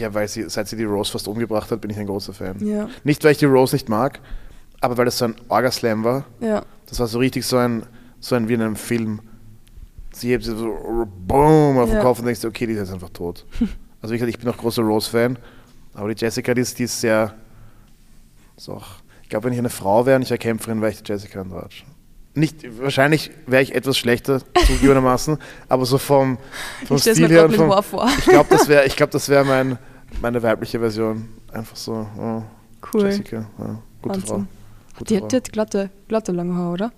Ja, 0.00 0.14
weil 0.14 0.28
sie, 0.28 0.48
seit 0.48 0.68
sie 0.68 0.76
die 0.76 0.84
Rose 0.84 1.12
fast 1.12 1.28
umgebracht 1.28 1.70
hat, 1.70 1.80
bin 1.80 1.90
ich 1.90 1.98
ein 1.98 2.06
großer 2.06 2.32
Fan. 2.32 2.64
Ja. 2.66 2.88
Nicht, 3.04 3.24
weil 3.24 3.32
ich 3.32 3.38
die 3.38 3.46
Rose 3.46 3.74
nicht 3.74 3.88
mag, 3.88 4.20
aber 4.80 4.96
weil 4.96 5.04
das 5.06 5.18
so 5.18 5.26
ein 5.26 5.34
Orgaslam 5.48 6.04
war. 6.04 6.24
Ja. 6.40 6.64
Das 6.86 7.00
war 7.00 7.06
so 7.06 7.18
richtig 7.18 7.44
so 7.46 7.56
ein, 7.56 7.84
so 8.20 8.34
ein 8.34 8.48
wie 8.48 8.54
in 8.54 8.62
einem 8.62 8.76
Film. 8.76 9.20
Sie 10.12 10.30
hebt 10.30 10.44
sie 10.44 10.56
so 10.56 11.06
boom 11.26 11.78
auf 11.78 11.88
den 11.90 11.96
Ja. 11.98 12.02
Kopf 12.02 12.18
und 12.20 12.26
denkst, 12.26 12.44
okay, 12.44 12.66
die 12.66 12.72
ist 12.72 12.78
jetzt 12.78 12.92
einfach 12.92 13.10
tot. 13.10 13.44
Also 14.02 14.12
wie 14.14 14.18
gesagt, 14.18 14.36
ich 14.36 14.38
bin 14.38 14.48
auch 14.50 14.58
großer 14.58 14.82
Rose-Fan, 14.82 15.36
aber 15.94 16.14
die 16.14 16.20
Jessica, 16.22 16.54
die 16.54 16.60
ist, 16.60 16.78
die 16.78 16.84
ist 16.84 17.00
sehr, 17.00 17.34
auch, 18.68 18.86
ich 19.22 19.28
glaube, 19.30 19.46
wenn 19.46 19.52
ich 19.52 19.58
eine 19.58 19.70
Frau 19.70 20.06
wäre 20.06 20.16
und 20.16 20.22
ich 20.22 20.30
eine 20.30 20.38
Kämpferin, 20.38 20.80
wäre 20.80 20.92
ich 20.92 21.02
die 21.02 21.10
Jessica 21.10 21.40
Andrade. 21.40 21.70
Nicht, 22.36 22.64
wahrscheinlich 22.80 23.30
wäre 23.46 23.62
ich 23.62 23.74
etwas 23.74 23.96
schlechter, 23.96 24.40
zugegebenermaßen, 24.66 25.38
aber 25.68 25.86
so 25.86 25.96
vom, 25.98 26.36
vom 26.86 26.96
Ich 26.98 27.02
Stil 27.02 27.28
her 27.28 27.48
vom, 27.50 27.82
vor. 27.82 28.08
ich 28.18 28.24
glaube, 28.26 28.46
das 28.50 28.68
wäre, 28.68 28.84
ich 28.86 28.94
glaube, 28.94 29.10
das 29.12 29.28
wäre 29.28 29.44
mein, 29.44 29.78
meine 30.20 30.42
weibliche 30.42 30.78
Version. 30.78 31.28
Einfach 31.50 31.76
so, 31.76 32.06
oh, 32.18 32.42
Cool. 32.92 33.06
Jessica, 33.06 33.48
ja, 33.58 33.78
gute 34.02 34.20
Frau. 34.20 34.32
Wahnsinn. 34.34 34.48
Gute 34.98 35.14
Die 35.14 35.18
Frau. 35.18 35.24
hat, 35.24 35.32
die 35.32 35.36
hat 35.36 35.52
glatte, 35.52 35.90
glatte 36.08 36.32
lange 36.32 36.54
Haare, 36.54 36.72
oder? 36.72 36.92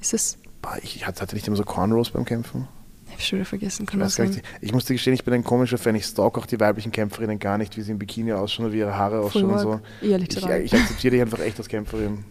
Ist 0.00 0.14
es? 0.14 0.38
Ich 0.82 1.06
hatte 1.06 1.34
nicht 1.34 1.46
immer 1.48 1.56
so 1.56 1.64
Cornrows 1.64 2.10
beim 2.10 2.24
Kämpfen. 2.24 2.68
Ich 3.06 3.12
habe 3.14 3.22
schon 3.22 3.38
wieder 3.38 3.46
vergessen, 3.46 3.82
Ich, 3.84 3.90
kann 3.90 4.08
sagen. 4.08 4.30
nicht, 4.30 4.42
ich 4.60 4.72
muss 4.72 4.84
dir 4.84 4.94
gestehen, 4.94 5.14
ich 5.14 5.24
bin 5.24 5.34
ein 5.34 5.44
komischer 5.44 5.76
Fan. 5.78 5.94
Ich 5.94 6.06
stalk 6.06 6.38
auch 6.38 6.46
die 6.46 6.60
weiblichen 6.60 6.92
Kämpferinnen 6.92 7.38
gar 7.38 7.58
nicht, 7.58 7.76
wie 7.76 7.82
sie 7.82 7.92
im 7.92 7.98
Bikini 7.98 8.32
ausschauen 8.32 8.66
oder 8.66 8.74
wie 8.74 8.78
ihre 8.78 8.96
Haare 8.96 9.20
ausschauen 9.20 9.50
und 9.50 9.58
so. 9.58 9.80
Ehrlich 10.02 10.36
Ich, 10.36 10.44
ich 10.46 10.74
akzeptiere 10.74 11.12
dich 11.12 11.20
einfach 11.20 11.40
echt 11.40 11.58
als 11.58 11.68
Kämpferin. 11.68 12.24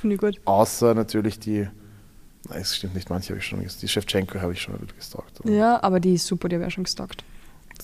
Finde 0.00 0.14
ich 0.14 0.20
gut. 0.20 0.40
Außer 0.44 0.94
natürlich 0.94 1.38
die, 1.38 1.68
nein, 2.48 2.60
es 2.60 2.76
stimmt 2.76 2.94
nicht, 2.94 3.10
manche 3.10 3.30
habe 3.30 3.38
ich 3.40 3.46
schon, 3.46 3.64
ges- 3.64 3.80
die 3.80 3.88
Shevchenko 3.88 4.40
habe 4.40 4.52
ich 4.52 4.62
schon 4.62 4.74
ein 4.74 4.80
bisschen 4.80 4.98
gestalkt. 4.98 5.40
aber 5.40 5.50
Ja, 5.50 5.82
aber 5.82 6.00
die 6.00 6.14
ist 6.14 6.26
super, 6.26 6.48
die 6.48 6.56
habe 6.56 6.66
ich 6.66 6.74
schon 6.74 6.84
gestalkt. 6.84 7.24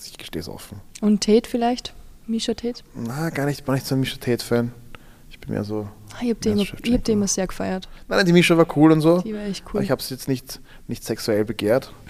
Ich 0.05 0.17
gestehe 0.17 0.41
es 0.41 0.49
offen. 0.49 0.81
Und 1.01 1.23
Tate 1.23 1.49
vielleicht? 1.49 1.93
Misha 2.27 2.53
Tate? 2.53 2.81
Na, 2.95 3.29
gar 3.29 3.45
nicht, 3.45 3.59
ich 3.59 3.65
bin 3.65 3.75
nicht 3.75 3.85
so 3.85 3.95
ein 3.95 3.99
Misha 4.01 4.17
Tate-Fan. 4.17 4.71
Ich 5.29 5.39
bin 5.39 5.53
mehr 5.53 5.63
so, 5.63 5.87
Ah, 6.13 6.19
ich 6.23 6.29
habe 6.29 6.39
die, 6.39 6.93
hab 6.93 7.03
die 7.03 7.11
immer 7.11 7.27
sehr 7.27 7.45
gefeiert. 7.47 7.89
nein, 8.07 8.17
nein, 8.19 8.25
die 8.25 8.31
Misha 8.33 8.55
war 8.57 8.65
cool 8.77 8.91
und 8.93 9.01
so. 9.01 9.19
Die 9.21 9.33
war 9.33 9.41
echt 9.41 9.65
Aber 9.65 9.75
cool. 9.79 9.83
ich 9.83 9.91
habe 9.91 10.01
sie 10.01 10.13
jetzt 10.13 10.27
nicht, 10.29 10.61
nicht 10.87 11.03
sexuell 11.03 11.43
begehrt. 11.45 11.91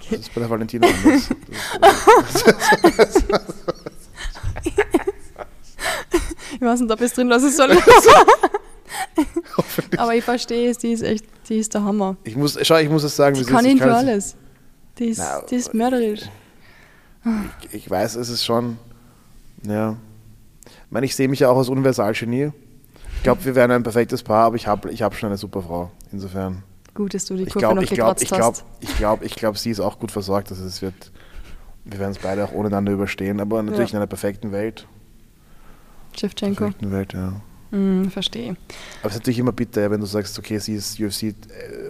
Okay. 0.00 0.16
Das 0.16 0.20
ist 0.20 0.34
bei 0.34 0.40
der 0.40 0.48
Valentina 0.50 0.86
anders. 0.86 1.28
Ich 6.54 6.60
weiß 6.60 6.80
nicht, 6.80 6.92
ob 6.92 7.00
ich 7.00 7.06
es 7.06 7.14
drin 7.14 7.28
lassen 7.28 7.50
soll. 7.50 7.70
Aber 9.96 10.14
ich 10.14 10.24
verstehe 10.24 10.70
es, 10.70 10.78
die 10.78 10.92
ist 10.92 11.02
echt, 11.02 11.24
die 11.48 11.58
ist 11.58 11.74
der 11.74 11.84
Hammer. 11.84 12.16
Ich 12.24 12.36
muss, 12.36 12.58
schau, 12.62 12.76
ich 12.76 12.88
muss 12.88 13.02
es 13.04 13.14
sagen, 13.16 13.36
Die 13.36 13.44
kann. 13.44 13.64
Ich 13.64 13.72
ihn 13.72 13.78
für 13.78 13.88
es- 13.88 13.94
alles. 13.94 14.36
Die 14.98 15.06
ist, 15.06 15.18
Na, 15.18 15.40
die 15.50 15.54
ist 15.56 15.72
mörderisch. 15.74 16.20
ich 17.70 17.88
weiß, 17.90 18.16
es 18.16 18.28
ist 18.28 18.44
schon, 18.44 18.78
ja. 19.62 19.96
Ich 20.66 20.90
meine, 20.90 21.06
ich 21.06 21.16
sehe 21.16 21.28
mich 21.28 21.40
ja 21.40 21.48
auch 21.48 21.56
als 21.56 21.68
Universalgenie. 21.68 22.52
Ich 23.16 23.22
glaube, 23.22 23.44
wir 23.44 23.54
wären 23.54 23.70
ein 23.70 23.82
perfektes 23.82 24.22
Paar, 24.22 24.46
aber 24.46 24.56
ich 24.56 24.66
habe 24.66 24.90
ich 24.90 25.02
hab 25.02 25.14
schon 25.14 25.28
eine 25.28 25.38
super 25.38 25.62
Frau. 25.62 25.90
Insofern. 26.12 26.62
Gut, 26.94 27.14
dass 27.14 27.24
du 27.24 27.36
die 27.36 27.44
Ich 27.44 27.48
Kurve 27.52 27.60
glaube, 27.60 27.74
noch 27.76 27.82
ich 27.84 27.90
gekratzt 27.90 28.22
ich 28.22 28.28
glaube, 28.28 28.44
hast. 28.58 28.64
ich 28.80 28.96
glaube, 28.96 29.24
ich 29.24 29.34
glaube, 29.34 29.58
sie 29.58 29.70
ist 29.70 29.80
auch 29.80 29.98
gut 29.98 30.10
versorgt. 30.10 30.50
Also 30.50 30.64
es 30.64 30.82
wird, 30.82 31.10
wir 31.84 31.98
werden 31.98 32.10
es 32.12 32.18
beide 32.18 32.44
auch 32.44 32.52
ohne 32.52 32.66
einander 32.68 32.92
überstehen, 32.92 33.40
aber 33.40 33.62
natürlich 33.62 33.90
Ja. 33.92 33.94
in 33.94 34.02
einer 34.02 34.06
perfekten 34.08 34.52
Welt. 34.52 34.86
Shevchenko. 36.18 36.64
Perfekten 36.64 36.90
Welt, 36.92 37.12
ja. 37.14 37.32
Hm, 37.72 38.10
verstehe. 38.10 38.50
Aber 39.00 39.08
es 39.08 39.12
ist 39.14 39.20
natürlich 39.20 39.38
immer 39.38 39.52
bitter, 39.52 39.90
wenn 39.90 40.00
du 40.00 40.06
sagst, 40.06 40.38
okay, 40.38 40.58
sie 40.58 40.74
ist 40.74 41.00
UFC, 41.00 41.22
äh, 41.24 41.34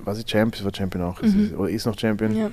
war 0.04 0.14
sie 0.14 0.22
Champion, 0.26 0.58
sie 0.60 0.64
war 0.64 0.74
Champion 0.74 1.04
auch, 1.04 1.20
Mhm. 1.20 1.28
sie, 1.48 1.54
oder 1.54 1.68
ist 1.70 1.84
noch 1.86 1.98
Champion. 1.98 2.34
Ja. 2.36 2.50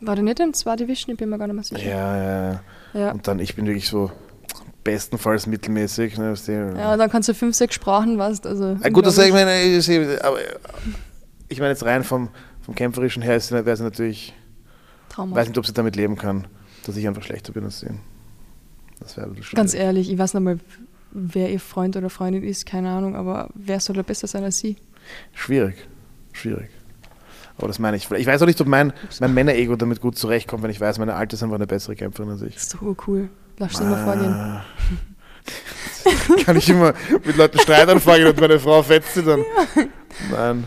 War 0.00 0.16
der 0.16 0.24
nicht 0.24 0.40
in 0.40 0.52
zwei 0.52 0.76
Division? 0.76 1.12
Ich 1.12 1.18
bin 1.18 1.30
mir 1.30 1.38
gar 1.38 1.46
nicht 1.46 1.54
mehr 1.54 1.64
sicher. 1.64 1.88
Ja, 1.88 2.50
ja, 2.52 2.60
ja. 2.92 3.12
Und 3.12 3.26
dann, 3.26 3.38
ich 3.38 3.54
bin 3.54 3.66
wirklich 3.66 3.88
so 3.88 4.10
bestenfalls 4.82 5.46
mittelmäßig. 5.46 6.18
Ne, 6.18 6.32
weißt 6.32 6.48
du, 6.48 6.74
Ja, 6.76 6.96
dann 6.96 7.08
kannst 7.10 7.28
du 7.28 7.34
fünf, 7.34 7.56
sechs 7.56 7.74
Sprachen, 7.74 8.18
weißt 8.18 8.46
also. 8.46 8.76
Ja, 8.82 8.88
gut, 8.90 9.06
das 9.06 9.16
ich 9.18 9.32
meine, 9.32 9.62
ich 9.62 9.88
aber 10.22 10.38
ich 11.48 11.58
meine 11.58 11.70
jetzt 11.70 11.84
rein 11.84 12.04
vom, 12.04 12.28
vom 12.62 12.74
Kämpferischen 12.74 13.22
her 13.22 13.40
wäre 13.50 13.76
sie 13.76 13.82
natürlich, 13.82 14.34
Traumhaft. 15.08 15.36
weiß 15.40 15.48
nicht, 15.48 15.58
ob 15.58 15.66
sie 15.66 15.72
damit 15.72 15.96
leben 15.96 16.16
kann, 16.16 16.46
dass 16.84 16.96
ich 16.96 17.06
einfach 17.06 17.22
schlechter 17.22 17.52
bin 17.52 17.64
als 17.64 17.80
sie. 17.80 17.88
Das 19.00 19.16
wäre. 19.16 19.30
Ganz 19.54 19.72
ehrlich, 19.74 20.10
ich 20.10 20.18
weiß 20.18 20.34
nicht 20.34 20.42
mal, 20.42 20.58
wer 21.14 21.50
ihr 21.50 21.60
Freund 21.60 21.96
oder 21.96 22.10
Freundin 22.10 22.42
ist, 22.42 22.66
keine 22.66 22.90
Ahnung, 22.90 23.16
aber 23.16 23.48
wer 23.54 23.80
soll 23.80 23.96
da 23.96 24.02
besser 24.02 24.26
sein 24.26 24.44
als 24.44 24.58
sie? 24.58 24.76
Schwierig, 25.32 25.76
schwierig. 26.32 26.68
Aber 27.56 27.68
das 27.68 27.78
meine 27.78 27.96
ich. 27.96 28.10
Ich 28.10 28.26
weiß 28.26 28.42
auch 28.42 28.46
nicht, 28.46 28.60
ob 28.60 28.66
mein, 28.66 28.92
mein 29.20 29.32
Männer-Ego 29.32 29.76
damit 29.76 30.00
gut 30.00 30.18
zurechtkommt, 30.18 30.64
wenn 30.64 30.70
ich 30.70 30.80
weiß, 30.80 30.98
meine 30.98 31.14
Alte 31.14 31.36
ist 31.36 31.42
einfach 31.42 31.54
eine 31.54 31.68
bessere 31.68 31.94
Kämpferin 31.94 32.30
als 32.30 32.42
ich. 32.42 32.54
Das 32.54 32.64
ist 32.64 32.74
doch 32.74 32.82
urcool. 32.82 33.28
Lass 33.58 33.78
dir 33.78 33.84
mal 33.84 34.04
vorgehen. 34.04 34.60
Kann 36.44 36.56
ich 36.56 36.68
immer 36.68 36.94
mit 37.24 37.36
Leuten 37.36 37.58
Streit 37.60 37.88
anfangen 37.88 38.26
und 38.26 38.40
meine 38.40 38.58
Frau 38.58 38.82
fetzt 38.82 39.14
sie 39.14 39.22
dann. 39.22 39.40
Ja. 39.40 39.84
Nein. 40.32 40.64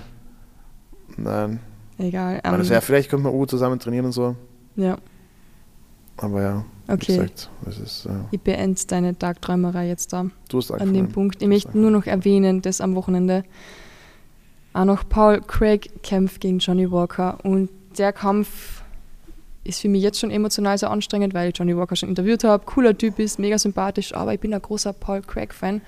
Nein. 1.17 1.59
Egal. 1.97 2.41
Um, 2.45 2.57
das 2.57 2.69
wäre 2.69 2.81
vielleicht, 2.81 3.09
könnte 3.09 3.23
man 3.25 3.33
U 3.33 3.45
zusammen 3.45 3.79
trainieren 3.79 4.05
und 4.05 4.11
so. 4.11 4.35
Ja. 4.75 4.97
Aber 6.17 6.41
ja. 6.41 6.65
Okay. 6.88 7.17
Gesagt, 7.17 7.49
ist, 7.83 8.05
ja. 8.05 8.25
Ich 8.31 8.39
beende 8.39 8.79
deine 8.88 9.17
Tagträumerei 9.17 9.88
jetzt 9.88 10.13
da. 10.13 10.27
Du 10.49 10.57
hast 10.57 10.71
An 10.71 10.93
dem 10.93 11.09
Punkt. 11.09 11.41
Ich 11.41 11.47
möchte 11.47 11.77
nur 11.77 11.91
noch 11.91 12.05
erwähnen, 12.05 12.61
dass 12.61 12.79
am 12.79 12.95
Wochenende 12.95 13.43
auch 14.73 14.85
noch 14.85 15.07
Paul 15.07 15.41
Craig 15.41 16.03
kämpft 16.03 16.39
gegen 16.39 16.59
Johnny 16.59 16.89
Walker. 16.89 17.39
Und 17.43 17.69
der 17.97 18.13
Kampf 18.13 18.83
ist 19.63 19.81
für 19.81 19.89
mich 19.89 20.01
jetzt 20.01 20.19
schon 20.19 20.31
emotional 20.31 20.77
sehr 20.77 20.89
anstrengend, 20.89 21.33
weil 21.33 21.49
ich 21.49 21.57
Johnny 21.57 21.75
Walker 21.75 21.95
schon 21.95 22.09
interviewt 22.09 22.43
habe. 22.43 22.63
Cooler 22.65 22.97
Typ 22.97 23.19
ist, 23.19 23.38
mega 23.38 23.57
sympathisch, 23.57 24.13
aber 24.13 24.33
ich 24.33 24.39
bin 24.39 24.53
ein 24.53 24.61
großer 24.61 24.93
Paul 24.93 25.21
Craig-Fan. 25.21 25.81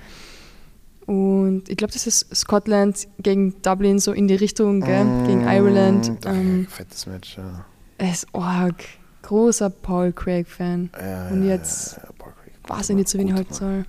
Und 1.05 1.69
ich 1.69 1.77
glaube, 1.77 1.93
das 1.93 2.05
ist 2.05 2.35
Scotland 2.35 3.07
gegen 3.19 3.59
Dublin 3.61 3.99
so 3.99 4.11
in 4.11 4.27
die 4.27 4.35
Richtung? 4.35 4.79
Mm, 4.79 5.27
gegen 5.27 5.41
Ireland. 5.47 6.11
Ähm, 6.25 6.67
fettes 6.69 7.07
Match, 7.07 7.37
ja. 7.37 7.65
Es 7.97 8.23
ist 8.23 8.27
arg. 8.35 8.83
Großer 9.29 9.69
Paul 9.69 10.11
Craig-Fan. 10.11 10.89
Ja, 10.99 11.27
Und 11.27 11.45
jetzt 11.47 11.97
ja, 11.97 12.03
ja, 12.03 12.75
weiß 12.75 12.89
ich 12.89 12.95
nicht, 12.95 13.09
so 13.09 13.19
wen 13.19 13.27
ich 13.27 13.33
halt 13.35 13.53
soll. 13.53 13.85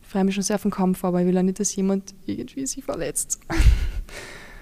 Ich 0.00 0.06
freue 0.06 0.22
mich 0.22 0.36
schon 0.36 0.44
sehr 0.44 0.58
den 0.58 0.70
Kampf, 0.70 1.04
aber 1.04 1.20
ich 1.20 1.26
will 1.26 1.36
auch 1.36 1.42
nicht, 1.42 1.58
dass 1.58 1.74
jemand 1.74 2.14
irgendwie 2.24 2.64
sich 2.64 2.84
verletzt. 2.84 3.40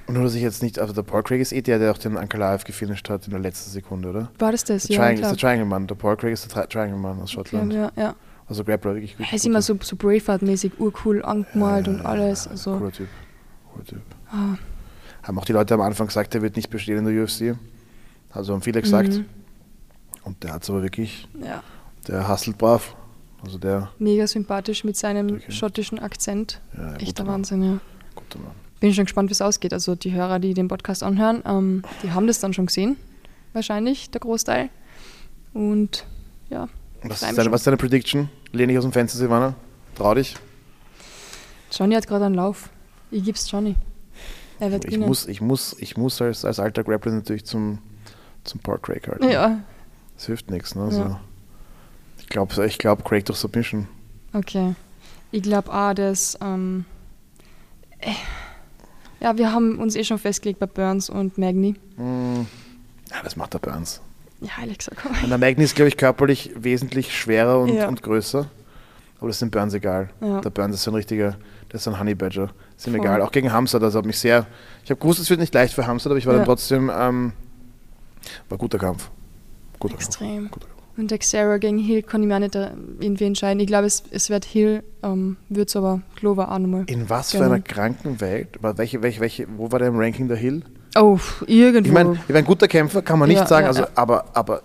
Nur, 0.09 0.23
dass 0.23 0.35
ich 0.35 0.41
jetzt 0.41 0.63
nicht, 0.63 0.79
also 0.79 0.95
der 0.95 1.03
Paul 1.03 1.23
Craig 1.23 1.43
ist 1.43 1.53
eh 1.53 1.61
der, 1.61 1.79
der 1.79 1.91
auch 1.91 1.99
den 1.99 2.17
Ankalaev 2.17 2.65
gefinisht 2.65 3.11
hat 3.11 3.27
in 3.27 3.33
der 3.33 3.41
letzten 3.41 3.71
Sekunde, 3.71 4.09
oder? 4.09 4.31
War 4.39 4.51
das 4.51 4.65
das? 4.65 4.85
Der 4.85 4.97
ja, 4.97 5.03
Triangle, 5.03 5.23
ist 5.25 5.31
der 5.31 5.37
Triangle-Mann. 5.37 5.87
Der 5.89 5.95
Paul 5.95 6.17
Craig 6.17 6.33
ist 6.33 6.57
der 6.57 6.69
Triangle-Mann 6.71 7.21
aus 7.21 7.33
Schottland. 7.33 7.71
Ja, 7.75 7.93
ja. 7.97 8.15
Also 8.49 8.65
Grappler 8.65 8.95
wirklich 8.95 9.15
gut. 9.19 9.27
Er 9.29 9.35
ist 9.35 9.45
immer 9.45 9.61
so, 9.61 9.77
so 9.83 9.95
Braveheart-mäßig 9.97 10.73
urcool 10.79 11.23
angemalt 11.23 11.87
und 11.87 12.01
alles. 12.01 12.49
Also, 12.49 12.79
Cooler 12.79 12.93
Typ. 12.93 13.09
Cooler 13.75 13.85
Typ. 13.85 14.03
ah, 14.31 14.57
Haben 15.23 15.39
auch 15.39 15.45
die 15.45 15.53
Leute 15.53 15.75
am 15.75 15.83
Anfang 15.83 16.07
gesagt, 16.07 16.35
er 16.35 16.41
wird 16.41 16.57
nicht 16.57 16.71
bestehen 16.71 16.97
in 16.97 17.05
der 17.05 17.23
UFC. 17.23 17.59
Also 18.31 18.55
haben 18.55 18.63
viele 18.63 18.81
gesagt. 18.81 19.13
Mhm. 19.13 19.27
Und 20.27 20.43
der 20.43 20.53
hat 20.53 20.63
es 20.65 20.71
aber 20.71 20.83
wirklich, 20.83 21.29
ja. 21.41 21.63
der 22.09 22.29
hustelt 22.29 22.59
brav. 22.59 22.95
Also 23.45 23.59
der, 23.59 23.91
Mega 23.99 24.27
sympathisch 24.27 24.83
mit 24.85 24.97
seinem 24.97 25.37
Okay. 25.37 25.53
schottischen 25.53 25.99
Akzent. 25.99 26.61
ja, 26.77 26.95
Echter 26.97 27.23
Mann. 27.25 27.35
Wahnsinn, 27.35 27.63
ja. 27.63 27.79
Guter 28.15 28.41
Mann. 28.41 28.53
Bin 28.81 28.93
schon 28.93 29.05
gespannt, 29.05 29.31
wie 29.31 29.33
es 29.33 29.41
ausgeht. 29.41 29.73
Also 29.73 29.95
die 29.95 30.13
Hörer, 30.13 30.39
die 30.39 30.53
den 30.53 30.69
Podcast 30.69 31.03
anhören, 31.03 31.43
ähm, 31.47 31.83
die 32.03 32.11
haben 32.11 32.27
das 32.27 32.41
dann 32.41 32.53
schon 32.53 32.67
gesehen. 32.67 32.97
Wahrscheinlich, 33.53 34.11
der 34.11 34.21
Großteil. 34.21 34.69
Und 35.55 36.05
ja, 36.51 36.69
Was 37.03 37.23
ist, 37.23 37.39
deine, 37.39 37.51
was 37.53 37.61
ist 37.63 37.67
deine 37.67 37.77
Prediction? 37.77 38.29
Lehn 38.53 38.69
dich 38.69 38.77
aus 38.79 38.85
dem 38.85 38.93
Fenster, 38.93 39.17
Silvana. 39.19 39.55
Trau 39.95 40.15
dich. 40.15 40.35
Johnny 41.71 41.95
hat 41.95 42.07
gerade 42.07 42.27
einen 42.27 42.35
Lauf. 42.35 42.69
Ich 43.11 43.23
gib's 43.25 43.51
Johnny. 43.51 43.77
Er 44.59 44.73
wird 44.73 44.85
Ich 44.85 44.91
gewinnen. 44.91 45.09
muss, 45.09 45.27
ich 45.29 45.41
muss, 45.41 45.77
ich 45.79 45.97
muss 45.97 46.21
als, 46.21 46.45
als 46.45 46.59
alter 46.59 46.83
Grappler 46.85 47.13
natürlich 47.13 47.45
zum, 47.45 47.79
zum 48.45 48.61
Paul 48.61 48.79
Craig 48.81 49.07
halten. 49.09 49.29
Ja, 49.31 49.61
Das 50.17 50.27
hilft 50.27 50.51
nichts. 50.51 50.75
Ne? 50.75 50.83
Also, 50.85 51.01
Ja. 51.01 51.21
Ich 52.19 52.27
glaube, 52.29 52.67
ich 52.67 52.79
glaub, 52.79 53.05
Craig 53.05 53.25
durch 53.27 53.39
Submission. 53.39 53.87
okay. 54.33 54.75
Ich 55.33 55.43
glaube 55.43 55.73
auch, 55.73 55.93
dass. 55.93 56.39
Ähm, 56.41 56.85
äh, 57.99 58.11
ja, 59.21 59.37
wir 59.37 59.53
haben 59.53 59.79
uns 59.79 59.97
eh 59.97 60.05
schon 60.05 60.19
festgelegt 60.19 60.61
bei 60.61 60.67
Burns 60.67 61.11
und 61.11 61.37
Magni. 61.37 61.75
Hm. 61.97 62.47
Ja, 63.11 63.17
das 63.23 63.37
macht 63.37 63.55
der 63.55 63.59
Burns. 63.59 64.01
Ja, 64.41 64.51
ehrlich 64.61 64.79
gesagt. 64.79 64.99
Und 65.23 65.29
der 65.29 65.39
Magni 65.39 65.65
ist, 65.65 65.75
glaube 65.75 65.89
ich, 65.89 65.97
körperlich 65.97 66.53
wesentlich 66.57 67.17
schwerer 67.17 67.59
und, 67.61 67.71
Ja. 67.75 67.89
und 67.89 68.03
größer. 68.03 68.47
Aber 69.19 69.27
das 69.29 69.37
ist 69.37 69.43
dem 69.43 69.51
Burns 69.51 69.75
egal. 69.75 70.11
Ja. 70.21 70.41
Der 70.43 70.51
Burns 70.51 70.75
ist 70.77 70.83
so 70.85 70.91
ein 70.91 70.95
richtiger, 70.95 71.33
der 71.71 71.75
ist 71.75 71.85
so 71.85 71.91
ein 71.91 71.99
Honey 71.99 72.15
Badger. 72.15 72.51
Ist 72.77 72.87
ihm 72.87 72.93
Voll. 72.95 73.01
egal. 73.01 73.23
Auch 73.23 73.33
gegen 73.33 73.53
Hamza, 73.53 73.79
das 73.79 73.95
hat 73.95 74.05
mich 74.05 74.19
sehr. 74.19 74.47
Ich 74.85 74.91
habe 74.91 75.01
gewusst, 75.01 75.19
es 75.21 75.29
wird 75.31 75.41
nicht 75.41 75.55
leicht 75.55 75.75
für 75.75 75.87
Hamza, 75.87 76.09
aber 76.11 76.19
ich 76.19 76.27
war 76.27 76.35
Ja. 76.35 76.39
dann 76.41 76.47
trotzdem. 76.47 76.91
Ähm, 76.95 77.33
war 78.49 78.59
guter 78.59 78.79
Kampf. 78.79 79.11
Guter 79.79 79.95
Extrem. 79.95 80.51
Kampf. 80.51 80.67
Und 80.97 81.13
Xera 81.13 81.59
gegen 81.59 81.79
Hill 81.79 82.03
kann 82.03 82.23
ich 82.23 82.29
mir 82.29 82.37
auch 82.37 82.41
nicht 82.41 82.55
äh, 82.55 82.71
irgendwie 83.01 83.25
entscheiden. 83.25 83.61
Ich 83.61 83.67
glaube, 83.67 83.87
es, 83.87 84.03
es 84.11 84.31
wird 84.31 84.47
Hill, 84.47 84.83
ähm, 85.03 85.37
wird 85.51 85.69
es 85.69 85.77
aber 85.77 86.01
Glover 86.17 86.51
auch 86.51 86.59
nochmal. 86.59 86.85
In 86.87 87.11
was 87.11 87.33
für 87.33 87.45
einer 87.45 87.61
kranken 87.61 88.21
Welt? 88.21 88.59
Welche, 88.63 89.03
welche, 89.03 89.21
welche, 89.21 89.47
wo 89.59 89.71
war 89.71 89.79
der 89.79 89.89
im 89.89 89.99
Ranking 89.99 90.27
der 90.29 90.39
Hill? 90.39 90.63
Oh, 90.97 91.19
irgendwo. 91.47 91.89
Ich 91.89 91.93
meine, 91.93 92.13
ich 92.15 92.29
mein, 92.29 92.37
ein 92.39 92.45
guter 92.47 92.67
Kämpfer 92.67 93.03
kann 93.03 93.19
man 93.19 93.29
nicht 93.29 93.39
Ja, 93.39 93.47
sagen, 93.47 93.65
ja, 93.65 93.69
also, 93.69 93.83
ja. 93.83 93.89
Aber, 93.95 94.25
aber 94.33 94.63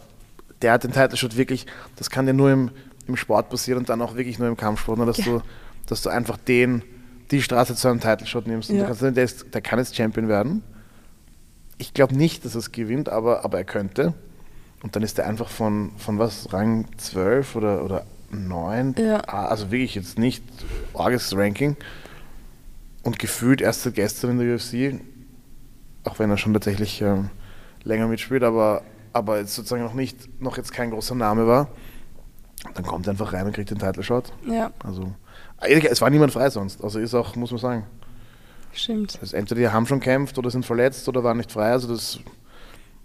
der 0.62 0.72
hat 0.72 0.86
den 0.86 0.94
Title 0.94 1.18
Shot 1.18 1.36
wirklich, 1.36 1.66
das 1.98 2.10
kann 2.10 2.26
dir 2.26 2.34
nur 2.34 2.50
im, 2.50 2.72
im 3.08 3.18
Sport 3.18 3.50
passieren 3.50 3.80
und 3.80 3.90
dann 3.90 4.02
auch 4.02 4.16
wirklich 4.16 4.40
nur 4.40 4.48
im 4.48 4.56
Kampfsport, 4.56 5.00
ne, 5.00 5.06
dass, 5.06 5.18
du, 5.18 5.42
dass 5.88 6.02
du 6.02 6.10
einfach 6.10 6.38
den, 6.38 6.82
die 7.32 7.42
Straße 7.42 7.76
zu 7.76 7.90
einem 7.90 8.00
Title 8.00 8.26
Shot 8.26 8.48
nimmst. 8.48 8.70
Und 8.70 8.80
kannst, 8.80 9.02
der, 9.02 9.18
ist, 9.18 9.54
der 9.54 9.62
kann 9.62 9.80
jetzt 9.80 9.98
Champion 9.98 10.30
werden. 10.30 10.64
Ich 11.78 11.94
glaube 11.94 12.16
nicht, 12.16 12.46
dass 12.46 12.56
er 12.56 12.60
es 12.60 12.72
gewinnt, 12.72 13.10
aber, 13.10 13.44
aber 13.44 13.58
er 13.58 13.66
könnte. 13.66 14.14
Und 14.84 14.96
dann 14.96 15.04
ist 15.04 15.20
er 15.20 15.28
einfach 15.28 15.50
von, 15.50 15.92
von 15.98 16.18
was, 16.20 16.52
Rang 16.54 16.86
12 16.98 17.56
oder, 17.56 17.84
oder 17.86 18.06
9, 18.32 18.96
Ja. 18.98 19.18
also 19.20 19.72
wirklich 19.72 19.96
jetzt 19.96 20.18
nicht 20.18 20.44
arges 20.94 21.36
Ranking. 21.36 21.76
Und 23.04 23.20
gefühlt 23.20 23.62
erst 23.62 23.84
seit 23.84 23.96
gestern 23.96 24.32
in 24.32 24.40
der 24.40 24.56
UFC, 24.56 25.00
auch 26.04 26.20
wenn 26.20 26.30
er 26.30 26.38
schon 26.38 26.54
tatsächlich 26.54 27.02
ähm, 27.02 27.30
länger 27.84 28.08
mitspielt, 28.08 28.44
aber, 28.44 28.84
aber 29.14 29.40
jetzt 29.40 29.56
sozusagen 29.56 29.84
noch 29.84 29.94
nicht, 29.94 30.42
noch 30.42 30.58
jetzt 30.58 30.72
kein 30.72 30.92
großer 30.92 31.16
Name 31.16 31.48
war, 31.48 31.68
dann 32.76 32.86
kommt 32.86 33.08
er 33.08 33.12
einfach 33.12 33.34
rein 33.34 33.48
und 33.48 33.54
kriegt 33.54 33.72
den 33.72 33.80
Title 33.80 34.04
Shot. 34.04 34.32
Ja, 34.48 34.72
Also 34.84 35.14
eigentlich, 35.58 35.92
es 35.92 36.00
war 36.02 36.10
niemand 36.12 36.32
frei 36.32 36.50
sonst. 36.52 36.84
Also 36.84 37.00
ist 37.00 37.14
auch, 37.16 37.36
muss 37.36 37.50
man 37.52 37.60
sagen. 37.60 37.86
stimmt. 38.72 39.18
Also 39.20 39.36
entweder 39.36 39.62
die 39.62 39.68
haben 39.70 39.86
schon 39.88 40.00
kämpft 40.00 40.38
oder 40.38 40.50
sind 40.52 40.66
verletzt 40.66 41.08
oder 41.10 41.24
waren 41.24 41.38
nicht 41.38 41.52
frei. 41.52 41.72
Also 41.72 41.88
das, 41.88 42.20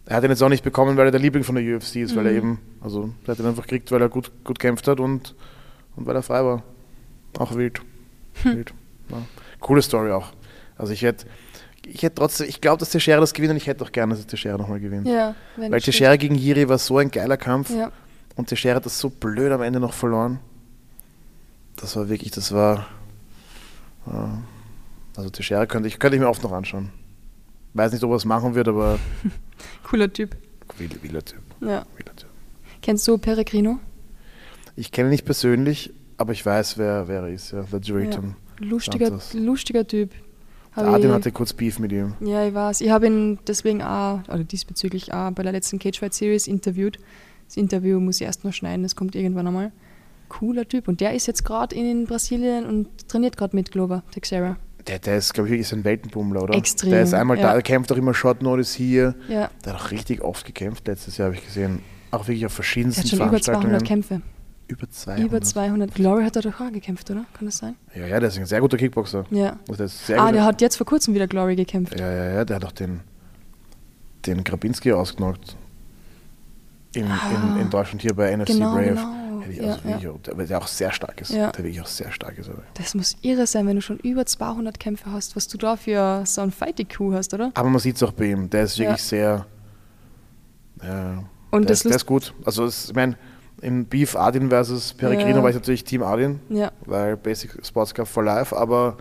er 0.06 0.16
hat 0.16 0.24
ihn 0.24 0.30
jetzt 0.30 0.42
auch 0.42 0.48
nicht 0.48 0.64
bekommen, 0.64 0.96
weil 0.96 1.06
er 1.06 1.10
der 1.10 1.20
Liebling 1.20 1.44
von 1.44 1.56
der 1.56 1.76
UFC 1.76 1.96
ist, 1.96 2.16
weil 2.16 2.26
er 2.26 2.32
Mhm. 2.32 2.38
eben, 2.38 2.58
also 2.80 3.10
er 3.26 3.32
hat 3.32 3.38
ihn 3.40 3.46
einfach 3.46 3.62
gekriegt, 3.64 3.90
weil 3.92 4.00
er 4.00 4.08
gut, 4.08 4.30
gut 4.44 4.58
kämpft 4.58 4.86
hat 4.88 5.00
und, 5.00 5.34
und 5.96 6.06
weil 6.06 6.16
er 6.16 6.22
frei 6.22 6.44
war. 6.44 6.62
Auch 7.38 7.54
wild. 7.54 7.80
Hm. 8.42 8.56
wild. 8.56 8.74
Ja. 9.10 9.18
Coole 9.60 9.82
Story 9.82 10.10
auch. 10.12 10.32
Also 10.78 10.92
ich 10.92 11.02
hätte, 11.02 11.26
ich 11.86 12.02
hätte 12.02 12.16
trotzdem, 12.16 12.48
ich 12.48 12.60
glaube, 12.60 12.78
dass 12.80 12.90
Teixeira 12.90 13.20
das 13.20 13.32
gewinnt 13.34 13.50
und 13.52 13.56
ich 13.56 13.66
hätte 13.66 13.84
auch 13.84 13.92
gerne, 13.92 14.14
dass 14.14 14.26
Teixeira 14.26 14.56
nochmal 14.58 14.80
gewinnt. 14.80 15.06
Ja, 15.06 15.34
weil. 15.56 15.80
Teixeira 15.80 16.16
gegen 16.16 16.34
Jiri 16.34 16.68
war 16.68 16.78
so 16.78 16.98
ein 16.98 17.10
geiler 17.10 17.36
Kampf 17.36 17.70
Ja, 17.70 17.90
und 18.36 18.48
Teixeira 18.48 18.76
hat 18.76 18.86
das 18.86 18.98
so 18.98 19.10
blöd 19.10 19.52
am 19.52 19.62
Ende 19.62 19.80
noch 19.80 19.92
verloren. 19.94 20.38
Das 21.76 21.94
war 21.96 22.08
wirklich, 22.08 22.30
das 22.30 22.52
war. 22.52 22.86
äh, 24.06 24.10
Also 25.16 25.30
Teixeira 25.30 25.66
könnte 25.66 25.88
ich, 25.88 25.98
könnte 25.98 26.16
ich 26.16 26.22
mir 26.22 26.28
oft 26.28 26.42
noch 26.42 26.52
anschauen. 26.52 26.90
Weiß 27.76 27.92
nicht, 27.92 28.02
ob 28.04 28.10
er 28.10 28.16
es 28.16 28.24
machen 28.24 28.54
wird, 28.54 28.68
aber 28.68 28.98
cooler 29.84 30.10
Typ. 30.10 30.34
wilder 30.78 31.24
Typ. 31.24 31.40
Ja. 31.60 31.84
Wilder 31.96 32.16
typ. 32.16 32.28
Kennst 32.80 33.06
du 33.06 33.18
Peregrino? 33.18 33.78
Ich 34.76 34.92
kenne 34.92 35.08
ihn 35.08 35.10
nicht 35.10 35.24
persönlich, 35.26 35.92
aber 36.16 36.32
ich 36.32 36.44
weiß, 36.44 36.78
wer, 36.78 37.06
wer 37.08 37.22
er 37.22 37.28
ist, 37.28 37.52
ja. 37.52 37.62
Der 37.64 37.80
Drayton. 37.80 38.34
Lustiger, 38.58 39.08
Santos. 39.08 39.34
lustiger 39.34 39.86
Typ. 39.86 40.10
Der 40.74 40.88
Adin 40.88 41.12
hatte 41.12 41.32
kurz 41.32 41.52
Beef 41.52 41.78
mit 41.78 41.92
ihm. 41.92 42.14
Ja, 42.20 42.46
ich 42.46 42.54
weiß. 42.54 42.80
Ich 42.82 42.90
habe 42.90 43.06
ihn 43.06 43.38
deswegen 43.46 43.82
auch, 43.82 44.20
oder 44.28 44.44
diesbezüglich 44.44 45.12
auch, 45.12 45.30
bei 45.32 45.42
der 45.42 45.52
letzten 45.52 45.78
Cage 45.78 45.98
Fight 45.98 46.14
Series 46.14 46.46
interviewt. 46.46 46.98
Das 47.46 47.56
Interview 47.56 48.00
muss 48.00 48.20
ich 48.20 48.26
erst 48.26 48.44
noch 48.44 48.52
schneiden, 48.52 48.82
das 48.82 48.96
kommt 48.96 49.14
irgendwann 49.14 49.46
einmal. 49.46 49.72
Cooler 50.28 50.66
Typ. 50.66 50.88
Und 50.88 51.00
der 51.00 51.14
ist 51.14 51.26
jetzt 51.26 51.44
gerade 51.44 51.74
in 51.76 52.06
Brasilien 52.06 52.64
und 52.66 53.08
trainiert 53.08 53.36
gerade 53.36 53.54
mit 53.54 53.70
Glover 53.70 54.02
Teixeira. 54.10 54.56
Der, 54.86 54.98
der 55.00 55.16
ist, 55.16 55.34
glaube 55.34 55.48
ich, 55.54 55.60
ist 55.60 55.72
ein 55.72 55.82
Weltenbummler, 55.84 56.42
oder? 56.44 56.54
Extrem, 56.54 56.90
Der 56.90 57.02
ist 57.02 57.12
einmal 57.14 57.36
da, 57.36 57.42
ja. 57.44 57.52
der 57.54 57.62
kämpft 57.62 57.90
auch 57.92 57.96
immer 57.96 58.14
Short 58.14 58.42
Notice 58.42 58.72
hier. 58.74 59.14
Ja, 59.28 59.50
Der 59.64 59.72
hat 59.74 59.80
auch 59.80 59.90
richtig 59.90 60.22
oft 60.22 60.46
gekämpft. 60.46 60.86
Letztes 60.86 61.16
Jahr 61.16 61.26
habe 61.26 61.36
ich 61.36 61.44
gesehen. 61.44 61.80
Auch 62.12 62.28
wirklich 62.28 62.46
auf 62.46 62.52
der 62.52 62.56
verschiedensten 62.56 63.02
hat 63.02 63.08
schon 63.08 63.16
über 63.18 63.26
Veranstaltungen. 63.26 63.66
200 63.80 63.84
Kämpfe. 63.84 64.20
Über 64.68 64.88
200. 64.90 65.24
Über 65.28 65.40
200. 65.40 65.94
Glory 65.94 66.24
hat 66.24 66.36
er 66.36 66.42
doch 66.42 66.60
auch 66.60 66.72
gekämpft, 66.72 67.10
oder? 67.10 67.24
Kann 67.34 67.46
das 67.46 67.58
sein? 67.58 67.74
Ja, 67.94 68.06
ja, 68.06 68.20
der 68.20 68.28
ist 68.28 68.38
ein 68.38 68.46
sehr 68.46 68.60
guter 68.60 68.76
Kickboxer. 68.76 69.24
Ja. 69.30 69.58
Also 69.68 69.86
der 70.08 70.20
Ah, 70.20 70.30
der 70.32 70.44
hat 70.44 70.60
jetzt 70.60 70.76
vor 70.76 70.86
kurzem 70.86 71.14
wieder 71.14 71.26
Glory 71.26 71.56
gekämpft. 71.56 71.98
Ja, 71.98 72.10
ja, 72.10 72.32
ja, 72.34 72.44
der 72.44 72.56
hat 72.56 72.64
auch 72.64 72.72
den, 72.72 73.00
den 74.24 74.42
Grabinski 74.44 74.92
ausgenockt. 74.92 75.56
In, 76.94 77.04
Ah. 77.06 77.54
in, 77.56 77.60
in 77.62 77.70
Deutschland 77.70 78.02
hier 78.02 78.14
bei 78.14 78.34
NFC 78.34 78.52
Genau, 78.54 78.72
Brave. 78.74 78.88
genau. 78.90 79.25
Der, 79.46 79.54
wirklich, 79.54 79.66
Ja, 79.66 79.72
also 79.74 79.84
wirklich, 79.84 80.08
auch- 80.08 80.36
der, 80.36 80.46
der 80.46 80.58
auch 80.58 80.66
sehr 80.66 80.92
stark 80.92 81.20
ist. 81.20 81.30
Ja. 81.32 81.50
Der 81.52 81.64
wirklich 81.64 81.80
auch 81.80 81.86
sehr 81.86 82.10
stark 82.12 82.36
ist. 82.38 82.48
Aber, 82.48 82.62
Das 82.74 82.94
muss 82.94 83.16
irre 83.22 83.46
sein, 83.46 83.66
wenn 83.66 83.76
du 83.76 83.82
schon 83.82 83.98
über 83.98 84.26
200 84.26 84.78
Kämpfe 84.80 85.10
hast, 85.12 85.36
was 85.36 85.48
du 85.48 85.58
da 85.58 85.76
für 85.76 86.22
so 86.26 86.40
ein 86.42 86.50
Fight-IQ 86.50 87.12
hast, 87.12 87.32
oder? 87.34 87.50
aber 87.54 87.68
man 87.70 87.78
sieht 87.80 87.96
es 87.96 88.02
auch 88.02 88.12
bei 88.12 88.26
ihm. 88.26 88.50
Der 88.50 88.64
ist 88.64 88.78
wirklich 88.78 88.98
Ja. 88.98 89.04
sehr. 89.08 89.46
Ja, 90.82 91.24
Und 91.50 91.62
der, 91.62 91.68
das 91.68 91.78
ist, 91.78 91.84
der 91.86 91.96
ist 91.96 92.06
gut. 92.06 92.34
Also, 92.44 92.64
es, 92.64 92.90
ich 92.90 92.94
meine, 92.94 93.16
in 93.62 93.86
Beef 93.86 94.14
Adin 94.16 94.50
versus 94.50 94.92
Peregrino 94.92 95.38
Ja. 95.38 95.42
war 95.42 95.48
ich 95.50 95.56
natürlich 95.56 95.84
Team 95.84 96.02
Adin, 96.02 96.40
Ja, 96.50 96.70
weil 96.84 97.16
Basic 97.16 97.64
Sports 97.64 97.94
Cup 97.94 98.06
for 98.06 98.22
Life. 98.22 98.54
Aber, 98.56 98.96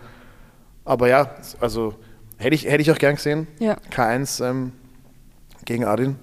aber 0.84 1.08
ja, 1.08 1.30
also 1.60 1.94
hätte 2.38 2.54
ich, 2.54 2.64
hätte 2.64 2.80
ich 2.80 2.90
auch 2.90 2.98
gern 2.98 3.16
gesehen. 3.16 3.46
ja, 3.58 3.76
K1 3.94 4.42
ähm, 4.48 4.72
gegen 5.64 5.84
Adin. 5.84 6.16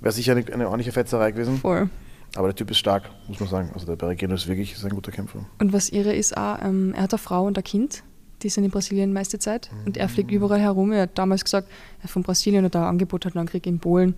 Wäre 0.00 0.12
sicher 0.12 0.32
eine, 0.32 0.44
eine 0.52 0.66
ordentliche 0.66 0.92
Fetzerei 0.92 1.30
gewesen. 1.30 1.58
voll. 1.58 1.88
Aber 2.36 2.48
der 2.48 2.54
Typ 2.54 2.70
ist 2.70 2.78
stark, 2.78 3.10
muss 3.28 3.40
man 3.40 3.48
sagen. 3.48 3.70
Also 3.74 3.86
der 3.86 3.96
Peregrino 3.96 4.34
ist 4.34 4.46
wirklich 4.46 4.72
ist 4.72 4.84
ein 4.84 4.90
guter 4.90 5.12
Kämpfer. 5.12 5.44
Und 5.58 5.72
was 5.72 5.88
irre 5.88 6.14
ist 6.14 6.36
auch, 6.36 6.62
ähm, 6.62 6.92
er 6.94 7.04
hat 7.04 7.12
eine 7.12 7.18
Frau 7.18 7.46
und 7.46 7.56
ein 7.56 7.64
Kind, 7.64 8.02
die 8.42 8.48
sind 8.48 8.64
in 8.64 8.70
Brasilien 8.70 9.12
meiste 9.12 9.38
Zeit 9.38 9.70
und 9.86 9.96
er 9.96 10.08
fliegt 10.08 10.30
überall 10.30 10.60
herum. 10.60 10.92
Er 10.92 11.02
hat 11.02 11.18
damals 11.18 11.44
gesagt, 11.44 11.68
er 12.00 12.04
ist 12.04 12.10
von 12.10 12.22
Brasilien 12.22 12.64
hat 12.64 12.74
er 12.74 12.82
ein 12.82 12.88
Angebot 12.88 13.24
hat 13.24 13.36
einen 13.36 13.46
Krieg 13.46 13.66
in 13.66 13.78
Polen, 13.78 14.14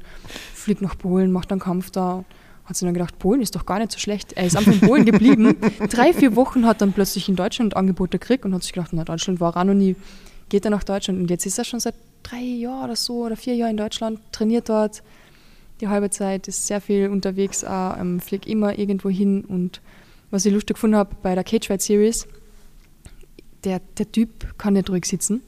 fliegt 0.54 0.82
nach 0.82 0.98
Polen, 0.98 1.30
macht 1.30 1.52
einen 1.52 1.60
Kampf 1.60 1.90
da. 1.90 2.24
Hat 2.64 2.76
sich 2.76 2.86
dann 2.86 2.92
gedacht, 2.92 3.18
Polen 3.18 3.40
ist 3.40 3.54
doch 3.54 3.64
gar 3.64 3.78
nicht 3.78 3.92
so 3.92 3.98
schlecht. 3.98 4.34
Er 4.34 4.44
ist 4.44 4.54
einfach 4.54 4.72
in 4.72 4.80
Polen 4.80 5.06
geblieben. 5.06 5.56
Drei, 5.88 6.12
vier 6.12 6.36
Wochen 6.36 6.66
hat 6.66 6.82
dann 6.82 6.92
plötzlich 6.92 7.26
in 7.28 7.34
Deutschland 7.34 7.74
Angebote 7.74 8.18
gekriegt 8.18 8.44
und 8.44 8.52
hat 8.52 8.62
sich 8.62 8.74
gedacht, 8.74 8.90
na, 8.92 9.04
Deutschland 9.04 9.40
war 9.40 9.56
auch 9.56 9.64
noch 9.64 9.72
nie. 9.72 9.96
Geht 10.50 10.66
er 10.66 10.70
nach 10.70 10.84
Deutschland 10.84 11.18
und 11.18 11.30
jetzt 11.30 11.46
ist 11.46 11.56
er 11.56 11.64
schon 11.64 11.80
seit 11.80 11.94
drei 12.22 12.40
Jahren 12.40 12.84
oder 12.84 12.96
so 12.96 13.24
oder 13.24 13.36
vier 13.36 13.54
Jahren 13.54 13.70
in 13.70 13.76
Deutschland, 13.78 14.20
trainiert 14.32 14.68
dort 14.68 15.02
die 15.80 15.88
halbe 15.88 16.10
Zeit, 16.10 16.48
ist 16.48 16.66
sehr 16.66 16.80
viel 16.80 17.08
unterwegs, 17.08 17.64
auch, 17.64 17.98
ähm, 17.98 18.20
fliegt 18.20 18.46
immer 18.46 18.78
irgendwo 18.78 19.08
hin 19.08 19.44
und 19.44 19.80
was 20.30 20.44
ich 20.44 20.52
lustig 20.52 20.76
gefunden 20.76 20.96
habe 20.96 21.16
bei 21.22 21.34
der 21.34 21.44
Cage 21.44 21.68
Fight 21.68 21.82
Series, 21.82 22.26
der, 23.64 23.80
der 23.96 24.10
Typ 24.12 24.58
kann 24.58 24.74
nicht 24.74 24.90
ruhig 24.90 25.04
sitzen. 25.06 25.42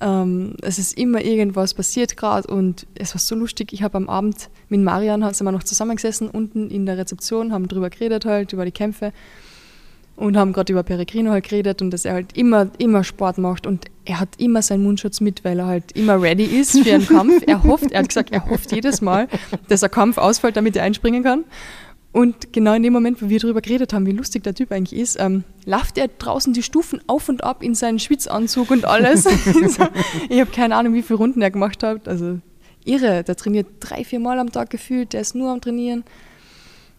Ähm, 0.00 0.54
es 0.62 0.78
ist 0.78 0.96
immer 0.96 1.22
irgendwas 1.22 1.74
passiert 1.74 2.16
gerade 2.16 2.48
und 2.48 2.86
es 2.94 3.14
war 3.14 3.20
so 3.20 3.34
lustig. 3.34 3.72
Ich 3.72 3.82
habe 3.82 3.96
am 3.98 4.08
Abend 4.08 4.48
mit 4.68 4.80
Marian 4.80 5.22
sind 5.34 5.46
wir 5.46 5.52
noch 5.52 5.62
zusammengesessen 5.62 6.28
unten 6.30 6.70
in 6.70 6.86
der 6.86 6.96
Rezeption, 6.96 7.52
haben 7.52 7.68
drüber 7.68 7.90
geredet 7.90 8.24
halt, 8.24 8.52
über 8.52 8.64
die 8.64 8.72
Kämpfe 8.72 9.12
und 10.20 10.36
haben 10.36 10.52
gerade 10.52 10.72
über 10.72 10.82
Peregrino 10.82 11.30
halt 11.30 11.48
geredet 11.48 11.80
und 11.80 11.90
dass 11.90 12.04
er 12.04 12.12
halt 12.12 12.36
immer, 12.36 12.68
immer 12.76 13.04
Sport 13.04 13.38
macht 13.38 13.66
und 13.66 13.86
er 14.04 14.20
hat 14.20 14.28
immer 14.36 14.60
seinen 14.60 14.82
Mundschutz 14.82 15.20
mit, 15.22 15.44
weil 15.44 15.58
er 15.58 15.66
halt 15.66 15.92
immer 15.92 16.20
ready 16.20 16.44
ist 16.44 16.78
für 16.78 16.92
einen 16.92 17.06
Kampf. 17.06 17.42
Er 17.46 17.62
hofft, 17.64 17.90
er 17.90 18.00
hat 18.00 18.08
gesagt, 18.08 18.30
er 18.30 18.44
hofft 18.44 18.70
jedes 18.70 19.00
Mal, 19.00 19.28
dass 19.68 19.82
ein 19.82 19.90
Kampf 19.90 20.18
ausfällt, 20.18 20.56
damit 20.56 20.76
er 20.76 20.82
einspringen 20.82 21.22
kann. 21.22 21.44
Und 22.12 22.52
genau 22.52 22.74
in 22.74 22.82
dem 22.82 22.92
Moment, 22.92 23.22
wo 23.22 23.30
wir 23.30 23.38
darüber 23.38 23.62
geredet 23.62 23.94
haben, 23.94 24.04
wie 24.04 24.12
lustig 24.12 24.42
der 24.42 24.54
Typ 24.54 24.72
eigentlich 24.72 24.98
ist, 25.00 25.18
ähm, 25.18 25.44
lauft 25.64 25.96
er 25.96 26.08
draußen 26.08 26.52
die 26.52 26.62
Stufen 26.62 27.00
auf 27.06 27.30
und 27.30 27.42
ab 27.42 27.62
in 27.62 27.74
seinen 27.74 27.98
Schwitzanzug 27.98 28.70
und 28.70 28.84
alles. 28.84 29.24
ich 30.28 30.40
habe 30.40 30.50
keine 30.52 30.76
Ahnung, 30.76 30.92
wie 30.92 31.02
viele 31.02 31.18
Runden 31.18 31.40
er 31.40 31.50
gemacht 31.50 31.82
hat. 31.82 32.08
Also 32.08 32.40
irre, 32.84 33.24
der 33.24 33.36
trainiert 33.36 33.68
drei, 33.80 34.04
vier 34.04 34.20
Mal 34.20 34.38
am 34.38 34.52
Tag 34.52 34.68
gefühlt, 34.68 35.14
der 35.14 35.22
ist 35.22 35.34
nur 35.34 35.50
am 35.50 35.62
Trainieren. 35.62 36.04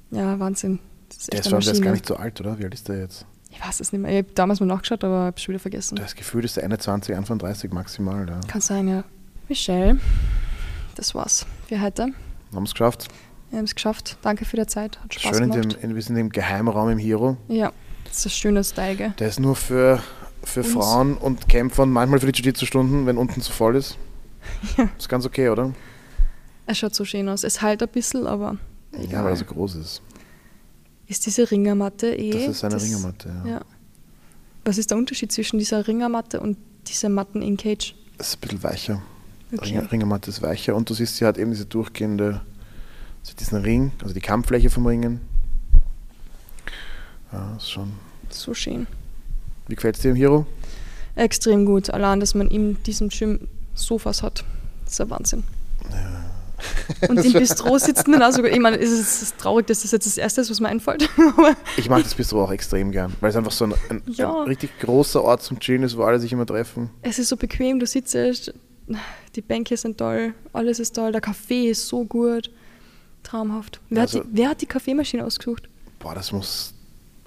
Ja, 0.09 0.39
Wahnsinn. 0.39 0.80
Das 1.14 1.18
ist 1.18 1.34
Der 1.34 1.39
ist, 1.39 1.51
der 1.68 1.74
ist 1.74 1.82
gar 1.84 1.91
nicht 1.91 2.05
so 2.05 2.16
alt, 2.16 2.39
oder? 2.39 2.57
Wie 2.59 2.64
alt 2.64 2.74
ist 2.74 2.88
der 2.88 2.99
jetzt? 2.99 3.26
Ich 3.49 3.59
weiß 3.64 3.80
es 3.82 3.91
nicht 3.91 4.01
mehr. 4.01 4.12
Ich 4.12 4.18
habe 4.20 4.34
damals 4.34 4.59
mal 4.59 4.66
nachgeschaut, 4.66 5.03
aber 5.03 5.26
habe 5.26 5.36
es 5.36 5.43
schon 5.43 5.53
wieder 5.53 5.62
vergessen. 5.62 5.95
Das 5.97 6.16
Gefühl 6.16 6.45
ist 6.45 6.55
der 6.55 6.64
Ende 6.64 6.78
20, 6.78 7.16
Anfang 7.16 7.38
30 7.38 7.72
maximal. 7.74 8.28
Ja. 8.28 8.39
Kann 8.47 8.62
sein, 8.62 8.88
ja. 8.88 9.03
Michelle, 9.49 9.99
das 10.95 11.14
war's 11.14 11.45
für 11.68 11.82
heute. 11.82 12.07
Haben 12.53 12.64
es 12.64 12.72
geschafft. 12.72 13.07
Wir 13.49 13.57
haben 13.57 13.66
es 13.66 13.76
geschafft. 13.76 14.18
Danke 14.22 14.45
für 14.45 14.55
die 14.55 14.66
Zeit. 14.66 14.97
Hat 15.03 15.14
Spaß 15.14 15.38
Schön 15.38 15.51
gemacht. 15.51 15.78
in, 15.82 15.93
wir 15.93 16.01
sind 16.01 16.16
im 16.16 16.30
Geheimraum 16.30 16.89
im 16.89 16.97
Hero. 16.97 17.36
Ja, 17.49 17.74
das 18.05 18.20
ist 18.20 18.26
ein 18.28 18.30
schönes 18.30 18.70
Style, 18.70 18.95
gell? 18.95 19.14
Der 19.20 19.28
ist 19.28 19.41
nur 19.41 19.57
für, 19.57 20.01
für 20.43 20.62
Uns. 20.62 20.72
Frauen 20.72 21.18
und 21.18 21.49
Kämpfer 21.49 21.84
und 21.84 21.91
manchmal 21.91 22.22
für 22.22 22.32
die 22.32 22.41
Jiu-Jitsu-Stunden, 22.41 23.05
wenn 23.05 23.18
unten 23.18 23.41
zu 23.41 23.51
voll 23.51 23.76
ist. 23.76 23.97
Ja. 24.78 24.89
Ist 24.97 25.07
ganz 25.07 25.26
okay, 25.26 25.49
oder? 25.49 25.72
Es 26.66 26.78
schaut 26.80 26.95
so 26.95 27.05
schön 27.05 27.28
aus. 27.30 27.43
Es 27.43 27.62
halt 27.62 27.84
ein 27.84 27.89
bisschen, 27.89 28.26
aber. 28.26 28.57
Ja, 28.93 28.99
egal. 29.03 29.24
weil 29.26 29.34
er 29.34 29.36
so 29.36 29.45
groß 29.45 29.76
ist. 29.76 30.01
Ist 31.12 31.26
diese 31.26 31.51
Ringermatte 31.51 32.16
eh. 32.16 32.32
Das 32.32 32.47
ist 32.47 32.64
eine 32.64 32.82
Ringermatte, 32.82 33.30
ja. 33.43 33.51
Ja. 33.51 33.62
Was 34.64 34.78
ist 34.78 34.91
der 34.91 34.97
Unterschied 34.97 35.30
zwischen 35.30 35.59
dieser 35.59 35.86
Ringermatte 35.86 36.39
und 36.39 36.57
dieser 36.88 37.09
Matten 37.09 37.41
in 37.41 37.57
Cage? 37.57 37.95
Das 38.18 38.30
ist 38.30 38.36
ein 38.36 38.39
bisschen 38.39 38.64
weicher. 38.64 39.01
Okay. 39.51 39.66
Ringer, 39.66 39.91
Ringermatte 39.91 40.30
ist 40.30 40.41
weicher 40.41 40.74
und 40.74 40.89
du 40.89 40.93
siehst, 40.93 41.18
sie 41.18 41.26
hat 41.26 41.38
eben 41.38 41.51
diese 41.51 41.66
durchgehende, 41.66 42.39
also 43.20 43.34
diesen 43.38 43.59
Ring, 43.59 43.91
also 44.01 44.14
die 44.14 44.22
Kampffläche 44.22 44.70
vom 44.70 44.86
Ringen. 44.86 45.20
Ja, 47.34 47.57
ist 47.57 47.70
schon. 47.70 47.91
So 48.30 48.53
schön. 48.53 48.88
Wie 49.68 49.76
gefällt 49.76 49.97
es 49.97 50.01
dir 50.03 50.12
im 50.12 50.16
Hero? 50.16 50.45
Extrem 51.16 51.66
gut. 51.66 51.89
Allein, 51.89 52.22
dass 52.22 52.36
man 52.36 52.47
in 52.47 52.82
diesem 52.84 53.09
Gym 53.09 53.49
Sofas 53.76 54.24
hat. 54.24 54.45
Das 54.86 54.93
ist 54.93 55.01
ein 55.01 55.09
Wahnsinn. 55.09 55.43
Und 57.09 57.24
im 57.24 57.34
Bistro 57.34 57.78
sitzt 57.78 58.07
man 58.07 58.22
auch 58.22 58.32
sogar. 58.32 58.51
Ich 58.51 58.59
meine, 58.59 58.78
es 58.80 58.91
ist, 58.91 59.38
traurig, 59.38 59.68
dass 59.68 59.82
das 59.82 59.91
jetzt 59.91 60.05
das 60.05 60.18
Erste 60.18 60.41
ist, 60.41 60.49
was 60.51 60.59
mir 60.59 60.68
einfällt. 60.70 61.09
Ich 61.78 61.89
mag 61.89 62.03
das 62.03 62.14
Bistro 62.16 62.43
auch 62.43 62.51
extrem 62.51 62.91
gern, 62.91 63.14
weil 63.22 63.30
es 63.30 63.36
einfach 63.36 63.51
so 63.51 63.66
ein, 63.66 63.74
ein, 63.89 64.01
Ja. 64.07 64.32
ein 64.41 64.47
richtig 64.47 64.78
großer 64.80 65.24
Ort 65.24 65.41
zum 65.43 65.59
Chillen 65.59 65.84
ist, 65.84 65.95
wo 65.97 66.03
alle 66.03 66.20
sich 66.20 66.32
immer 66.34 66.45
treffen. 66.45 66.89
es 67.01 67.18
ist 67.20 67.30
so 67.30 67.38
bequem, 67.38 67.80
du 67.80 67.86
sitzt, 67.86 68.53
die 69.36 69.41
Bänke 69.41 69.78
sind 69.78 69.97
toll, 69.97 70.34
alles 70.53 70.80
ist 70.80 70.95
toll, 70.95 71.12
der 71.12 71.22
Kaffee 71.22 71.70
ist 71.70 71.88
so 71.88 72.03
gut. 72.03 72.51
Traumhaft. 73.24 73.80
Wer, 73.89 74.01
Also- 74.01 74.20
hat, 74.20 74.26
die, 74.28 74.38
wer 74.38 74.49
hat 74.49 74.62
die 74.62 74.66
Kaffeemaschine 74.66 75.26
ausgesucht? 75.26 75.70
Boah, 75.99 76.16
das 76.16 76.32
muss. 76.32 76.74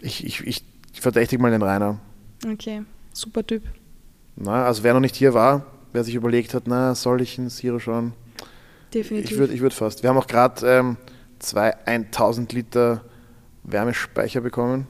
Ich, 0.00 0.24
ich, 0.26 0.40
ich 0.46 0.62
verdächtige 1.00 1.40
mal 1.40 1.50
den 1.50 1.62
Rainer. 1.62 1.98
Okay, 2.46 2.82
super 3.12 3.46
Typ. 3.46 3.62
Na, 4.36 4.64
also 4.66 4.82
wer 4.82 4.92
noch 4.92 5.00
nicht 5.00 5.14
hier 5.16 5.32
war, 5.34 5.64
wer 5.92 6.02
sich 6.04 6.14
überlegt 6.16 6.52
hat, 6.54 6.64
na, 6.66 6.94
soll 6.94 7.22
ich 7.22 7.38
ins 7.38 7.62
Hero 7.62 7.78
schauen? 7.78 8.12
Definitiv. 8.94 9.32
Ich 9.32 9.38
würde 9.38 9.52
ich 9.52 9.60
würd 9.60 9.74
fast. 9.74 10.02
Wir 10.02 10.10
haben 10.10 10.16
auch 10.16 10.26
gerade 10.26 10.66
ähm, 10.66 10.96
zwei 11.40 11.74
1000 11.86 12.52
Liter 12.52 13.04
Wärmespeicher 13.64 14.40
bekommen. 14.40 14.86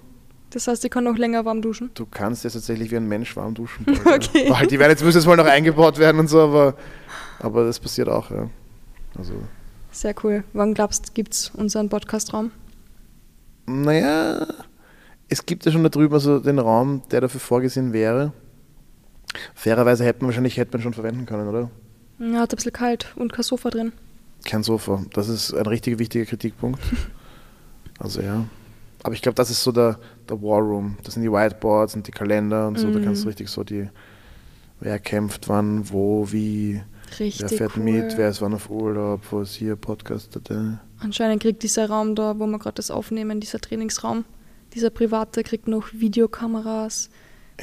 das 0.50 0.68
heißt, 0.68 0.84
ich 0.84 0.90
kann 0.90 1.04
noch 1.04 1.16
länger 1.16 1.44
warm 1.44 1.62
duschen. 1.62 1.90
Du 1.94 2.06
kannst 2.06 2.44
jetzt 2.44 2.52
tatsächlich 2.52 2.90
wie 2.90 2.96
ein 2.96 3.08
Mensch 3.08 3.34
warm 3.36 3.54
duschen. 3.54 3.86
Okay. 4.04 4.50
Weil 4.50 4.66
die 4.66 4.78
werden 4.78 4.90
jetzt 4.90 5.02
müssen 5.02 5.18
jetzt 5.18 5.26
mal 5.26 5.36
noch 5.36 5.46
eingebaut 5.46 5.98
werden 5.98 6.18
und 6.20 6.28
so, 6.28 6.40
aber, 6.40 6.74
aber 7.40 7.64
das 7.64 7.80
passiert 7.80 8.08
auch, 8.08 8.30
ja. 8.30 8.50
Also, 9.16 9.32
Sehr 9.90 10.14
cool. 10.22 10.44
Wann 10.52 10.74
glaubst 10.74 11.08
du, 11.08 11.12
gibt 11.12 11.34
es 11.34 11.50
unseren 11.50 11.88
Podcastraum? 11.88 12.50
naja, 13.66 14.46
es 15.28 15.46
gibt 15.46 15.64
ja 15.64 15.72
schon 15.72 15.82
da 15.82 15.88
drüben 15.88 16.12
also 16.12 16.38
den 16.38 16.58
Raum, 16.58 17.02
der 17.10 17.22
dafür 17.22 17.40
vorgesehen 17.40 17.92
wäre. 17.92 18.32
Fairerweise 19.54 20.04
hätte 20.04 20.20
man 20.20 20.28
wahrscheinlich 20.28 20.58
hätte 20.58 20.72
man 20.72 20.82
schon 20.82 20.92
verwenden 20.92 21.26
können, 21.26 21.48
oder? 21.48 21.70
Ja, 22.32 22.40
hat 22.40 22.52
ein 22.52 22.56
bisschen 22.56 22.72
kalt 22.72 23.12
und 23.16 23.32
kein 23.32 23.42
Sofa 23.42 23.70
drin. 23.70 23.92
Kein 24.44 24.62
Sofa. 24.62 25.02
Das 25.12 25.28
ist 25.28 25.52
ein 25.54 25.66
richtig 25.66 25.98
wichtiger 25.98 26.24
Kritikpunkt. 26.26 26.80
Also 27.98 28.20
ja. 28.22 28.44
Aber 29.04 29.14
ich 29.14 29.22
glaube, 29.22 29.36
das 29.36 29.50
ist 29.50 29.62
so 29.62 29.70
der, 29.70 29.98
der 30.28 30.42
War 30.42 30.60
Room. 30.60 30.96
Das 31.04 31.14
sind 31.14 31.22
die 31.22 31.30
Whiteboards 31.30 31.94
und 31.94 32.06
die 32.06 32.10
Kalender 32.10 32.66
und 32.66 32.76
so. 32.78 32.90
Da 32.90 32.98
kannst 32.98 33.22
du 33.22 33.26
Mhm. 33.26 33.28
richtig 33.28 33.48
so 33.48 33.62
die, 33.62 33.88
wer 34.80 34.98
kämpft 34.98 35.48
wann, 35.48 35.88
wo, 35.90 36.26
wie, 36.32 36.82
Richtig 37.20 37.42
wer 37.42 37.48
fährt 37.50 37.76
cool. 37.76 37.84
mit, 37.84 38.16
wer 38.16 38.30
ist 38.30 38.42
wann 38.42 38.54
auf 38.54 38.68
Urlaub, 38.68 39.20
wo 39.30 39.42
ist 39.42 39.54
hier 39.54 39.76
Podcast. 39.76 40.36
Da. 40.42 40.80
Anscheinend 40.98 41.40
kriegt 41.42 41.62
dieser 41.62 41.88
Raum 41.88 42.16
da, 42.16 42.36
wo 42.38 42.46
wir 42.46 42.58
gerade 42.58 42.74
das 42.74 42.90
aufnehmen, 42.90 43.38
dieser 43.40 43.60
Trainingsraum, 43.60 44.24
dieser 44.74 44.90
private, 44.90 45.44
kriegt 45.44 45.68
noch 45.68 45.92
Videokameras, 45.92 47.10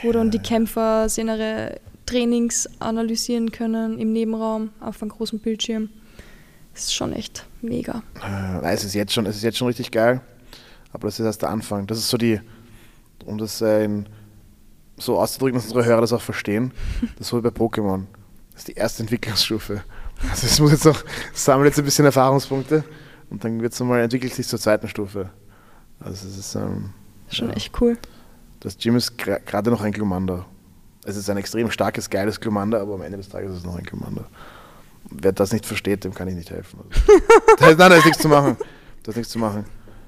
wo 0.04 0.12
dann 0.14 0.32
die 0.32 0.40
Kämpfer 0.40 1.08
ihre 1.18 1.80
Trainings 2.12 2.70
analysieren 2.80 3.54
können 3.54 3.98
im 3.98 4.12
Nebenraum 4.12 4.72
auf 4.82 5.02
einem 5.02 5.12
großen 5.12 5.40
Bildschirm. 5.40 5.90
Das 6.74 6.84
ist 6.84 6.94
schon 6.94 7.14
echt 7.14 7.46
mega. 7.62 8.04
Äh, 8.22 8.74
es 8.74 8.84
ist 8.84 8.94
jetzt 8.94 9.14
schon, 9.14 9.26
es 9.26 9.38
ist 9.38 9.44
jetzt 9.44 9.58
schon 9.58 9.68
richtig 9.68 9.92
geil. 9.92 10.20
Aber 10.92 11.08
das 11.08 11.20
ist 11.20 11.26
erst 11.26 11.42
der 11.42 11.50
Anfang. 11.50 11.88
Das 11.88 11.98
ist 11.98 12.10
so 12.10 12.18
die, 12.18 12.42
um 13.26 13.38
das 13.38 13.62
äh, 13.62 13.86
in, 13.86 14.08
so 14.98 15.18
auszudrücken, 15.20 15.56
dass 15.56 15.66
unsere 15.68 15.86
Hörer 15.86 16.02
das 16.02 16.12
auch 16.12 16.22
verstehen. 16.22 16.74
Das 17.02 17.22
ist 17.22 17.28
so 17.28 17.38
wie 17.38 17.50
bei 17.50 17.50
Pokémon. 17.50 18.04
Das 18.52 18.64
ist 18.64 18.68
die 18.68 18.74
erste 18.74 19.04
Entwicklungsstufe. 19.04 19.82
Also 20.30 20.48
es 20.48 20.60
muss 20.60 20.72
jetzt 20.72 20.86
noch, 20.86 21.04
es 21.34 21.46
sammelt 21.46 21.68
jetzt 21.68 21.80
ein 21.80 21.86
bisschen 21.86 22.06
Erfahrungspunkte 22.06 22.84
und 23.30 23.44
dann 23.44 23.62
wird 23.62 23.72
es 23.72 23.80
nochmal, 23.80 24.02
entwickelt 24.02 24.34
sich 24.34 24.48
zur 24.48 24.60
zweiten 24.60 24.90
Stufe. 24.90 25.30
Also 26.02 26.28
es 26.28 26.38
ist, 26.38 26.56
ähm, 26.56 26.90
Schon 27.30 27.50
ja. 27.50 27.56
echt 27.56 27.80
cool. 27.80 27.98
Das 28.60 28.78
Gym 28.78 28.98
ist 28.98 29.18
gerade 29.18 29.72
noch 29.72 29.82
ein 29.82 29.94
Glumanda. 29.94 30.46
Es 31.04 31.16
ist 31.16 31.30
ein 31.30 31.38
extrem 31.38 31.72
starkes, 31.72 32.10
geiles 32.10 32.40
Glumanda, 32.40 32.82
aber 32.82 32.96
am 32.96 33.02
Ende 33.02 33.18
des 33.18 33.30
Tages 33.30 33.52
ist 33.52 33.58
es 33.60 33.64
noch 33.66 33.76
ein 33.76 33.84
Glumanda. 33.84 34.26
Wer 35.10 35.32
das 35.32 35.52
nicht 35.52 35.66
versteht, 35.66 36.04
dem 36.04 36.14
kann 36.14 36.28
ich 36.28 36.36
nicht 36.36 36.52
helfen. 36.52 36.80
Also, 36.82 37.02
da 37.60 37.68
ist, 37.70 37.78
nein, 37.80 37.90
da 37.90 37.96
ist 37.98 38.06
nichts 38.06 38.22
zu 38.22 38.30
machen. 38.30 38.58
Da 39.04 39.10
ist 39.12 39.18
nichts 39.18 39.32
zu 39.32 39.40
machen. 39.40 39.66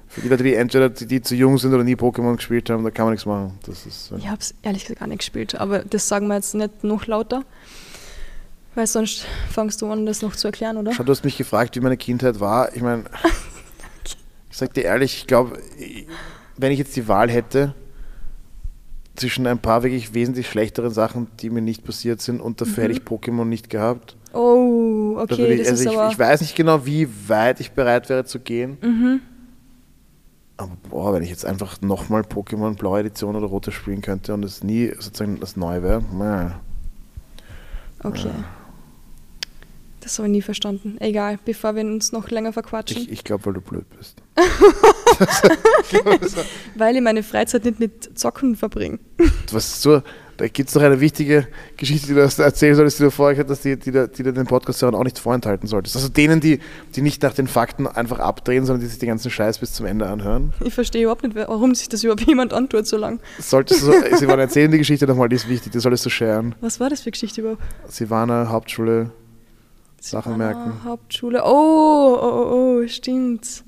Für 0.08 0.20
die 0.20 0.28
Leute, 0.28 0.44
die 0.44 0.54
entweder 0.54 0.88
die, 0.88 1.06
die 1.06 1.20
zu 1.20 1.34
jung 1.34 1.58
sind 1.58 1.74
oder 1.74 1.82
nie 1.82 1.96
Pokémon 1.96 2.36
gespielt 2.36 2.70
haben, 2.70 2.84
da 2.84 2.90
kann 2.90 3.06
man 3.06 3.14
nichts 3.14 3.26
machen. 3.26 3.58
Das 3.66 3.84
ist, 3.84 4.12
äh, 4.12 4.16
Ich 4.18 4.28
habe 4.28 4.38
es 4.38 4.54
ehrlich 4.62 4.84
gesagt 4.84 5.00
gar 5.00 5.08
nicht 5.08 5.18
gespielt, 5.18 5.56
aber 5.56 5.80
das 5.80 6.06
sagen 6.06 6.28
wir 6.28 6.36
jetzt 6.36 6.54
nicht 6.54 6.84
noch 6.84 7.06
lauter, 7.06 7.42
weil 8.76 8.86
sonst 8.86 9.26
fangst 9.50 9.82
du 9.82 9.90
an, 9.90 10.06
das 10.06 10.22
noch 10.22 10.36
zu 10.36 10.46
erklären, 10.46 10.76
oder? 10.76 10.92
Schau, 10.92 11.02
du 11.02 11.10
hast 11.10 11.24
mich 11.24 11.36
gefragt, 11.36 11.74
wie 11.74 11.80
meine 11.80 11.96
Kindheit 11.96 12.38
war. 12.38 12.74
Ich 12.76 12.82
meine, 12.82 13.04
Ich 14.54 14.58
sag 14.58 14.72
dir 14.72 14.84
ehrlich, 14.84 15.16
ich 15.16 15.26
glaube, 15.26 15.58
wenn 16.56 16.70
ich 16.70 16.78
jetzt 16.78 16.94
die 16.94 17.08
Wahl 17.08 17.28
hätte 17.28 17.74
zwischen 19.16 19.46
ein 19.46 19.58
paar 19.58 19.82
wirklich 19.82 20.14
wesentlich 20.14 20.48
schlechteren 20.48 20.90
Sachen, 20.90 21.28
die 21.40 21.50
mir 21.50 21.62
nicht 21.62 21.84
passiert 21.84 22.20
sind, 22.20 22.40
und 22.40 22.60
dafür 22.60 22.84
hätte 22.84 22.94
ich 22.94 23.00
Pokémon 23.00 23.44
nicht 23.44 23.70
gehabt. 23.70 24.16
Oh, 24.32 25.16
okay, 25.18 25.54
ich, 25.54 25.68
also 25.68 25.90
ich, 25.90 26.12
ich 26.12 26.18
weiß 26.18 26.40
nicht 26.40 26.56
genau, 26.56 26.84
wie 26.84 27.08
weit 27.28 27.60
ich 27.60 27.72
bereit 27.72 28.08
wäre 28.08 28.24
zu 28.24 28.40
gehen. 28.40 28.78
mhm. 28.80 29.20
Aber 30.56 30.70
boah, 30.88 31.12
wenn 31.12 31.24
ich 31.24 31.30
jetzt 31.30 31.44
einfach 31.44 31.80
nochmal 31.80 32.22
Pokémon 32.22 32.76
Blaue 32.76 33.00
Edition 33.00 33.34
oder 33.34 33.46
Rote 33.46 33.72
spielen 33.72 34.02
könnte 34.02 34.34
und 34.34 34.44
es 34.44 34.62
nie 34.62 34.92
sozusagen 34.94 35.40
das 35.40 35.56
Neue 35.56 35.82
wäre. 35.82 36.54
Okay. 38.04 38.30
Das 40.04 40.18
habe 40.18 40.28
ich 40.28 40.32
nie 40.32 40.42
verstanden. 40.42 40.96
Egal, 41.00 41.38
bevor 41.44 41.74
wir 41.74 41.82
uns 41.82 42.12
noch 42.12 42.28
länger 42.30 42.52
verquatschen. 42.52 43.02
ich, 43.02 43.10
ich 43.10 43.24
glaube, 43.24 43.46
weil 43.46 43.54
du 43.54 43.60
blöd 43.62 43.86
bist. 43.98 44.16
weil 46.76 46.96
ich 46.96 47.02
meine 47.02 47.22
Freizeit 47.22 47.64
nicht 47.64 47.80
mit 47.80 48.18
Zocken 48.18 48.54
verbringe. 48.56 48.98
Was 49.50 49.80
so, 49.80 50.02
da 50.36 50.48
gibt 50.48 50.68
es 50.68 50.74
doch 50.74 50.82
eine 50.82 51.00
wichtige 51.00 51.46
Geschichte, 51.76 52.08
die 52.08 52.14
du 52.14 52.20
erzählen 52.20 52.74
solltest, 52.74 52.98
die 52.98 53.04
du 53.04 53.10
vorher 53.10 53.34
gehört 53.34 53.50
hast, 53.50 53.64
die, 53.64 53.78
die, 53.78 53.92
du- 53.92 54.08
die 54.08 54.22
du 54.22 54.32
den 54.32 54.46
Podcast-Hörern 54.46 54.94
auch 54.94 55.04
nicht 55.04 55.18
vorenthalten 55.18 55.68
solltest. 55.68 55.96
Also 55.96 56.08
denen, 56.08 56.40
die, 56.40 56.58
die 56.96 57.02
nicht 57.02 57.22
nach 57.22 57.32
den 57.34 57.46
Fakten 57.46 57.86
einfach 57.86 58.18
abdrehen, 58.18 58.66
sondern 58.66 58.80
die 58.82 58.88
sich 58.88 58.98
den 58.98 59.08
ganzen 59.08 59.30
Scheiß 59.30 59.58
bis 59.58 59.72
zum 59.72 59.86
Ende 59.86 60.06
anhören. 60.06 60.52
Ich 60.64 60.74
verstehe 60.74 61.02
überhaupt 61.04 61.22
nicht, 61.22 61.36
warum 61.36 61.74
sich 61.74 61.88
das 61.88 62.02
überhaupt 62.04 62.22
jemand 62.26 62.52
antut 62.52 62.86
so 62.86 62.96
lang. 62.96 63.20
Solltest 63.38 63.82
du, 63.86 63.92
sie 64.16 64.26
waren 64.28 64.40
erzählen 64.40 64.70
die 64.70 64.78
Geschichte 64.78 65.06
nochmal, 65.06 65.28
die 65.28 65.36
ist 65.36 65.48
wichtig, 65.48 65.72
die 65.72 65.78
solltest 65.80 66.04
du 66.04 66.10
sharen. 66.10 66.54
Was 66.60 66.80
war 66.80 66.90
das 66.90 67.02
für 67.02 67.10
Geschichte 67.12 67.40
überhaupt? 67.40 67.62
Silvana, 67.88 68.48
Hauptschule, 68.48 69.10
Sachen 70.10 70.36
merken. 70.36 70.72
Ah, 70.80 70.84
Hauptschule. 70.84 71.42
Oh, 71.44 71.48
oh, 71.48 72.20
oh, 72.22 72.80
oh, 72.82 72.86
stimmt. 72.88 73.64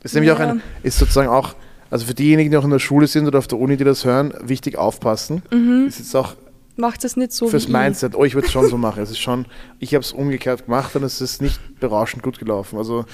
Das 0.00 0.12
ist 0.12 0.14
nämlich 0.14 0.32
auch 0.32 0.38
Ja. 0.38 0.50
ein, 0.50 0.62
ist 0.82 0.98
sozusagen 0.98 1.28
auch, 1.28 1.54
also 1.90 2.06
für 2.06 2.14
diejenigen, 2.14 2.50
die 2.50 2.56
auch 2.56 2.64
in 2.64 2.70
der 2.70 2.78
Schule 2.78 3.06
sind 3.06 3.26
oder 3.26 3.38
auf 3.38 3.46
der 3.48 3.58
Uni, 3.58 3.76
die 3.76 3.84
das 3.84 4.04
hören, 4.04 4.34
wichtig 4.42 4.76
aufpassen. 4.78 5.42
Mhm. 5.50 5.86
Ist 5.88 5.98
jetzt 5.98 6.14
auch 6.16 6.34
Macht 6.76 7.04
es 7.04 7.16
nicht 7.16 7.30
so 7.30 7.46
fürs 7.46 7.68
Mindset, 7.68 8.16
oh, 8.16 8.24
ich 8.24 8.34
würde 8.34 8.46
es 8.46 8.52
schon 8.52 8.68
so 8.68 8.76
machen. 8.76 9.00
Es 9.02 9.10
ist 9.10 9.20
schon, 9.20 9.46
ich 9.78 9.94
habe 9.94 10.02
es 10.02 10.12
umgekehrt 10.12 10.64
gemacht 10.64 10.96
und 10.96 11.04
es 11.04 11.20
ist 11.20 11.40
nicht 11.40 11.60
berauschend 11.78 12.22
gut 12.24 12.38
gelaufen. 12.40 12.78
Also 12.78 13.04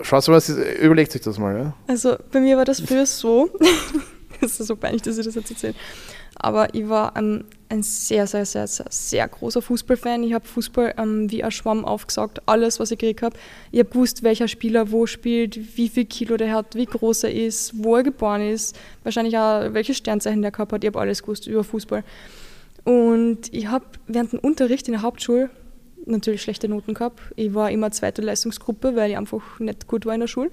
schaut 0.00 0.26
mal, 0.28 0.42
überlegt 0.82 1.12
sich 1.12 1.20
das 1.20 1.38
mal, 1.38 1.56
ja. 1.56 1.74
Also 1.86 2.16
bei 2.32 2.40
mir 2.40 2.56
war 2.56 2.64
das 2.64 2.80
früher 2.80 3.06
so. 3.06 3.48
Es 4.40 4.58
ist 4.58 4.66
so 4.66 4.76
peinlich, 4.76 5.00
dass 5.02 5.16
ich 5.16 5.24
das 5.24 5.36
jetzt 5.36 5.50
erzähle. 5.52 5.74
Aber 6.34 6.74
ich 6.74 6.88
war 6.88 7.16
ähm, 7.16 7.44
ein 7.74 7.82
sehr, 7.82 8.26
sehr, 8.26 8.46
sehr, 8.46 8.66
sehr, 8.66 8.86
sehr 8.88 9.28
großer 9.28 9.60
Fußballfan. 9.60 10.22
Ich 10.22 10.32
habe 10.32 10.46
Fußball 10.46 10.94
ähm, 10.96 11.30
wie 11.30 11.44
ein 11.44 11.50
Schwamm 11.50 11.84
aufgesaugt, 11.84 12.40
alles, 12.46 12.80
was 12.80 12.90
ich 12.90 12.98
gekriegt 12.98 13.22
habe. 13.22 13.36
Ich 13.72 13.80
habe 13.80 13.90
gewusst, 13.90 14.22
welcher 14.22 14.48
Spieler 14.48 14.90
wo 14.90 15.06
spielt, 15.06 15.76
wie 15.76 15.88
viel 15.88 16.04
Kilo 16.06 16.36
der 16.36 16.52
hat, 16.54 16.74
wie 16.74 16.86
groß 16.86 17.24
er 17.24 17.34
ist, 17.34 17.72
wo 17.84 17.96
er 17.96 18.02
geboren 18.02 18.42
ist, 18.42 18.76
wahrscheinlich 19.02 19.36
auch 19.36 19.72
welches 19.74 19.96
Sternzeichen 19.98 20.42
der 20.42 20.52
gehabt 20.52 20.72
hat. 20.72 20.84
Ich 20.84 20.88
habe 20.88 21.00
alles 21.00 21.22
gewusst 21.22 21.46
über 21.46 21.64
Fußball. 21.64 22.04
Und 22.84 23.52
ich 23.52 23.66
habe 23.66 23.84
während 24.06 24.32
dem 24.32 24.38
Unterricht 24.40 24.88
in 24.88 24.92
der 24.92 25.02
Hauptschule 25.02 25.50
natürlich 26.06 26.42
schlechte 26.42 26.68
Noten 26.68 26.94
gehabt. 26.94 27.20
Ich 27.36 27.54
war 27.54 27.70
immer 27.70 27.90
zweite 27.90 28.22
Leistungsgruppe, 28.22 28.94
weil 28.94 29.10
ich 29.10 29.16
einfach 29.16 29.58
nicht 29.58 29.86
gut 29.86 30.06
war 30.06 30.14
in 30.14 30.20
der 30.20 30.26
Schule. 30.26 30.50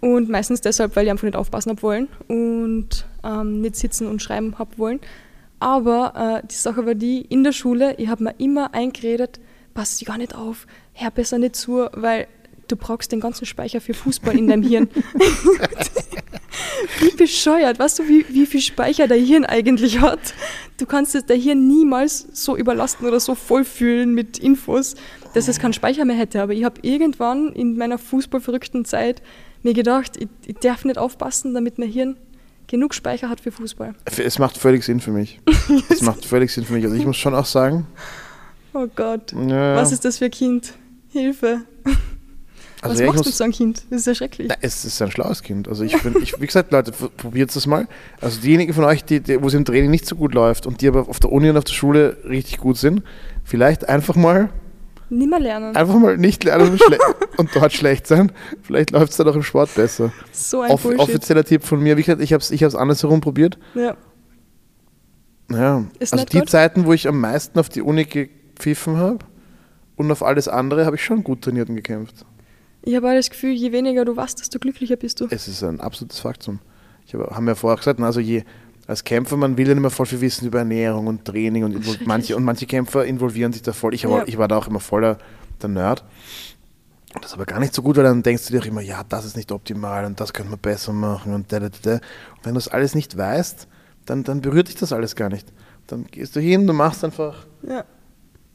Und 0.00 0.28
meistens 0.28 0.60
deshalb, 0.60 0.94
weil 0.94 1.06
ich 1.06 1.10
einfach 1.10 1.24
nicht 1.24 1.36
aufpassen 1.36 1.70
habe 1.70 1.82
wollen 1.82 2.08
und 2.28 3.04
ähm, 3.24 3.60
nicht 3.60 3.76
sitzen 3.76 4.06
und 4.06 4.22
schreiben 4.22 4.58
habe 4.58 4.78
wollen. 4.78 5.00
Aber 5.60 6.40
äh, 6.42 6.46
die 6.46 6.54
Sache 6.54 6.86
war 6.86 6.94
die, 6.94 7.22
in 7.22 7.44
der 7.44 7.52
Schule, 7.52 7.94
ich 7.98 8.08
habe 8.08 8.24
mir 8.24 8.34
immer 8.38 8.74
eingeredet, 8.74 9.40
pass 9.74 9.98
dich 9.98 10.06
gar 10.06 10.18
nicht 10.18 10.34
auf, 10.34 10.66
hör 10.92 11.10
besser 11.10 11.38
nicht 11.38 11.56
zu, 11.56 11.88
weil 11.92 12.28
du 12.68 12.76
brauchst 12.76 13.12
den 13.12 13.20
ganzen 13.20 13.46
Speicher 13.46 13.80
für 13.80 13.94
Fußball 13.94 14.36
in 14.36 14.48
deinem 14.48 14.62
Hirn. 14.62 14.88
wie 17.00 17.16
bescheuert, 17.16 17.78
weißt 17.78 18.00
du, 18.00 18.08
wie, 18.08 18.24
wie 18.28 18.46
viel 18.46 18.60
Speicher 18.60 19.08
dein 19.08 19.24
Hirn 19.24 19.44
eigentlich 19.44 20.00
hat? 20.00 20.34
Du 20.76 20.86
kannst 20.86 21.14
es 21.14 21.26
dein 21.26 21.40
Hirn 21.40 21.66
niemals 21.66 22.26
so 22.32 22.56
überlasten 22.56 23.06
oder 23.06 23.20
so 23.20 23.34
vollfühlen 23.34 24.14
mit 24.14 24.38
Infos, 24.38 24.94
dass 25.34 25.48
es 25.48 25.58
keinen 25.58 25.72
Speicher 25.72 26.04
mehr 26.04 26.16
hätte. 26.16 26.42
Aber 26.42 26.52
ich 26.52 26.64
habe 26.64 26.80
irgendwann 26.82 27.52
in 27.52 27.76
meiner 27.76 27.98
fußballverrückten 27.98 28.84
Zeit 28.84 29.22
mir 29.62 29.74
gedacht, 29.74 30.16
ich, 30.16 30.28
ich 30.46 30.56
darf 30.56 30.84
nicht 30.84 30.98
aufpassen, 30.98 31.54
damit 31.54 31.78
mein 31.78 31.88
Hirn 31.88 32.16
genug 32.68 32.94
Speicher 32.94 33.28
hat 33.28 33.40
für 33.40 33.50
Fußball. 33.50 33.94
Es 34.04 34.38
macht 34.38 34.56
völlig 34.56 34.84
Sinn 34.84 35.00
für 35.00 35.10
mich. 35.10 35.40
Es 35.90 36.02
macht 36.02 36.24
völlig 36.24 36.52
Sinn 36.52 36.64
für 36.64 36.74
mich. 36.74 36.84
Also 36.84 36.96
ich 36.96 37.04
muss 37.04 37.16
schon 37.16 37.34
auch 37.34 37.46
sagen, 37.46 37.86
Oh 38.72 38.86
Gott, 38.94 39.32
ja, 39.32 39.74
was 39.74 39.92
ist 39.92 40.04
das 40.04 40.18
für 40.18 40.26
ein 40.26 40.30
Kind? 40.30 40.74
Hilfe. 41.10 41.62
also 42.80 42.94
was 42.94 43.00
ja, 43.00 43.06
machst 43.06 43.26
du 43.26 43.30
so 43.30 43.44
ein 43.44 43.50
Kind? 43.50 43.82
Das 43.90 44.00
ist 44.00 44.06
ja 44.06 44.14
schrecklich. 44.14 44.48
Na, 44.48 44.56
es 44.60 44.84
ist 44.84 45.00
ein 45.02 45.10
schlaues 45.10 45.42
Kind. 45.42 45.68
Also 45.68 45.84
ich 45.84 45.96
finde, 45.96 46.20
ich, 46.20 46.38
wie 46.40 46.46
gesagt, 46.46 46.70
Leute, 46.70 46.92
probiert 46.92 47.54
das 47.56 47.66
mal. 47.66 47.88
Also 48.20 48.40
diejenigen 48.40 48.74
von 48.74 48.84
euch, 48.84 49.04
die, 49.04 49.20
die, 49.20 49.42
wo 49.42 49.48
es 49.48 49.54
im 49.54 49.64
Training 49.64 49.90
nicht 49.90 50.06
so 50.06 50.16
gut 50.16 50.34
läuft 50.34 50.66
und 50.66 50.80
die 50.80 50.88
aber 50.88 51.08
auf 51.08 51.18
der 51.18 51.32
Uni 51.32 51.48
und 51.50 51.56
auf 51.56 51.64
der 51.64 51.72
Schule 51.72 52.18
richtig 52.28 52.58
gut 52.58 52.76
sind, 52.76 53.02
vielleicht 53.42 53.88
einfach 53.88 54.14
mal, 54.14 54.50
Nimmer 55.10 55.40
lernen. 55.40 55.74
einfach 55.76 55.98
mal 55.98 56.16
nicht 56.18 56.44
lernen 56.44 56.72
und, 56.72 56.82
und 57.38 57.50
dort 57.54 57.72
schlecht 57.72 58.06
sein. 58.06 58.32
Vielleicht 58.62 58.90
läuft 58.90 59.10
es 59.12 59.16
dann 59.16 59.28
auch 59.28 59.34
im 59.34 59.42
Sport 59.42 59.74
besser. 59.74 60.12
So 60.32 60.60
ein 60.62 60.70
Off 60.70 60.82
Bullshit. 60.82 61.00
offizieller 61.00 61.44
Tipp 61.44 61.64
von 61.64 61.80
mir, 61.82 61.96
wie 61.96 62.02
gesagt, 62.02 62.20
ich 62.22 62.32
habe 62.32 62.42
es 62.42 62.50
ich 62.50 62.62
hab's 62.64 62.74
andersherum 62.74 63.20
probiert. 63.20 63.58
Ja. 63.74 63.96
Ja, 65.50 65.84
Ist 65.98 66.12
also 66.12 66.24
die 66.26 66.40
gut? 66.40 66.50
Zeiten, 66.50 66.84
wo 66.84 66.92
ich 66.92 67.08
am 67.08 67.20
meisten 67.20 67.58
auf 67.58 67.68
die 67.70 67.80
Uni 67.80 68.04
gepfiffen 68.04 68.96
habe 68.98 69.18
und 69.96 70.10
auf 70.12 70.22
alles 70.22 70.46
andere, 70.46 70.84
habe 70.84 70.96
ich 70.96 71.04
schon 71.04 71.24
gut 71.24 71.42
trainiert 71.42 71.70
und 71.70 71.76
gekämpft. 71.76 72.26
Ich 72.82 72.94
habe 72.94 73.08
auch 73.08 73.14
das 73.14 73.30
Gefühl, 73.30 73.52
je 73.52 73.72
weniger 73.72 74.04
du 74.04 74.14
weißt, 74.16 74.38
desto 74.40 74.58
glücklicher 74.58 74.96
bist 74.96 75.20
du. 75.20 75.26
Es 75.30 75.48
ist 75.48 75.62
ein 75.62 75.80
absolutes 75.80 76.20
Faktum. 76.20 76.60
Ich 77.06 77.14
habe 77.14 77.24
hab 77.34 77.40
mir 77.40 77.56
vorher 77.56 77.78
gesagt, 77.78 77.98
also 78.00 78.20
je 78.20 78.44
als 78.88 79.04
Kämpfer, 79.04 79.36
man 79.36 79.56
will 79.56 79.68
ja 79.68 79.74
mehr 79.74 79.90
voll 79.90 80.06
viel 80.06 80.20
wissen 80.20 80.46
über 80.46 80.58
Ernährung 80.60 81.06
und 81.06 81.24
Training 81.24 81.62
und 81.62 82.06
manche, 82.06 82.34
und 82.36 82.42
manche 82.42 82.66
Kämpfer 82.66 83.04
involvieren 83.04 83.52
sich 83.52 83.62
da 83.62 83.72
voll. 83.72 83.94
Ich, 83.94 84.02
Ja. 84.02 84.24
ich 84.26 84.38
war 84.38 84.48
da 84.48 84.56
auch 84.56 84.66
immer 84.66 84.80
voller 84.80 85.18
der 85.62 85.68
Nerd. 85.68 86.02
Das 87.14 87.26
ist 87.26 87.34
aber 87.34 87.44
gar 87.46 87.60
nicht 87.60 87.74
so 87.74 87.82
gut, 87.82 87.96
weil 87.96 88.04
dann 88.04 88.22
denkst 88.22 88.46
du 88.46 88.52
dir 88.52 88.60
auch 88.60 88.66
immer, 88.66 88.80
ja, 88.80 89.02
das 89.08 89.24
ist 89.24 89.36
nicht 89.36 89.52
optimal 89.52 90.04
und 90.06 90.18
das 90.20 90.32
könnte 90.32 90.50
man 90.50 90.58
besser 90.60 90.92
machen 90.92 91.32
und 91.34 91.52
da, 91.52 91.60
da, 91.60 91.68
da, 91.68 91.78
da. 91.82 91.92
Und 91.92 92.00
wenn 92.44 92.54
du 92.54 92.58
das 92.60 92.68
alles 92.68 92.94
nicht 92.94 93.16
weißt, 93.16 93.68
dann, 94.06 94.24
dann 94.24 94.40
berührt 94.40 94.68
dich 94.68 94.76
das 94.76 94.92
alles 94.92 95.14
gar 95.16 95.28
nicht. 95.28 95.46
Dann 95.86 96.04
gehst 96.06 96.34
du 96.34 96.40
hin, 96.40 96.66
du 96.66 96.72
machst 96.72 97.04
einfach 97.04 97.46
Ja. 97.62 97.84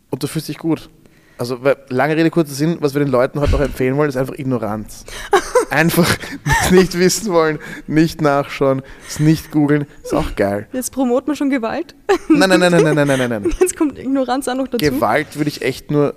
und 0.09 0.21
du 0.23 0.27
fühlst 0.27 0.47
dich 0.49 0.57
gut 0.57 0.89
also 1.38 1.59
lange 1.89 2.15
Rede, 2.15 2.29
kurzer 2.29 2.53
Sinn, 2.53 2.77
was 2.79 2.93
wir 2.93 2.99
den 3.03 3.11
Leuten 3.11 3.39
heute 3.39 3.51
noch 3.51 3.59
empfehlen 3.59 3.97
wollen, 3.97 4.09
ist 4.09 4.17
einfach 4.17 4.38
Ignoranz. 4.38 5.05
Einfach 5.69 6.17
nicht 6.71 6.99
wissen 6.99 7.34
wollen, 7.34 7.57
nicht 7.88 8.21
nachschauen, 8.21 8.84
es 9.07 9.19
nicht 9.19 9.49
googeln, 9.49 9.88
ist 10.03 10.13
auch 10.13 10.36
geil. 10.36 10.67
Jetzt 10.71 10.91
promoten 10.91 11.29
wir 11.29 11.36
schon 11.36 11.49
Gewalt. 11.49 11.95
Nein, 12.29 12.49
nein, 12.49 12.59
nein, 12.59 12.71
nein, 12.71 12.84
nein, 12.84 12.95
nein, 12.95 13.07
nein, 13.07 13.29
nein. 13.29 13.45
Jetzt 13.59 13.75
kommt 13.75 13.97
Ignoranz 13.97 14.47
auch 14.47 14.55
noch 14.55 14.67
dazu. 14.67 14.86
Gewalt 14.86 15.36
würde 15.36 15.49
ich 15.49 15.63
echt 15.63 15.89
nur 15.89 16.15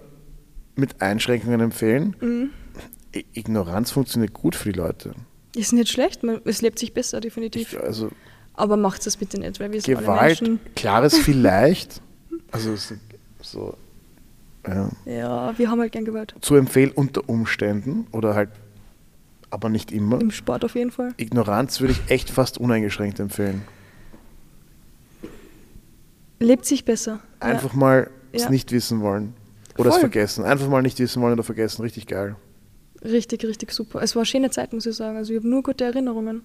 mit 0.75 1.01
Einschränkungen 1.01 1.61
empfehlen. 1.61 2.17
Mhm. 2.21 2.51
Ignoranz 3.33 3.93
funktioniert 3.93 4.35
gut 4.35 4.55
für 4.55 4.73
die 4.73 4.79
Leute. 4.79 5.15
Ist 5.55 5.73
nicht 5.73 5.89
schlecht, 5.91 6.23
es 6.45 6.61
lebt 6.61 6.79
sich 6.79 6.93
besser, 6.93 7.21
definitiv. 7.23 7.73
Ich, 7.73 7.81
also, 7.81 8.11
Aber 8.53 8.77
macht 8.77 9.07
das 9.07 9.17
bitte 9.17 9.41
nicht, 9.41 9.59
weil 9.59 9.73
wir 9.73 9.81
sind 9.81 9.99
Gewalt, 9.99 10.43
alle 10.43 10.51
Menschen. 10.51 10.61
klares 10.75 11.17
vielleicht. 11.17 12.03
Also 12.53 12.75
so 13.41 13.75
ja, 14.67 14.91
Ja, 15.05 15.59
wir 15.59 15.71
haben 15.71 15.81
halt 15.81 15.93
gern 15.93 16.05
Gewalt. 16.05 16.35
zu 16.41 16.55
empfehlen 16.57 16.91
unter 16.95 17.29
Umständen 17.29 18.07
oder 18.13 18.35
halt, 18.35 18.51
aber 19.51 19.69
nicht 19.69 19.93
immer. 19.93 20.21
Im 20.21 20.31
Sport 20.31 20.65
auf 20.65 20.75
jeden 20.75 20.91
Fall. 20.91 21.15
Ignoranz 21.17 21.81
würde 21.81 21.93
ich 21.93 22.11
echt 22.11 22.31
fast 22.31 22.59
uneingeschränkt 22.59 23.21
empfehlen. 23.21 23.63
Lebt 26.39 26.65
sich 26.67 26.85
besser. 26.85 27.21
Einfach 27.41 27.73
mal 27.75 28.11
es 28.33 28.45
Ja. 28.45 28.51
nicht 28.51 28.71
wissen 28.73 29.01
wollen. 29.01 29.35
Oder 29.79 29.89
es 29.91 29.95
Voll. 29.97 30.01
vergessen. 30.03 30.45
Einfach 30.45 30.69
mal 30.69 30.83
nicht 30.83 30.99
wissen 30.99 31.23
wollen 31.23 31.33
oder 31.35 31.43
vergessen. 31.43 31.83
Richtig 31.83 32.07
geil. 32.07 32.37
Ja. 33.03 33.11
Richtig, 33.11 33.45
richtig 33.45 33.73
super. 33.73 34.03
Es 34.03 34.15
war 34.17 34.21
eine 34.21 34.27
schöne 34.27 34.51
Zeit, 34.51 34.73
muss 34.73 34.87
ich 34.87 34.97
sagen. 34.97 35.17
Also 35.17 35.33
ich 35.33 35.39
habe 35.39 35.49
nur 35.49 35.63
gute 35.63 35.85
Erinnerungen 35.85 36.43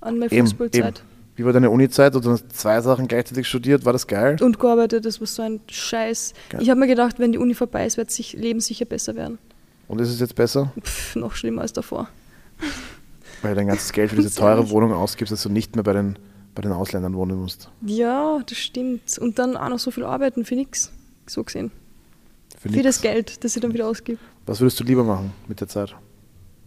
an 0.00 0.18
meine 0.18 0.30
Fußballzeit. 0.30 1.02
Wie 1.36 1.44
war 1.44 1.52
deine 1.52 1.70
Uni-Zeit? 1.70 2.14
Oder 2.14 2.30
hast 2.30 2.52
zwei 2.56 2.80
Sachen 2.80 3.08
gleichzeitig 3.08 3.48
studiert? 3.48 3.84
War 3.84 3.92
das 3.92 4.06
geil? 4.06 4.36
Und 4.40 4.58
gearbeitet, 4.58 5.04
das 5.04 5.20
war 5.20 5.26
so 5.26 5.42
ein 5.42 5.60
Scheiß. 5.68 6.32
Geil. 6.50 6.62
Ich 6.62 6.70
habe 6.70 6.78
mir 6.78 6.86
gedacht, 6.86 7.18
wenn 7.18 7.32
die 7.32 7.38
Uni 7.38 7.54
vorbei 7.54 7.86
ist, 7.86 7.96
wird 7.96 8.10
sich 8.10 8.34
Leben 8.34 8.60
sicher 8.60 8.84
besser 8.84 9.16
werden. 9.16 9.38
Und 9.88 10.00
ist 10.00 10.10
es 10.10 10.20
jetzt 10.20 10.34
besser? 10.36 10.72
Pff, 10.80 11.16
noch 11.16 11.34
schlimmer 11.34 11.62
als 11.62 11.72
davor. 11.72 12.08
Weil 13.42 13.50
du 13.50 13.56
dein 13.56 13.66
ganzes 13.66 13.92
Geld 13.92 14.10
für 14.10 14.16
diese 14.16 14.34
teure. 14.34 14.70
Wohnung 14.70 14.92
ausgibst, 14.92 15.32
dass 15.32 15.42
du 15.42 15.48
nicht 15.48 15.74
mehr 15.74 15.82
bei 15.82 15.92
den, 15.92 16.16
bei 16.54 16.62
den 16.62 16.72
Ausländern 16.72 17.14
wohnen 17.14 17.38
musst. 17.38 17.68
Ja, 17.84 18.40
das 18.46 18.58
stimmt. 18.58 19.18
Und 19.18 19.38
dann 19.38 19.56
auch 19.56 19.68
noch 19.68 19.78
so 19.78 19.90
viel 19.90 20.04
arbeiten 20.04 20.44
für 20.44 20.54
nichts. 20.54 20.92
So 21.26 21.42
gesehen. 21.42 21.72
Für, 22.58 22.68
Für 22.70 22.82
das 22.82 23.00
Geld, 23.02 23.44
das 23.44 23.56
ich 23.56 23.60
dann 23.62 23.74
wieder 23.74 23.88
ausgebe. 23.88 24.18
Was 24.46 24.60
würdest 24.60 24.78
du 24.78 24.84
lieber 24.84 25.04
machen 25.04 25.32
mit 25.48 25.60
der 25.60 25.68
Zeit? 25.68 25.94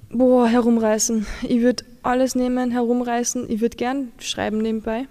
Boah, 0.10 0.48
herumreißen. 0.48 1.26
Ich 1.44 1.62
würde 1.62 1.84
alles 2.02 2.36
nehmen, 2.36 2.72
herumreißen. 2.72 3.50
Ich 3.50 3.62
würde 3.62 3.76
gern 3.76 4.12
schreiben 4.20 4.60
nebenbei. 4.60 5.08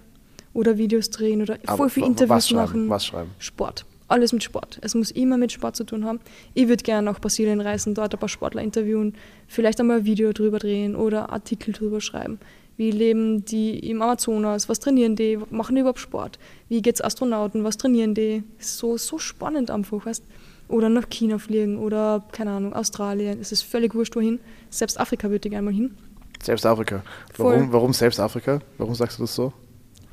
Oder 0.53 0.77
Videos 0.77 1.11
drehen 1.11 1.41
oder 1.43 1.59
Aber 1.67 1.77
voll 1.77 1.89
viel 1.89 2.03
Interviews 2.03 2.51
machen. 2.51 2.89
Was 2.89 3.05
schreiben? 3.05 3.29
Sport. 3.37 3.85
Alles 4.07 4.33
mit 4.33 4.41
Sport. 4.41 4.79
Es 4.81 4.95
muss 4.95 5.11
immer 5.11 5.37
mit 5.37 5.51
Sport 5.51 5.75
zu 5.75 5.83
tun 5.83 6.05
haben. 6.05 6.19
Ich 6.53 6.67
würde 6.67 6.83
gerne 6.83 7.05
nach 7.05 7.19
Brasilien 7.19 7.61
reisen, 7.61 7.93
dort 7.93 8.13
ein 8.15 8.19
paar 8.19 8.29
Sportler 8.29 8.61
interviewen, 8.61 9.13
vielleicht 9.47 9.79
einmal 9.79 9.97
ein 9.97 10.05
Video 10.05 10.31
drüber 10.31 10.59
drehen 10.59 10.95
oder 10.95 11.29
Artikel 11.29 11.73
drüber 11.73 11.99
schreiben. 11.99 12.39
Wie 12.77 12.91
leben 12.91 13.43
die 13.43 13.77
im 13.89 14.01
Amazonas? 14.01 14.69
Was 14.69 14.79
trainieren 14.79 15.15
die? 15.15 15.37
Machen 15.49 15.75
die 15.75 15.81
überhaupt 15.81 15.99
Sport? 15.99 16.39
Wie 16.69 16.81
geht's 16.81 17.01
Astronauten? 17.01 17.63
Was 17.63 17.77
trainieren 17.77 18.13
die? 18.13 18.43
So, 18.59 18.97
so 18.97 19.17
spannend 19.17 19.69
einfach, 19.71 20.05
weißt 20.05 20.23
Oder 20.67 20.89
nach 20.89 21.09
China 21.09 21.37
fliegen 21.37 21.77
oder, 21.77 22.25
keine 22.31 22.51
Ahnung, 22.51 22.73
Australien. 22.73 23.39
Es 23.39 23.51
ist 23.51 23.61
völlig 23.61 23.95
wurscht, 23.95 24.15
wohin. 24.15 24.39
Selbst 24.69 24.99
Afrika 24.99 25.29
würde 25.29 25.47
ich 25.47 25.51
gerne 25.51 25.65
mal 25.65 25.73
hin. 25.73 25.95
Selbst 26.43 26.65
Afrika. 26.65 27.03
Warum, 27.37 27.71
warum 27.71 27.93
selbst 27.93 28.19
Afrika? 28.19 28.59
Warum 28.77 28.95
sagst 28.95 29.17
du 29.17 29.23
das 29.23 29.33
so? 29.33 29.53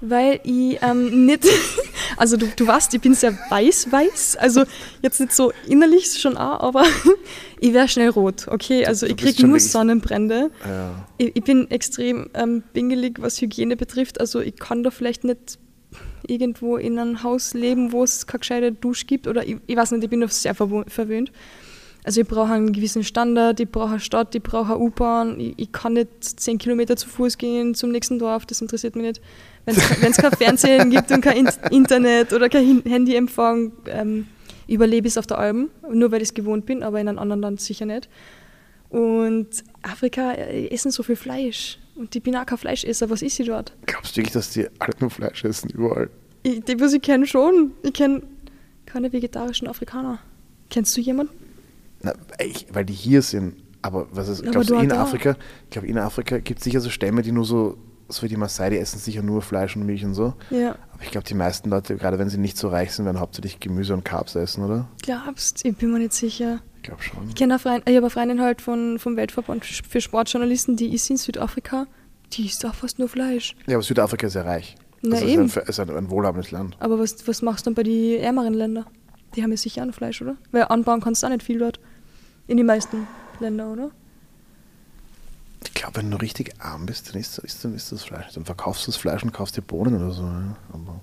Weil 0.00 0.40
ich 0.44 0.78
ähm, 0.82 1.26
nicht, 1.26 1.46
also 2.16 2.36
du, 2.36 2.46
du 2.54 2.66
weißt, 2.66 2.92
ich 2.94 3.00
bin 3.00 3.14
sehr 3.14 3.32
weiß-weiß, 3.50 4.36
also 4.36 4.64
jetzt 5.02 5.20
nicht 5.20 5.32
so 5.32 5.52
innerlich 5.66 6.18
schon 6.18 6.36
auch, 6.36 6.60
aber 6.60 6.84
ich 7.60 7.72
wäre 7.72 7.88
schnell 7.88 8.10
rot, 8.10 8.48
okay? 8.48 8.84
Also 8.84 9.06
ich 9.06 9.16
kriege 9.16 9.46
nur 9.46 9.58
Sonnenbrände. 9.60 10.50
Ja. 10.66 11.06
Ich, 11.16 11.36
ich, 11.36 11.44
bin 11.44 11.70
extrem 11.70 12.28
ähm, 12.34 12.62
bingelig, 12.72 13.22
was 13.22 13.40
Hygiene 13.40 13.76
betrifft, 13.76 14.20
also 14.20 14.40
ich 14.40 14.56
kann 14.56 14.82
da 14.82 14.90
vielleicht 14.90 15.24
nicht 15.24 15.58
irgendwo 16.28 16.76
in 16.76 16.98
einem 16.98 17.22
Haus 17.22 17.54
leben, 17.54 17.92
wo 17.92 18.02
es 18.02 18.26
keine 18.26 18.40
gescheite 18.40 18.72
Dusche 18.72 19.06
gibt 19.06 19.26
oder 19.26 19.46
ich, 19.46 19.56
ich 19.66 19.76
weiß 19.76 19.92
nicht, 19.92 20.04
ich 20.04 20.10
bin 20.10 20.20
noch 20.20 20.30
sehr 20.30 20.54
verwöhnt. 20.54 21.32
Also 22.04 22.20
ich 22.20 22.28
brauche 22.28 22.52
einen 22.52 22.72
gewissen 22.72 23.02
Standard, 23.02 23.60
ich 23.60 23.70
brauche 23.70 23.92
eine 23.92 24.00
Stadt, 24.00 24.34
ich 24.34 24.42
brauche 24.42 24.74
eine 24.74 24.82
U-Bahn, 24.82 25.40
ich, 25.40 25.54
ich, 25.56 25.72
kann 25.72 25.94
nicht 25.94 26.22
zehn 26.22 26.58
Kilometer 26.58 26.96
zu 26.96 27.08
Fuß 27.08 27.38
gehen 27.38 27.74
zum 27.74 27.92
nächsten 27.92 28.18
Dorf, 28.18 28.44
das 28.44 28.60
interessiert 28.60 28.94
mich 28.94 29.06
nicht. 29.06 29.20
Wenn 29.64 30.10
es 30.10 30.16
kein 30.18 30.32
Fernsehen 30.32 30.90
gibt 30.90 31.10
und 31.10 31.22
kein 31.22 31.48
Internet 31.70 32.34
oder 32.34 32.50
kein 32.50 32.82
Handyempfang, 32.84 33.72
ähm, 33.86 34.26
überlebe 34.68 35.06
ich 35.06 35.14
es 35.14 35.18
auf 35.18 35.26
der 35.26 35.38
Alben, 35.38 35.70
nur 35.90 36.12
weil 36.12 36.20
ich 36.20 36.28
es 36.28 36.34
gewohnt 36.34 36.66
bin, 36.66 36.82
aber 36.82 37.00
in 37.00 37.08
einem 37.08 37.18
anderen 37.18 37.40
Land 37.40 37.60
sicher 37.62 37.86
nicht. 37.86 38.10
Und 38.90 39.64
Afrika 39.82 40.32
äh, 40.32 40.68
essen 40.68 40.90
so 40.90 41.02
viel 41.02 41.16
Fleisch 41.16 41.78
und 41.96 42.14
ich 42.14 42.22
bin 42.22 42.36
auch 42.36 42.46
kein 42.46 42.58
Fleischesser, 42.58 43.08
was 43.10 43.22
ist 43.22 43.36
sie 43.36 43.44
dort? 43.44 43.72
Glaubst 43.86 44.16
du 44.16 44.20
wirklich, 44.20 44.32
dass 44.32 44.50
die 44.50 44.66
alle 44.78 44.92
nur 45.00 45.10
Fleisch 45.10 45.44
essen, 45.44 45.70
überall? 45.70 46.10
Ich, 46.42 46.62
die, 46.64 46.78
was 46.80 46.92
ich 46.92 47.02
kenne 47.02 47.26
schon. 47.26 47.72
Ich 47.82 47.92
kenne 47.92 48.22
keine 48.86 49.12
vegetarischen 49.12 49.68
Afrikaner. 49.68 50.18
Kennst 50.70 50.96
du 50.96 51.00
jemanden? 51.00 51.32
Na, 52.02 52.12
ich, 52.38 52.66
weil 52.72 52.84
die 52.84 52.92
hier 52.92 53.22
sind. 53.22 53.56
Aber 53.82 54.06
was 54.12 54.28
ist, 54.28 54.42
glaubst 54.42 54.70
du, 54.70 54.76
in 54.76 54.92
Afrika, 54.92 55.36
ich 55.64 55.70
glaube, 55.70 55.88
in 55.88 55.98
Afrika 55.98 56.38
gibt 56.38 56.58
es 56.58 56.64
sicher 56.64 56.80
so 56.80 56.90
Stämme, 56.90 57.22
die 57.22 57.32
nur 57.32 57.44
so, 57.44 57.76
so 58.08 58.22
wie 58.22 58.28
die 58.28 58.36
Maasai, 58.36 58.70
die 58.70 58.78
essen 58.78 58.98
sicher 58.98 59.22
nur 59.22 59.42
Fleisch 59.42 59.76
und 59.76 59.84
Milch 59.84 60.04
und 60.04 60.14
so. 60.14 60.34
Ja. 60.50 60.76
Aber 60.92 61.02
ich 61.02 61.10
glaube, 61.10 61.26
die 61.26 61.34
meisten 61.34 61.68
Leute, 61.70 61.96
gerade 61.96 62.18
wenn 62.18 62.30
sie 62.30 62.38
nicht 62.38 62.56
so 62.56 62.68
reich 62.68 62.92
sind, 62.92 63.04
werden 63.04 63.20
hauptsächlich 63.20 63.60
Gemüse 63.60 63.92
und 63.92 64.04
Carbs 64.04 64.34
essen, 64.36 64.64
oder? 64.64 64.88
Glaubst 65.02 65.64
Ich 65.64 65.76
bin 65.76 65.92
mir 65.92 65.98
nicht 65.98 66.14
sicher. 66.14 66.60
Ich 66.84 66.88
glaube 66.88 67.02
schon. 67.02 67.28
Ich 67.30 67.34
kenne 67.34 67.58
Freund, 67.58 67.88
ich 67.88 67.96
habe 67.96 68.04
eine 68.04 68.10
Freundin 68.10 68.40
halt 68.42 68.60
von, 68.60 68.98
vom 68.98 69.16
Weltverband 69.16 69.64
für 69.64 70.02
Sportjournalisten, 70.02 70.76
die 70.76 70.92
ist 70.92 71.08
in 71.08 71.16
Südafrika, 71.16 71.86
die 72.34 72.44
isst 72.44 72.66
auch 72.66 72.74
fast 72.74 72.98
nur 72.98 73.08
Fleisch. 73.08 73.56
Ja, 73.66 73.76
aber 73.76 73.82
Südafrika 73.82 74.26
ist 74.26 74.34
ja 74.34 74.42
reich. 74.42 74.76
Na 75.00 75.16
also 75.16 75.26
eben. 75.26 75.46
Ist 75.46 75.56
ein, 75.56 75.64
ist 75.66 75.80
ein, 75.80 75.88
ein 75.88 76.10
wohlhabendes 76.10 76.50
Land. 76.50 76.76
Aber 76.80 76.98
was, 76.98 77.26
was 77.26 77.40
machst 77.40 77.64
du 77.64 77.70
dann 77.70 77.74
bei 77.74 77.84
den 77.84 78.20
ärmeren 78.20 78.52
Ländern? 78.52 78.84
Die 79.34 79.42
haben 79.42 79.50
ja 79.50 79.56
sicher 79.56 79.80
auch 79.80 79.86
noch 79.86 79.94
Fleisch, 79.94 80.20
oder? 80.20 80.36
Weil 80.52 80.64
anbauen 80.64 81.00
kannst 81.00 81.22
du 81.22 81.26
auch 81.26 81.30
nicht 81.30 81.42
viel 81.42 81.58
dort. 81.58 81.80
In 82.48 82.58
den 82.58 82.66
meisten 82.66 83.06
Ländern, 83.40 83.72
oder? 83.72 83.90
Ich 85.64 85.72
glaube, 85.72 85.96
wenn 85.96 86.10
du 86.10 86.18
richtig 86.18 86.52
arm 86.58 86.84
bist, 86.84 87.08
dann 87.08 87.18
isst, 87.18 87.38
isst, 87.38 87.64
dann 87.64 87.74
isst 87.74 87.92
das 87.92 88.04
Fleisch. 88.04 88.34
Dann 88.34 88.44
verkaufst 88.44 88.86
du 88.86 88.90
das 88.90 88.96
Fleisch 88.98 89.22
und 89.22 89.32
kaufst 89.32 89.56
dir 89.56 89.62
Bohnen 89.62 89.96
oder 89.96 90.10
so. 90.10 90.24
Ja. 90.24 90.54
Aber 90.70 91.00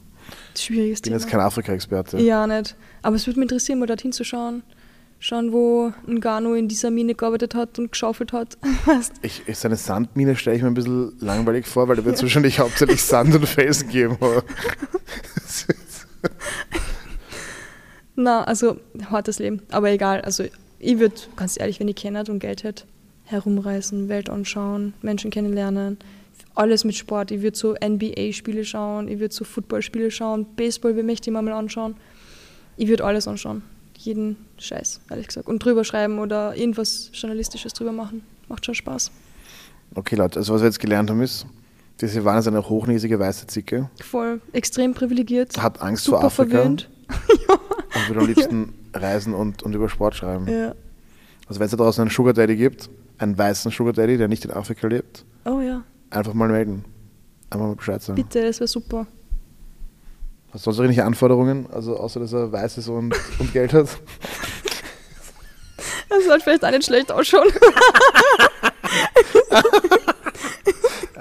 Schwieriges 0.55 0.99
ich 0.99 1.01
bin 1.01 1.09
Thema. 1.13 1.21
jetzt 1.21 1.27
kein 1.27 1.39
Afrika-Experte. 1.39 2.19
Ja, 2.19 2.45
nicht. 2.45 2.75
Aber 3.01 3.15
es 3.15 3.25
würde 3.25 3.39
mich 3.39 3.49
interessieren, 3.49 3.79
mal 3.79 3.87
dorthin 3.87 4.11
zu 4.11 4.23
schauen. 4.23 4.61
Schauen, 5.23 5.53
wo 5.53 5.93
ein 6.07 6.19
Gano 6.19 6.55
in 6.55 6.67
dieser 6.67 6.89
Mine 6.89 7.13
gearbeitet 7.13 7.53
hat 7.53 7.77
und 7.77 7.91
geschaufelt 7.91 8.33
hat. 8.33 8.57
ich, 9.21 9.43
seine 9.53 9.75
Sandmine 9.75 10.35
stelle 10.35 10.57
ich 10.57 10.63
mir 10.63 10.69
ein 10.69 10.73
bisschen 10.73 11.13
langweilig 11.19 11.67
vor, 11.67 11.87
weil 11.87 11.95
da 11.95 12.03
wird 12.03 12.15
es 12.15 12.21
ja. 12.21 12.25
wahrscheinlich 12.25 12.57
hauptsächlich 12.59 13.03
Sand 13.03 13.35
und 13.35 13.45
Felsen 13.45 13.87
geben. 13.87 14.17
Na, 18.15 18.45
also 18.45 18.79
hartes 19.11 19.37
Leben. 19.37 19.61
Aber 19.69 19.91
egal. 19.91 20.21
Also 20.21 20.45
ich 20.79 20.97
würde, 20.97 21.13
ganz 21.35 21.59
ehrlich, 21.59 21.79
wenn 21.79 21.87
ich 21.87 21.97
kenne 21.97 22.23
und 22.27 22.39
Geld 22.39 22.63
hätte, 22.63 22.85
herumreisen, 23.25 24.09
Welt 24.09 24.27
anschauen, 24.27 24.95
Menschen 25.03 25.29
kennenlernen. 25.29 25.99
Alles 26.55 26.83
mit 26.83 26.95
Sport. 26.95 27.29
Ich 27.29 27.43
würde 27.43 27.55
so 27.55 27.75
NBA-Spiele 27.75 28.65
schauen, 28.65 29.07
ich 29.07 29.19
würde 29.19 29.35
so 29.35 29.43
Footballspiele 29.43 30.09
schauen, 30.09 30.47
Baseball 30.55 30.95
möchte 31.03 31.29
ich 31.29 31.33
mir 31.33 31.43
mal 31.43 31.53
anschauen. 31.53 31.95
Ich 32.75 32.87
würde 32.87 33.05
alles 33.05 33.27
anschauen 33.27 33.61
jeden 34.05 34.37
Scheiß, 34.57 35.01
ehrlich 35.09 35.27
gesagt. 35.27 35.47
Und 35.47 35.63
drüber 35.63 35.83
schreiben 35.83 36.19
oder 36.19 36.55
irgendwas 36.55 37.09
Journalistisches 37.13 37.73
drüber 37.73 37.91
machen. 37.91 38.23
Macht 38.47 38.65
schon 38.65 38.75
Spaß. 38.75 39.11
Okay, 39.95 40.15
Leute, 40.15 40.39
also 40.39 40.53
was 40.53 40.61
wir 40.61 40.67
jetzt 40.67 40.79
gelernt 40.79 41.09
haben 41.09 41.21
ist, 41.21 41.45
diese 41.99 42.13
Silvana 42.13 42.39
ist 42.39 42.47
eine 42.47 42.67
hochnäsige 42.67 43.19
weiße 43.19 43.47
Zicke. 43.47 43.89
Voll, 44.03 44.41
extrem 44.53 44.93
privilegiert. 44.93 45.61
Hat 45.61 45.81
Angst 45.81 46.07
vor 46.07 46.23
Afrika. 46.23 46.57
Verwöhnt. 46.57 46.89
ja. 47.47 47.55
Und 47.93 48.07
würde 48.07 48.21
am 48.21 48.27
liebsten 48.27 48.73
ja. 48.93 49.01
reisen 49.01 49.33
und, 49.33 49.63
und 49.63 49.75
über 49.75 49.89
Sport 49.89 50.15
schreiben. 50.15 50.47
Ja. 50.47 50.73
Also 51.45 51.59
wenn 51.59 51.65
es 51.65 51.71
da 51.71 51.77
draußen 51.77 52.01
einen 52.01 52.09
Sugar 52.09 52.31
Daddy 52.31 52.55
gibt, 52.55 52.89
einen 53.17 53.37
weißen 53.37 53.69
Sugar 53.69 53.91
Daddy, 53.91 54.17
der 54.17 54.29
nicht 54.29 54.45
in 54.45 54.51
Afrika 54.51 54.87
lebt, 54.87 55.25
oh 55.43 55.59
ja. 55.59 55.83
einfach 56.09 56.33
mal 56.33 56.47
melden. 56.47 56.85
Einfach 57.49 57.67
mal 57.67 57.75
Bescheid 57.75 58.01
sagen. 58.01 58.15
Bitte, 58.15 58.43
das 58.43 58.61
wäre 58.61 58.69
super. 58.69 59.07
Hast 60.53 60.65
du 60.65 60.71
sonst 60.71 60.79
irgendwelche 60.79 61.05
Anforderungen? 61.05 61.67
Also 61.71 61.97
außer 61.97 62.19
dass 62.19 62.33
er 62.33 62.51
weiß 62.51 62.77
ist 62.77 62.87
und, 62.87 63.15
und 63.39 63.53
Geld 63.53 63.73
hat? 63.73 63.87
Das 66.09 66.25
sollte 66.25 66.43
vielleicht 66.43 66.65
auch 66.65 66.71
nicht 66.71 66.85
schlecht 66.85 67.09
ausschauen. 67.09 67.47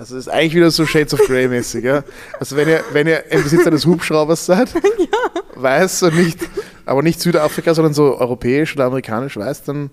Also 0.00 0.14
das 0.16 0.26
ist 0.26 0.32
eigentlich 0.32 0.54
wieder 0.54 0.70
so 0.70 0.86
Shades 0.86 1.12
of 1.12 1.20
Grey 1.26 1.46
mäßig, 1.46 1.84
ja. 1.84 2.02
Also 2.38 2.56
wenn 2.56 2.68
ihr, 2.68 2.82
wenn 2.92 3.06
ihr 3.06 3.30
im 3.30 3.42
Besitz 3.42 3.66
eines 3.66 3.84
Hubschraubers 3.84 4.46
seid, 4.46 4.72
ja. 4.98 5.62
weiß 5.62 6.04
und 6.04 6.16
nicht, 6.16 6.38
aber 6.86 7.02
nicht 7.02 7.20
Südafrika, 7.20 7.74
sondern 7.74 7.92
so 7.92 8.16
europäisch 8.18 8.74
oder 8.74 8.86
amerikanisch 8.86 9.36
weiß, 9.36 9.64
dann 9.64 9.90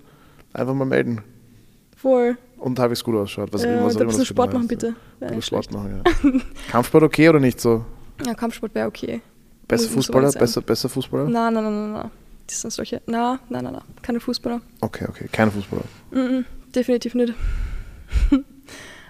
einfach 0.53 0.73
mal 0.73 0.85
melden. 0.85 1.23
Voll. 1.95 2.37
Und 2.57 2.79
habe 2.79 2.93
ich 2.93 2.99
es 2.99 3.03
gut 3.03 3.15
ausschaut. 3.15 3.51
Was, 3.51 3.63
ja, 3.63 3.83
was 3.83 3.97
ein 3.97 4.07
bisschen 4.07 4.25
Sport 4.25 4.53
machen, 4.53 4.67
bitte. 4.67 4.95
Sport 5.41 5.73
machen, 5.73 6.01
ja. 6.03 6.31
Kampfsport 6.71 7.03
okay 7.03 7.27
oder 7.27 7.41
nicht 7.41 7.59
so? 7.59 7.83
Ja, 8.25 8.33
Kampfsport 8.33 8.73
wäre 8.75 8.87
okay. 8.87 9.21
Besser 9.67 9.89
Fußballer? 9.89 10.31
Besser, 10.31 10.61
besser 10.61 10.89
Fußballer? 10.89 11.29
Nein, 11.29 11.53
nein, 11.53 11.63
nein, 11.63 11.73
nein, 11.73 11.93
nein. 11.93 12.11
Das 12.47 12.61
sind 12.61 12.71
solche. 12.71 13.01
Nein, 13.05 13.39
nein, 13.49 13.63
nein, 13.63 13.73
nein. 13.73 13.83
Keine 14.01 14.19
Fußballer. 14.19 14.61
Okay, 14.79 15.05
okay. 15.09 15.27
Keine 15.31 15.51
Fußballer. 15.51 15.83
Mm 16.11 16.17
-mm, 16.17 16.45
definitiv 16.73 17.13
nicht. 17.15 17.33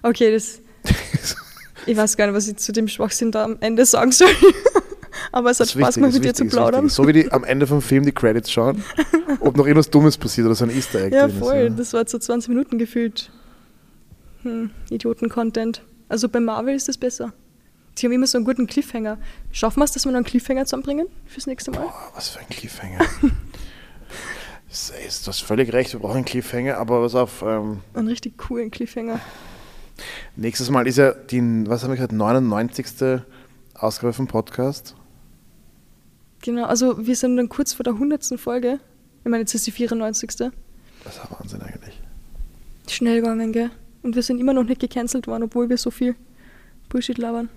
okay, 0.04 0.32
das. 0.32 0.60
ich 1.86 1.96
weiß 1.96 2.18
gar 2.18 2.26
nicht, 2.26 2.36
was 2.36 2.48
ich 2.48 2.58
zu 2.58 2.72
dem 2.72 2.88
Schwachsinn 2.88 3.32
da 3.32 3.44
am 3.44 3.58
Ende 3.60 3.86
sagen 3.86 4.12
soll. 4.12 4.30
Aber 5.32 5.52
es 5.52 5.60
hat 5.60 5.70
Spaß 5.70 5.96
gemacht, 5.96 6.14
mit 6.14 6.24
dir 6.24 6.34
zu 6.34 6.46
plaudern. 6.46 6.90
So 6.90 7.08
wie 7.08 7.14
die 7.14 7.32
am 7.32 7.44
Ende 7.44 7.68
vom 7.68 7.82
Film 7.82 8.06
die 8.06 8.12
Credits 8.12 8.52
schauen, 8.52 8.84
ob 9.40 9.58
noch 9.58 9.66
irgendwas 9.66 9.90
Dummes 9.90 10.18
passiert 10.18 10.46
oder 10.46 10.56
so 10.56 10.66
ein 10.66 10.72
Easter 10.72 11.02
Egg. 11.02 11.16
Ja, 11.16 11.28
voll. 11.28 11.56
Ist, 11.56 11.64
ja. 11.64 11.70
Das 11.70 11.94
war 11.94 12.08
so 12.08 12.18
20 12.18 12.50
Minuten 12.50 12.78
gefühlt. 12.78 13.32
Hm, 14.44 14.72
Idioten-Content. 14.90 15.82
Also 16.10 16.30
bei 16.30 16.40
Marvel 16.40 16.76
ist 16.76 16.88
das 16.88 16.98
besser. 16.98 17.34
Die 17.98 18.06
haben 18.06 18.14
immer 18.14 18.28
so 18.28 18.38
einen 18.38 18.46
guten 18.46 18.68
Cliffhanger. 18.68 19.18
Schaffen 19.52 19.80
wir 19.80 19.86
es, 19.86 19.92
dass 19.92 20.06
wir 20.06 20.12
noch 20.12 20.18
einen 20.18 20.26
Cliffhanger 20.26 20.66
zusammenbringen 20.66 21.08
fürs 21.26 21.48
nächste 21.48 21.72
Mal? 21.72 21.82
Boah, 21.82 22.12
was 22.14 22.30
für 22.30 22.40
ein 22.40 22.50
Cliffhanger. 22.50 23.00
du 24.70 25.28
hast 25.28 25.42
völlig 25.42 25.74
recht, 25.74 25.94
wir 25.94 26.00
brauchen 26.00 26.18
einen 26.18 26.26
Cliffhanger, 26.26 26.78
aber 26.78 27.02
was 27.02 27.16
auf. 27.16 27.42
Ähm, 27.42 27.82
einen 27.94 28.08
richtig 28.08 28.38
coolen 28.38 28.70
Cliffhanger. 28.70 29.20
Nächstes 30.36 30.70
Mal 30.70 30.86
ist 30.88 30.98
ja 30.98 31.12
die, 31.12 31.42
was 31.68 31.84
haben 31.84 31.90
wir 31.92 31.96
gesagt, 31.96 32.14
99. 32.14 33.22
Ausgabe 33.74 34.14
vom 34.14 34.28
Podcast. 34.28 34.96
Genau, 36.42 36.66
also 36.66 37.06
wir 37.06 37.16
sind 37.16 37.38
dann 37.38 37.50
kurz 37.50 37.74
vor 37.74 37.84
der 37.84 37.94
100. 37.94 38.40
Folge. 38.40 38.80
Ich 39.24 39.30
meine, 39.30 39.42
jetzt 39.42 39.54
ist 39.54 39.68
die 39.68 39.72
94. 39.72 40.30
Das 40.30 40.40
ist 40.40 40.52
ein 41.20 41.28
Wahnsinn 41.38 41.62
eigentlich. 41.62 42.00
Schnell 42.88 43.22
gegangen, 43.22 43.52
gell? 43.52 43.72
Und 44.04 44.16
wir 44.16 44.24
sind 44.24 44.40
immer 44.40 44.54
noch 44.54 44.64
nicht 44.64 44.80
gecancelt 44.80 45.28
worden, 45.28 45.44
obwohl 45.44 45.70
wir 45.70 45.78
so 45.78 45.92
viel 45.92 46.16
Bullshit 46.90 47.18
labern. 47.18 47.50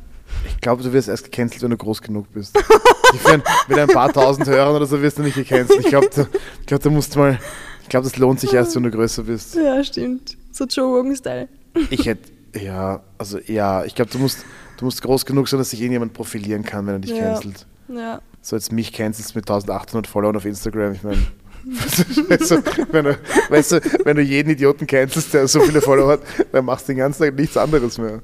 Ich 0.46 0.60
glaube, 0.60 0.82
du 0.82 0.92
wirst 0.92 1.08
erst 1.08 1.24
gecancelt, 1.24 1.62
wenn 1.62 1.70
du 1.70 1.76
groß 1.76 2.02
genug 2.02 2.32
bist. 2.32 2.56
Find, 3.24 3.42
mit 3.68 3.78
ein 3.78 3.88
paar 3.88 4.12
tausend 4.12 4.46
Hörern 4.46 4.76
oder 4.76 4.86
so 4.86 5.00
wirst 5.02 5.18
du 5.18 5.22
nicht 5.22 5.34
gecancelt. 5.34 5.80
Ich 5.80 5.86
glaube, 5.86 6.08
du, 6.14 6.26
glaub, 6.66 6.82
du 6.82 6.90
musst 6.90 7.16
mal. 7.16 7.38
Ich 7.82 7.88
glaube, 7.88 8.04
das 8.04 8.16
lohnt 8.18 8.38
sich 8.38 8.52
erst, 8.52 8.76
wenn 8.76 8.84
du 8.84 8.90
größer 8.90 9.24
bist. 9.24 9.56
Ja, 9.56 9.82
stimmt. 9.82 10.36
So 10.52 10.64
Joe 10.64 10.98
Rogan-Style. 10.98 11.48
Ich 11.90 12.06
hätte. 12.06 12.30
Ja, 12.54 13.02
also 13.18 13.38
ja, 13.46 13.84
ich 13.84 13.94
glaube, 13.94 14.10
du 14.10 14.18
musst, 14.18 14.44
du 14.76 14.84
musst 14.84 15.02
groß 15.02 15.24
genug 15.24 15.48
sein, 15.48 15.58
dass 15.58 15.70
sich 15.70 15.80
irgendjemand 15.80 16.12
profilieren 16.12 16.64
kann, 16.64 16.86
wenn 16.86 16.94
er 16.94 16.98
dich 16.98 17.12
ja. 17.12 17.32
cancelt. 17.32 17.66
Ja. 17.88 18.20
So 18.42 18.56
jetzt 18.56 18.72
mich 18.72 18.92
cancelst 18.92 19.34
mit 19.36 19.48
1800 19.48 20.06
Followern 20.06 20.36
auf 20.36 20.44
Instagram, 20.44 20.92
ich 20.92 21.02
meine. 21.02 21.26
weißt, 22.28 22.50
du, 22.50 22.62
wenn 22.90 23.04
du, 23.04 23.18
weißt 23.50 23.72
du, 23.72 23.80
wenn 24.04 24.16
du 24.16 24.22
jeden 24.22 24.50
Idioten 24.50 24.86
cancelst, 24.86 25.34
der 25.34 25.46
so 25.46 25.60
viele 25.60 25.80
Follower 25.80 26.12
hat, 26.12 26.20
dann 26.52 26.64
machst 26.64 26.88
du 26.88 26.92
den 26.92 26.98
ganzen 26.98 27.22
Tag 27.22 27.36
nichts 27.36 27.56
anderes 27.56 27.98
mehr. 27.98 28.22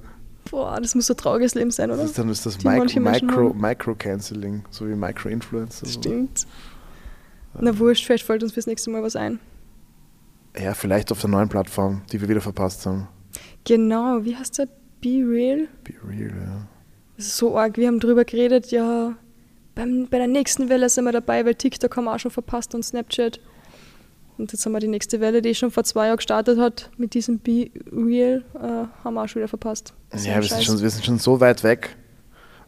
Boah, 0.50 0.80
das 0.80 0.94
muss 0.94 1.06
so 1.06 1.14
ein 1.14 1.16
trauriges 1.16 1.54
Leben 1.54 1.70
sein, 1.70 1.90
oder? 1.90 2.02
Das 2.02 2.10
ist 2.10 2.18
dann 2.18 2.28
ist 2.28 2.46
das 2.46 2.62
Micro, 2.62 3.00
Micro, 3.00 3.54
Micro, 3.54 3.96
so 4.70 4.88
wie 4.88 4.94
Micro-Influencer. 4.94 5.86
Stimmt. 5.86 6.46
Na 7.58 7.78
wurscht, 7.78 8.04
vielleicht 8.04 8.24
fällt 8.24 8.42
uns 8.42 8.52
fürs 8.52 8.66
nächste 8.66 8.90
Mal 8.90 9.02
was 9.02 9.16
ein. 9.16 9.40
Ja, 10.58 10.74
vielleicht 10.74 11.12
auf 11.12 11.20
der 11.20 11.30
neuen 11.30 11.48
Plattform, 11.48 12.02
die 12.12 12.20
wir 12.20 12.28
wieder 12.28 12.40
verpasst 12.40 12.86
haben. 12.86 13.08
Genau, 13.64 14.24
wie 14.24 14.36
heißt 14.36 14.58
der? 14.58 14.68
Be 15.00 15.22
Real? 15.26 15.68
Be 15.84 15.94
real, 16.06 16.30
ja. 16.30 16.68
Das 17.16 17.26
ist 17.26 17.36
so 17.36 17.56
arg. 17.56 17.76
Wir 17.76 17.88
haben 17.88 18.00
drüber 18.00 18.24
geredet, 18.24 18.70
ja, 18.70 19.16
beim, 19.74 20.06
bei 20.08 20.18
der 20.18 20.26
nächsten 20.26 20.68
Welle 20.68 20.88
sind 20.88 21.04
wir 21.04 21.12
dabei, 21.12 21.44
weil 21.44 21.54
TikTok 21.54 21.94
haben 21.96 22.04
wir 22.04 22.14
auch 22.14 22.18
schon 22.18 22.30
verpasst 22.30 22.74
und 22.74 22.82
Snapchat. 22.82 23.40
Und 24.38 24.52
jetzt 24.52 24.64
haben 24.66 24.72
wir 24.72 24.80
die 24.80 24.88
nächste 24.88 25.20
Welle, 25.20 25.40
die 25.40 25.54
schon 25.54 25.70
vor 25.70 25.84
zwei 25.84 26.06
Jahren 26.06 26.16
gestartet 26.16 26.58
hat, 26.58 26.90
mit 26.96 27.14
diesem 27.14 27.38
Be 27.38 27.70
Real, 27.90 28.44
äh, 28.54 29.04
haben 29.04 29.14
wir 29.14 29.22
auch 29.22 29.28
schon 29.28 29.40
wieder 29.40 29.48
verpasst. 29.48 29.94
Ja, 30.12 30.36
wir 30.36 30.42
sind, 30.42 30.64
schon, 30.64 30.80
wir 30.80 30.90
sind 30.90 31.04
schon 31.04 31.18
so 31.18 31.40
weit 31.40 31.62
weg 31.64 31.96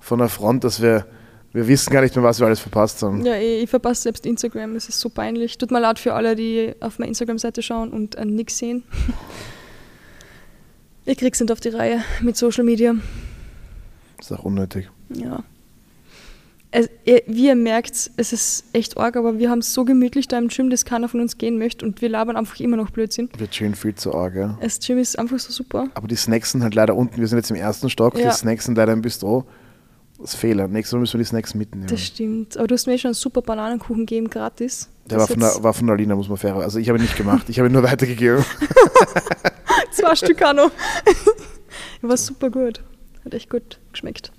von 0.01 0.19
der 0.19 0.29
Front, 0.29 0.65
dass 0.65 0.83
wir, 0.83 1.07
wir 1.53 1.69
wissen 1.69 1.93
gar 1.93 2.03
nicht 2.03 2.15
mehr, 2.15 2.25
was 2.25 2.41
wir 2.41 2.47
alles 2.47 2.61
verpasst 2.61 3.03
haben. 3.03 3.25
Ja, 3.25 3.37
ich, 3.37 3.63
ich 3.65 3.71
verpasse 3.71 4.03
selbst 4.03 4.27
Instagram, 4.27 4.77
es 4.77 4.89
ist 4.89 5.01
so 5.01 5.09
peinlich. 5.09 5.57
Tut 5.59 5.71
mir 5.71 5.81
leid 5.81 5.99
für 5.99 6.15
alle, 6.15 6.35
die 6.35 6.75
auf 6.81 6.99
meine 6.99 7.09
Instagram-Seite 7.09 7.63
schauen 7.63 7.91
und 7.91 8.17
äh, 8.17 8.25
nichts 8.25 8.59
sehen. 8.59 8.83
ich 11.05 11.17
krieg's 11.17 11.41
nicht 11.41 11.53
auf 11.53 11.61
die 11.61 11.71
Reihe 11.71 12.03
mit 12.21 12.37
Social 12.37 12.65
Media. 12.65 12.95
Ist 14.19 14.33
auch 14.33 14.45
unnötig. 14.45 14.91
Ja. 15.11 15.45
Es, 16.71 16.89
ihr, 17.05 17.23
wie 17.27 17.47
ihr 17.47 17.55
merkt, 17.55 18.11
es 18.17 18.33
ist 18.33 18.65
echt 18.75 18.99
arg, 18.99 19.17
aber 19.17 19.39
wir 19.39 19.49
haben 19.49 19.61
es 19.61 19.73
so 19.73 19.87
gemütlich 19.87 20.29
da 20.29 20.37
im 20.37 20.49
Gym, 20.49 20.69
dass 20.69 20.85
keiner 20.85 21.09
von 21.09 21.21
uns 21.21 21.39
gehen 21.39 21.59
möchte 21.59 21.87
und 21.87 22.03
wir 22.03 22.11
labern 22.11 22.37
einfach 22.37 22.61
immer 22.61 22.77
noch 22.77 22.91
Blödsinn. 22.91 23.31
Wir 23.39 23.49
chillen 23.49 23.75
viel 23.75 23.95
zu 23.95 24.15
arg, 24.15 24.35
ja. 24.35 24.59
Das 24.61 24.79
Gym 24.81 24.99
ist 24.99 25.19
einfach 25.19 25.39
so 25.39 25.51
super. 25.51 25.89
Aber 25.95 26.09
die 26.09 26.17
Snacks 26.17 26.53
sind 26.53 26.63
halt 26.63 26.75
leider 26.75 26.95
unten. 26.95 27.19
Wir 27.19 27.27
sind 27.27 27.39
jetzt 27.39 27.51
im 27.51 27.57
ersten 27.57 27.89
Stock. 27.89 28.19
Ja. 28.19 28.31
Die 28.31 28.37
Snacks 28.37 28.67
sind 28.67 28.77
leider 28.77 28.93
im 28.93 29.01
Bistro. 29.01 29.47
Das 30.19 30.35
ist 30.35 30.41
Fehler. 30.41 30.69
Nächstes 30.69 30.93
Mal 30.93 31.01
müssen 31.01 31.15
wir 31.15 31.25
die 31.25 31.29
Snacks 31.29 31.55
mitnehmen. 31.55 31.87
Das 31.87 32.03
stimmt. 32.03 32.57
Aber 32.57 32.67
du 32.67 32.75
hast 32.75 32.87
mir 32.87 32.99
schon 32.99 33.11
einen 33.11 33.15
super 33.15 33.41
Bananenkuchen 33.41 34.05
gegeben, 34.05 34.29
gratis. 34.29 34.89
Der 35.09 35.19
war 35.19 35.27
von, 35.27 35.41
der, 35.41 35.63
war 35.63 35.73
von 35.73 35.87
der 35.87 35.95
Alina, 35.95 36.17
muss 36.17 36.29
man 36.29 36.37
fair. 36.37 36.57
Also 36.57 36.79
ich 36.79 36.89
habe 36.89 36.99
ihn 36.99 37.03
nicht 37.03 37.17
gemacht. 37.17 37.49
Ich 37.49 37.59
habe 37.59 37.69
ihn 37.69 37.73
nur 37.73 37.83
weitergegeben. 37.85 38.45
zwei 39.93 40.15
Stück 40.17 40.43
auch 40.43 40.53
noch. 40.53 40.71
war 42.03 42.17
super 42.17 42.51
gut. 42.51 42.83
Hat 43.25 43.33
echt 43.33 43.49
gut 43.49 43.79
geschmeckt. 43.93 44.33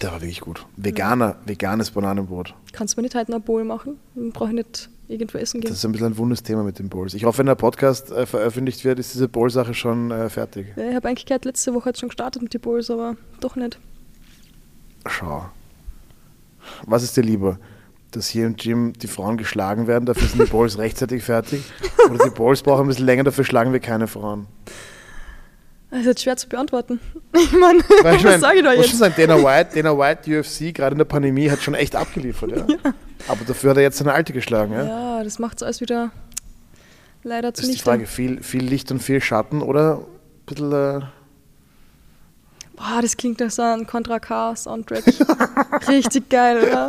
Der 0.00 0.12
war 0.12 0.20
wirklich 0.20 0.40
gut. 0.40 0.64
Veganer, 0.76 1.36
veganes 1.44 1.90
Bananenbrot. 1.90 2.54
Kannst 2.72 2.94
du 2.94 3.00
mir 3.00 3.02
nicht 3.02 3.14
heute 3.16 3.32
noch 3.32 3.38
ein 3.38 3.44
Bowl 3.44 3.64
machen? 3.64 3.98
Dann 4.14 4.30
brauche 4.30 4.50
ich 4.50 4.54
nicht 4.54 4.90
irgendwo 5.08 5.38
essen 5.38 5.60
gehen. 5.60 5.68
Das 5.68 5.78
ist 5.78 5.84
ein 5.84 5.92
bisschen 5.92 6.08
ein 6.08 6.18
wundes 6.18 6.42
Thema 6.42 6.62
mit 6.62 6.78
den 6.78 6.88
Bowls. 6.88 7.14
Ich 7.14 7.24
hoffe, 7.24 7.38
wenn 7.38 7.46
der 7.46 7.56
Podcast 7.56 8.10
äh, 8.12 8.26
veröffentlicht 8.26 8.84
wird, 8.84 8.98
ist 9.00 9.14
diese 9.14 9.28
Bowl-Sache 9.28 9.74
schon 9.74 10.10
äh, 10.10 10.28
fertig. 10.28 10.68
Ja, 10.76 10.88
ich 10.90 10.94
habe 10.94 11.08
eigentlich 11.08 11.26
gehört, 11.26 11.44
letzte 11.44 11.74
Woche 11.74 11.86
hat 11.86 11.98
schon 11.98 12.10
gestartet 12.10 12.42
mit 12.42 12.54
den 12.54 12.60
Bowls, 12.60 12.90
aber 12.90 13.16
doch 13.40 13.56
nicht. 13.56 13.78
Schau. 15.06 15.46
Was 16.86 17.02
ist 17.02 17.16
dir 17.16 17.22
lieber? 17.22 17.58
Dass 18.12 18.28
hier 18.28 18.46
im 18.46 18.56
Gym 18.56 18.92
die 18.92 19.08
Frauen 19.08 19.36
geschlagen 19.36 19.86
werden, 19.86 20.06
dafür 20.06 20.28
sind 20.28 20.40
die 20.40 20.50
Bowls 20.50 20.78
rechtzeitig 20.78 21.24
fertig? 21.24 21.62
Oder 22.08 22.24
die 22.24 22.30
Bowls 22.30 22.62
brauchen 22.62 22.82
ein 22.82 22.88
bisschen 22.88 23.06
länger, 23.06 23.24
dafür 23.24 23.44
schlagen 23.44 23.72
wir 23.72 23.80
keine 23.80 24.06
Frauen? 24.06 24.46
Das 25.90 26.00
ist 26.00 26.06
jetzt 26.06 26.22
schwer 26.22 26.36
zu 26.36 26.48
beantworten. 26.48 27.00
Ich 27.34 27.52
meine, 27.52 27.80
Weil 28.02 28.16
ich 28.16 28.24
was 28.24 28.30
mein, 28.32 28.40
sage 28.40 28.58
ich 28.58 28.64
da 28.64 28.70
muss 28.70 28.78
jetzt? 28.78 28.90
schon 28.90 28.98
sagen, 28.98 29.14
Dana 29.16 29.36
White, 29.42 29.70
Dana 29.82 29.96
White, 29.98 30.38
UFC, 30.40 30.74
gerade 30.74 30.92
in 30.94 30.98
der 30.98 31.04
Pandemie, 31.04 31.50
hat 31.50 31.60
schon 31.60 31.74
echt 31.74 31.94
abgeliefert. 31.96 32.52
Ja? 32.68 32.94
Aber 33.28 33.44
dafür 33.46 33.70
hat 33.70 33.76
er 33.76 33.82
jetzt 33.82 33.98
seine 33.98 34.12
Alte 34.12 34.32
geschlagen. 34.32 34.72
Ja? 34.72 34.84
Ja, 35.18 35.24
das 35.24 35.38
macht 35.38 35.58
es 35.58 35.62
alles 35.62 35.80
wieder 35.80 36.10
leider 37.22 37.52
Das 37.52 37.60
ist 37.64 37.74
die. 37.74 37.78
Frage, 37.78 38.06
viel, 38.06 38.42
viel 38.42 38.64
Licht 38.64 38.90
und 38.90 39.00
viel 39.02 39.20
Schatten 39.20 39.60
oder 39.62 39.98
ein 39.98 40.04
bisschen... 40.46 40.72
Äh, 40.72 41.00
Boah, 42.76 43.02
das 43.02 43.16
klingt 43.16 43.40
nach 43.40 43.50
so 43.50 43.62
einem 43.62 43.86
Contra 43.86 44.18
K 44.20 44.54
Soundtrack. 44.56 45.04
Richtig 45.88 46.28
geil, 46.30 46.62
oder? 46.62 46.88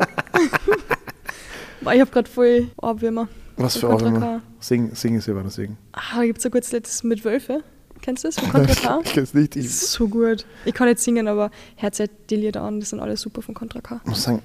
Boah, 1.82 1.94
ich 1.94 2.02
habe 2.02 2.12
gerade 2.12 2.30
voll 2.30 2.68
Ohrwürmer. 2.82 3.28
was 3.58 3.78
für 3.78 3.90
Ohrwürmer? 3.90 4.20
K. 4.20 4.42
Sing, 4.60 4.94
sing 4.96 5.20
Silvana, 5.20 5.50
sing. 5.50 5.78
Ah, 5.94 6.18
da 6.18 6.26
gibt 6.26 6.40
es 6.40 6.46
ein 6.46 6.52
gutes 6.52 6.72
Lied, 6.72 6.86
das 6.86 6.94
ist 6.94 7.04
mit 7.04 7.26
Wölfe. 7.26 7.64
Kennst 8.10 8.24
du 8.24 8.28
das 8.30 8.40
von 8.40 8.50
Contra 8.52 8.74
K? 8.74 9.02
Ich 9.04 9.14
kenn's 9.14 9.34
nicht. 9.36 9.56
Ich 9.56 9.72
so 9.72 10.08
gut. 10.08 10.44
Ich 10.66 10.74
kann 10.74 10.88
nicht 10.88 11.00
singen, 11.00 11.28
aber 11.28 11.52
herzeit 11.76 12.10
die 12.32 12.38
Lieder 12.38 12.64
an, 12.64 12.80
das 12.80 12.90
sind 12.90 13.00
alle 13.00 13.16
super 13.16 13.44
von 13.44 13.54
Contra 13.54 13.82
K. 13.82 14.02
muss 14.04 14.24
sagen, 14.24 14.42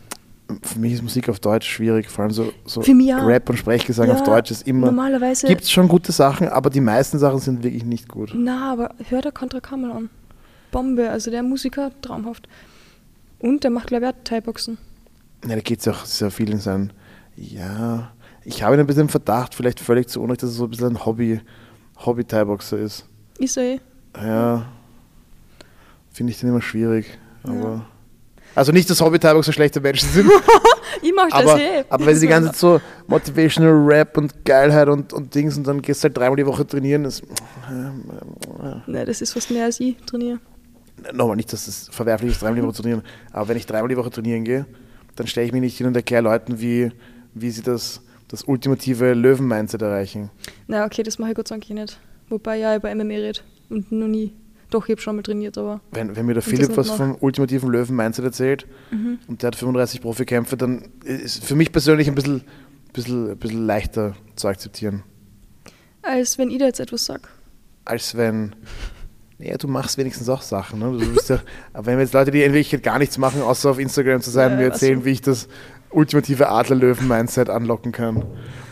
für 0.60 0.78
mich 0.78 0.92
ist 0.92 1.02
Musik 1.02 1.30
auf 1.30 1.40
Deutsch 1.40 1.66
schwierig. 1.66 2.10
Vor 2.10 2.24
allem 2.24 2.30
so, 2.30 2.52
so. 2.66 2.82
Rap 2.82 3.48
und 3.48 3.56
Sprechgesang 3.56 4.10
auf 4.10 4.18
Ja, 4.18 4.24
Deutsch 4.26 4.50
ist 4.50 4.68
immer... 4.68 4.88
Normalerweise. 4.88 5.46
Gibt 5.46 5.62
es 5.62 5.70
schon 5.70 5.88
gute 5.88 6.12
Sachen, 6.12 6.46
aber 6.50 6.68
die 6.68 6.82
meisten 6.82 7.18
Sachen 7.18 7.38
sind 7.38 7.62
wirklich 7.62 7.86
nicht 7.86 8.06
gut. 8.06 8.32
Na, 8.36 8.70
aber 8.70 8.94
hör 9.08 9.22
der 9.22 9.32
Contra 9.32 9.60
K 9.60 9.78
mal 9.78 9.92
an. 9.92 10.10
Bombe, 10.70 11.08
also 11.08 11.30
der 11.30 11.42
Musiker, 11.42 11.90
traumhaft. 12.02 12.46
Und 13.38 13.64
der 13.64 13.70
macht, 13.70 13.86
glaube 13.86 14.04
ich, 14.04 14.10
auch 14.10 14.24
Thai-Boxen. 14.24 14.76
Ja, 15.48 15.54
da 15.54 15.60
geht 15.62 15.78
es 15.78 15.86
ja 15.86 15.92
auch 15.92 16.04
sehr 16.04 16.30
viel 16.30 16.50
in 16.50 16.60
sein. 16.60 16.92
Ja, 17.34 18.12
ich 18.44 18.62
habe 18.62 18.76
ihn 18.76 18.80
ein 18.80 18.86
bisschen 18.86 19.04
im 19.04 19.08
Verdacht, 19.08 19.54
vielleicht 19.54 19.80
völlig 19.80 20.10
zu 20.10 20.20
Unrecht, 20.20 20.42
dass 20.42 20.50
er 20.50 20.56
so 20.56 20.64
ein 20.64 20.70
bisschen 20.70 20.88
ein 20.88 21.06
Hobby, 21.06 21.40
Hobby-Thai-Boxer 22.04 22.76
ist. 22.76 23.06
Ist 23.38 23.56
er 23.56 23.62
eh. 23.64 23.80
Ja, 24.16 24.66
finde 26.12 26.32
ich 26.32 26.38
den 26.40 26.50
immer 26.50 26.62
schwierig. 26.62 27.18
Aber. 27.42 27.84
Also 28.54 28.70
nicht, 28.70 28.88
dass 28.88 29.00
Hobby-Thai-Boxer 29.00 29.52
schlechte 29.52 29.80
Menschen 29.80 30.08
sind, 30.10 30.30
Ich 31.02 31.12
mach 31.14 31.28
das 31.28 31.40
aber, 31.50 31.60
eh. 31.60 31.84
aber 31.88 32.06
wenn 32.06 32.14
sie 32.14 32.26
die 32.26 32.30
ganze 32.30 32.50
Zeit 32.50 32.56
so 32.58 32.80
Motivational 33.08 33.72
Rap 33.72 34.16
und 34.16 34.44
Geilheit 34.44 34.88
und, 34.88 35.12
und 35.12 35.34
Dings 35.34 35.56
und 35.56 35.66
dann 35.66 35.82
gehst 35.82 36.02
du 36.02 36.06
halt 36.06 36.16
dreimal 36.16 36.36
die 36.36 36.46
Woche 36.46 36.64
trainieren, 36.66 37.02
das, 37.02 37.20
Ne, 38.86 39.04
das 39.04 39.20
ist 39.20 39.32
fast 39.32 39.50
mehr 39.50 39.64
als 39.64 39.80
ich 39.80 39.96
trainiere. 40.06 40.38
nochmal 41.12 41.36
nicht, 41.36 41.52
dass 41.52 41.66
das 41.66 41.88
verwerflich 41.90 42.30
ist, 42.32 42.42
dreimal 42.42 42.60
die 42.60 42.62
Woche 42.62 42.74
zu 42.74 42.82
trainieren, 42.82 43.02
aber 43.32 43.48
wenn 43.48 43.56
ich 43.56 43.66
dreimal 43.66 43.88
die 43.88 43.96
Woche 43.96 44.10
trainieren 44.10 44.44
gehe, 44.44 44.66
dann 45.16 45.26
stelle 45.26 45.46
ich 45.46 45.52
mich 45.52 45.60
nicht 45.60 45.76
hin 45.76 45.86
und 45.88 45.96
erkläre 45.96 46.22
Leuten, 46.22 46.60
wie, 46.60 46.92
wie 47.34 47.50
sie 47.50 47.62
das, 47.62 48.00
das 48.28 48.44
ultimative 48.44 49.14
Löwen-Mindset 49.14 49.82
erreichen. 49.82 50.30
Na, 50.68 50.84
okay, 50.84 51.02
das 51.02 51.18
mache 51.18 51.30
ich 51.30 51.36
Gott 51.36 51.48
sei 51.48 51.56
Dank 51.56 51.68
eh 51.70 51.74
nicht. 51.74 51.98
Wobei 52.28 52.58
ja 52.58 52.76
über 52.76 52.94
MMA 52.94 53.14
rede. 53.14 53.40
Und 53.70 53.90
noch 53.92 54.08
nie. 54.08 54.32
Doch, 54.70 54.86
ich 54.86 54.90
habe 54.92 55.00
schon 55.00 55.16
mal 55.16 55.22
trainiert, 55.22 55.56
aber 55.56 55.80
Wenn, 55.92 56.16
wenn 56.16 56.26
mir 56.26 56.34
der 56.34 56.42
Philipp 56.42 56.76
was 56.76 56.88
noch. 56.88 56.96
vom 56.96 57.16
ultimativen 57.20 57.70
Löwen-Mindset 57.70 58.24
erzählt 58.24 58.66
und 59.28 59.42
der 59.42 59.48
hat 59.48 59.56
35 59.56 60.00
Profikämpfe, 60.00 60.56
dann 60.56 60.88
ist 61.04 61.44
für 61.44 61.54
mich 61.54 61.70
persönlich 61.70 62.08
ein 62.08 62.14
bisschen, 62.16 62.42
bisschen, 62.92 63.30
ein 63.30 63.36
bisschen 63.36 63.66
leichter 63.66 64.16
zu 64.36 64.48
akzeptieren, 64.48 65.02
als 66.02 66.38
wenn 66.38 66.50
ich 66.50 66.58
da 66.58 66.64
jetzt 66.66 66.80
etwas 66.80 67.04
sag. 67.04 67.28
als 67.84 68.16
wenn, 68.16 68.56
ja, 69.38 69.56
du 69.56 69.68
machst 69.68 69.96
wenigstens 69.96 70.28
auch 70.28 70.42
Sachen. 70.42 70.80
Ne? 70.80 70.98
Du 70.98 71.12
bist 71.14 71.28
ja, 71.28 71.40
aber 71.72 71.86
wenn 71.86 71.96
wir 71.98 72.02
jetzt 72.04 72.14
Leute, 72.14 72.30
die 72.32 72.42
in 72.42 72.52
Wirklichkeit 72.52 72.82
gar 72.82 72.98
nichts 72.98 73.16
machen, 73.16 73.42
außer 73.42 73.70
auf 73.70 73.78
Instagram 73.78 74.22
zu 74.22 74.30
sein, 74.30 74.52
Ja, 74.52 74.56
mir 74.56 74.64
erzählen, 74.64 74.96
also- 74.96 75.04
wie 75.06 75.10
ich 75.10 75.20
das 75.22 75.46
ultimative 75.94 76.48
Adler-Löwen-Mindset 76.48 77.48
anlocken 77.48 77.92
kann. 77.92 78.24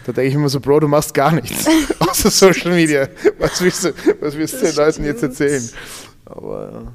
Da 0.05 0.13
denke 0.13 0.31
ich 0.31 0.37
mir 0.37 0.49
so, 0.49 0.61
Bro, 0.61 0.81
du 0.81 0.89
machst 0.89 1.15
gar 1.15 1.33
nichts 1.33 1.67
außer 2.01 2.31
Social 2.31 2.73
Media. 2.75 3.09
Was 3.39 3.63
willst 3.63 3.85
du, 3.85 3.93
was 4.21 4.37
willst 4.37 4.61
du 4.61 4.67
den 4.67 4.77
Leuten 4.77 5.05
jetzt 5.05 5.23
erzählen? 5.23 5.69
Aber 6.25 6.93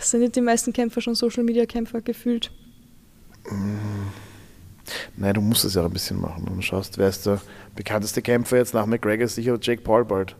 Sind 0.00 0.20
nicht 0.20 0.36
die 0.36 0.40
meisten 0.40 0.72
Kämpfer 0.72 1.00
schon 1.00 1.14
Social 1.14 1.44
Media 1.44 1.66
Kämpfer 1.66 2.00
gefühlt? 2.00 2.50
Nein, 5.16 5.34
du 5.34 5.40
musst 5.40 5.64
es 5.64 5.74
ja 5.74 5.82
auch 5.82 5.86
ein 5.86 5.92
bisschen 5.92 6.20
machen. 6.20 6.44
Wenn 6.46 6.56
du 6.56 6.62
schaust, 6.62 6.96
wer 6.98 7.08
ist 7.08 7.26
der 7.26 7.40
bekannteste 7.74 8.22
Kämpfer 8.22 8.56
jetzt 8.56 8.74
nach 8.74 8.86
McGregor? 8.86 9.24
ist 9.24 9.34
Sicher 9.34 9.58
Jake 9.60 9.82
Paul 9.82 10.04
bald. 10.04 10.36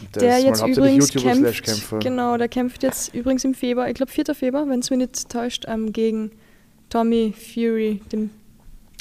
Und 0.00 0.16
Der, 0.16 0.38
ist 0.38 0.60
mal 0.60 0.68
jetzt 0.68 0.78
übrigens 0.78 1.62
kämpft. 1.62 2.00
Genau, 2.00 2.36
der 2.36 2.48
kämpft 2.48 2.82
jetzt 2.82 3.14
übrigens 3.14 3.44
im 3.44 3.54
Februar, 3.54 3.88
ich 3.88 3.94
glaube 3.94 4.10
4. 4.10 4.34
Februar, 4.34 4.68
wenn 4.68 4.80
es 4.80 4.90
mich 4.90 4.98
nicht 4.98 5.28
täuscht, 5.28 5.64
ähm, 5.68 5.92
gegen 5.92 6.32
Tommy 6.92 7.32
Fury. 7.32 8.02
Dem 8.12 8.28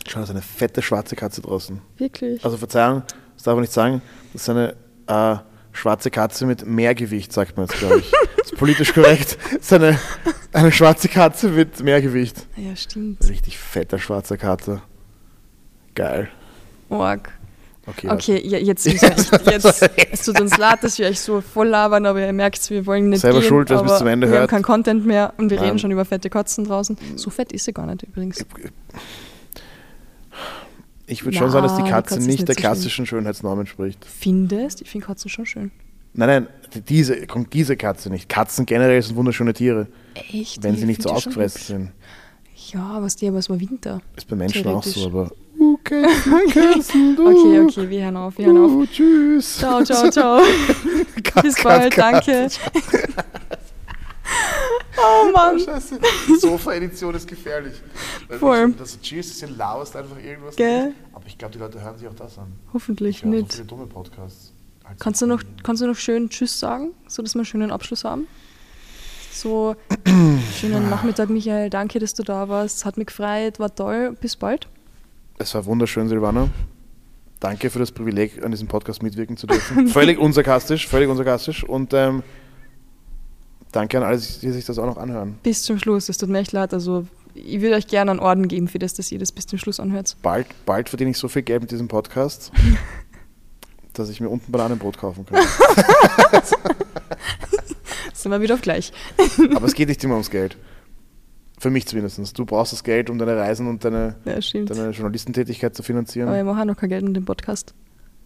Schau, 0.08 0.20
da 0.20 0.24
ist 0.24 0.30
eine 0.30 0.42
fette 0.42 0.82
schwarze 0.82 1.18
Katze 1.18 1.42
draußen. 1.42 1.82
wirklich. 1.98 2.44
Also 2.44 2.56
Verzeihung, 2.56 3.04
das 3.36 3.44
darf 3.44 3.54
man 3.54 3.62
nicht 3.62 3.74
sagen. 3.74 4.02
Das 4.32 4.44
ist 4.44 4.50
eine 4.50 4.76
äh, 5.08 5.36
schwarze 5.74 6.10
Katze 6.10 6.46
mit 6.46 6.66
Mehrgewicht, 6.66 7.34
sagt 7.34 7.58
man 7.58 7.68
jetzt, 7.68 7.78
glaube 7.80 8.00
ich. 8.00 8.10
das 8.38 8.54
ist 8.54 8.58
politisch 8.58 8.94
korrekt. 8.94 9.38
Das 9.44 9.62
ist 9.62 9.74
eine, 9.74 10.00
eine 10.54 10.72
schwarze 10.72 11.10
Katze 11.10 11.50
mit 11.50 11.84
Mehrgewicht. 11.84 12.48
ja, 12.56 12.74
stimmt. 12.78 13.28
Richtig 13.28 13.58
fetter 13.58 14.00
schwarzer 14.00 14.38
Kater. 14.38 14.82
Geil. 15.94 16.30
Org. 16.88 17.30
Okay? 17.92 18.10
Okay, 18.10 18.42
ja, 18.48 18.58
jetzt, 18.58 18.86
jetzt, 18.86 19.34
es 20.12 20.26
tut 20.26 20.40
uns 20.40 20.58
leid, 20.58 20.84
dass 20.84 20.98
wir 20.98 21.08
euch 21.08 21.20
so 21.20 21.42
voll 21.42 21.68
labern, 21.68 22.06
aber 22.06 22.26
ihr 22.26 22.34
merkt, 22.34 22.70
wir 22.70 22.86
wollen 22.86 23.10
nicht 23.10 23.22
Selber 23.22 23.40
gehen, 23.40 23.50
schuld, 23.50 23.70
wer's 23.70 23.84
bis 23.84 23.98
zum 23.98 24.08
Ende 24.08 24.28
wir 24.28 24.34
hört. 24.34 24.42
haben 24.44 24.50
keinen 24.50 24.64
Content 24.64 25.06
mehr 25.06 25.34
und 25.38 25.50
wir 25.50 25.58
Nein. 25.58 25.66
reden 25.68 25.80
schon 25.80 25.92
über 25.92 26.06
fette 26.06 26.30
Kotzen 26.30 26.66
draußen. 26.66 26.98
So 27.16 27.30
fett 27.30 27.52
ist 27.52 27.66
sie 27.66 27.74
gar 27.74 27.86
nicht 27.86 28.04
übrigens. 28.04 28.46
Ich 31.08 31.26
würde 31.26 31.38
schon 31.38 31.52
sagen, 31.52 31.68
dass 31.68 31.76
die 31.76 31.84
Katze 31.84 32.16
Katze 32.16 32.20
nicht 32.20 32.28
nicht 32.28 32.48
der 32.48 32.56
so 32.56 32.62
klassischen 32.62 33.06
Schönheitsnorm 33.06 33.60
entspricht. 33.60 34.06
Findest? 34.06 34.82
Ich 34.82 34.90
finde 34.90 35.08
Katzen 35.08 35.30
schon 35.30 35.46
schön. 35.46 35.72
Nein, 36.14 36.28
nein, 36.28 36.48
diese, 36.88 37.26
kommt 37.28 37.54
diese 37.54 37.76
Katze 37.78 38.10
nicht. 38.10 38.30
Katzen 38.30 38.66
generell 38.66 39.02
sind 39.02 39.16
wunderschöne 39.16 39.54
Tiere, 39.54 39.88
Echt? 40.14 40.64
wenn 40.64 40.74
Ich 40.74 40.80
sie 40.82 40.86
nicht 40.86 41.02
so 41.02 41.10
ausgefressen 41.10 41.62
sind. 41.62 41.92
Ja, 42.74 43.02
was 43.02 43.16
die, 43.16 43.28
aber 43.28 43.40
es 43.40 43.50
war 43.50 43.60
Winter. 43.60 44.02
Ist 44.16 44.28
bei 44.28 44.36
Menschen 44.36 44.68
auch 44.68 44.84
so, 44.84 45.06
aber. 45.06 45.32
Uh, 45.62 45.78
Kätzchen, 45.84 46.48
Kätzchen, 46.50 47.16
du. 47.16 47.28
Okay, 47.28 47.60
okay, 47.60 47.88
wir 47.88 48.04
hören 48.04 48.18
auf, 48.18 48.36
wir 48.36 48.48
hören 48.48 48.66
auf. 48.66 48.72
Uh, 48.72 48.86
tschüss. 48.88 49.60
Ciao, 49.60 49.84
ciao, 49.84 50.10
ciao. 50.10 50.42
Cut, 51.24 51.44
Bis 51.44 51.62
bald, 51.62 51.94
cut. 51.94 52.04
danke. 52.04 52.48
Oh 54.98 55.32
Mann. 55.32 55.60
Scheiße, 55.60 56.00
die 56.28 56.36
Sofa-Edition 56.36 57.16
ist 57.16 57.28
gefährlich. 57.28 57.74
Voll. 58.40 58.74
Das 58.74 59.00
Cheers, 59.02 59.30
das 59.30 59.40
sind 59.40 59.58
laust 59.58 59.96
einfach 59.96 60.18
irgendwas. 60.24 60.56
Gell? 60.56 60.94
Aber 61.12 61.26
ich 61.26 61.38
glaube, 61.38 61.54
die 61.54 61.60
Leute 61.60 61.82
hören 61.82 61.98
sich 61.98 62.08
auch 62.08 62.14
das 62.14 62.38
an. 62.38 62.52
Hoffentlich 62.72 63.20
so 63.20 63.28
nicht. 63.28 63.52
viele 63.52 63.66
dumme 63.66 63.88
Podcasts. 63.88 64.54
So 64.84 64.88
Kannst 65.00 65.22
du, 65.22 65.26
noch, 65.26 65.42
kannst 65.64 65.82
du 65.82 65.88
noch 65.88 65.96
schön 65.96 66.30
Tschüss 66.30 66.60
sagen, 66.60 66.92
so 67.08 67.24
dass 67.24 67.34
wir 67.34 67.40
einen 67.40 67.46
schönen 67.46 67.72
Abschluss 67.72 68.04
haben? 68.04 68.28
So, 69.32 69.76
schönen 70.60 70.90
Nachmittag, 70.90 71.30
Michael. 71.30 71.70
Danke, 71.72 72.00
dass 72.00 72.14
du 72.14 72.24
da 72.24 72.48
warst. 72.48 72.86
Hat 72.86 72.98
mich 72.98 73.08
gefreut, 73.08 73.60
war 73.60 73.74
toll. 73.74 74.16
Bis 74.22 74.36
bald. 74.36 74.68
Es 75.42 75.56
war 75.56 75.66
wunderschön, 75.66 76.08
Silvana. 76.08 76.50
Danke 77.40 77.72
für 77.72 77.80
das 77.80 77.92
Privileg, 77.92 78.44
an 78.46 78.52
diesem 78.52 78.68
Podcast 78.68 79.02
mitwirken 79.02 79.38
zu 79.38 79.48
dürfen. 79.48 79.88
völlig 79.94 80.20
unsarkastisch, 80.20 80.88
völlig 80.88 81.10
unsarkastisch. 81.10 81.64
Und 81.64 81.96
ähm, 81.96 82.22
danke 83.72 83.98
an 83.98 84.04
alle, 84.04 84.18
die 84.18 84.52
sich 84.52 84.66
das 84.66 84.78
auch 84.78 84.86
noch 84.86 84.98
anhören. 84.98 85.40
Bis 85.42 85.64
zum 85.64 85.80
Schluss. 85.80 86.10
Es 86.10 86.20
tut 86.20 86.30
mir 86.30 86.38
echt 86.38 86.52
leid. 86.52 86.76
Also, 86.76 87.08
ich 87.34 87.60
würde 87.60 87.76
euch 87.76 87.88
gerne 87.88 88.12
einen 88.12 88.20
Orden 88.20 88.48
geben 88.48 88.68
für 88.68 88.78
das, 88.78 88.94
dass 88.94 89.12
ihr 89.12 89.18
das 89.18 89.32
bis 89.32 89.48
zum 89.48 89.58
Schluss 89.58 89.80
anhört. 89.80 90.16
Bald, 90.22 90.46
bald 90.68 90.90
verdiene 90.90 91.10
ich 91.10 91.18
so 91.18 91.28
viel 91.28 91.42
Geld 91.42 91.62
mit 91.62 91.72
diesem 91.72 91.88
Podcast, 91.88 92.52
dass 93.94 94.10
ich 94.10 94.22
mir 94.22 94.30
unten 94.30 94.52
Bananenbrot 94.52 95.00
kaufen 95.00 95.26
kann. 95.26 95.44
Sind 98.14 98.32
wir 98.32 98.42
wieder 98.42 98.54
auf 98.54 98.62
gleich. 98.62 98.94
Aber 99.56 99.66
es 99.66 99.74
geht 99.74 99.90
nicht 99.90 100.04
immer 100.04 100.14
ums 100.14 100.30
Geld. 100.30 100.56
Für 101.62 101.70
mich 101.70 101.86
zumindest. 101.86 102.40
Du 102.40 102.44
brauchst 102.44 102.74
das 102.74 102.84
Geld, 102.84 103.12
um 103.12 103.20
deine 103.20 103.38
Reisen 103.38 103.68
und 103.68 103.86
deine, 103.86 104.16
Ja, 104.26 104.40
deine 104.66 104.90
Journalistentätigkeit 104.90 105.76
zu 105.76 105.84
finanzieren. 105.84 106.28
Aber 106.28 106.44
mache 106.44 106.62
auch 106.62 106.66
noch 106.66 106.76
kein 106.76 106.90
Geld 106.90 107.06
in 107.06 107.14
dem 107.14 107.26
Podcast. 107.26 107.76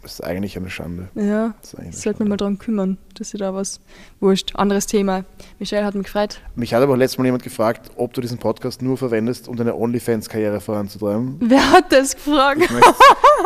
Das 0.06 0.20
ist 0.20 0.22
eigentlich 0.24 0.56
eine 0.56 0.70
Schande. 0.70 1.08
Ja, 1.16 1.56
ich 1.90 1.98
sollte 1.98 2.22
mich 2.22 2.30
mal 2.30 2.38
darum 2.38 2.60
kümmern, 2.60 3.00
dass 3.18 3.34
ihr 3.34 3.40
da 3.40 3.56
was. 3.56 3.80
Wurscht. 4.20 4.56
Anderes 4.56 4.86
Thema. 4.86 5.26
Michelle 5.58 5.84
hat 5.84 5.96
mich 5.96 6.04
gefreut. 6.04 6.42
Mich 6.54 6.76
hat 6.76 6.84
aber 6.84 6.94
auch 6.94 6.98
letztes 6.98 7.18
Mal 7.18 7.26
jemand 7.26 7.42
gefragt, 7.42 7.90
ob 7.96 8.14
du 8.14 8.22
diesen 8.22 8.38
Podcast 8.38 8.84
nur 8.84 8.98
verwendest, 8.98 9.48
um 9.48 9.56
deine 9.56 9.74
OnlyFans-Karriere 9.76 10.62
voranzutreiben. 10.62 11.38
Wer 11.40 11.72
hat 11.72 11.92
das 11.92 12.14
gefragt? 12.14 12.62
Ich 12.62 12.70
möchte, 12.70 12.94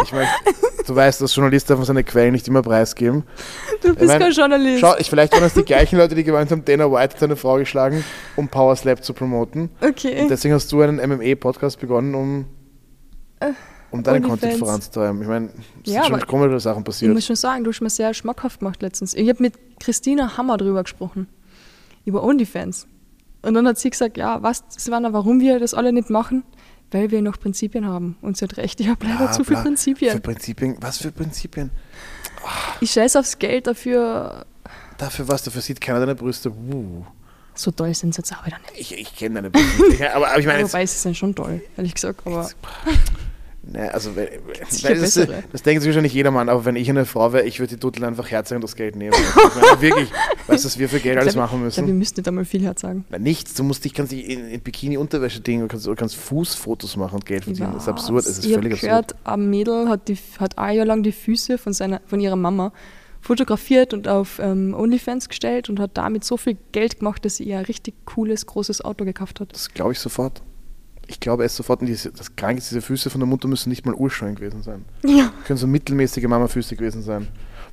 ich 0.04 0.12
möchte, 0.12 0.34
du 0.86 0.96
weißt, 0.98 1.22
dass 1.22 1.34
Journalisten 1.34 1.72
einfach 1.72 1.86
seine 1.86 2.04
Quellen 2.04 2.34
nicht 2.34 2.46
immer 2.50 2.62
preisgeben. 2.62 3.24
Du 3.82 3.96
bist 3.96 4.08
mein, 4.08 4.20
kein 4.20 4.34
Journalist. 4.34 4.82
Schau, 4.82 4.98
ich, 4.98 5.10
vielleicht 5.10 5.32
waren 5.32 5.44
das 5.44 5.54
die 5.54 5.64
gleichen 5.64 5.98
Leute, 5.98 6.14
die 6.14 6.26
gemeint 6.26 6.52
haben, 6.52 6.66
Dana 6.66 6.92
White 6.92 7.14
hat 7.14 7.20
seine 7.20 7.38
Frau 7.38 7.56
geschlagen, 7.56 8.04
um 8.36 8.50
Power 8.50 8.76
Slap 8.76 9.02
zu 9.02 9.14
promoten. 9.14 9.70
okay. 9.80 10.24
Und 10.24 10.30
deswegen 10.30 10.54
hast 10.54 10.70
du 10.74 10.82
einen 10.82 10.98
MMA-Podcast 10.98 11.80
begonnen, 11.80 12.16
um, 12.16 12.48
um 13.92 14.04
deinen. 14.04 14.24
Content 14.24 14.58
voranzutreiben. 14.58 15.22
Ich 15.22 15.28
meine, 15.28 15.50
es 15.86 15.94
Ja, 15.94 16.04
sind 16.04 16.12
schon 16.20 16.28
komische 16.28 16.60
Sachen 16.60 16.80
Ich 16.80 16.86
passiert. 16.86 17.14
muss 17.14 17.26
schon 17.26 17.36
sagen, 17.36 17.64
du 17.64 17.72
hast 17.72 17.82
mir 17.82 17.90
sehr 17.90 18.14
schmackhaft 18.14 18.60
gemacht 18.60 18.82
letztens. 18.82 19.14
Ich 19.14 19.28
habe 19.30 19.42
mit 19.42 19.54
Christina 19.80 20.38
Hammer 20.38 20.58
drüber 20.58 20.84
gesprochen. 20.84 21.28
Über 22.06 22.24
OnlyFans. 22.24 22.88
Und 23.42 23.54
dann 23.54 23.68
hat 23.68 23.78
sie 23.78 23.90
gesagt, 23.90 24.18
ja, 24.18 24.42
was, 24.44 24.64
Savannah, 24.70 25.14
warum 25.14 25.40
wir 25.40 25.60
das 25.60 25.74
alle 25.74 25.94
nicht 25.94 26.10
machen? 26.10 26.44
Weil 26.92 27.12
wir 27.12 27.22
noch 27.22 27.40
Prinzipien 27.40 27.86
haben. 27.86 28.18
Und 28.22 28.38
sie 28.38 28.46
hat 28.46 28.58
recht, 28.58 28.80
ich 28.80 28.88
habe 28.90 29.06
leider 29.06 29.26
Bla, 29.26 29.32
zu 29.32 29.44
viele. 29.44 29.62
Prinzipien. 29.62 30.12
Für 30.12 30.20
Prinzipien? 30.20 30.78
Was 30.82 30.98
für 30.98 31.12
Prinzipien? 31.12 31.70
Ich 32.82 32.92
scheiße 32.92 33.20
aufs 33.20 33.38
Geld 33.38 33.68
dafür. 33.68 34.46
Dafür 34.98 35.28
was? 35.28 35.44
Dafür 35.44 35.62
sieht 35.62 35.80
keiner 35.80 36.00
deine 36.00 36.16
Brüste. 36.16 36.50
Uh. 36.50 37.06
So 37.54 37.72
toll 37.72 37.94
sind 37.94 38.14
sie 38.16 38.20
jetzt 38.20 38.34
auch 38.34 38.46
wieder 38.46 38.58
nicht. 38.72 38.80
Ich, 38.92 38.98
ich 38.98 39.16
kenne 39.16 39.36
deine 39.36 39.50
Brüste. 39.52 40.14
aber, 40.16 40.30
aber 40.30 40.40
ich 40.40 40.46
meine, 40.46 40.64
Wobei, 40.64 40.86
sie 40.86 40.98
sind 40.98 41.16
schon 41.16 41.36
toll, 41.36 41.62
ehrlich 41.78 41.94
gesagt. 41.94 42.26
Aber 42.26 42.50
ne, 43.64 43.94
also, 43.94 44.12
sicher 44.70 44.90
das, 44.90 45.00
bessere. 45.00 45.44
das 45.52 45.62
denkt 45.64 45.82
sich 45.82 45.90
wahrscheinlich 45.90 46.14
jedermann, 46.14 46.50
aber 46.50 46.66
wenn 46.66 46.76
ich 46.76 46.90
eine 46.90 47.06
Frau 47.06 47.34
wäre, 47.34 47.46
ich 47.46 47.60
würde 47.60 47.76
die 47.76 47.80
Dudel 47.80 48.06
einfach 48.06 48.30
herzeigen 48.30 48.58
und 48.58 48.64
das 48.64 48.76
Geld 48.76 48.96
nehmen. 48.96 49.14
Ich 49.14 49.56
meine, 49.56 49.82
wirklich, 49.82 50.10
weißt 50.48 50.64
du, 50.64 50.68
was 50.68 50.80
wir 50.80 50.90
für 50.90 51.00
Geld 51.00 51.18
alles 51.18 51.30
ich 51.30 51.34
glaub, 51.34 51.46
machen 51.46 51.68
Ich 51.68 51.76
glaube, 51.76 51.88
müssen? 51.88 51.88
wir 51.88 51.94
müssten 51.94 52.20
nicht 52.20 52.28
einmal 52.28 52.46
viel 52.46 52.62
Herz 52.64 52.82
sagen. 52.82 53.06
Na, 53.10 53.20
nichts, 53.20 53.54
du 53.54 53.64
musst 53.64 53.86
dich, 53.86 53.94
kannst 53.94 54.12
dich 54.12 54.30
in, 54.30 54.50
in 54.50 54.62
Bikini-Unterwäsche 54.62 55.42
dingen, 55.42 55.62
du 55.62 55.68
kannst, 55.68 55.86
du 55.86 55.96
kannst 55.96 56.16
Fußfotos 56.16 56.98
machen 56.98 57.16
und 57.16 57.26
Geld 57.26 57.44
verdienen. 57.44 57.74
Das 57.74 57.84
ist 57.84 57.90
absurd, 57.90 58.26
es 58.26 58.40
ist 58.40 58.46
ich 58.46 58.54
völlig 58.54 58.74
absurd. 58.74 58.90
gehört, 58.90 59.16
ein 59.24 59.50
Mädel 59.50 59.90
hat, 59.90 60.08
die, 60.08 60.18
hat 60.40 60.58
ein 60.58 60.76
Jahr 60.76 60.86
lang 60.86 61.04
die 61.04 61.12
Füße 61.12 61.58
von, 61.58 61.74
seiner, 61.74 62.02
von 62.06 62.20
ihrer 62.20 62.36
Mama 62.36 62.72
fotografiert 63.22 63.94
und 63.94 64.08
auf 64.08 64.40
ähm, 64.40 64.74
OnlyFans 64.74 65.30
gestellt 65.30 65.70
und 65.70 65.80
hat 65.80 65.92
damit 65.96 66.24
so 66.24 66.38
viel 66.38 66.58
Geld 66.72 67.00
gemacht, 67.00 67.26
dass 67.26 67.38
sie 67.38 67.44
ihr 67.44 67.58
ein 67.58 67.66
richtig 67.66 67.94
cooles, 68.06 68.46
großes 68.46 68.84
Auto 68.84 69.06
gekauft 69.06 69.40
hat. 69.40 69.54
Das 69.54 69.74
glaube 69.74 69.92
ich 69.92 70.00
sofort. 70.00 70.42
Ich 71.10 71.20
glaube 71.20 71.44
es 71.44 71.56
sofort. 71.56 71.82
Und 71.82 71.88
diese, 71.88 72.12
das 72.12 72.36
Kranke 72.36 72.60
ist, 72.60 72.70
diese 72.70 72.82
Füße 72.84 73.10
von 73.10 73.20
der 73.20 73.28
Mutter 73.28 73.48
müssen 73.48 73.70
nicht 73.70 73.84
mal 73.84 73.96
urschön 73.96 74.36
gewesen 74.36 74.62
sein. 74.62 74.86
Ja. 75.04 75.34
können 75.46 75.58
so 75.58 75.66
mittelmäßige 75.66 76.24
Mama-Füße 76.28 76.76
gewesen 76.76 77.02
sein. 77.02 77.28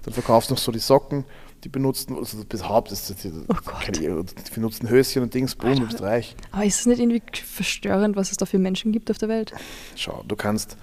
Dann 0.04 0.14
verkaufst 0.14 0.48
du 0.48 0.54
noch 0.54 0.58
so 0.58 0.72
die 0.72 0.78
Socken, 0.78 1.24
die 1.62 1.68
benutzten, 1.68 2.16
also 2.16 2.42
bis 2.44 2.66
Haupt 2.66 2.92
ist 2.92 3.22
die, 3.22 3.28
Oh 3.48 3.54
Gott. 3.64 3.80
keine, 3.82 3.98
die 4.24 4.54
benutzten 4.54 4.88
Höschen 4.88 5.22
und 5.22 5.34
Dings, 5.34 5.54
boom, 5.54 5.74
du 5.80 5.86
bist 5.86 6.00
reich. 6.00 6.34
Aber 6.50 6.64
ist 6.64 6.80
es 6.80 6.86
nicht 6.86 6.98
irgendwie 6.98 7.22
verstörend, 7.44 8.16
was 8.16 8.30
es 8.30 8.38
da 8.38 8.46
für 8.46 8.58
Menschen 8.58 8.90
gibt 8.90 9.10
auf 9.10 9.18
der 9.18 9.28
Welt? 9.28 9.52
Schau, 9.96 10.24
du 10.26 10.34
kannst, 10.34 10.78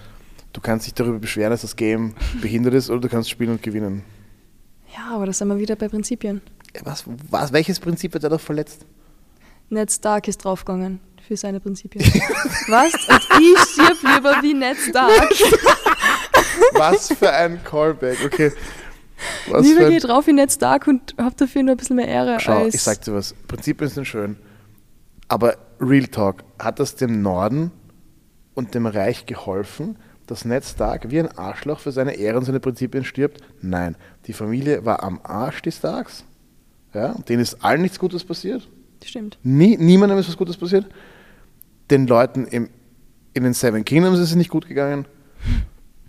du 0.51 0.61
kannst 0.61 0.85
dich 0.85 0.93
darüber 0.93 1.17
beschweren, 1.17 1.49
dass 1.51 1.61
das 1.61 1.75
Game 1.75 2.13
behindert 2.39 2.75
ist, 2.75 2.91
oder 2.91 2.99
du 3.01 3.09
kannst 3.09 3.30
spielen 3.31 3.49
und 3.51 3.63
gewinnen. 3.63 4.03
Ja, 4.95 5.15
aber 5.15 5.25
da 5.25 5.34
sind 5.34 5.47
wir 5.47 5.57
wieder 5.57 5.75
bei 5.75 5.88
Prinzipien. 5.88 6.41
Ja, 6.75 6.81
Was, 6.85 7.05
was, 7.31 7.51
welches 7.51 7.80
Prinzip 7.80 8.13
wird 8.13 8.23
da 8.25 8.30
doch 8.30 8.41
verletzt? 8.41 8.85
Ned 9.69 9.91
Stark 9.91 10.27
ist 10.27 10.43
draufgegangen 10.43 10.99
für 11.27 11.37
seine 11.37 11.59
Prinzipien. 11.59 12.03
was? 12.67 12.93
Und 12.93 13.41
ich 13.41 13.59
stirb 13.59 13.97
lieber 14.01 14.41
wie 14.41 14.53
Ned 14.53 14.77
Stark. 14.77 15.29
Was 16.73 17.13
für 17.13 17.31
ein 17.31 17.63
Callback, 17.63 18.17
okay. 18.25 18.51
Was 19.47 19.65
lieber 19.65 19.81
für 19.81 19.89
geh 19.89 19.95
ein, 19.95 20.01
drauf 20.01 20.27
wie 20.27 20.33
Ned 20.33 20.51
Stark 20.51 20.87
und 20.87 21.15
hab 21.17 21.37
dafür 21.37 21.63
nur 21.63 21.75
ein 21.75 21.77
bisschen 21.77 21.95
mehr 21.95 22.07
Ehre 22.07 22.39
Schau, 22.39 22.67
ich 22.67 22.81
sag 22.81 23.01
dir 23.01 23.13
was, 23.13 23.33
Prinzipien 23.47 23.89
sind 23.89 24.05
schön, 24.05 24.37
aber 25.27 25.57
Real 25.79 26.07
Talk, 26.07 26.43
hat 26.59 26.79
das 26.79 26.95
dem 26.95 27.21
Norden 27.21 27.71
und 28.53 28.75
dem 28.75 28.85
Reich 28.85 29.25
geholfen, 29.25 29.97
dass 30.27 30.45
Ned 30.45 30.63
Stark 30.65 31.09
wie 31.09 31.19
ein 31.19 31.37
Arschloch 31.37 31.79
für 31.79 31.91
seine 31.91 32.15
Ehre 32.15 32.37
und 32.37 32.45
seine 32.45 32.59
Prinzipien 32.59 33.03
stirbt? 33.05 33.41
Nein, 33.61 33.95
die 34.27 34.33
Familie 34.33 34.85
war 34.85 35.03
am 35.03 35.19
Arsch, 35.23 35.61
die 35.61 35.71
Starks. 35.71 36.25
Ja, 36.93 37.13
denen 37.27 37.41
ist 37.41 37.63
allen 37.63 37.81
nichts 37.81 37.97
Gutes 37.97 38.23
passiert. 38.23 38.69
Stimmt. 39.03 39.37
Nie, 39.43 39.77
niemandem 39.77 40.19
ist 40.19 40.29
was 40.29 40.37
Gutes 40.37 40.57
passiert. 40.57 40.85
Den 41.93 42.07
Leuten 42.07 42.45
im, 42.47 42.69
in 43.35 43.43
den 43.43 43.53
Seven 43.53 43.85
Kingdoms 43.85 44.17
ist 44.17 44.31
es 44.31 44.35
nicht 44.35 44.49
gut 44.49 44.67
gegangen. 44.67 45.05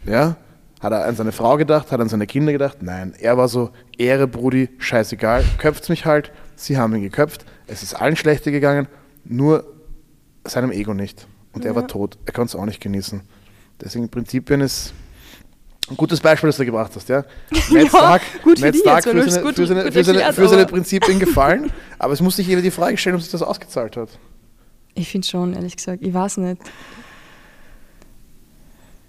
Ja, 0.06 0.36
hat 0.80 0.92
er 0.92 1.04
an 1.04 1.14
seine 1.14 1.30
Frau 1.32 1.58
gedacht, 1.58 1.92
hat 1.92 1.98
er 2.00 2.02
an 2.02 2.08
seine 2.08 2.26
Kinder 2.26 2.52
gedacht? 2.52 2.78
Nein, 2.80 3.12
er 3.20 3.36
war 3.36 3.48
so, 3.48 3.68
Ehre, 3.98 4.26
Brudi, 4.26 4.70
scheißegal, 4.78 5.44
köpft's 5.58 5.90
mich 5.90 6.06
halt. 6.06 6.32
Sie 6.56 6.78
haben 6.78 6.94
ihn 6.94 7.02
geköpft, 7.02 7.44
es 7.66 7.82
ist 7.82 7.92
allen 7.92 8.16
schlechter 8.16 8.50
gegangen, 8.50 8.88
nur 9.26 9.66
seinem 10.44 10.72
Ego 10.72 10.94
nicht. 10.94 11.26
Und 11.52 11.66
er 11.66 11.72
Ja. 11.72 11.76
war 11.76 11.86
tot, 11.86 12.16
er 12.24 12.32
konnte 12.32 12.56
es 12.56 12.60
auch 12.62 12.64
nicht 12.64 12.80
genießen. 12.80 13.20
Deswegen 13.78 14.08
Prinzipien 14.08 14.62
ist 14.62 14.94
ein 15.90 15.98
gutes 15.98 16.20
Beispiel, 16.20 16.48
das 16.48 16.56
du 16.56 16.64
gebracht 16.64 16.92
hast, 16.96 17.10
ja. 17.10 17.26
Ja, 17.70 17.86
Stark, 17.88 18.22
Ned 18.46 18.74
dich 18.74 18.80
Stark 18.80 19.02
für 19.04 19.30
seine, 19.30 19.52
für 19.52 19.66
seine, 19.66 19.92
für 19.92 20.02
seine, 20.02 20.32
für 20.32 20.48
seine 20.48 20.64
Prinzipien 20.64 21.18
gefallen, 21.18 21.70
aber 21.98 22.14
es 22.14 22.22
muss 22.22 22.36
sich 22.36 22.46
jeder 22.46 22.62
die 22.62 22.70
Frage 22.70 22.96
stellen, 22.96 23.16
ob 23.16 23.20
sich 23.22 23.30
das 23.30 23.42
ausgezahlt 23.42 23.98
hat. 23.98 24.08
Ich 24.94 25.08
finde 25.08 25.26
schon, 25.26 25.54
ehrlich 25.54 25.76
gesagt. 25.76 26.02
Ich 26.02 26.14
weiß 26.14 26.38
nicht. 26.38 26.60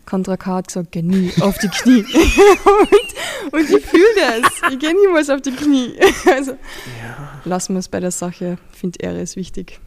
Contra 0.05 0.37
K 0.37 0.55
hat 0.55 0.67
gesagt, 0.67 0.91
geh 0.91 1.01
nie 1.01 1.31
auf 1.41 1.57
die 1.57 1.67
Knie. 1.67 2.03
und, 2.03 3.53
und 3.53 3.69
ich 3.69 3.85
fühle 3.85 4.03
das. 4.15 4.71
Ich 4.71 4.79
gehe 4.79 4.93
niemals 4.93 5.29
auf 5.29 5.41
die 5.41 5.51
Knie. 5.51 5.95
Also, 6.31 6.57
lassen 7.43 7.73
wir 7.73 7.79
es 7.79 7.89
bei 7.89 7.99
der 7.99 8.11
Sache. 8.11 8.57
Ich 8.71 8.79
finde, 8.79 8.99
Ehre 8.99 9.21
ist 9.21 9.35
wichtig. 9.35 9.79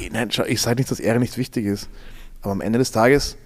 Eh, 0.00 0.08
Nein, 0.12 0.30
schau, 0.30 0.44
ich 0.44 0.60
sage 0.60 0.76
nicht, 0.76 0.90
dass 0.90 1.00
Ehre 1.00 1.18
nicht 1.18 1.36
wichtig 1.36 1.66
ist. 1.66 1.88
Aber 2.42 2.52
am 2.52 2.60
Ende 2.60 2.78
des 2.78 2.92
Tages 2.92 3.36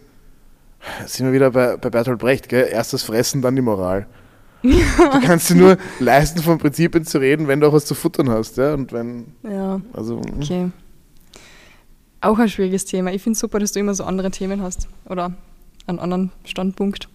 sind 1.07 1.27
wir 1.27 1.33
wieder 1.33 1.51
bei, 1.51 1.77
bei 1.77 1.91
Bertolt 1.91 2.19
Brecht, 2.19 2.49
gell? 2.49 2.69
Erst 2.71 2.93
das 2.93 3.03
Fressen, 3.03 3.43
dann 3.43 3.57
die 3.57 3.63
Moral. 3.63 4.07
Du 4.63 5.21
kannst 5.25 5.51
dir 5.51 5.55
nur 5.55 5.79
leisten, 6.01 6.43
von 6.43 6.59
Prinzipien 6.59 7.05
zu 7.05 7.19
reden, 7.19 7.49
wenn 7.49 7.61
du 7.61 7.69
auch 7.69 7.73
was 7.73 7.87
zu 7.87 7.95
futtern 7.95 8.29
hast, 8.29 8.59
ja. 8.59 8.75
Und 8.75 8.93
wenn, 8.93 9.27
Ja, 9.43 9.81
also 9.93 10.21
hm. 10.21 10.35
okay. 10.37 10.71
Auch 12.21 12.39
ein 12.39 12.49
schwieriges 12.49 12.85
Thema. 12.85 13.13
Ich 13.13 13.23
finde 13.23 13.35
es 13.35 13.41
super, 13.41 13.59
dass 13.59 13.73
du 13.73 13.81
immer 13.81 13.95
so 13.95 14.05
andere 14.05 14.31
Themen 14.31 14.63
hast. 14.63 14.89
Oder 15.07 15.33
einen 15.87 15.99
anderen 15.99 16.31
Standpunkt. 16.45 17.09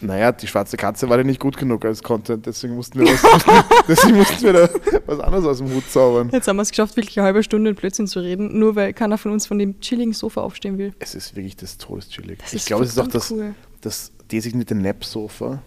naja, 0.00 0.32
die 0.32 0.46
schwarze 0.46 0.76
Katze 0.76 1.08
war 1.08 1.16
dir 1.18 1.24
nicht 1.24 1.40
gut 1.40 1.56
genug 1.56 1.84
als 1.84 2.02
Content, 2.02 2.46
deswegen 2.46 2.74
mussten 2.74 3.00
wir, 3.00 3.06
was, 3.06 3.64
deswegen 3.88 4.16
mussten 4.16 4.42
wir 4.42 4.52
da 4.52 4.68
was 5.06 5.18
anderes 5.20 5.44
aus 5.44 5.58
dem 5.58 5.74
Hut 5.74 5.88
zaubern. 5.90 6.30
Jetzt 6.32 6.46
haben 6.46 6.56
wir 6.56 6.62
es 6.62 6.70
geschafft, 6.70 6.96
wirklich 6.96 7.18
eine 7.18 7.26
halbe 7.26 7.42
Stunde 7.42 7.70
in 7.70 7.76
Blödsinn 7.76 8.06
zu 8.06 8.20
reden, 8.20 8.58
nur 8.58 8.76
weil 8.76 8.92
keiner 8.92 9.18
von 9.18 9.32
uns 9.32 9.46
von 9.46 9.58
dem 9.58 9.80
chilligen 9.80 10.12
Sofa 10.12 10.42
aufstehen 10.42 10.78
will. 10.78 10.92
Es 10.98 11.14
ist 11.14 11.34
wirklich 11.36 11.56
des 11.56 11.78
Todes 11.78 12.08
chillig. 12.10 12.38
Das 12.40 12.52
Ich 12.52 12.64
glaube, 12.64 12.84
es 12.84 12.90
ist 12.90 12.98
auch 12.98 13.08
das, 13.08 13.30
cool. 13.30 13.54
das 13.80 14.12
designierte 14.30 14.74
Nap-Sofa. 14.74 15.62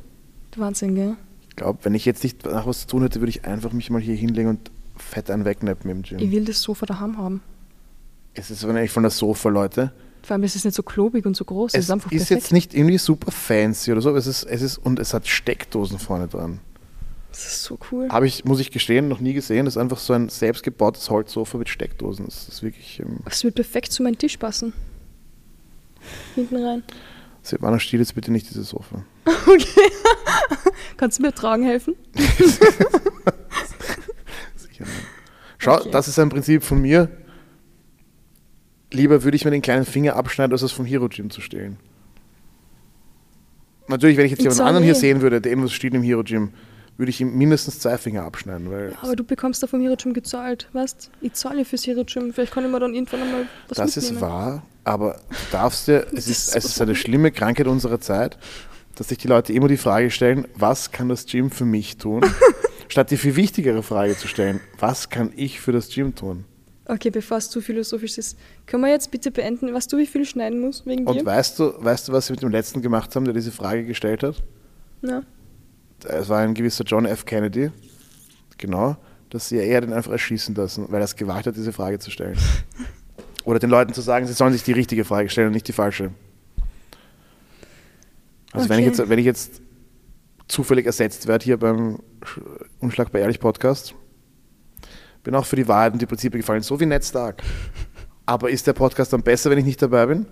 Wahnsinn, 0.56 0.96
gell? 0.96 1.16
Ich 1.50 1.56
glaube, 1.56 1.80
wenn 1.84 1.94
ich 1.94 2.06
jetzt 2.06 2.24
nicht 2.24 2.46
nach 2.46 2.66
was 2.66 2.82
zu 2.82 2.88
tun 2.88 3.04
hätte, 3.04 3.20
würde 3.20 3.30
ich 3.30 3.46
einfach 3.46 3.72
mich 3.74 3.90
mal 3.90 4.02
hier 4.02 4.16
hinlegen 4.16 4.50
und 4.50 4.72
fett 4.96 5.30
einen 5.30 5.46
wegnappen 5.46 5.90
im 5.90 6.02
Gym. 6.02 6.20
Ich 6.20 6.32
will 6.32 6.46
das 6.46 6.62
Sofa 6.62 6.86
daheim 6.86 7.18
haben. 7.18 7.42
Es 8.40 8.52
ist 8.52 8.64
aber 8.64 8.74
nicht 8.74 8.92
von 8.92 9.02
der 9.04 9.10
Sofa, 9.10 9.50
Leute. 9.50 9.92
Vor 10.22 10.34
allem 10.36 10.44
ist 10.44 10.56
es 10.56 10.64
nicht 10.64 10.76
so 10.76 10.84
klobig 10.84 11.26
und 11.26 11.36
so 11.36 11.44
groß. 11.46 11.72
Es 11.74 11.80
Es 11.80 11.86
ist 11.86 11.92
einfach 11.92 12.12
ist 12.12 12.30
jetzt 12.30 12.52
nicht 12.54 12.74
irgendwie 12.74 12.98
super 12.98 13.32
fancy 13.32 13.92
oder 13.92 14.02
so, 14.02 14.10
aber 14.10 14.18
es 14.20 14.28
ist, 14.28 14.44
es 14.44 14.62
ist 14.62 14.78
und 14.78 15.00
es 15.00 15.14
hat 15.14 15.26
Steckdosen 15.28 15.98
vorne 16.00 16.28
dran. 16.28 16.60
Das 17.32 17.46
ist 17.46 17.64
so 17.64 17.80
cool. 17.92 18.10
Habe 18.10 18.28
ich, 18.28 18.46
muss 18.46 18.60
ich 18.60 18.72
gestehen, 18.72 19.08
noch 19.08 19.20
nie 19.20 19.34
gesehen. 19.34 19.66
Das 19.66 19.76
ist 19.76 19.78
einfach 19.82 19.98
so 20.00 20.14
ein 20.14 20.30
selbstgebautes 20.30 21.10
Holzsofa 21.10 21.58
mit 21.58 21.70
Steckdosen. 21.70 22.26
Das 22.26 22.48
ist 22.48 22.62
wirklich. 22.64 23.00
Ähm, 23.00 23.18
Es 23.26 23.44
wird 23.44 23.56
perfekt 23.56 23.92
zu 23.92 24.04
meinem 24.04 24.18
Tisch 24.18 24.38
passen. 24.38 24.74
Hinten 26.36 26.64
rein. 26.64 26.84
Silvana, 27.42 27.80
stiel 27.80 28.00
jetzt 28.00 28.14
bitte 28.16 28.32
nicht 28.32 28.50
dieses 28.50 28.70
Sofa. 28.70 29.04
Okay. 29.48 29.66
Kannst 30.98 31.20
du 31.20 31.24
mir 31.24 31.34
tragen 31.34 31.64
helfen? 31.64 31.96
Sicher 34.56 34.84
nicht. 34.84 34.92
Schau, 35.58 35.76
Okay. 35.80 35.90
das 35.92 36.08
ist 36.08 36.20
ein 36.20 36.30
Prinzip 36.30 36.64
von 36.64 36.82
mir. 36.82 37.10
Lieber 38.92 39.24
würde 39.24 39.36
ich 39.36 39.46
mir 39.46 39.52
den 39.52 39.62
kleinen 39.62 39.86
Finger 39.86 40.16
abschneiden, 40.16 40.54
als 40.54 40.62
es 40.62 40.72
vom 40.72 40.86
Hero 40.86 41.10
Gym 41.10 41.30
zu 41.30 41.42
stehlen. 41.42 41.78
Natürlich, 43.88 44.18
wenn 44.18 44.26
ich 44.26 44.32
jetzt 44.32 44.42
jemand 44.42 44.62
anderen 44.62 44.84
hier 44.84 44.96
sehen 44.96 45.22
würde, 45.22 45.42
der 45.42 45.52
irgendwas 45.52 45.74
steht 45.74 45.94
im 45.94 46.04
Hero 46.04 46.24
Gym, 46.24 46.52
würde 46.98 47.10
ich 47.10 47.22
ihm 47.22 47.38
mindestens 47.38 47.80
zwei 47.80 47.98
Finger 47.98 48.24
abschneiden. 48.24 48.72
Weil 48.72 48.94
Aber 49.02 49.16
du 49.16 49.24
bekommst 49.24 49.62
da 49.62 49.68
vom 49.68 49.82
Hero 49.82 49.96
Gym 49.96 50.14
gezahlt, 50.14 50.68
weißt 50.74 51.12
Ich 51.22 51.34
zahle 51.34 51.64
fürs 51.64 51.86
Hero 51.86 52.04
Gym. 52.04 52.34
Vielleicht 52.34 52.54
kann 52.54 52.66
ich 52.66 52.72
mir 52.72 52.80
dann 52.80 52.94
irgendwann 52.94 53.22
einmal 53.22 53.46
was 53.70 53.78
das 53.78 53.98
ist 53.98 54.12
mitnehmen. 54.12 54.22
wahr, 54.22 54.66
aber 54.84 55.22
du 55.30 55.36
darfst 55.52 55.88
dir, 55.88 56.08
es 56.14 56.28
ist, 56.28 56.50
ist 56.50 56.56
es 56.56 56.66
ist 56.66 56.82
eine 56.82 56.96
schlimme 56.96 57.32
Krankheit 57.32 57.68
unserer 57.68 58.00
Zeit, 58.00 58.38
dass 58.96 59.10
sich 59.10 59.18
die 59.20 59.28
Leute 59.28 59.54
immer 59.54 59.68
die 59.68 59.78
Frage 59.78 60.10
stellen, 60.12 60.48
was 60.56 60.92
kann 60.92 61.08
das 61.08 61.26
Gym 61.26 61.52
für 61.52 61.66
mich 61.66 61.98
tun? 61.98 62.26
statt 62.88 63.12
die 63.12 63.18
viel 63.18 63.36
wichtigere 63.36 63.84
Frage 63.84 64.18
zu 64.18 64.28
stellen, 64.28 64.60
was 64.80 65.10
kann 65.10 65.32
ich 65.36 65.60
für 65.60 65.72
das 65.72 65.90
Gym 65.90 66.16
tun? 66.16 66.46
Okay, 66.90 67.10
bevor 67.10 67.38
es 67.38 67.50
zu 67.50 67.60
philosophisch 67.60 68.18
ist, 68.18 68.38
können 68.66 68.84
wir 68.84 68.90
jetzt 68.90 69.12
bitte 69.12 69.30
beenden, 69.30 69.74
was 69.74 69.88
du 69.88 69.98
wie 69.98 70.06
viel 70.06 70.24
schneiden 70.26 70.60
musst 70.62 70.86
wegen 70.86 71.06
Und 71.06 71.16
dir? 71.20 71.26
weißt 71.26 71.60
du, 71.60 71.74
weißt 71.84 72.08
du, 72.08 72.14
was 72.14 72.28
sie 72.28 72.34
mit 72.34 72.42
dem 72.42 72.50
letzten 72.50 72.82
gemacht 72.82 73.14
haben, 73.16 73.26
der 73.26 73.34
diese 73.34 73.52
Frage 73.52 73.84
gestellt 73.86 74.24
hat? 74.24 74.42
Ja. 75.02 75.22
Es 76.06 76.30
war 76.30 76.40
ein 76.40 76.54
gewisser 76.54 76.84
John 76.86 77.06
F. 77.06 77.26
Kennedy, 77.26 77.72
genau, 78.58 78.96
dass 79.30 79.50
sie 79.50 79.58
eher 79.58 79.82
den 79.82 79.92
einfach 79.92 80.12
erschießen 80.12 80.56
lassen, 80.56 80.86
weil 80.90 81.02
er 81.02 81.06
es 81.06 81.16
gewagt 81.16 81.48
hat, 81.48 81.56
diese 81.58 81.74
Frage 81.74 82.00
zu 82.00 82.10
stellen. 82.12 82.38
Oder 83.44 83.60
den 83.60 83.70
Leuten 83.70 83.94
zu 83.94 84.02
sagen, 84.02 84.26
sie 84.28 84.34
sollen 84.34 84.54
sich 84.54 84.64
die 84.64 84.74
richtige 84.74 85.04
Frage 85.06 85.30
stellen 85.30 85.48
und 85.48 85.54
nicht 85.54 85.68
die 85.68 85.74
falsche. 85.74 86.12
Also 88.52 88.70
wenn, 88.70 88.80
ich 88.80 88.88
Okay. 88.88 88.98
jetzt, 88.98 89.10
wenn 89.10 89.20
ich 89.20 89.26
jetzt 89.26 89.62
zufällig 90.48 90.86
ersetzt 90.86 91.28
werde 91.28 91.44
hier 91.44 91.58
beim 91.58 92.00
Sch- 92.22 92.42
Unschlagbar 92.80 93.22
Ehrlich 93.22 93.40
Podcast, 93.40 93.94
bin 95.28 95.36
auch 95.36 95.46
für 95.46 95.58
die 95.58 95.68
Wahrheit 95.68 95.92
und 95.92 96.02
die 96.02 96.06
Prinzipien 96.06 96.40
gefallen, 96.40 96.62
so 96.62 96.80
wie 96.80 96.86
Netztag. 96.86 97.44
Aber 98.26 98.50
ist 98.50 98.66
der 98.66 98.72
Podcast 98.72 99.12
dann 99.12 99.24
besser, 99.24 99.50
wenn 99.50 99.58
ich 99.58 99.66
nicht 99.66 99.82
dabei 99.82 100.06
bin? 100.06 100.26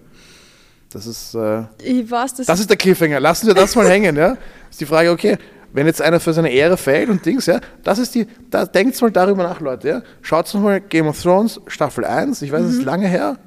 Das 0.90 1.06
ist... 1.06 1.36
Äh, 1.36 1.64
Ich 1.84 2.10
weiß, 2.10 2.36
das, 2.36 2.48
das 2.48 2.62
ist 2.62 2.70
der 2.70 2.78
Cliffhanger. 2.78 3.20
Lassen 3.20 3.48
wir 3.48 3.54
das 3.54 3.76
mal 3.76 3.90
hängen, 3.90 4.16
ja? 4.16 4.38
Ist 4.72 4.80
die 4.80 4.86
Frage, 4.86 5.12
okay, 5.12 5.38
wenn 5.74 5.86
jetzt 5.86 6.02
einer 6.02 6.22
für 6.22 6.32
seine 6.32 6.50
Ehre 6.50 6.78
fällt 6.78 7.10
und 7.10 7.26
Dings, 7.26 7.46
ja, 7.46 7.60
das 7.84 8.00
ist 8.00 8.16
die, 8.16 8.26
da 8.50 8.66
denkt 8.66 9.02
mal 9.02 9.12
darüber 9.12 9.44
nach, 9.44 9.60
Leute, 9.60 9.90
ja? 9.90 10.02
Schaut 10.22 10.54
nochmal 10.54 10.80
Game 10.80 11.08
of 11.08 11.22
Thrones, 11.22 11.60
Staffel 11.68 12.06
1, 12.06 12.42
ich 12.42 12.54
weiß, 12.54 12.64
es 12.64 12.76
ist 12.76 12.86
lange 12.86 13.10
her. 13.10 13.38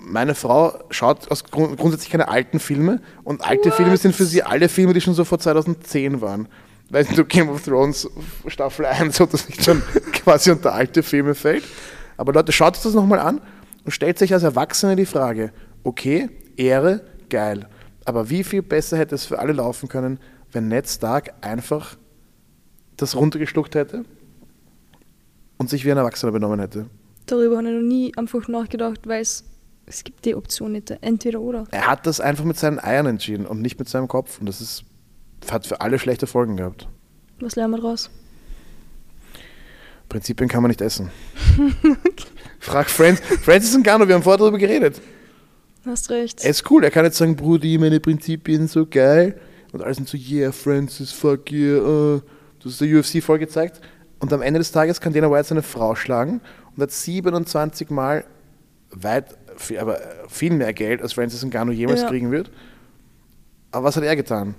Meine 0.00 0.34
Frau 0.34 0.80
schaut 0.90 1.30
aus 1.30 1.44
Grund, 1.44 1.76
grundsätzlich 1.76 2.10
keine 2.10 2.26
alten 2.26 2.58
Filme 2.58 3.00
und 3.22 3.44
alte 3.44 3.70
Filme 3.70 3.96
sind 3.96 4.16
für 4.16 4.24
sie 4.24 4.42
alle 4.42 4.68
Filme, 4.68 4.94
die 4.94 5.00
schon 5.00 5.14
so 5.14 5.24
vor 5.24 5.38
2010 5.38 6.20
waren. 6.20 6.48
Weißt 6.90 7.16
du, 7.16 7.24
Game 7.24 7.48
of 7.50 7.62
Thrones 7.62 8.08
Staffel 8.46 8.86
1, 8.86 9.20
ob 9.20 9.30
das 9.30 9.48
nicht 9.48 9.62
schon 9.62 9.82
quasi 10.12 10.50
unter 10.50 10.72
alte 10.72 11.02
Filme 11.02 11.34
fällt. 11.34 11.64
Aber 12.16 12.32
Leute, 12.32 12.52
schaut 12.52 12.76
euch 12.76 12.82
das 12.82 12.94
nochmal 12.94 13.18
an 13.18 13.40
und 13.84 13.92
stellt 13.92 14.18
sich 14.18 14.32
als 14.32 14.42
Erwachsene 14.42 14.96
die 14.96 15.06
Frage, 15.06 15.52
okay, 15.84 16.30
Ehre, 16.56 17.02
geil. 17.28 17.68
Aber 18.04 18.30
wie 18.30 18.42
viel 18.42 18.62
besser 18.62 18.96
hätte 18.96 19.14
es 19.14 19.26
für 19.26 19.38
alle 19.38 19.52
laufen 19.52 19.88
können, 19.88 20.18
wenn 20.50 20.68
Ned 20.68 20.88
Stark 20.88 21.34
einfach 21.42 21.96
das 22.96 23.14
runtergeschluckt 23.14 23.74
hätte 23.74 24.04
und 25.58 25.68
sich 25.68 25.84
wie 25.84 25.92
ein 25.92 25.98
Erwachsener 25.98 26.32
benommen 26.32 26.60
hätte? 26.60 26.86
darüber 27.30 27.58
habe 27.58 27.68
ich 27.68 27.74
noch 27.74 27.82
nie 27.82 28.12
einfach 28.16 28.48
nachgedacht, 28.48 29.06
weil 29.06 29.22
es, 29.22 29.44
es 29.86 30.04
gibt 30.04 30.24
die 30.24 30.34
Option 30.34 30.72
nicht. 30.72 30.90
Entweder 31.00 31.40
oder. 31.40 31.64
Er 31.70 31.86
hat 31.86 32.06
das 32.06 32.20
einfach 32.20 32.44
mit 32.44 32.56
seinen 32.56 32.78
Eiern 32.78 33.06
entschieden 33.06 33.46
und 33.46 33.60
nicht 33.60 33.78
mit 33.78 33.88
seinem 33.88 34.08
Kopf. 34.08 34.40
Und 34.40 34.46
das 34.46 34.60
ist, 34.60 34.84
hat 35.50 35.66
für 35.66 35.80
alle 35.80 35.98
schlechte 35.98 36.26
Folgen 36.26 36.56
gehabt. 36.56 36.88
Was 37.40 37.56
lernen 37.56 37.74
wir 37.74 37.80
draus? 37.80 38.10
Prinzipien 40.08 40.48
kann 40.48 40.62
man 40.62 40.70
nicht 40.70 40.80
essen. 40.80 41.10
Frag 42.60 42.88
Francis, 42.88 43.24
Francis 43.42 43.76
Ngannou, 43.76 44.08
wir 44.08 44.14
haben 44.14 44.22
vorher 44.22 44.38
darüber 44.38 44.58
geredet. 44.58 45.00
Hast 45.84 46.10
recht. 46.10 46.42
Er 46.44 46.50
ist 46.50 46.68
cool, 46.70 46.82
er 46.84 46.90
kann 46.90 47.04
jetzt 47.04 47.18
sagen, 47.18 47.36
Brudi, 47.36 47.78
meine 47.78 48.00
Prinzipien 48.00 48.68
so 48.68 48.86
geil. 48.86 49.38
Und 49.72 49.82
alle 49.82 49.94
sind 49.94 50.08
so, 50.08 50.16
yeah, 50.16 50.50
Francis, 50.50 51.12
fuck 51.12 51.50
yeah. 51.52 51.78
Uh. 51.80 52.20
Du 52.60 52.68
hast 52.70 52.80
der 52.80 52.98
UFC 52.98 53.22
voll 53.22 53.38
gezeigt. 53.38 53.80
Und 54.18 54.32
am 54.32 54.42
Ende 54.42 54.58
des 54.58 54.72
Tages 54.72 55.00
kann 55.00 55.12
Dana 55.12 55.30
White 55.30 55.48
seine 55.48 55.62
Frau 55.62 55.94
schlagen 55.94 56.40
und 56.74 56.82
hat 56.82 56.90
27 56.90 57.90
Mal 57.90 58.24
weit, 58.90 59.36
viel, 59.56 59.78
aber 59.78 60.00
viel 60.28 60.52
mehr 60.54 60.72
Geld, 60.72 61.02
als 61.02 61.12
Francis 61.12 61.44
Ngannou 61.44 61.72
jemals 61.72 62.00
Ja. 62.02 62.08
kriegen 62.08 62.30
wird. 62.30 62.50
Aber 63.70 63.84
was 63.84 63.96
hat 63.96 64.04
er 64.04 64.16
getan? 64.16 64.54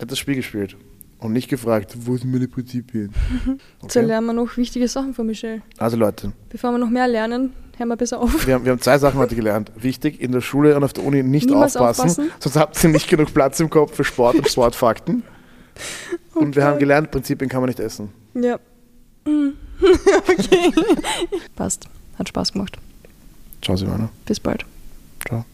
Hat 0.00 0.10
das 0.10 0.18
Spiel 0.18 0.36
gespielt 0.36 0.76
und 1.18 1.32
nicht 1.32 1.48
gefragt, 1.48 1.94
wo 1.98 2.16
sind 2.16 2.30
meine 2.30 2.46
Prinzipien? 2.48 3.12
So 3.44 3.52
Okay. 3.86 4.00
lernen 4.02 4.26
wir 4.28 4.32
noch 4.32 4.56
wichtige 4.56 4.86
Sachen 4.88 5.14
von 5.14 5.26
Michelle. 5.26 5.62
Also 5.78 5.96
Leute, 5.96 6.32
Bevor 6.50 6.70
wir 6.72 6.78
noch 6.78 6.90
mehr 6.90 7.08
lernen, 7.08 7.52
hören 7.76 7.88
wir 7.88 7.96
besser 7.96 8.20
auf. 8.20 8.46
wir 8.46 8.54
haben, 8.54 8.64
wir 8.64 8.72
haben 8.72 8.80
zwei 8.80 8.98
Sachen 8.98 9.18
heute 9.18 9.34
gelernt. 9.34 9.72
Wichtig, 9.76 10.20
in 10.20 10.32
der 10.32 10.40
Schule 10.40 10.76
und 10.76 10.84
auf 10.84 10.92
der 10.92 11.04
Uni 11.04 11.22
nicht 11.22 11.50
aufpassen, 11.50 11.80
aufpassen. 11.80 12.30
sonst 12.38 12.56
habt 12.56 12.82
ihr 12.84 12.90
nicht 12.90 13.08
genug 13.08 13.32
Platz 13.34 13.58
im 13.60 13.70
Kopf 13.70 13.94
für 13.94 14.04
Sport 14.04 14.36
und 14.36 14.48
Sportfakten. 14.48 15.22
Und 16.34 16.54
wir 16.56 16.62
Okay. 16.62 16.70
haben 16.72 16.78
gelernt, 16.78 17.10
Prinzipien 17.10 17.48
kann 17.48 17.60
man 17.60 17.68
nicht 17.68 17.80
essen. 17.80 18.10
Ja. 18.34 18.58
Okay. 19.80 20.72
Passt. 21.54 21.86
Hat 22.18 22.28
Spaß 22.28 22.52
gemacht. 22.52 22.76
Ciao, 23.62 23.76
Silvana. 23.76 24.08
Bis 24.26 24.40
bald. 24.40 24.64
Ciao. 25.28 25.44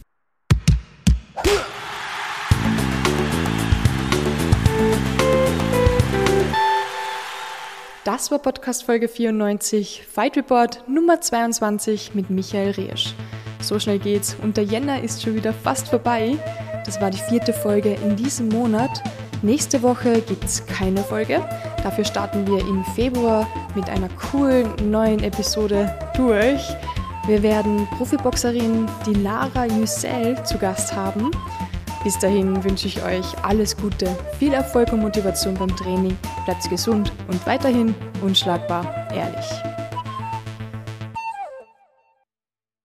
Das 8.05 8.31
war 8.31 8.39
Podcast 8.39 8.83
Folge 8.83 9.07
94, 9.07 10.03
Fight 10.09 10.37
Report 10.37 10.87
Nummer 10.87 11.21
22 11.21 12.13
mit 12.13 12.29
Michael 12.29 12.71
Reesch. 12.71 13.15
So 13.61 13.79
schnell 13.79 13.99
geht's 13.99 14.37
und 14.41 14.57
der 14.57 14.63
Jänner 14.63 15.01
ist 15.01 15.23
schon 15.23 15.35
wieder 15.35 15.53
fast 15.53 15.87
vorbei. 15.87 16.37
Das 16.85 17.01
war 17.01 17.09
die 17.09 17.17
vierte 17.17 17.51
Folge 17.51 17.95
in 18.03 18.15
diesem 18.15 18.49
Monat. 18.49 19.01
Nächste 19.41 19.81
Woche 19.81 20.21
gibt's 20.21 20.65
keine 20.67 21.01
Folge. 21.01 21.43
Dafür 21.83 22.05
starten 22.05 22.47
wir 22.47 22.59
im 22.59 22.85
Februar 22.95 23.47
mit 23.75 23.89
einer 23.89 24.09
coolen 24.09 24.69
neuen 24.89 25.23
Episode 25.23 25.93
durch. 26.15 26.61
Wir 27.27 27.41
werden 27.41 27.87
Profiboxerin 27.97 28.87
die 29.07 29.15
Lara 29.15 29.65
Yücel 29.65 30.43
zu 30.43 30.59
Gast 30.59 30.95
haben. 30.95 31.31
Bis 32.05 32.19
dahin 32.19 32.63
wünsche 32.63 32.85
ich 32.87 33.03
euch 33.03 33.25
alles 33.41 33.75
Gute, 33.75 34.15
viel 34.37 34.53
Erfolg 34.53 34.93
und 34.93 34.99
Motivation 35.01 35.55
beim 35.55 35.75
Training. 35.75 36.15
Bleibt 36.45 36.69
gesund 36.69 37.11
und 37.27 37.43
weiterhin 37.47 37.95
unschlagbar 38.21 39.07
ehrlich. 39.11 39.74